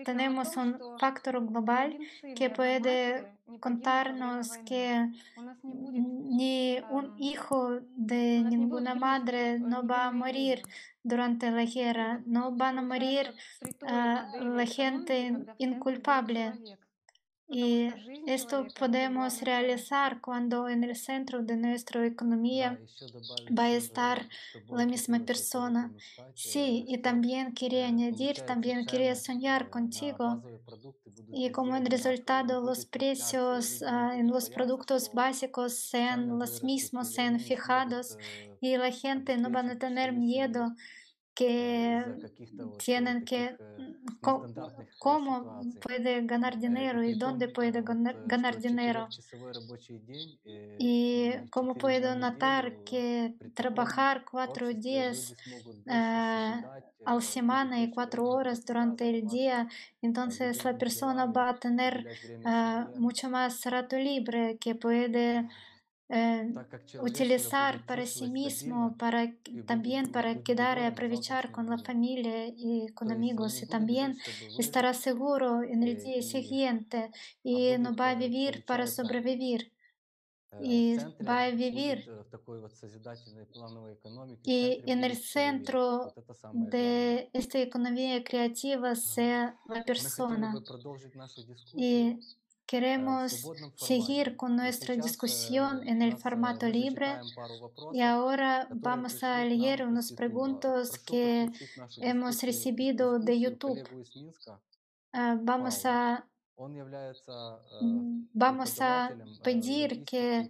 tenemos 0.04 0.56
un 0.56 0.78
factor 0.98 1.44
global 1.44 1.98
que 2.36 2.50
puede 2.50 3.34
contarnos 3.58 4.56
que 4.58 5.08
ni 5.62 6.78
un 6.90 7.14
hijo 7.18 7.80
de 7.96 8.44
ninguna 8.44 8.94
madre 8.94 9.58
no 9.58 9.84
va 9.84 10.06
a 10.06 10.12
morir 10.12 10.62
durante 11.02 11.50
la 11.50 11.64
guerra, 11.64 12.20
no 12.26 12.52
van 12.52 12.78
a 12.78 12.82
morir 12.82 13.34
la 13.80 14.66
gente 14.66 15.34
inculpable. 15.58 16.52
Y 17.52 17.82
eh, 17.82 17.94
esto 18.26 18.64
podemos 18.78 19.42
realizar 19.42 20.20
cuando 20.20 20.68
en 20.68 20.84
el 20.84 20.94
centro 20.94 21.42
de 21.42 21.56
nuestra 21.56 22.06
economía 22.06 22.78
va 23.58 23.64
a 23.64 23.72
estar 23.72 24.28
la 24.68 24.86
misma 24.86 25.18
persona. 25.18 25.92
Sí, 26.34 26.84
y 26.86 26.98
también 26.98 27.52
quería 27.52 27.88
añadir, 27.88 28.42
también 28.42 28.86
quería 28.86 29.16
soñar 29.16 29.68
contigo. 29.68 30.42
Y 31.32 31.50
como 31.50 31.74
en 31.74 31.86
resultado 31.86 32.60
los 32.60 32.86
precios 32.86 33.82
en 33.82 34.28
los 34.28 34.48
productos 34.50 35.08
ah, 35.08 35.12
básicos 35.14 35.74
sean 35.74 36.38
los 36.38 36.62
mismos, 36.62 37.12
sean 37.12 37.40
fijados 37.40 38.16
y 38.60 38.76
la 38.76 38.92
gente 38.92 39.36
no 39.38 39.50
va 39.50 39.60
a 39.60 39.78
tener 39.78 40.12
miedo 40.12 40.74
que 41.34 42.04
tienen 42.76 43.24
que 43.24 43.58
mm, 43.76 43.82
mm, 43.82 44.48
cómo 44.98 45.40
mm, 45.42 45.78
puede 45.80 46.22
ganar 46.26 46.58
dinero 46.58 47.02
y 47.04 47.14
dónde 47.14 47.48
puede 47.48 47.82
ganar, 47.82 48.60
dinero 48.60 49.14
y 50.78 51.32
cómo 51.50 51.76
puedo 51.76 52.14
notar 52.16 52.78
que 52.84 53.34
trabajar 53.54 54.24
cuatro 54.30 54.68
días 54.74 55.36
eh, 55.86 56.64
al 57.04 57.22
semana 57.22 57.80
y 57.82 57.90
cuatro 57.90 58.28
horas 58.28 58.64
durante 58.64 59.08
el 59.10 59.26
día 59.26 59.68
entonces 60.02 60.64
la 60.64 60.76
persona 60.78 61.26
va 61.26 61.50
a 61.50 61.58
tener 61.58 62.06
ah, 62.44 62.90
mucho 62.94 63.28
más 63.30 63.64
rato 63.66 63.96
libre 63.98 64.58
que 64.58 64.74
puede 64.74 65.48
utilizar 67.00 67.86
para 67.86 68.06
sí 68.06 68.28
mismo, 68.28 68.96
para, 68.98 69.32
también 69.66 70.10
para 70.10 70.42
quedar 70.42 70.78
y 70.78 70.84
aprovechar 70.84 71.52
con 71.52 71.70
la 71.70 71.78
familia 71.78 72.46
y 72.46 72.88
con 72.94 73.12
amigos, 73.12 73.62
y 73.62 73.66
también 73.66 74.16
estará 74.58 74.92
seguro 74.94 75.62
en 75.62 75.82
el 75.82 76.02
día 76.02 76.22
siguiente 76.22 77.10
y 77.42 77.78
no 77.78 77.94
va 77.94 78.10
a 78.10 78.14
vivir 78.14 78.64
para 78.64 78.86
sobrevivir 78.86 79.72
y 80.60 80.96
va 81.26 81.44
a 81.44 81.50
vivir. 81.50 82.10
Y 84.42 84.82
en 84.90 85.04
el 85.04 85.16
centro 85.16 86.12
de 86.52 87.30
esta 87.32 87.58
economía 87.60 88.22
creativa 88.24 88.94
sea 88.94 89.56
la 89.68 89.84
persona. 89.84 90.52
Y 91.74 92.18
Queremos 92.70 93.50
seguir 93.74 94.36
con 94.36 94.54
nuestra 94.54 94.94
discusión 94.94 95.88
en 95.88 96.02
el 96.02 96.16
formato 96.16 96.68
libre. 96.68 97.18
y 97.92 98.00
ahora 98.00 98.68
vamos 98.70 99.24
a 99.24 99.44
leer 99.44 99.84
unas 99.84 100.12
preguntas 100.12 100.96
que 101.00 101.50
hemos 102.00 102.40
recibido 102.44 103.18
de 103.18 103.40
YouTube. 103.40 103.82
Ah, 105.12 105.36
vamos 105.42 105.84
a 105.84 106.24
mm, 107.80 108.28
Vamos 108.32 108.80
a 108.80 109.16
pedir 109.42 110.04
que 110.04 110.48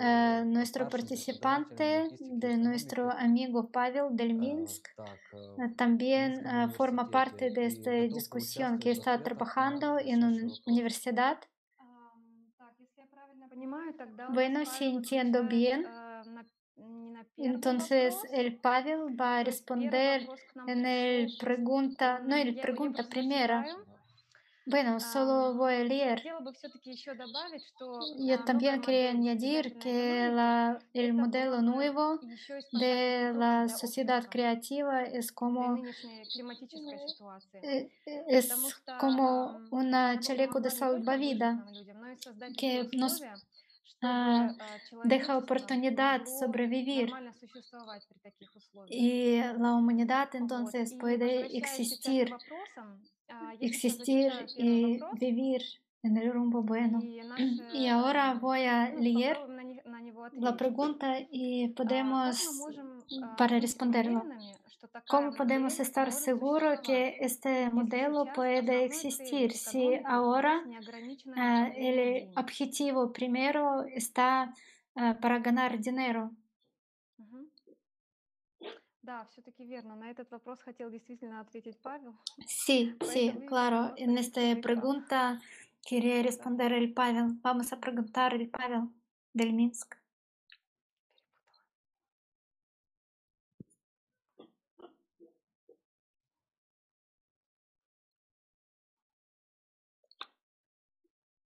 ah, 0.00 0.42
nuestro 0.44 0.88
participante, 0.88 2.08
de 2.18 2.56
nuestro 2.56 3.12
amigo 3.12 3.70
Pavel 3.70 4.06
del 4.10 4.34
Minsk, 4.34 4.88
ah, 4.98 5.68
también 5.76 6.42
forma 6.72 7.08
parte 7.08 7.52
de 7.52 7.66
esta 7.66 7.92
discusión, 7.92 8.80
que 8.80 8.90
está 8.90 9.22
trabajando 9.22 10.00
en 10.00 10.24
una 10.24 10.52
universidad. 10.66 11.38
Bueno, 14.30 14.64
si 14.64 14.84
entiendo 14.86 15.44
bien, 15.44 15.86
entonces 17.36 18.16
el 18.32 18.56
Pavel 18.56 19.20
va 19.20 19.38
a 19.38 19.44
responder 19.44 20.28
en 20.66 20.86
el 20.86 21.32
pregunta, 21.38 22.20
no, 22.24 22.36
el 22.36 22.56
pregunta 22.56 23.08
primera. 23.08 23.64
Bueno, 24.64 25.00
solo 25.00 25.54
voy 25.54 25.74
a 25.74 25.84
leer. 25.84 26.22
Yo 28.18 28.44
también 28.44 28.80
quería 28.80 29.10
añadir 29.10 29.78
que 29.78 30.28
la, 30.32 30.78
el 30.94 31.14
modelo 31.14 31.62
nuevo 31.62 32.20
de 32.72 33.32
la 33.34 33.68
sociedad 33.68 34.28
creativa 34.30 35.02
es 35.02 35.32
como, 35.32 35.76
eh, 35.76 35.92
eh, 37.62 37.90
eh, 38.06 38.24
es 38.28 38.52
como 39.00 39.60
un 39.70 39.92
chaleco 40.20 40.60
de 40.60 40.70
salvavidas 40.70 41.58
que 42.56 42.88
nos 42.96 43.20
deja 45.04 45.38
oportunidad 45.38 46.24
sobrevivir. 46.26 47.12
y 48.88 49.38
la 49.38 49.74
humanidad 49.74 50.28
entonces 50.34 50.94
puede 50.98 51.56
existir 51.56 52.34
existir 53.60 54.32
y 54.56 55.00
vivir 55.18 55.62
en 56.02 56.16
el 56.16 56.32
rumbo 56.32 56.62
bueno. 56.62 57.00
Y 57.72 57.86
ahora 57.88 58.34
voy 58.34 58.64
a 58.64 58.90
leer 58.90 59.38
la 60.32 60.56
pregunta 60.56 61.16
y 61.30 61.68
podemos 61.68 62.44
mm, 63.10 63.36
para 63.36 63.58
responderlo. 63.58 64.24
¿Cómo 65.08 65.32
podemos 65.32 65.78
estar 65.80 66.12
seguros 66.12 66.80
que 66.80 67.16
este 67.20 67.70
modelo 67.70 68.26
puede 68.34 68.84
existir 68.84 69.52
si 69.52 70.00
ahora 70.04 70.62
el 71.76 72.28
ah, 72.34 72.40
objetivo 72.40 73.12
primero 73.12 73.84
está 73.84 74.52
ah, 74.96 75.16
para 75.20 75.38
ganar 75.38 75.78
dinero? 75.80 76.32
Да, 79.02 79.24
все-таки 79.32 79.64
верно. 79.64 79.96
На 79.96 80.10
этот 80.10 80.30
вопрос 80.30 80.60
хотел 80.60 80.88
действительно 80.88 81.40
ответить 81.40 81.76
Павел. 81.82 82.14
Sí, 82.46 82.96
sí, 83.00 83.32
claro. 83.48 83.94
En 83.96 84.16
esta 84.16 84.40
pregunta 84.62 85.40
quería 85.82 86.22
responder 86.22 86.72
el 86.72 86.92
Pavel. 86.92 87.40
Vamos 87.42 87.72
a 87.72 87.80
preguntar 87.80 88.32
el 88.34 88.48
Pavel 88.48 88.90
del 89.34 89.52
Minsk. 89.52 89.96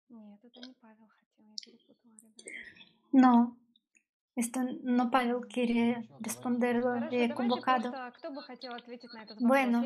Нет, 0.09 0.45
это 0.45 0.61
не 0.61 0.75
Павел 0.75 1.09
хотел, 1.09 1.45
я 1.47 1.57
перепутала, 1.65 2.13
ребята. 2.21 2.51
No, 3.13 3.57
Esto 4.37 4.61
no 4.83 5.11
Pavel 5.11 5.47
quiere 5.49 6.09
responderlo 6.19 6.95
de 7.09 7.33
convocado. 7.33 7.93
Bueno, 9.39 9.85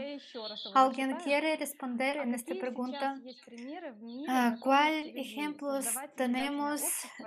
¿alguien 0.74 1.16
quiere 1.16 1.56
responder 1.56 2.16
en 2.16 2.34
esta 2.34 2.54
pregunta? 2.54 3.20
Ah, 4.26 4.56
¿Cuál 4.60 5.12
ejemplos 5.16 5.86
tenemos 6.16 6.80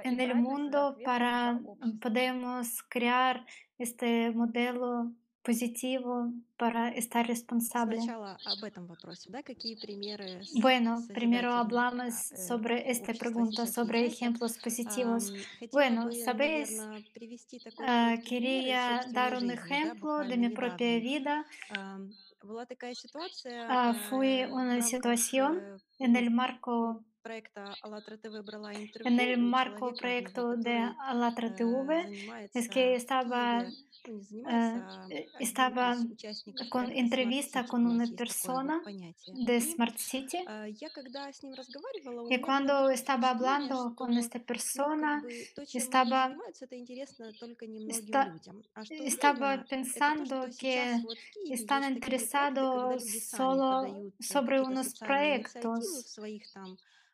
en 0.04 0.20
el 0.20 0.34
mundo 0.34 0.98
para 1.06 1.60
podemos 2.02 2.82
crear 2.90 3.46
este 3.78 4.32
modelo 4.32 5.12
positivo 5.43 6.33
para 6.57 6.89
estar 6.91 7.25
responsable? 7.27 7.99
Сначала 8.01 8.39
об 8.45 8.65
этом 8.65 8.87
вопросе, 8.87 9.31
да, 9.31 9.43
какие 9.43 9.77
примеры 9.77 10.43
с- 10.45 10.53
Bueno, 10.61 10.97
primero 11.15 11.53
созидательных 11.53 11.61
hablamos 11.61 12.33
а, 12.33 12.35
э, 12.35 12.39
sobre 12.49 12.91
esta 12.91 13.13
общества 13.13 13.19
pregunta, 13.25 13.63
сейчас 13.67 13.75
sobre 13.75 13.99
знаете. 14.01 14.15
ejemplos 14.17 14.59
positivos. 14.59 15.31
Ам, 15.31 15.37
Хотела 15.61 15.71
Bueno, 15.73 16.05
бы, 16.07 16.15
sabéis, 16.25 16.71
наверное, 16.77 17.05
привести 17.15 17.59
такой 17.61 17.87
ah, 17.87 18.17
короткий 18.17 18.17
пример 18.17 18.25
из 18.25 18.29
quería 18.29 18.83
собственной 19.03 19.15
dar 19.15 19.33
un 19.35 19.41
жизни, 19.41 19.47
да, 19.49 19.63
ejemplo 19.63 20.13
de 20.19 20.37
буквально 20.37 20.49
mi 20.49 20.49
propia 20.55 20.87
недавний. 20.99 21.01
vida. 21.01 21.45
Ам, 21.71 22.11
Была 22.43 22.65
такая 22.67 22.95
ситуация 22.95 23.67
Ah, 23.69 23.91
а, 23.91 23.95
fue 23.95 24.47
в 24.47 24.53
una 24.53 24.75
рамках 24.79 24.85
situación 24.85 25.59
э, 25.59 25.79
en 25.99 26.13
ну, 26.13 26.19
el 26.19 26.31
marco 26.31 27.03
проекта 27.23 27.75
АЛЛАТРА 27.83 28.19
ТВ 28.19 28.45
брала 28.45 28.73
en 28.73 28.83
интервью 28.83 29.35
el 29.35 29.41
у 29.43 29.49
marco 29.49 29.79
человека, 29.91 29.99
proyecto 30.01 30.57
de 30.57 30.77
который 30.79 31.11
Alatra 31.11 31.49
э, 31.49 31.57
TV 31.57 31.89
es 31.99 32.05
занимается 32.05 32.69
que 32.71 32.85
в 32.93 32.97
estaba, 32.99 33.65
Киеве, 34.01 34.01
ну 34.05 34.15
не 34.15 34.23
eh, 34.23 34.23
занимается, 34.23 35.01
а 35.01 35.09
eh, 35.11 35.29
один 35.35 35.41
estaba 35.47 35.93
из 35.95 36.11
участников 36.11 36.69
con 36.69 36.85
проекта 36.87 36.93
Smart 36.93 37.01
entrevista 37.05 37.61
City, 37.61 37.69
con 37.69 37.87
у 37.87 37.93
нас 37.93 37.93
una 37.93 38.03
есть 38.03 38.17
такое 38.17 38.17
вот 38.17 38.29
persona 38.29 38.85
понятие. 38.85 39.35
de 39.47 39.57
И 39.57 39.61
Smart 39.61 39.97
City 39.99 40.39
э, 40.47 40.69
я 40.81 40.89
когда 40.91 41.33
с 41.33 41.43
ним 41.43 41.55
разговаривала, 41.55 42.23
у 42.23 42.27
y 42.27 42.37
меня 42.37 42.39
было 42.39 42.47
cuando 42.47 42.75
такое 42.75 42.95
estaba 42.95 43.35
впечатление, 43.35 43.69
hablando 43.69 43.95
con 43.97 44.11
что 44.13 44.21
esta 44.21 44.39
ну, 44.39 44.45
как 44.45 44.47
persona 44.47 45.21
бы 45.23 45.47
то, 45.55 45.67
чем 45.67 45.81
они 45.83 45.85
estaba, 45.85 46.29
занимаются, 46.29 46.65
это 46.65 46.79
интересно 46.79 47.33
только 47.33 47.67
немногим 47.67 47.91
esta- 47.91 48.33
людям. 48.33 48.65
А 48.75 48.85
что 48.85 48.95
estaba 48.95 49.39
выгодно, 49.51 49.55
это 49.55 49.65
то, 49.65 49.77
pensando 49.77 50.37
что 50.43 50.53
сейчас 50.53 50.59
que 50.61 51.03
вот 51.03 51.19
в 51.19 51.31
Киеве 51.31 51.55
están 51.55 51.83
есть 51.83 52.01
такие 52.01 52.19
проекты, 52.19 52.71
когда 52.71 52.97
interesados 52.97 53.03
люди 53.05 53.19
сами 53.19 53.41
solo 53.41 53.71
подают 53.83 54.15
э, 54.19 54.23
sobre 54.23 54.57
какие-то 54.57 54.71
unos 54.71 54.87
социальные 54.87 55.37
инициативы 55.39 55.93
в 55.93 56.17
proyectos 56.17 56.17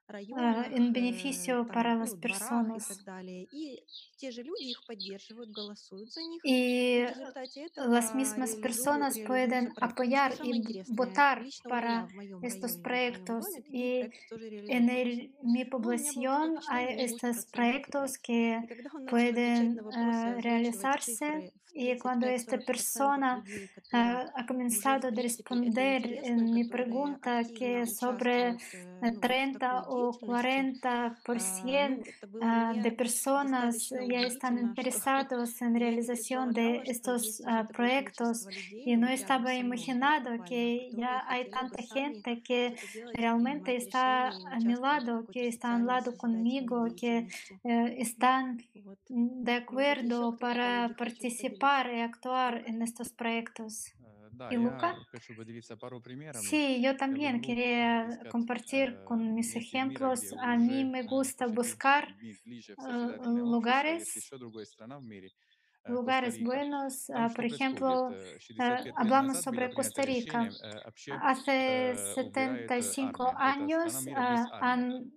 своих 0.07 0.29
там 0.29 0.39
ah, 0.39 0.63
районах, 0.63 0.73
en 0.73 0.89
э, 0.89 0.93
beneficio 0.93 1.67
para 1.67 1.91
там, 1.93 2.01
las 2.03 2.11
ну, 2.13 2.17
дворах 2.17 2.17
и 2.17 2.21
personas. 2.21 2.89
так 2.89 3.05
далее. 3.05 3.45
И 3.51 3.83
те 4.19 4.31
же 4.31 4.43
люди 4.43 4.65
их 4.65 4.85
поддерживают, 4.87 5.51
голосуют 5.51 6.13
за 6.13 6.21
них. 6.23 6.43
Y 6.45 6.51
И 6.51 7.07
в 7.07 7.09
результате 7.11 7.67
las 7.87 8.11
этого 8.11 8.17
mismas 8.17 8.51
реализую- 8.51 8.63
personas 8.63 9.15
реализуются 9.17 9.27
pueden 9.33 9.65
проекты. 9.75 9.81
И 9.81 9.85
apoyar 9.87 10.29
что 10.33 10.37
самое 10.45 10.53
y 10.53 10.59
интересное, 10.59 10.97
votar 10.97 11.43
лично 11.43 11.71
у 11.71 11.73
меня 11.73 11.81
para 11.81 12.07
в 12.07 12.15
моем 12.15 12.39
estos 12.43 12.73
районе, 12.73 12.83
в 12.83 12.83
моем 12.83 12.83
proyectos. 12.83 13.45
доме 13.45 13.63
такие 13.63 13.73
Y 13.73 14.03
проекты 14.03 14.29
тоже 14.29 14.45
en 14.47 14.53
реализовываются. 14.53 15.03
el, 15.03 15.09
mi 15.09 15.33
Ну, 15.33 15.33
у 15.33 15.53
меня 15.53 15.65
было 15.65 15.65
такое 15.65 15.71
población 15.71 16.59
hay 16.69 16.87
впечатление, 16.87 16.97
не 16.97 17.05
estos 17.07 17.37
10%, 17.37 17.51
proyectos 17.53 18.11
5. 18.13 18.21
que 18.27 18.63
И 18.63 18.67
когда 18.67 18.91
он 18.93 19.05
начал 19.05 19.17
отвечать 19.17 19.35
pueden 19.35 19.75
на 19.75 19.83
вопросы, 19.83 19.99
ah, 19.99 20.29
озвучивать 20.29 20.45
realizarse. 20.45 21.53
Y 21.74 21.96
cuando 21.98 22.26
esta 22.26 22.58
persona 22.58 23.44
ah, 23.94 24.26
ha 24.36 24.46
comenzado 24.46 25.10
a 25.10 25.12
responder 25.12 26.22
en 26.24 26.52
mi 26.52 26.64
pregunta, 26.64 27.44
que 27.44 27.86
sobre 27.86 28.58
30 29.22 29.68
eh, 29.68 29.82
o 29.88 30.12
40% 30.14 32.04
ah, 32.42 32.74
de 32.76 32.92
personas 32.92 33.94
ya 34.10 34.22
están 34.22 34.58
interesados 34.58 35.62
en 35.66 35.80
realización 35.80 36.52
de 36.52 36.82
estos 36.86 37.44
ah, 37.46 37.68
proyectos, 37.72 38.48
y 38.86 38.98
no 38.98 39.08
estaba 39.08 39.54
imaginado 39.54 40.44
que 40.46 40.90
ya 40.94 41.26
hay 41.28 41.50
tanta 41.50 41.84
gente 41.84 42.42
que 42.42 42.76
realmente 43.14 43.76
está 43.76 44.30
a 44.30 44.60
mi 44.64 44.76
lado, 44.76 45.26
que 45.32 45.48
está 45.48 45.76
al 45.76 45.86
lado 45.86 46.18
conmigo, 46.18 46.88
que 46.96 47.28
eh, 47.64 47.96
están 48.00 48.64
de 49.10 49.54
acuerdo 49.54 50.38
para 50.38 50.96
participar 50.98 51.57
participar 51.58 51.94
y 51.94 52.02
actuar 52.02 52.64
en 52.66 52.82
estos 52.82 53.10
proyectos. 53.12 53.94
¿Y 54.52 54.56
Luca? 54.56 54.96
Sí, 56.42 56.82
yo 56.82 56.96
también 56.96 57.42
quería 57.42 58.20
compartir 58.30 59.00
con 59.04 59.34
mis 59.34 59.56
ejemplos. 59.56 60.34
A 60.40 60.56
mí 60.58 60.86
me 60.86 61.04
gusta 61.04 61.48
buscar 61.48 62.16
э, 62.22 63.18
lugares 63.26 64.30
lugares 65.86 66.44
buenos. 66.44 67.10
Por 67.36 67.46
ejemplo, 67.46 68.12
э, 68.12 68.94
hablamos 68.96 69.42
sobre 69.42 69.74
Costa 69.74 70.04
Rica. 70.04 70.50
Hace 71.22 71.96
75 71.96 73.34
años 73.38 74.06
han 74.14 75.17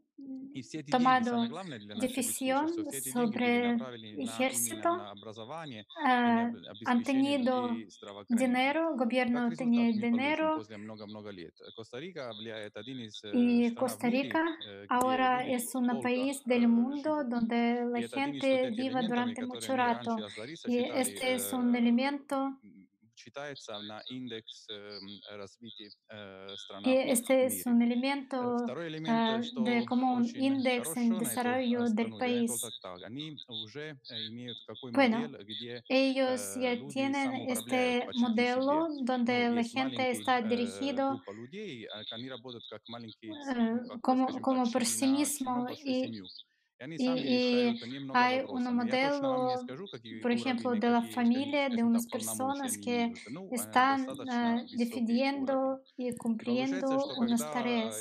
tomado 0.91 1.49
decisión 2.01 2.69
sobre 3.13 3.77
ejército, 4.19 4.91
han 6.05 7.03
tenido 7.05 7.71
dinero, 8.29 8.93
el 8.93 8.99
gobierno 8.99 9.51
tenía 9.51 9.87
dinero. 9.93 10.63
Y 13.33 13.75
Costa 13.75 14.09
Rica 14.09 14.45
ahora 14.89 15.47
es 15.47 15.75
un 15.75 16.01
país 16.01 16.43
del 16.45 16.69
mundo 16.69 17.25
donde 17.25 17.85
la 17.87 18.09
gente 18.09 18.71
vive 18.71 19.07
durante 19.07 19.47
mucho 19.47 19.77
rato. 19.77 20.17
Y 20.67 20.79
este 20.79 21.35
es 21.35 21.53
un 21.53 21.75
elemento 21.75 22.59
м, 23.20 23.20
считается 23.20 23.82
на 23.82 24.02
индекс 24.08 24.68
э, 24.70 24.74
м, 24.98 25.22
развития 25.30 25.92
э, 26.10 26.56
страна 26.58 26.96
Y 26.96 26.98
в 26.98 27.06
este 27.12 27.46
es 27.46 27.66
мире. 27.66 27.66
un 27.66 27.82
Э, 28.40 28.52
elemento 28.52 28.58
Второй 28.58 28.88
элемент, 28.90 29.30
ah, 29.30 29.40
э, 29.40 29.42
de 29.54 29.84
что 29.84 29.86
como 29.86 30.14
un 30.14 30.34
очень 30.34 30.36
index 30.36 30.74
хорошо 30.76 30.98
en 30.98 31.18
на 31.20 31.34
эту 31.36 31.58
desarrollo 31.58 31.84
э, 31.84 31.86
del 31.86 31.88
страну 31.88 32.20
влияет 32.20 32.46
país. 32.46 32.48
только 32.48 32.72
так. 32.82 33.04
Они 33.04 33.42
уже 33.48 34.00
э, 34.10 34.28
имеют 34.28 34.60
такой 34.66 34.92
Bueno, 34.92 35.18
модель, 35.18 35.36
где 35.44 35.84
ellos 35.90 36.56
э, 36.56 36.56
ya 36.56 36.76
люди 36.76 37.14
tienen 37.16 37.16
самоуправляют 37.16 37.98
este 37.98 38.06
почти 38.06 38.46
себе. 38.46 38.86
modelo 38.86 38.88
donde 39.04 39.50
Ну, 39.50 39.56
la 39.56 39.62
есть 39.62 39.74
gente 39.76 40.12
маленький 40.12 40.12
está 40.12 40.42
э, 40.42 40.42
dirigido 40.42 41.06
группа 41.08 41.32
людей, 41.32 41.86
а 41.88 42.04
они 42.12 42.30
работают 42.30 42.66
как 42.68 42.82
маленький, 42.88 43.36
с- 43.40 43.56
eh, 43.56 43.76
ну, 43.82 43.82
как, 43.86 44.02
como, 44.02 44.28
скажем 44.28 44.46
como 44.46 44.64
так, 44.64 44.72
por 44.72 44.86
члены 44.86 44.98
sí 44.98 45.08
на 45.08 45.20
mismo 45.20 45.52
одну 45.52 45.66
большую 45.66 45.94
y, 45.94 45.96
семью. 45.96 46.28
И 46.28 46.30
они 46.30 46.49
y, 46.99 47.79
hay 48.15 48.43
un 48.49 48.75
modelo, 48.75 49.53
por 50.23 50.33
ejemplo, 50.33 50.71
de 50.71 50.89
la 50.89 51.03
familia 51.03 51.69
de 51.69 51.83
ah, 51.83 51.85
unas 51.85 52.07
personas 52.07 52.79
que 52.79 53.13
están 53.51 54.09
uh, 54.09 54.67
defendiendo 54.77 55.83
y 55.99 56.15
cumpliendo 56.17 56.89
unas 57.19 57.41
tareas 57.53 57.97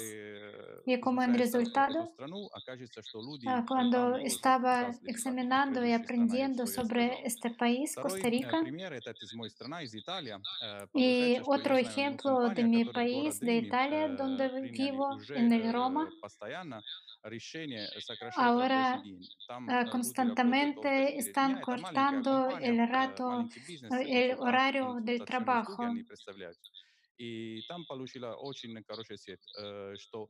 y 0.90 0.99
como 0.99 1.22
en 1.22 1.38
resultado, 1.38 2.11
ah, 3.48 3.66
cuando 3.68 4.16
estaba 4.18 4.91
examinando 5.06 5.86
y 5.86 5.91
aprendiendo 5.91 6.66
sobre 6.66 7.26
este 7.26 7.52
país, 7.52 7.95
Costa 7.95 8.28
Rica, 8.28 8.64
y 10.94 11.38
otro 11.45 11.78
ejemplo 11.78 12.49
de 12.49 12.64
mi 12.64 12.86
país, 12.86 13.40
de 13.40 13.57
Italia, 13.57 14.07
donde 14.07 14.49
vivo, 14.72 15.18
en 15.36 15.53
ah, 15.53 15.56
el 15.56 15.74
Roma, 15.74 16.10
Ahora 18.36 19.03
constantemente 19.91 21.18
están 21.18 21.61
cortando 21.61 22.57
el 22.60 22.88
rato, 22.88 23.48
el 24.07 24.40
horario 24.40 24.98
del 25.02 25.24
trabajo. 25.26 25.84
И 27.20 27.62
там 27.68 27.84
получила 27.86 28.34
очень 28.36 28.82
хороший 28.88 29.18
свет, 29.18 29.40
что 29.98 30.30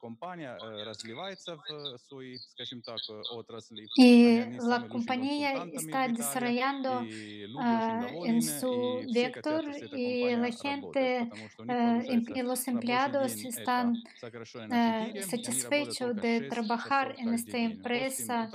компания 0.00 0.56
развивается 0.84 1.56
в 1.56 1.98
своей, 2.08 2.38
скажем 2.38 2.80
так, 2.82 2.98
отрасли. 3.30 3.86
И 3.98 4.56
la 4.58 4.88
compañía 4.88 5.64
está 5.72 6.08
desarrollando 6.08 7.02
uh, 7.02 8.24
en 8.24 8.40
su 8.42 9.02
vector 9.12 9.64
y 9.92 10.34
la 10.34 10.50
gente 10.50 11.30
y 12.34 12.42
los 12.42 12.66
empleados 12.68 13.34
están 13.44 13.96
satisfechos 15.20 16.16
de 16.16 16.48
trabajar 16.48 17.14
en 17.18 17.34
esta 17.34 17.58
empresa, 17.58 18.50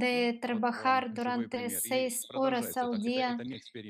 de 0.00 0.38
trabajar 0.40 1.12
durante 1.12 1.68
seis 1.68 2.26
horas 2.32 2.76
al 2.76 3.02
día. 3.02 3.36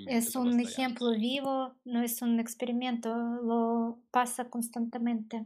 Es 0.07 0.35
un 0.35 0.59
ejemplo 0.59 1.13
vivo, 1.13 1.75
no 1.85 2.03
es 2.03 2.21
un 2.21 2.32
experimento, 2.41 3.15
lo 3.15 3.99
pasa 4.11 4.49
constantemente. 4.49 5.45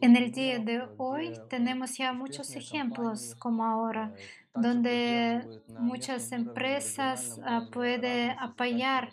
En 0.00 0.16
el 0.16 0.30
día 0.30 0.58
de 0.60 0.88
hoy 0.96 1.32
tenemos 1.48 1.96
ya 1.96 2.12
muchos 2.12 2.54
ejemplos 2.54 3.34
como 3.34 3.64
ahora, 3.64 4.14
donde 4.54 5.62
muchas 5.70 6.30
empresas 6.30 7.40
pueden 7.72 8.38
apoyar 8.38 9.12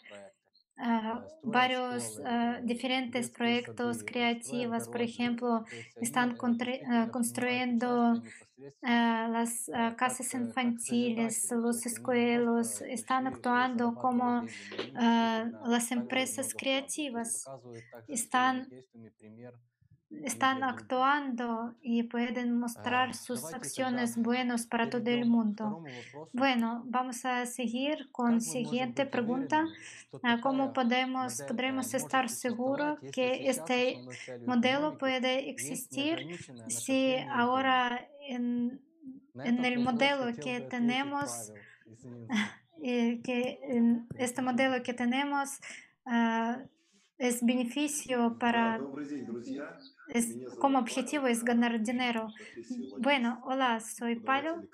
Ah, 0.77 1.25
varios 1.41 2.19
ah, 2.25 2.59
diferentes 2.61 3.29
proyectos 3.29 4.03
creativos, 4.03 4.89
por 4.89 5.01
ejemplo, 5.01 5.63
están 6.01 6.31
uh, 6.31 7.11
construyendo 7.11 8.21
las 8.81 9.69
casas 9.97 10.33
infantiles, 10.33 11.49
los 11.51 11.85
escuelos, 11.85 12.81
están 12.81 13.27
actuando 13.27 13.95
como 13.95 14.45
las 14.93 15.91
empresas 15.91 16.53
creativas, 16.53 17.45
están 18.07 18.67
están 20.23 20.63
actuando 20.63 21.75
y 21.81 22.03
pueden 22.03 22.57
mostrar 22.57 23.13
sus 23.13 23.53
acciones 23.53 24.17
buenas 24.17 24.65
para 24.65 24.89
todo 24.89 25.09
el 25.09 25.25
mundo. 25.25 25.83
Bueno, 26.33 26.83
vamos 26.87 27.25
a 27.25 27.45
seguir 27.45 28.09
con 28.11 28.41
siguiente 28.41 29.05
pregunta. 29.05 29.65
¿Cómo 30.41 30.73
podemos, 30.73 31.41
podremos 31.47 31.93
estar 31.93 32.29
seguros 32.29 32.99
que 33.11 33.49
este 33.49 34.01
modelo 34.45 34.97
puede 34.97 35.49
existir 35.49 36.39
si 36.67 37.15
ahora 37.29 38.07
en, 38.27 38.81
en 39.43 39.65
el 39.65 39.79
ah, 39.79 39.91
modelo 39.91 40.35
que 40.35 40.61
tenemos, 40.61 41.51
que 42.81 43.59
este 44.17 44.41
modelo 44.41 44.81
que 44.83 44.93
tenemos 44.93 45.59
es 47.17 47.45
beneficio 47.45 48.37
para 48.39 48.79
es, 50.09 50.35
como 50.59 50.79
objetivo 50.79 51.27
es 51.27 51.43
ganar 51.43 51.81
dinero. 51.81 52.27
Mm, 52.69 53.01
bueno, 53.01 53.41
hola, 53.45 53.79
soy 53.79 54.15
Pavel. 54.15 54.69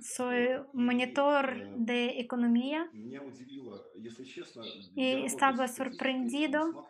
Soy 0.00 0.48
monitor 0.74 1.76
de 1.76 2.20
economía 2.20 2.90
y 4.94 5.24
estaba 5.24 5.66
sorprendido. 5.66 6.88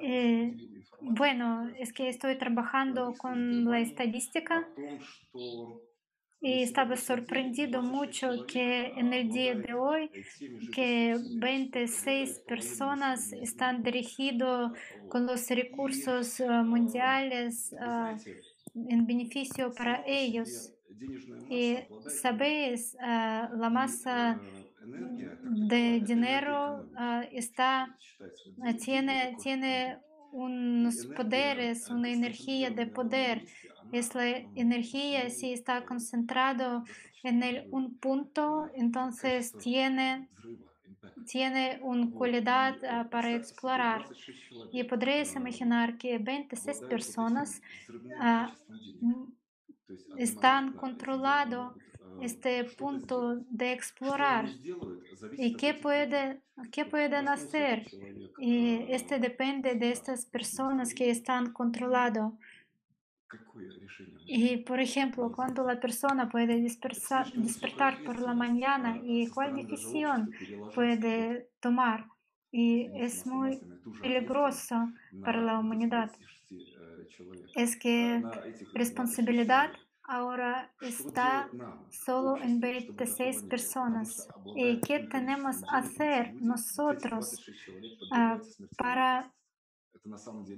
Eh, 0.00 0.54
bueno, 1.00 1.70
es 1.78 1.92
que 1.92 2.08
estoy 2.08 2.36
trabajando 2.36 3.14
con 3.16 3.64
la 3.64 3.80
estadística 3.80 4.68
y 6.42 6.62
estaba 6.64 6.96
sorprendido 6.96 7.82
mucho 7.82 8.44
que 8.46 8.86
en 8.96 9.12
el 9.12 9.30
día 9.30 9.54
de 9.54 9.74
hoy 9.74 10.10
que 10.74 11.16
26 11.36 12.40
personas 12.40 13.32
están 13.32 13.84
dirigidos 13.84 14.72
con 15.08 15.24
los 15.24 15.48
recursos 15.50 16.40
mundiales 16.64 17.72
en 18.74 19.06
beneficio 19.06 19.72
para 19.72 20.02
ellos. 20.04 20.72
Y 21.48 21.76
sabéis, 22.08 22.96
la 23.00 23.70
masa 23.72 24.40
de 25.44 26.00
dinero 26.00 26.88
está, 27.30 27.96
tiene, 28.84 29.36
tiene 29.40 29.98
unos 30.32 31.06
poderes, 31.06 31.88
una 31.88 32.10
energía 32.10 32.70
de 32.70 32.86
poder 32.86 33.44
es 33.92 34.14
la 34.14 34.26
energía, 34.54 35.28
si 35.30 35.52
está 35.52 35.84
concentrado 35.84 36.84
en 37.22 37.42
el, 37.42 37.68
un 37.70 37.96
punto, 37.98 38.68
entonces 38.74 39.52
tiene, 39.58 40.28
tiene 41.26 41.78
una 41.82 42.10
cualidad 42.10 42.76
uh, 42.82 43.08
para 43.08 43.34
explorar. 43.34 44.06
Y 44.72 44.82
podréis 44.84 45.36
imaginar 45.36 45.98
que 45.98 46.18
26 46.18 46.80
personas 46.88 47.60
uh, 47.90 48.48
están 50.16 50.72
controlando 50.72 51.74
este 52.20 52.64
punto 52.64 53.36
de 53.50 53.72
explorar. 53.72 54.48
y 55.36 55.54
qué, 55.56 55.74
puede, 55.74 56.40
qué 56.70 56.84
pueden 56.84 57.28
hacer. 57.28 57.86
Y 58.38 58.76
este 58.88 59.18
depende 59.18 59.74
de 59.74 59.90
estas 59.90 60.26
personas 60.26 60.94
que 60.94 61.10
están 61.10 61.52
controlando. 61.52 62.38
Y, 64.26 64.58
por 64.58 64.80
ejemplo, 64.80 65.32
cuando 65.32 65.66
la 65.66 65.78
persona 65.80 66.28
puede 66.28 66.60
despertar 66.60 68.02
por 68.04 68.20
la 68.20 68.34
mañana 68.34 68.98
y 69.02 69.28
cuál 69.28 69.56
decisión 69.56 70.30
puede 70.74 71.48
tomar. 71.60 72.06
Y 72.50 72.90
es 72.94 73.26
muy 73.26 73.60
peligroso 74.00 74.90
para 75.24 75.40
la 75.40 75.58
humanidad. 75.58 76.10
Es 77.54 77.76
que 77.76 78.22
responsabilidad 78.74 79.72
ahora 80.04 80.70
está 80.80 81.48
solo 81.90 82.36
en 82.36 82.60
26 82.60 83.44
personas. 83.44 84.28
¿Y 84.54 84.80
qué 84.80 85.00
tenemos 85.00 85.62
que 85.62 85.76
hacer 85.76 86.34
nosotros 86.34 87.40
uh, 88.12 88.38
para 88.76 89.32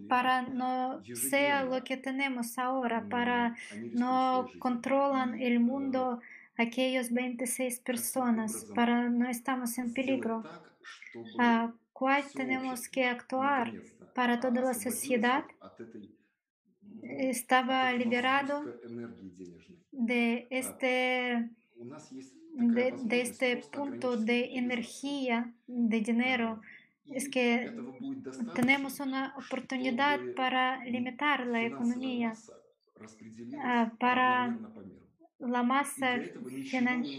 para 0.08 0.42
no 0.42 1.02
sea 1.14 1.64
lo 1.64 1.84
que 1.84 1.96
tenemos 1.96 2.58
ahora, 2.58 3.06
para 3.08 3.56
no 3.92 4.48
controlan 4.58 5.40
el 5.40 5.60
mundo 5.60 6.20
aquellos 6.56 7.12
26 7.12 7.80
personas, 7.80 8.66
para 8.74 9.08
no 9.10 9.28
estamos 9.28 9.76
en 9.78 9.92
peligro. 9.92 10.42
¿A 11.38 11.72
¿Cuál 11.92 12.24
tenemos 12.34 12.88
que 12.88 13.04
actuar 13.04 13.72
para 14.14 14.40
toda 14.40 14.60
la 14.60 14.74
sociedad? 14.74 15.44
Estaba 17.02 17.92
liberado 17.92 18.64
de 19.92 20.48
este, 20.50 21.50
de, 22.54 22.94
de 23.04 23.20
este 23.20 23.58
punto 23.58 24.16
de 24.16 24.56
energía, 24.56 25.52
de 25.68 26.00
dinero 26.00 26.60
es 27.10 27.28
que 27.28 27.72
tenemos 28.54 29.00
una 29.00 29.34
oportunidad 29.36 30.18
para 30.36 30.84
limitar 30.84 31.46
la 31.46 31.62
economía, 31.62 32.34
ah, 33.62 33.92
para 33.98 34.56
la 35.38 35.62
masa 35.62 36.20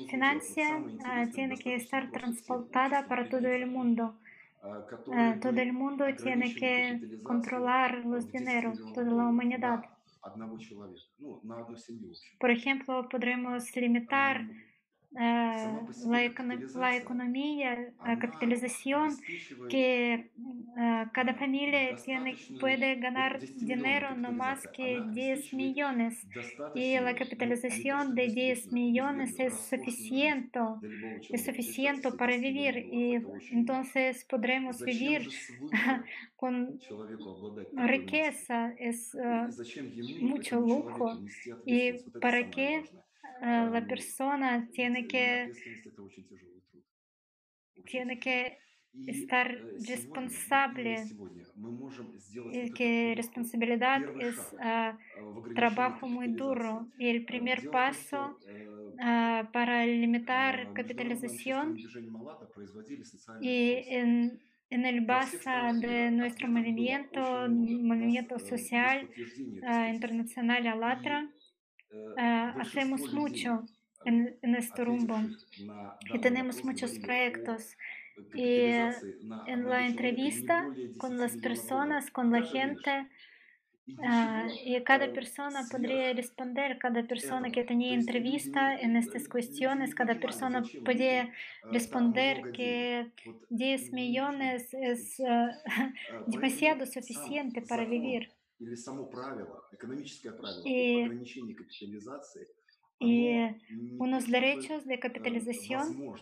financiera 0.07 0.83
ah, 1.03 1.25
tiene 1.33 1.57
que 1.57 1.75
estar 1.75 2.11
transportada 2.11 3.07
para 3.07 3.29
todo 3.29 3.47
el 3.47 3.67
mundo. 3.67 4.15
Ah, 5.11 5.35
todo 5.41 5.61
el 5.61 5.73
mundo 5.73 6.05
tiene 6.21 6.55
que 6.55 7.19
controlar 7.23 8.03
los 8.05 8.31
dineros, 8.31 8.79
toda 8.93 9.11
la 9.11 9.27
humanidad. 9.27 9.85
Por 12.39 12.49
ejemplo, 12.49 13.07
podremos 13.07 13.75
limitar 13.75 14.47
la, 15.15 15.81
la, 16.75 16.95
economía, 16.95 17.93
la 18.05 18.19
capitalización, 18.19 19.17
que 19.69 20.29
cada 21.13 21.33
familia 21.35 21.95
tiene, 21.95 22.35
puede 22.59 22.95
ganar 22.95 23.39
dinero 23.55 24.15
no 24.15 24.31
más 24.31 24.67
que 24.73 25.01
10 25.11 25.53
millones 25.53 26.27
y 26.73 26.99
la 26.99 27.15
capitalización 27.15 28.13
de 28.13 28.27
10 28.27 28.71
millones 28.73 29.39
es 29.39 29.53
suficiente, 29.53 30.59
es 31.29 31.45
suficiente 31.45 32.11
para 32.11 32.37
vivir 32.37 32.77
y 32.91 33.17
entonces 33.51 34.25
podremos 34.25 34.83
vivir 34.83 35.27
con 36.35 36.77
riqueza, 37.73 38.73
es 38.77 39.15
mucho 40.21 40.59
lujo. 40.59 41.21
y 41.65 41.93
para 42.19 42.49
qué 42.49 42.83
Ah, 42.85 43.04
la 43.41 43.85
persona 43.87 44.67
tiene 44.71 45.07
que, 45.07 45.51
tiene 47.85 48.19
que 48.19 48.57
estar 49.07 49.51
э, 49.51 49.61
responsable, 49.87 50.95
y 52.51 52.71
que 52.71 53.13
responsabilidad 53.15 54.01
es 54.19 54.37
uh, 54.53 55.53
trabajo 55.53 56.07
muy 56.07 56.27
duro. 56.27 56.87
Y 56.97 57.09
el 57.09 57.25
primer 57.25 57.69
paso 57.69 58.39
uh, 58.39 59.51
para 59.51 59.85
limitar 59.85 60.71
capitalización 60.73 61.77
y 63.41 63.83
en, 63.89 64.39
en 64.69 64.85
el 64.85 65.01
base 65.01 65.49
de 65.81 66.11
nuestro 66.11 66.47
movimiento, 66.47 67.47
movimiento 67.49 68.39
social 68.39 69.09
uh, 69.61 69.93
internacional 69.93 70.67
ALATRA, 70.67 71.29
hacemos 72.17 73.13
mucho 73.13 73.63
en, 74.05 74.37
en, 74.41 74.55
este 74.55 74.83
rumbo 74.83 75.17
y 76.13 76.19
tenemos 76.19 76.63
muchos 76.63 76.97
proyectos. 76.99 77.75
Y 78.33 78.71
en 79.47 79.69
la 79.69 79.85
entrevista 79.85 80.65
con 80.97 81.17
las 81.17 81.35
personas, 81.37 82.11
con 82.11 82.31
la 82.31 82.41
gente, 82.43 83.07
uh, 83.87 84.47
y 84.63 84.81
cada 84.83 85.11
persona 85.11 85.63
podría 85.69 86.13
responder, 86.13 86.77
cada 86.77 87.03
persona 87.03 87.51
que 87.51 87.63
tenía 87.63 87.93
entrevista 87.93 88.79
en 88.79 88.95
estas 88.95 89.27
cuestiones, 89.27 89.93
cada 89.93 90.19
persona 90.19 90.63
podía 90.85 91.31
responder 91.71 92.51
que 92.53 93.11
10 93.49 93.91
millones 93.91 94.73
es 94.73 95.19
uh, 95.19 95.49
demasiado 96.27 96.85
suficiente 96.85 97.61
para 97.61 97.83
vivir 97.85 98.31
или 98.58 98.74
само 98.74 99.06
правило, 99.06 99.64
экономическое 99.72 100.32
правило 100.32 100.62
y, 100.64 101.02
ограничения 101.02 101.54
капитализации, 101.54 102.46
y 103.02 103.32
unos 103.98 104.30
derechos 104.30 104.84
de 104.84 104.98
capitalización 104.98 105.86
uh, 106.06 106.16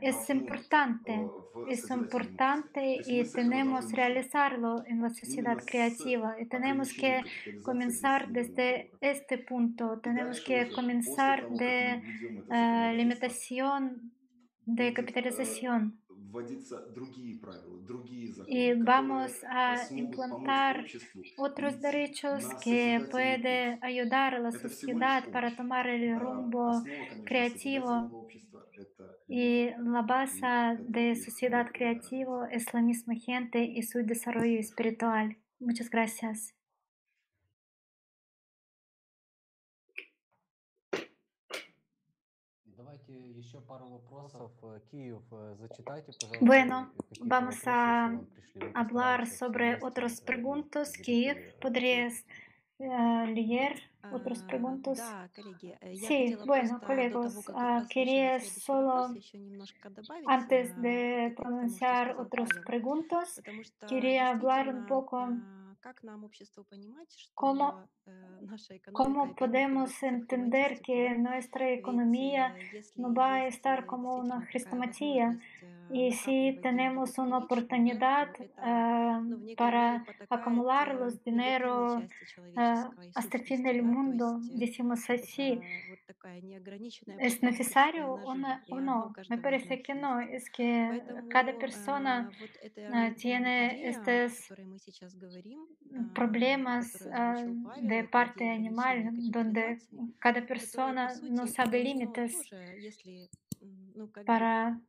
es 0.00 0.30
importante, 0.30 1.30
es 1.68 1.88
importante 1.88 2.98
y 3.06 3.22
tenemos 3.22 3.86
que 3.86 3.96
realizarlo 3.96 4.82
en 4.84 5.00
la 5.00 5.10
sociedad 5.10 5.58
creativa 5.64 6.40
y 6.40 6.46
tenemos 6.46 6.92
que 6.92 7.22
comenzar 7.62 8.32
desde 8.32 8.90
este 9.00 9.38
punto, 9.38 10.00
tenemos 10.00 10.40
que 10.40 10.68
comenzar 10.70 11.48
de 11.48 12.02
uh, 12.48 12.96
limitación 12.96 14.10
de 14.67 14.93
capitalización. 14.93 15.99
Y 18.47 18.73
vamos 18.73 19.31
a 19.49 19.87
implantar 19.91 20.85
otros 21.37 21.81
derechos 21.81 22.43
que 22.63 23.01
pueden 23.09 23.79
ayudar 23.81 24.35
a 24.35 24.39
la 24.39 24.51
sociedad 24.51 25.23
para 25.31 25.55
tomar 25.55 25.87
el 25.87 26.19
rumbo 26.19 26.83
creativo. 27.25 28.27
Y 29.27 29.69
la 29.83 30.01
base 30.01 30.45
de 30.87 31.15
sociedad 31.15 31.67
creativa 31.71 32.47
es 32.51 32.73
la 32.73 32.81
misma 32.81 33.15
gente 33.15 33.63
y 33.63 33.81
su 33.83 33.99
desarrollo 34.03 34.59
espiritual. 34.59 35.37
Muchas 35.59 35.89
gracias. 35.89 36.56
Bueno, 46.41 46.91
vamos 47.19 47.67
a 47.67 48.19
hablar 48.73 49.27
sobre 49.27 49.71
э, 49.71 49.79
otras 49.81 50.21
preguntas 50.21 50.93
podrías 51.59 52.25
leer. 52.79 53.81
Otras 54.09 54.41
preguntas. 54.43 55.01
Sí, 55.95 56.37
bueno, 56.45 56.79
colegas, 56.81 57.45
quería 57.89 58.39
solo, 58.39 59.13
antes 60.25 60.81
de 60.81 61.33
pronunciar 61.35 62.15
otras 62.17 62.49
preguntas, 62.65 63.41
quería 63.87 64.29
hablar 64.29 64.69
un 64.69 64.85
poco 64.85 65.29
¿Cómo, 68.91 69.35
podemos 69.35 70.03
entender 70.03 70.81
que 70.81 71.11
nuestra 71.11 71.69
economía 71.69 72.55
no 72.95 73.13
va 73.13 73.35
a 73.35 73.47
estar 73.47 73.85
como 73.85 74.15
una 74.15 74.45
cristomatía? 74.47 75.39
Y 75.89 76.11
si 76.11 76.59
tenemos 76.61 77.17
una 77.17 77.37
oportunidad 77.37 78.29
э, 78.41 79.55
para 79.55 80.03
acumular 80.29 80.95
los 80.95 81.23
dinero 81.23 82.01
э, 82.01 82.05
hasta 83.15 83.37
el 83.37 83.43
fin 83.43 83.63
del 83.63 83.83
mundo, 83.83 84.39
decimos 84.55 85.09
así, 85.09 85.61
es 87.19 87.41
necesario 87.41 88.15
una, 88.25 88.63
uno. 88.69 89.13
Me 89.29 89.37
parece 89.37 89.81
que 89.81 89.93
no. 89.93 90.19
Es 90.19 90.49
que 90.49 91.01
cada 91.29 91.57
persona 91.57 92.29
tiene 93.17 93.87
estos 93.87 94.49
problemas 96.13 97.07
de 97.81 98.03
parte 98.05 98.49
animal, 98.49 99.09
donde 99.31 99.77
cada 100.19 100.45
persona 100.45 101.13
no 101.23 101.47
sabe 101.47 101.83
límites 101.83 102.49
para 104.25 104.79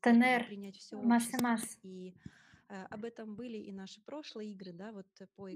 tener 0.00 0.48
más 1.02 1.32
y 1.32 1.42
más. 1.42 1.78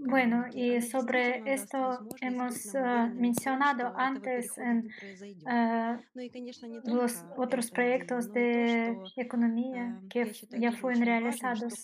Bueno, 0.07 0.47
y 0.53 0.83
sobre 0.83 1.43
esto 1.51 2.07
hemos 2.21 2.75
э, 2.75 2.81
mencionado 3.15 3.93
antes 3.97 4.59
en 4.59 4.91
э, 5.49 5.99
otros 7.37 7.71
proyectos 7.71 8.33
de 8.33 8.99
economía 9.17 9.99
que 10.11 10.31
ya 10.59 10.73
fueron 10.73 11.03
realizados. 11.05 11.83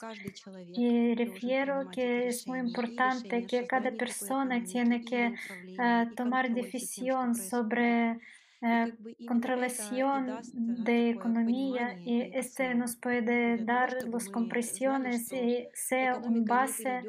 Y 0.75 1.15
refiero 1.15 1.91
que 1.91 2.29
es 2.29 2.47
muy 2.47 2.59
importante 2.59 3.47
que 3.47 3.67
cada 3.67 3.91
persona 3.93 4.63
tiene 4.63 5.03
que 5.03 5.35
э, 5.79 6.07
tomar 6.15 6.53
decisión 6.53 7.35
sobre 7.35 8.19
eh, 8.65 8.95
contralación 9.27 10.39
de 10.55 11.11
economía 11.11 11.99
y 11.99 12.21
este 12.33 12.77
nos 12.77 12.95
puede 12.95 13.57
dar 13.57 14.05
las 14.05 14.29
compresiones 14.29 15.33
y 15.33 15.67
sea 15.75 16.17
un 16.19 16.45
base 16.45 17.03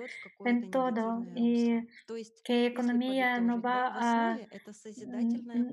en 0.45 0.71
todo 0.71 1.23
y 1.35 1.79
que 2.43 2.65
economía 2.65 3.39
no 3.39 3.61
va 3.61 4.31
a 4.31 4.39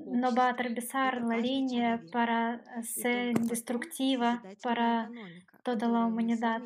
no 0.05 0.35
va 0.35 0.47
a 0.47 0.51
atravesar 0.51 1.23
la 1.23 1.37
línea 1.37 1.99
para 2.11 2.61
ser 2.83 3.33
destructiva 3.39 4.43
para 4.61 5.09
toda 5.63 5.87
la 5.87 6.05
humanidad. 6.05 6.61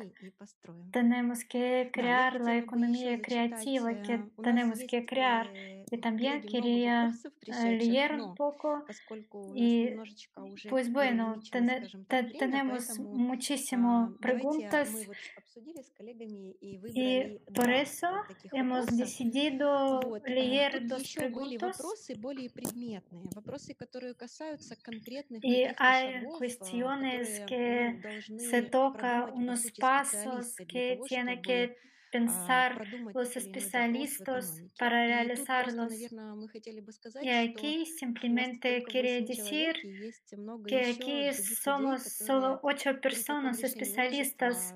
Tenemos 0.90 1.44
que 1.44 1.90
crear 1.92 2.40
la 2.40 2.56
economía 2.56 3.20
creativa 3.20 4.02
que 4.02 4.20
tenemos 4.42 4.80
que 4.88 5.06
crear 5.06 5.50
y 5.90 5.98
también 5.98 6.42
quería 6.42 7.12
leer 7.64 8.20
un 8.20 8.34
poco. 8.34 8.84
Y 9.54 9.90
pues 10.68 10.90
bueno, 10.90 11.40
ten, 11.50 11.70
tenemos 12.38 12.98
muchísimas 12.98 14.10
preguntas. 14.20 14.92
Y 16.92 17.38
por 17.54 17.70
eso 17.70 18.08
hemos 18.52 18.86
decidido 18.96 20.00
leer 20.26 20.86
dos 20.86 21.14
preguntas. 21.14 21.80
Y 25.42 25.64
hay 25.78 26.24
cuestiones 26.24 27.40
que 27.46 28.00
se 28.38 28.62
tocan 28.62 29.32
unos 29.34 29.70
pasos 29.72 30.56
que 30.66 30.98
tiene 31.08 31.40
que 31.40 31.76
Ah, 32.24 32.66
pensar 32.70 32.82
los 33.12 33.36
especialistas 33.36 34.62
para 34.78 35.04
realizarlos. 35.06 36.14
Y 37.20 37.28
aquí 37.28 37.84
simplemente 37.84 38.86
quería 38.88 39.20
decir 39.20 39.76
que 40.66 40.86
aquí 40.86 41.32
somos 41.34 42.02
solo 42.04 42.60
ocho 42.62 43.00
personas 43.00 43.64
especialistas, 43.64 44.74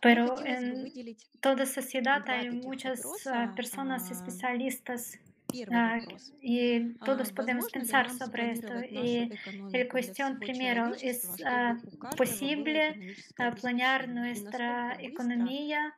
pero 0.00 0.44
en 0.44 0.92
toda 1.40 1.66
sociedad 1.66 2.22
hay 2.28 2.50
muchas 2.50 3.30
personas 3.54 4.10
especialistas. 4.10 5.18
И 5.52 6.94
todos 7.04 7.32
podemos 7.32 7.70
pensar 7.70 8.10
sobre 8.10 8.52
esto. 8.52 8.72
Y 8.82 9.30
la 9.72 9.88
cuestión 9.88 10.38
primero 10.38 10.92
es 11.00 11.28
ah, 11.46 11.76
posible 12.16 13.16
planear 13.60 14.08
nuestra 14.08 14.96
economía 15.00 15.94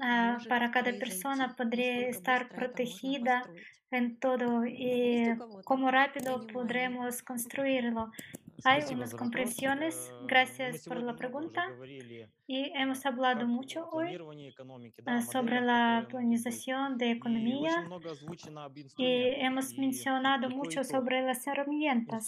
ah, 0.00 0.38
para 0.48 0.70
cada 0.70 0.92
persona 0.92 1.54
podría 1.54 2.08
estar 2.08 2.48
protegida 2.48 3.44
en 3.90 4.16
todo 4.16 4.66
y 4.66 5.24
cómo 5.64 5.90
rápido 5.90 6.46
podremos 6.46 7.22
construirlo. 7.30 8.10
Hay 8.64 8.82
unas 8.92 9.14
comprensiones. 9.14 10.12
Gracias 10.26 10.86
por 10.86 11.02
la 11.02 11.14
pregunta. 11.14 11.66
Y 12.46 12.72
hemos 12.74 13.04
hablado 13.06 13.46
mucho 13.46 13.88
hoy 13.90 14.18
ah, 15.06 15.20
sobre 15.22 15.60
la 15.60 16.06
planificación 16.08 16.98
de 16.98 17.12
economía. 17.12 17.88
y 18.96 19.06
hemos 19.44 19.76
mencionado 19.76 20.48
mucho 20.60 20.82
sobre 20.84 21.22
las 21.22 21.46
herramientas. 21.46 22.26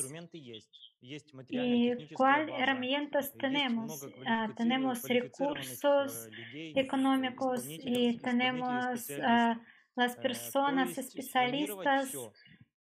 ¿Y 1.49 2.13
cuál 2.15 2.51
herramientas 2.51 3.33
tenemos? 3.37 4.07
Ah, 4.27 4.49
tenemos 4.57 5.03
recursos 5.09 6.29
económicos 6.53 7.65
y 7.67 8.19
tenemos 8.19 9.11
ah, 9.23 9.59
las 9.97 10.17
personas 10.17 10.97
especialistas 10.97 12.15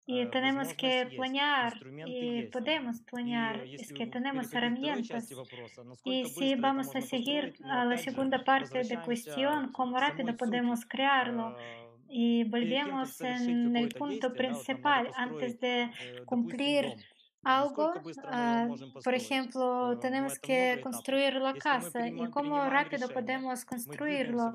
y 0.08 0.24
tenemos 0.26 0.72
que 0.74 1.06
planear, 1.16 1.74
y 2.06 2.42
podemos 2.44 3.00
planear, 3.02 3.64
es 3.66 3.92
que 3.92 4.06
tenemos 4.06 4.54
herramientas. 4.54 5.28
Y 6.04 6.26
si 6.26 6.54
vamos 6.54 6.94
a 6.94 7.00
seguir 7.00 7.54
a 7.64 7.84
la 7.84 7.98
segunda 7.98 8.44
parte 8.44 8.84
de 8.84 9.00
cuestión, 9.00 9.72
cómo 9.72 9.98
rápido 9.98 10.36
podemos 10.36 10.86
crearlo. 10.86 11.56
Y 12.08 12.44
volvemos 12.44 13.20
en 13.20 13.76
el 13.76 13.88
punto 13.88 14.32
principal 14.32 15.10
antes 15.16 15.58
de 15.58 15.90
cumplir 16.24 16.94
algo. 17.42 17.92
Ah, 18.26 18.68
por 19.02 19.14
ejemplo, 19.14 19.98
tenemos 19.98 20.38
que 20.38 20.80
construir 20.84 21.34
la 21.34 21.54
casa 21.54 22.06
y 22.06 22.30
cómo 22.30 22.64
rápido 22.70 23.08
podemos 23.08 23.64
construirlo. 23.64 24.52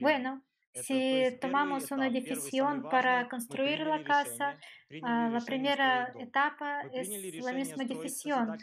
Bueno. 0.00 0.42
Si 0.82 1.38
tomamos 1.40 1.90
una 1.90 2.10
decisión 2.10 2.82
para 2.88 3.28
construir 3.28 3.80
la 3.80 4.02
casa, 4.04 4.58
ah, 5.02 5.30
la 5.32 5.40
primera 5.40 6.12
etapa 6.18 6.82
es 6.92 7.08
la 7.42 7.52
misma 7.52 7.84
decisión. 7.84 8.58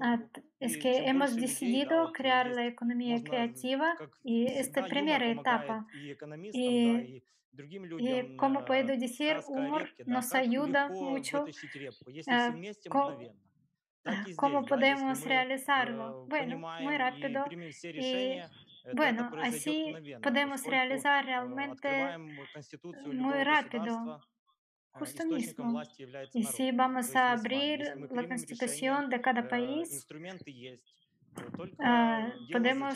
Ah, 0.00 0.18
es 0.58 0.76
que 0.76 1.06
hemos 1.06 1.36
decidido 1.36 2.12
crear 2.12 2.48
la 2.50 2.66
economía 2.66 3.22
creativa 3.22 3.96
y 4.24 4.46
esta 4.46 4.86
primera 4.86 5.30
etapa. 5.30 5.86
Y, 6.52 7.22
y 7.98 8.36
como 8.36 8.64
puedo 8.64 8.96
decir, 8.96 9.36
humor 9.46 9.88
nos 10.06 10.34
ayuda 10.34 10.88
mucho. 10.88 11.44
¿Cómo 14.36 14.64
podemos 14.64 15.24
realizarlo? 15.24 16.26
Bueno, 16.26 16.58
muy 16.58 16.96
rápido. 16.96 17.44
Bueno, 18.94 19.30
así 19.40 19.94
podemos 20.22 20.64
realizar 20.64 21.24
realmente 21.24 22.18
muy 23.06 23.44
rápido. 23.44 24.20
Justo 24.94 25.24
mismo. 25.24 25.80
Y 26.34 26.44
si 26.44 26.70
vamos 26.72 27.16
a 27.16 27.32
abrir 27.32 27.80
la 28.10 28.28
constitución 28.28 29.08
de 29.08 29.20
cada 29.20 29.48
país, 29.48 30.06
Ah, 31.78 32.32
podemos 32.50 32.94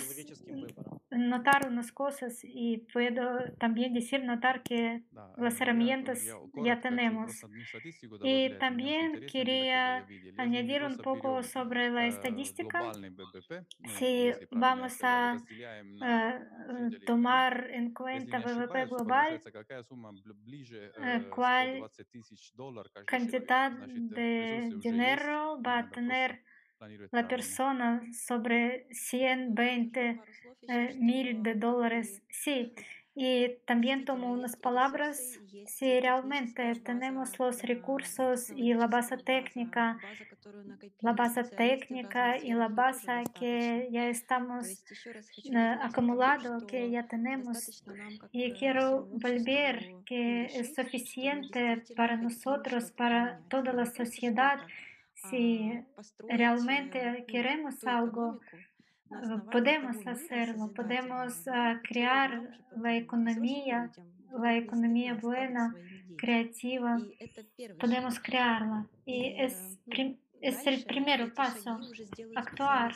notar 1.10 1.66
unas 1.68 1.92
cosas 1.92 2.40
y 2.42 2.78
puedo 2.92 3.52
también 3.58 3.92
decir, 3.92 4.24
notar 4.24 4.62
que 4.62 5.02
las 5.36 5.60
herramientas 5.60 6.24
ya 6.54 6.80
tenemos. 6.80 7.44
Y 8.22 8.50
también 8.58 9.26
quería 9.26 10.06
añadir 10.36 10.82
un 10.82 10.96
poco 10.98 11.42
sobre 11.42 11.90
la 11.90 12.06
estadística. 12.06 12.92
Si 13.98 14.32
vamos 14.50 15.02
a 15.02 15.36
ah, 16.02 16.38
eh, 16.40 16.98
tomar 17.06 17.68
en 17.70 17.92
cuenta 17.92 18.38
BBP 18.40 18.88
global, 18.88 19.40
cuál 21.30 21.90
cantidad 23.06 23.70
de 23.70 24.74
dinero 24.80 25.60
va 25.62 25.78
a 25.78 25.90
tener 25.90 26.42
la 27.10 27.28
persona 27.28 28.02
sobre 28.12 28.86
120 28.90 30.20
eh, 30.68 30.96
mil 30.98 31.42
de 31.42 31.54
dólares. 31.54 32.22
Sí, 32.28 32.72
y 33.18 33.48
también 33.64 34.04
tomo 34.04 34.30
unas 34.30 34.56
palabras. 34.56 35.40
Si 35.66 36.00
realmente 36.00 36.74
tenemos 36.84 37.38
los 37.38 37.62
recursos 37.62 38.50
y 38.54 38.74
la 38.74 38.88
base 38.88 39.16
técnica, 39.16 39.98
la 41.00 41.12
base 41.14 41.44
técnica 41.44 42.36
y 42.36 42.52
la 42.52 42.68
base 42.68 43.24
que 43.34 43.88
ya 43.90 44.08
estamos 44.08 44.84
eh, 45.44 45.76
acumulado, 45.80 46.66
que 46.66 46.90
ya 46.90 47.08
tenemos, 47.08 47.82
y 48.32 48.52
quiero 48.52 49.06
volver 49.06 49.94
que 50.04 50.44
es 50.44 50.74
suficiente 50.74 51.84
para 51.96 52.18
nosotros, 52.18 52.92
para 52.92 53.40
toda 53.48 53.72
la 53.72 53.86
sociedad 53.86 54.58
si 55.30 55.72
realmente 56.28 57.24
queremos 57.26 57.84
algo 57.84 58.40
podemos 59.52 60.06
hacerlo, 60.06 60.72
podemos 60.74 61.44
crear 61.88 62.60
la 62.76 62.96
economía, 62.96 63.90
la 64.38 64.56
economía 64.56 65.14
buena, 65.14 65.74
creativa, 66.16 66.98
podemos 67.78 68.18
crearla. 68.20 68.86
Y 69.04 69.34
es, 69.38 69.78
es 70.40 70.66
el 70.66 70.84
primer 70.84 71.32
paso, 71.34 71.78
actuar. 72.34 72.94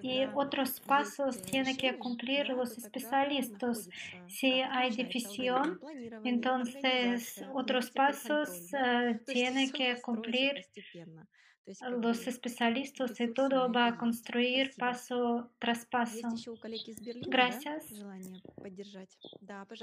Y 0.00 0.24
otros 0.34 0.80
pasos 0.80 1.42
tienen 1.42 1.76
que 1.76 1.98
cumplir 1.98 2.48
los 2.48 2.78
especialistas. 2.78 3.90
Si 4.26 4.62
hay 4.62 4.90
división, 4.90 5.78
entonces 6.24 7.44
otros 7.52 7.90
pasos 7.90 8.70
tienen 9.26 9.70
que 9.70 10.00
cumplir 10.00 10.64
los 11.90 12.26
especialistas 12.26 13.20
y 13.20 13.32
todo 13.32 13.72
va 13.72 13.86
a 13.86 13.96
construir 13.96 14.72
paso 14.78 15.50
tras 15.58 15.86
paso. 15.86 16.28
Gracias. 17.28 17.92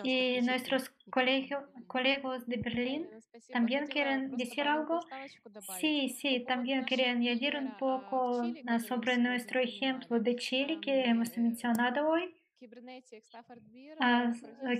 Y 0.03 0.41
nuestros 0.41 0.91
colegas 1.09 2.45
de 2.47 2.57
Berlín 2.57 3.07
también 3.51 3.87
quieren 3.87 4.35
decir 4.35 4.67
algo. 4.67 4.99
Sí, 5.79 6.09
sí, 6.09 6.43
también 6.47 6.83
quieren 6.83 7.17
añadir 7.17 7.57
un 7.57 7.77
poco 7.77 8.43
sobre 8.87 9.17
nuestro 9.17 9.59
ejemplo 9.59 10.19
de 10.19 10.35
Chile 10.35 10.79
que 10.81 11.03
hemos 11.03 11.37
mencionado 11.37 12.07
hoy. 12.07 12.42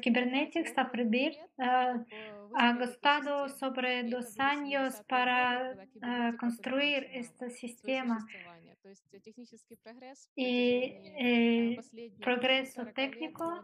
Kybernetics 0.02 0.70
Stafford 0.70 1.10
Beer 1.10 1.38
ha 1.58 2.78
costado 2.78 3.50
sobre 3.50 4.04
dos 4.04 4.40
años 4.40 5.02
para 5.08 5.76
construir 6.40 7.08
este 7.12 7.50
sistema. 7.50 8.26
Y 10.36 11.78
progreso 12.20 12.86
técnico 12.88 13.64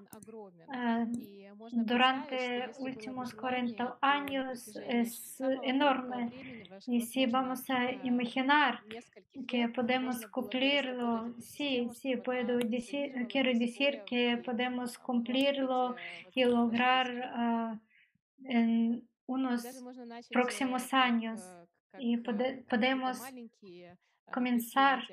durante 1.71 2.69
últimos 2.79 3.33
40 3.33 3.97
años 4.01 4.75
es 4.87 5.39
enorme. 5.63 6.31
Y 6.87 7.01
si 7.01 7.25
vamos 7.25 7.69
a 7.69 7.91
imaginar 7.91 8.83
que 9.47 9.69
podemos 9.69 10.25
cumplirlo, 10.27 11.33
sí, 11.39 11.89
sí, 11.93 12.15
puedo 12.17 12.57
decir, 12.57 13.27
quiero 13.27 13.51
decir 13.57 14.03
que 14.05 14.37
podemos 14.37 14.97
cumplirlo 14.97 15.95
y 16.33 16.43
lograr 16.45 17.79
en 18.45 19.07
unos 19.25 19.65
próximos 20.31 20.93
años 20.93 21.41
y 21.97 22.17
podemos 22.17 23.21
comenzar, 24.31 25.03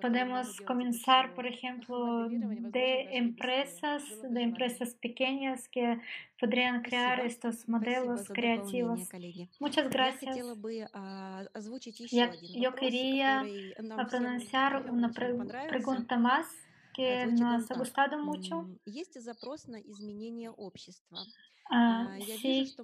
podemos 0.00 0.60
comenzar, 0.60 1.34
por 1.34 1.46
ejemplo, 1.46 2.28
de 2.28 3.16
empresas, 3.16 4.02
de 4.22 4.42
empresas 4.42 4.94
pequeñas 4.94 5.68
que 5.68 5.98
podrían 6.40 6.82
crear 6.82 7.20
estos 7.20 7.68
modelos 7.68 8.28
creativos. 8.28 9.08
Muchas 9.60 9.88
gracias. 9.90 10.36
Yo 12.60 12.74
quería 12.74 13.44
pronunciar 14.08 14.90
una 14.90 15.10
pregunta 15.12 16.18
más 16.18 16.46
que 16.94 17.26
nos 17.26 17.70
ha 17.70 17.74
gustado 17.74 18.18
mucho. 18.18 18.68
Uh, 21.68 22.22
si 22.22 22.76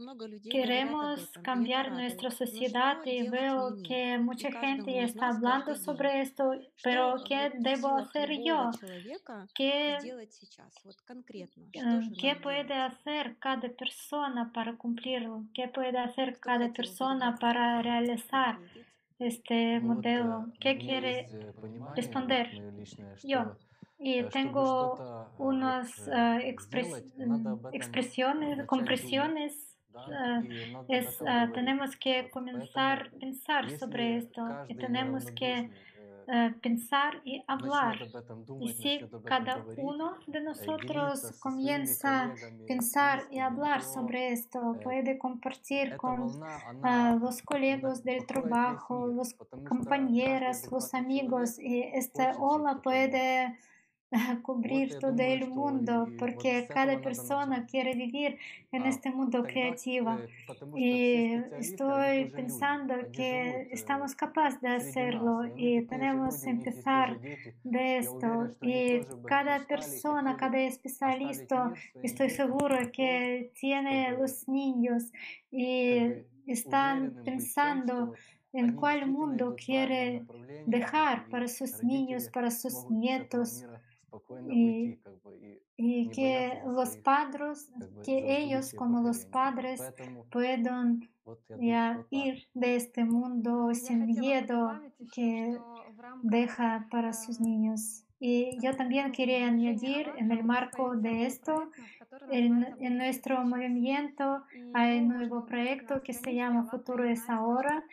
queremos 0.50 1.30
cambiar 1.42 1.92
nuestra 1.92 2.32
sociedad 2.32 2.98
y 3.04 3.28
veo 3.28 3.76
que 3.86 4.18
mucha 4.18 4.50
gente 4.50 5.04
está 5.04 5.28
hablando 5.28 5.76
sobre 5.76 6.20
esto, 6.20 6.50
pero 6.82 7.14
¿qué 7.24 7.52
debo 7.60 7.96
hacer 7.96 8.42
yo? 8.42 8.70
¿Qué, 9.54 9.98
¿Qué 12.18 12.34
puede 12.34 12.74
hacer 12.74 13.36
cada 13.38 13.68
persona 13.68 14.50
para 14.52 14.76
cumplirlo? 14.76 15.44
¿Qué 15.54 15.68
puede 15.68 15.98
hacer 15.98 16.40
cada 16.40 16.72
persona 16.72 17.36
para 17.36 17.82
realizar 17.82 18.58
este 19.20 19.78
modelo? 19.78 20.46
¿Qué 20.58 20.76
quiere 20.76 21.28
responder? 21.94 22.50
Yo. 23.22 23.56
Y 23.98 24.24
tengo 24.24 25.28
unas 25.38 26.08
uh, 26.08 26.38
expres 26.42 27.04
expresiones, 27.72 28.66
compresiones. 28.66 29.76
Uh, 29.94 30.84
es, 30.88 31.20
uh, 31.20 31.52
tenemos 31.52 31.94
que 31.96 32.30
comenzar 32.30 33.10
a 33.14 33.18
pensar 33.18 33.70
sobre 33.70 34.16
esto 34.16 34.42
y 34.68 34.74
tenemos 34.74 35.30
que 35.32 35.70
pensar 36.60 37.20
y 37.24 37.42
hablar. 37.46 37.98
Y 38.60 38.72
si 38.72 39.00
cada 39.24 39.64
uno 39.76 40.14
de 40.26 40.40
nosotros 40.40 41.32
comienza 41.40 42.24
a 42.24 42.34
pensar 42.66 43.24
y 43.30 43.38
hablar 43.38 43.82
sobre 43.82 44.32
esto, 44.32 44.76
puede 44.82 45.18
compartir 45.18 45.96
con 45.96 46.32
los 47.20 47.42
colegas 47.42 48.04
del 48.04 48.24
trabajo, 48.26 49.06
los 49.06 49.34
compañeros, 49.68 50.70
los 50.70 50.94
amigos, 50.94 51.58
y 51.58 51.82
esta 51.82 52.36
ola 52.38 52.80
puede 52.82 53.58
cubrir 54.42 54.98
todo 54.98 55.22
el 55.22 55.48
mundo, 55.48 56.08
porque 56.18 56.66
cada 56.68 57.00
persona 57.00 57.66
quiere 57.66 57.94
vivir 57.94 58.38
en 58.70 58.86
este 58.86 59.10
mundo 59.10 59.42
creativo. 59.42 60.18
Y 60.76 61.32
estoy 61.58 62.26
pensando 62.26 62.94
que 63.12 63.68
estamos 63.70 64.14
capaces 64.14 64.60
de 64.60 64.68
hacerlo 64.68 65.50
y 65.56 65.82
tenemos 65.82 66.42
que 66.42 66.50
empezar 66.50 67.18
de 67.64 67.98
esto. 67.98 68.50
Y 68.60 69.00
cada 69.26 69.66
persona, 69.66 70.36
cada 70.36 70.58
especialista, 70.58 71.72
estoy 72.02 72.30
seguro 72.30 72.76
que 72.92 73.50
tiene 73.58 74.12
los 74.12 74.46
niños 74.48 75.12
y 75.50 76.00
están 76.46 77.14
pensando 77.24 78.12
en 78.52 78.74
cuál 78.74 79.10
mundo 79.10 79.56
quiere 79.56 80.24
dejar 80.66 81.26
para 81.30 81.48
sus 81.48 81.82
niños, 81.82 82.28
para 82.28 82.50
sus 82.50 82.84
nietos 82.90 83.64
y, 84.50 84.98
y 85.76 86.08
que 86.08 86.60
los 86.66 86.96
padres, 86.98 87.70
que 88.04 88.36
ellos 88.38 88.74
como 88.74 89.02
los 89.02 89.24
padres 89.24 89.80
puedan 90.30 91.08
ya 91.60 92.04
ir 92.10 92.48
de 92.54 92.76
este 92.76 93.04
mundo 93.04 93.72
sin 93.74 94.06
miedo 94.06 94.80
que 95.14 95.58
deja 96.22 96.86
para 96.90 97.12
sus 97.12 97.40
niños. 97.40 98.04
Y 98.18 98.56
yo 98.60 98.76
también 98.76 99.10
quería 99.10 99.48
añadir 99.48 100.10
en 100.16 100.30
el 100.30 100.44
marco 100.44 100.94
de 100.96 101.26
esto, 101.26 101.70
en, 102.30 102.64
en 102.78 102.96
nuestro 102.96 103.44
movimiento 103.44 104.44
hay 104.74 105.00
un 105.00 105.08
nuevo 105.08 105.44
proyecto 105.44 106.02
que 106.02 106.12
se 106.12 106.34
llama 106.34 106.64
Futuro 106.64 107.04
es 107.04 107.28
Ahora, 107.28 107.84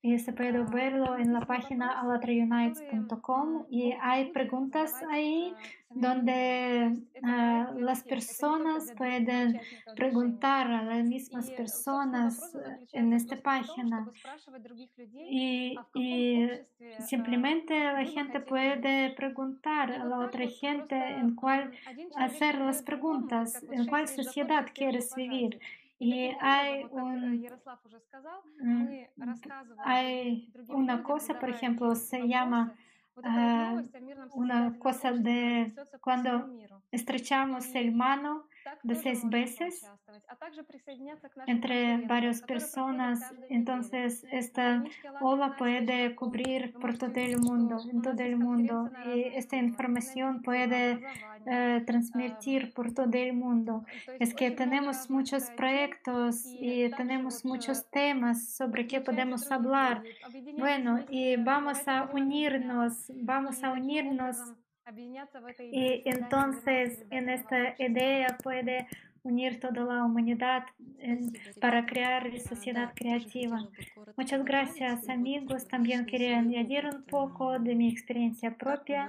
y 0.00 0.18
se 0.18 0.32
puede 0.32 0.62
verlo 0.62 1.16
en 1.16 1.32
la 1.32 1.40
página 1.40 2.00
alatraunites.com 2.00 3.66
y 3.68 3.92
hay 4.00 4.30
preguntas 4.30 4.94
ahí 5.10 5.52
donde 5.90 6.92
uh, 7.22 7.78
las 7.80 8.04
personas 8.04 8.92
pueden 8.96 9.60
preguntar 9.96 10.70
a 10.70 10.82
las 10.84 11.04
mismas 11.04 11.50
personas 11.50 12.56
en 12.92 13.12
esta 13.12 13.36
página. 13.36 14.06
Y, 15.30 15.76
y, 15.94 16.48
simplemente 17.00 17.74
la 17.74 18.04
gente 18.04 18.40
puede 18.40 19.10
preguntar 19.14 19.90
a 19.90 20.04
la 20.04 20.18
otra 20.20 20.46
gente 20.46 20.94
en 20.94 21.34
cuál 21.34 21.72
hacer 22.16 22.58
las 22.58 22.82
preguntas, 22.82 23.64
en 23.70 23.86
cuál 23.86 24.06
sociedad 24.06 24.66
quieres 24.72 25.14
vivir 25.16 25.58
y 25.98 26.30
hay, 26.40 26.84
un, 26.92 27.44
hay 29.84 30.52
una 30.68 31.02
cosa, 31.02 31.38
por 31.40 31.50
ejemplo, 31.50 31.94
se 31.96 32.28
llama 32.28 32.74
uh, 33.16 33.82
una 34.34 34.78
cosa 34.78 35.12
de 35.12 35.72
cuando 36.00 36.48
estrechamos 36.92 37.74
el 37.74 37.92
mano 37.92 38.46
de 38.82 38.94
seis 38.94 39.28
veces 39.28 39.90
entre 41.46 41.98
varias 42.06 42.42
personas. 42.42 43.20
Entonces, 43.48 44.24
esta 44.30 44.84
ola 45.20 45.56
puede 45.56 46.14
cubrir 46.14 46.72
por 46.74 46.96
todo 46.98 47.16
el 47.16 47.38
mundo, 47.38 47.78
en 47.90 48.02
todo 48.02 48.22
el 48.22 48.36
mundo. 48.36 48.90
Y 49.06 49.22
esta 49.36 49.56
información 49.56 50.42
puede 50.42 51.00
eh, 51.46 51.82
transmitir 51.86 52.72
por 52.74 52.92
todo 52.92 53.10
el 53.12 53.32
mundo. 53.32 53.84
Es 54.18 54.34
que 54.34 54.50
tenemos 54.50 55.08
muchos 55.10 55.50
proyectos 55.50 56.44
y 56.46 56.90
tenemos 56.90 57.44
muchos 57.44 57.88
temas 57.90 58.48
sobre 58.56 58.86
qué 58.86 59.00
podemos 59.00 59.50
hablar. 59.50 60.02
Bueno, 60.58 61.04
y 61.10 61.36
vamos 61.36 61.86
a 61.86 62.08
unirnos, 62.12 63.10
vamos 63.22 63.62
a 63.62 63.72
unirnos 63.72 64.36
y 65.58 66.02
entonces 66.04 67.04
en 67.10 67.28
esta 67.28 67.74
idea 67.78 68.38
puede 68.42 68.86
unir 69.22 69.60
toda 69.60 69.84
la 69.84 70.04
humanidad 70.04 70.64
para 71.60 71.84
crear 71.86 72.38
sociedad 72.40 72.92
creativa. 72.94 73.68
Muchas 74.16 74.44
gracias 74.44 75.08
amigos. 75.08 75.66
También 75.68 76.06
quería 76.06 76.38
añadir 76.38 76.86
un 76.86 77.02
poco 77.02 77.58
de 77.58 77.74
mi 77.74 77.88
experiencia 77.88 78.56
propia. 78.56 79.08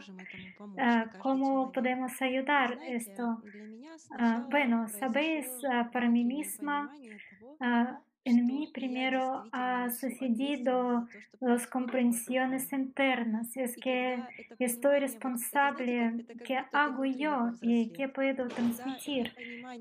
¿Cómo 1.20 1.72
podemos 1.72 2.22
ayudar 2.22 2.80
esto? 2.86 3.42
Bueno, 4.50 4.88
sabéis, 4.90 5.48
para 5.92 6.10
mí 6.10 6.24
misma, 6.26 6.92
en 8.30 8.46
mí 8.46 8.70
primero 8.74 9.46
ha 9.52 9.90
sucedido 9.90 11.08
las 11.40 11.66
comprensiones 11.68 12.72
internas. 12.72 13.56
Es 13.58 13.76
que 13.78 14.22
estoy 14.60 15.00
responsable, 15.00 16.26
qué 16.46 16.60
hago 16.72 17.06
yo 17.06 17.52
y 17.62 17.90
qué 17.94 18.08
puedo 18.08 18.48
transmitir 18.48 19.34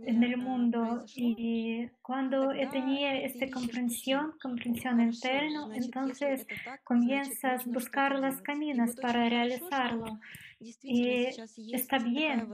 en 0.07 0.23
el 0.23 0.37
mundo. 0.37 1.05
Y 1.15 1.89
cuando 2.01 2.53
he 2.53 2.67
tenido 2.69 3.11
esta 3.11 3.51
comprensión, 3.51 4.33
comprensión 4.41 5.01
interna, 5.01 5.69
entonces 5.75 6.47
comienzas 6.85 7.67
a 7.67 7.71
buscar 7.71 8.19
los 8.19 8.41
caminos 8.41 8.97
para 8.97 9.29
realizarlo. 9.29 10.19
Y 10.61 11.29
está 11.73 11.99
bien 11.99 12.49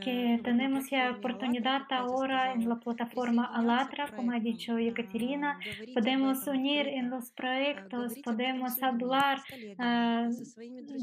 que 0.00 0.40
tenemos 0.44 0.88
ya 0.88 1.10
oportunidad 1.10 1.82
ahora 1.90 2.52
en 2.52 2.68
la 2.68 2.76
plataforma 2.76 3.46
Alatra, 3.46 4.06
como 4.14 4.30
ha 4.30 4.38
dicho 4.38 4.78
Ekaterina, 4.78 5.58
podemos 5.94 6.46
unir 6.46 6.86
en 6.86 7.10
los 7.10 7.32
proyectos, 7.32 8.14
podemos 8.22 8.80
hablar 8.80 9.42
uh, 9.78 10.30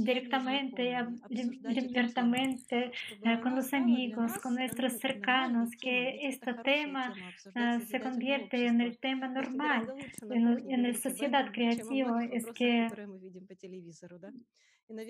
directamente, 0.03 0.95
uh, 1.01 3.41
con 3.41 3.55
los 3.55 3.73
amigos, 3.73 4.39
con 4.39 4.55
nuestros 4.55 4.93
cercanos, 4.93 5.69
que 5.81 6.29
este 6.29 6.53
tema 6.53 7.13
uh, 7.55 7.81
se 7.81 7.99
convierte 7.99 8.67
en 8.67 8.79
el 8.79 8.97
tema 8.99 9.27
normal, 9.27 9.93
en, 10.29 10.71
en 10.71 10.83
la 10.83 10.93
sociedad 10.93 11.51
creativa. 11.51 12.23
Es 12.23 12.45
que 12.53 12.87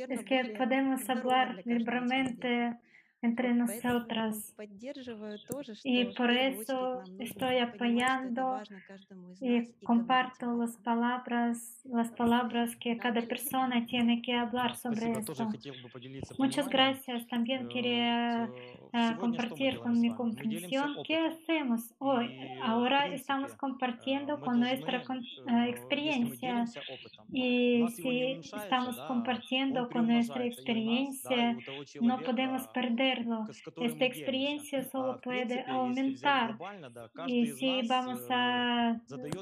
es 0.10 0.24
que 0.24 0.56
podemos 0.58 1.10
hablar 1.10 1.62
libremente 1.66 2.78
entre 3.26 3.54
nosotras. 3.54 4.56
Y 5.84 6.06
por 6.18 6.32
eso 6.32 7.02
estoy 7.20 7.58
apoyando 7.58 8.62
y 9.42 9.68
comparto 9.84 10.56
las 10.56 10.78
palabras, 10.78 11.82
las 11.86 12.12
palabras 12.12 12.76
que 12.78 12.98
cada 12.98 13.22
persona 13.22 13.86
tiene 13.86 14.22
que 14.22 14.34
hablar 14.34 14.76
sobre 14.76 15.12
esto. 15.12 15.50
Muchas 16.38 16.68
gracias. 16.70 17.28
También 17.28 17.68
quería 17.68 18.50
uh, 18.94 19.18
compartir 19.20 19.80
con 19.80 20.00
mi 20.00 20.14
comprensión. 20.14 20.96
Qué 21.06 21.18
hacemos 21.18 21.94
hoy. 22.00 22.28
Ahora 22.62 23.08
estamos 23.08 23.54
compartiendo 23.56 24.40
con 24.40 24.60
nuestra 24.60 25.04
experiencia. 25.68 26.66
y 27.32 27.88
si 27.90 28.40
estamos 28.56 29.00
compartiendo 29.08 29.90
con 29.90 30.08
nuestra 30.08 30.46
experiencia, 30.46 31.58
no 32.02 32.20
podemos 32.22 32.68
perder 32.68 33.15
hacerlo. 33.16 33.48
Esta 33.82 34.06
experiencia 34.06 34.84
solo 34.84 35.20
puede 35.22 35.64
aumentar. 35.68 36.58
Y 37.28 37.48
si 37.48 37.82
vamos 37.88 38.22
a 38.30 39.00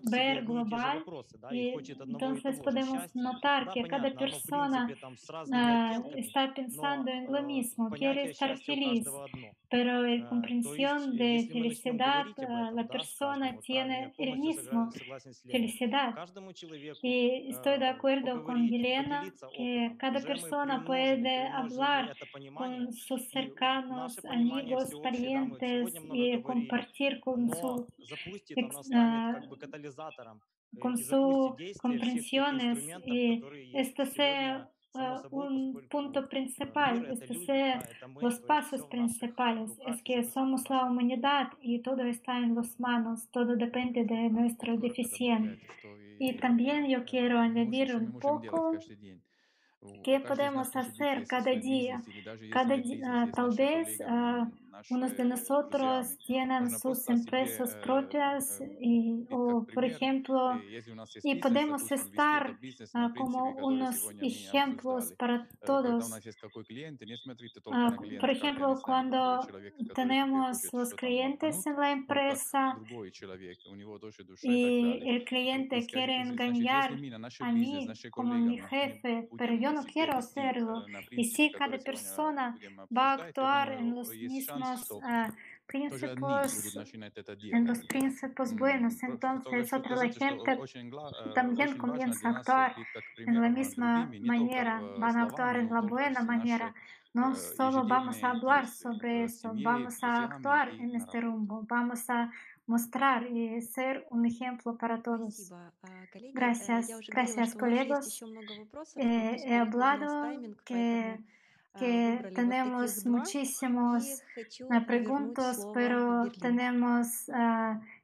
ver 0.09 0.45
global, 0.45 1.03
entonces 1.51 2.59
podemos 2.59 3.15
notar 3.15 3.71
que 3.71 3.83
cada 3.83 4.11
persona 4.13 4.89
está 6.15 6.53
pensando 6.53 7.11
en 7.11 7.31
lo 7.31 7.43
mismo, 7.43 7.89
quiere 7.89 8.31
estar 8.31 8.57
feliz, 8.57 9.07
pero 9.69 10.03
la 10.03 10.29
comprensión 10.29 11.15
de 11.17 11.47
felicidad, 11.51 12.25
la 12.73 12.87
persona 12.87 13.57
tiene 13.59 14.13
el 14.17 14.37
mismo 14.37 14.89
felicidad. 15.49 16.13
Y 17.01 17.49
estoy 17.49 17.79
de 17.79 17.87
acuerdo 17.87 18.43
con 18.43 18.57
Elena 18.73 19.23
que 19.55 19.95
cada 19.97 20.19
persona 20.21 20.83
puede 20.85 21.47
hablar 21.47 22.15
con 22.55 22.93
sus 22.93 23.29
cercanos 23.29 23.62
amigos, 24.30 24.91
parientes 25.02 25.94
y 26.11 26.41
compartir 26.41 27.19
con 27.19 27.49
su, 27.49 27.88
con 30.80 30.98
sus 30.98 31.77
comprensiones 31.80 32.80
y 33.06 33.44
esto 33.73 34.06
sea 34.06 34.69
un 35.31 35.88
punto 35.90 36.30
principal, 36.30 37.07
este 37.11 37.34
sea 37.45 37.80
los 38.22 38.40
pasos 38.41 38.85
principales, 38.85 39.72
es 39.88 40.03
que 40.03 40.23
somos 40.23 40.69
la 40.69 40.85
humanidad 40.85 41.49
y 41.61 41.80
todo 41.80 42.03
está 42.03 42.38
en 42.38 42.56
las 42.56 42.80
manos, 42.80 43.27
todo 43.31 43.56
depende 43.56 44.03
de 44.03 44.30
nuestra 44.30 44.76
decisión. 44.77 45.60
Y 46.19 46.34
también 46.34 46.88
yo 46.88 47.06
quiero 47.06 47.40
añadir 47.40 47.95
un 47.95 48.19
poco 48.19 48.77
¿Qué 50.03 50.19
podemos 50.19 50.76
hacer 50.76 51.26
cada 51.27 51.51
día? 51.51 52.01
Cada 52.51 52.76
día, 52.77 53.30
tal 53.34 53.55
vez 53.55 54.01
unos 54.89 55.15
de 55.17 55.25
nosotros 55.25 56.17
tienen 56.25 56.69
sus 56.71 57.09
empresas 57.09 57.75
propias 57.75 58.61
y, 58.79 59.25
o, 59.29 59.65
por 59.73 59.85
ejemplo, 59.85 60.59
y 61.23 61.35
podemos 61.35 61.91
estar 61.91 62.57
como 63.17 63.51
unos 63.61 64.09
ejemplos 64.21 65.13
para 65.13 65.47
todos. 65.65 66.11
Por 68.19 68.29
ejemplo, 68.29 68.79
cuando 68.83 69.47
tenemos 69.93 70.73
los 70.73 70.93
clientes 70.93 71.65
en 71.67 71.75
la 71.77 71.91
empresa 71.91 72.77
y 74.41 75.09
el 75.09 75.23
cliente 75.25 75.85
quiere 75.85 76.21
engañar 76.21 76.97
a 77.39 77.51
mí 77.51 77.87
como 78.11 78.33
mi 78.35 78.57
jefe, 78.59 79.29
pero 79.37 79.53
yo 79.55 79.71
no 79.71 79.83
quiero 79.83 80.13
hacerlo. 80.17 80.85
Y 81.11 81.25
si 81.25 81.51
cada 81.51 81.77
persona 81.77 82.57
va 82.95 83.11
a 83.11 83.13
actuar 83.15 83.73
en 83.73 83.95
los 83.95 84.09
mismos 84.09 84.62
principios, 85.65 86.76
en 87.52 87.65
los 87.65 87.80
principios 87.85 88.56
buenos. 88.56 89.02
Entonces, 89.03 89.73
otra 89.73 89.95
la 89.95 90.10
gente 90.10 90.60
también 91.34 91.77
comienza 91.77 92.30
a 92.30 92.31
actuar 92.38 92.76
en 93.18 93.41
la 93.41 93.49
misma 93.49 94.11
manera, 94.22 94.81
van 94.99 95.18
a 95.18 95.23
actuar 95.23 95.57
en 95.57 95.69
la 95.69 95.81
buena 95.81 96.23
manera. 96.23 96.73
No 97.14 97.35
solo 97.35 97.88
vamos 97.88 98.23
a 98.23 98.31
hablar 98.31 98.68
sobre 98.68 99.26
eso, 99.26 99.53
vamos 99.64 100.03
a 100.03 100.23
actuar 100.23 100.69
en 100.69 100.95
este 100.95 101.22
rumbo, 101.22 101.64
vamos 101.68 102.10
a 102.10 102.31
mostrar 102.65 103.27
y 103.27 103.61
ser 103.61 104.07
un 104.10 104.26
ejemplo 104.26 104.77
para 104.77 105.02
todos. 105.02 105.53
Gracias, 106.34 106.90
gracias 107.07 107.56
colegas. 107.56 108.23
he 108.95 109.56
hablado 109.56 110.31
que 110.65 111.19
que 111.77 112.31
tenemos 112.35 113.05
muchísimos 113.05 114.23
preguntas, 114.87 115.67
pero 115.73 116.31
tenemos 116.39 117.29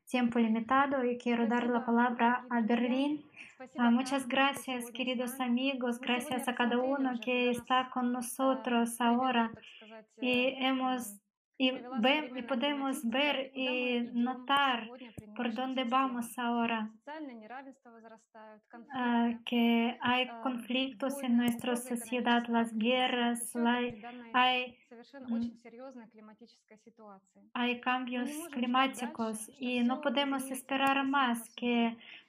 tiempo 0.07 0.39
limitado 0.39 1.05
y 1.05 1.17
quiero 1.17 1.47
dar 1.47 1.67
la 1.67 1.85
palabra 1.85 2.45
a 2.49 2.61
Berlín. 2.61 3.23
muchas 3.91 4.27
gracias, 4.27 4.89
queridos 4.91 5.39
amigos, 5.39 5.99
gracias 5.99 6.47
a 6.47 6.55
cada 6.55 6.77
uno 6.77 7.19
que 7.23 7.51
está 7.51 7.89
con 7.93 8.11
nosotros 8.11 8.99
ahora. 8.99 9.51
Y 10.19 10.55
hemos 10.57 11.15
y, 11.61 11.71
y 11.71 12.41
podemos 12.43 13.03
ver 13.03 13.51
y 13.53 13.99
notar 14.13 14.89
por 15.35 15.53
dónde 15.53 15.83
vamos 15.83 16.39
ahora, 16.39 16.89
uh, 18.73 19.43
que 19.43 19.97
hay 19.99 20.29
conflictos 20.41 21.21
en 21.21 21.35
nuestra 21.35 21.75
sociedad, 21.75 22.47
las 22.47 22.73
guerras, 22.77 23.53
hay, 24.33 24.77
hay 27.53 27.81
cambios 27.81 28.29
climáticos 28.51 29.51
y 29.59 29.83
no 29.83 29.99
podemos 29.99 30.49
esperar 30.51 31.05
más 31.05 31.49
que 31.55 31.87
ah, 31.87 32.28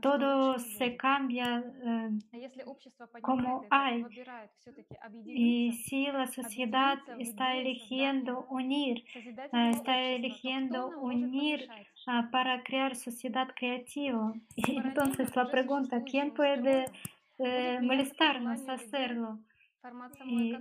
todo 0.00 0.58
se 0.58 0.96
cambia 0.96 1.64
como 3.20 3.64
hay. 3.70 4.04
Y 5.24 5.72
si 5.72 6.06
la 6.06 6.26
sociedad 6.28 6.98
está 7.18 7.56
eligiendo 7.56 8.46
unir, 8.48 9.04
está 9.52 10.00
eligiendo 10.00 10.88
unir 11.00 11.68
para 12.30 12.62
crear 12.62 12.94
sociedad 12.94 13.48
creativa. 13.56 14.32
Y 14.54 14.76
entonces 14.76 15.34
la 15.34 15.50
pregunta, 15.50 16.02
¿quién 16.04 16.32
puede 16.32 16.86
eh, 17.38 17.80
molestarnos 17.82 18.68
hacerlo? 18.68 19.40
Y, 20.24 20.56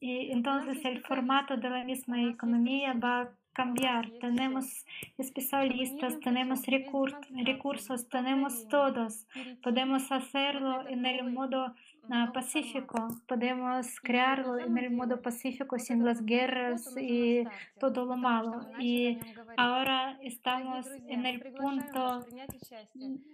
y 0.00 0.30
entonces 0.32 0.84
el 0.84 1.00
formato 1.02 1.56
de 1.56 1.70
la 1.70 1.84
misma 1.84 2.22
economía 2.22 2.92
va 2.92 3.22
a 3.22 3.41
cambiar. 3.52 4.10
Tenemos 4.20 4.84
especialistas, 5.18 6.18
tenemos 6.20 6.60
recursos, 6.66 8.08
tenemos 8.08 8.66
todos. 8.68 9.26
Podemos 9.62 10.10
hacerlo 10.10 10.86
en 10.88 11.06
el 11.06 11.30
modo 11.30 11.74
uh, 12.08 12.32
pacífico, 12.32 13.08
podemos 13.26 14.00
crearlo 14.00 14.58
en 14.58 14.76
el 14.78 14.90
modo 14.90 15.20
pacífico 15.20 15.78
sin 15.78 16.04
las 16.04 16.24
guerras 16.24 16.94
y 16.96 17.44
todo 17.78 18.04
lo 18.04 18.16
malo. 18.16 18.66
Y 18.78 19.18
ahora 19.56 20.18
estamos 20.22 20.86
en 21.08 21.26
el 21.26 21.40
punto 21.52 22.24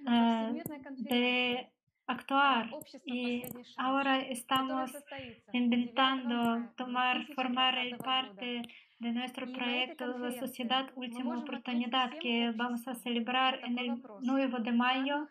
uh, 0.06 0.52
de 0.96 1.68
actuar. 2.08 2.70
Y 3.04 3.42
ahora 3.76 4.20
estamos 4.20 4.90
intentando 5.52 6.70
tomar, 6.76 7.26
formar 7.34 7.78
el 7.78 7.96
parte 7.98 8.62
de 8.98 9.12
nuestro 9.12 9.50
proyecto 9.52 10.12
de 10.12 10.18
la 10.18 10.32
sociedad 10.32 10.90
Última 10.96 11.38
Oportunidad 11.38 12.10
que 12.18 12.52
vamos 12.54 12.86
a 12.88 12.94
celebrar 12.94 13.60
en 13.64 13.78
el 13.78 14.02
9 14.20 14.58
de 14.60 14.72
mayo 14.72 15.28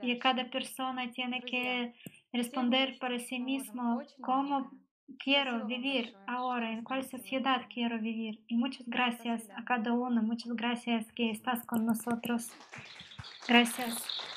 y 0.00 0.18
cada 0.18 0.50
persona 0.50 1.10
tiene 1.10 1.42
que 1.42 1.92
responder 2.32 2.98
para 2.98 3.18
sí 3.18 3.38
mismo 3.38 4.02
cómo 4.20 4.70
quiero 5.18 5.66
vivir 5.66 6.14
ahora, 6.26 6.72
en 6.72 6.82
cuál 6.82 7.04
sociedad 7.04 7.62
quiero 7.72 7.98
vivir. 7.98 8.40
Y 8.48 8.56
muchas 8.56 8.86
gracias 8.88 9.48
a 9.56 9.64
cada 9.64 9.92
uno, 9.92 10.22
muchas 10.22 10.52
gracias 10.54 11.12
que 11.12 11.30
estás 11.30 11.64
con 11.66 11.84
nosotros. 11.84 12.50
Gracias. 13.46 14.33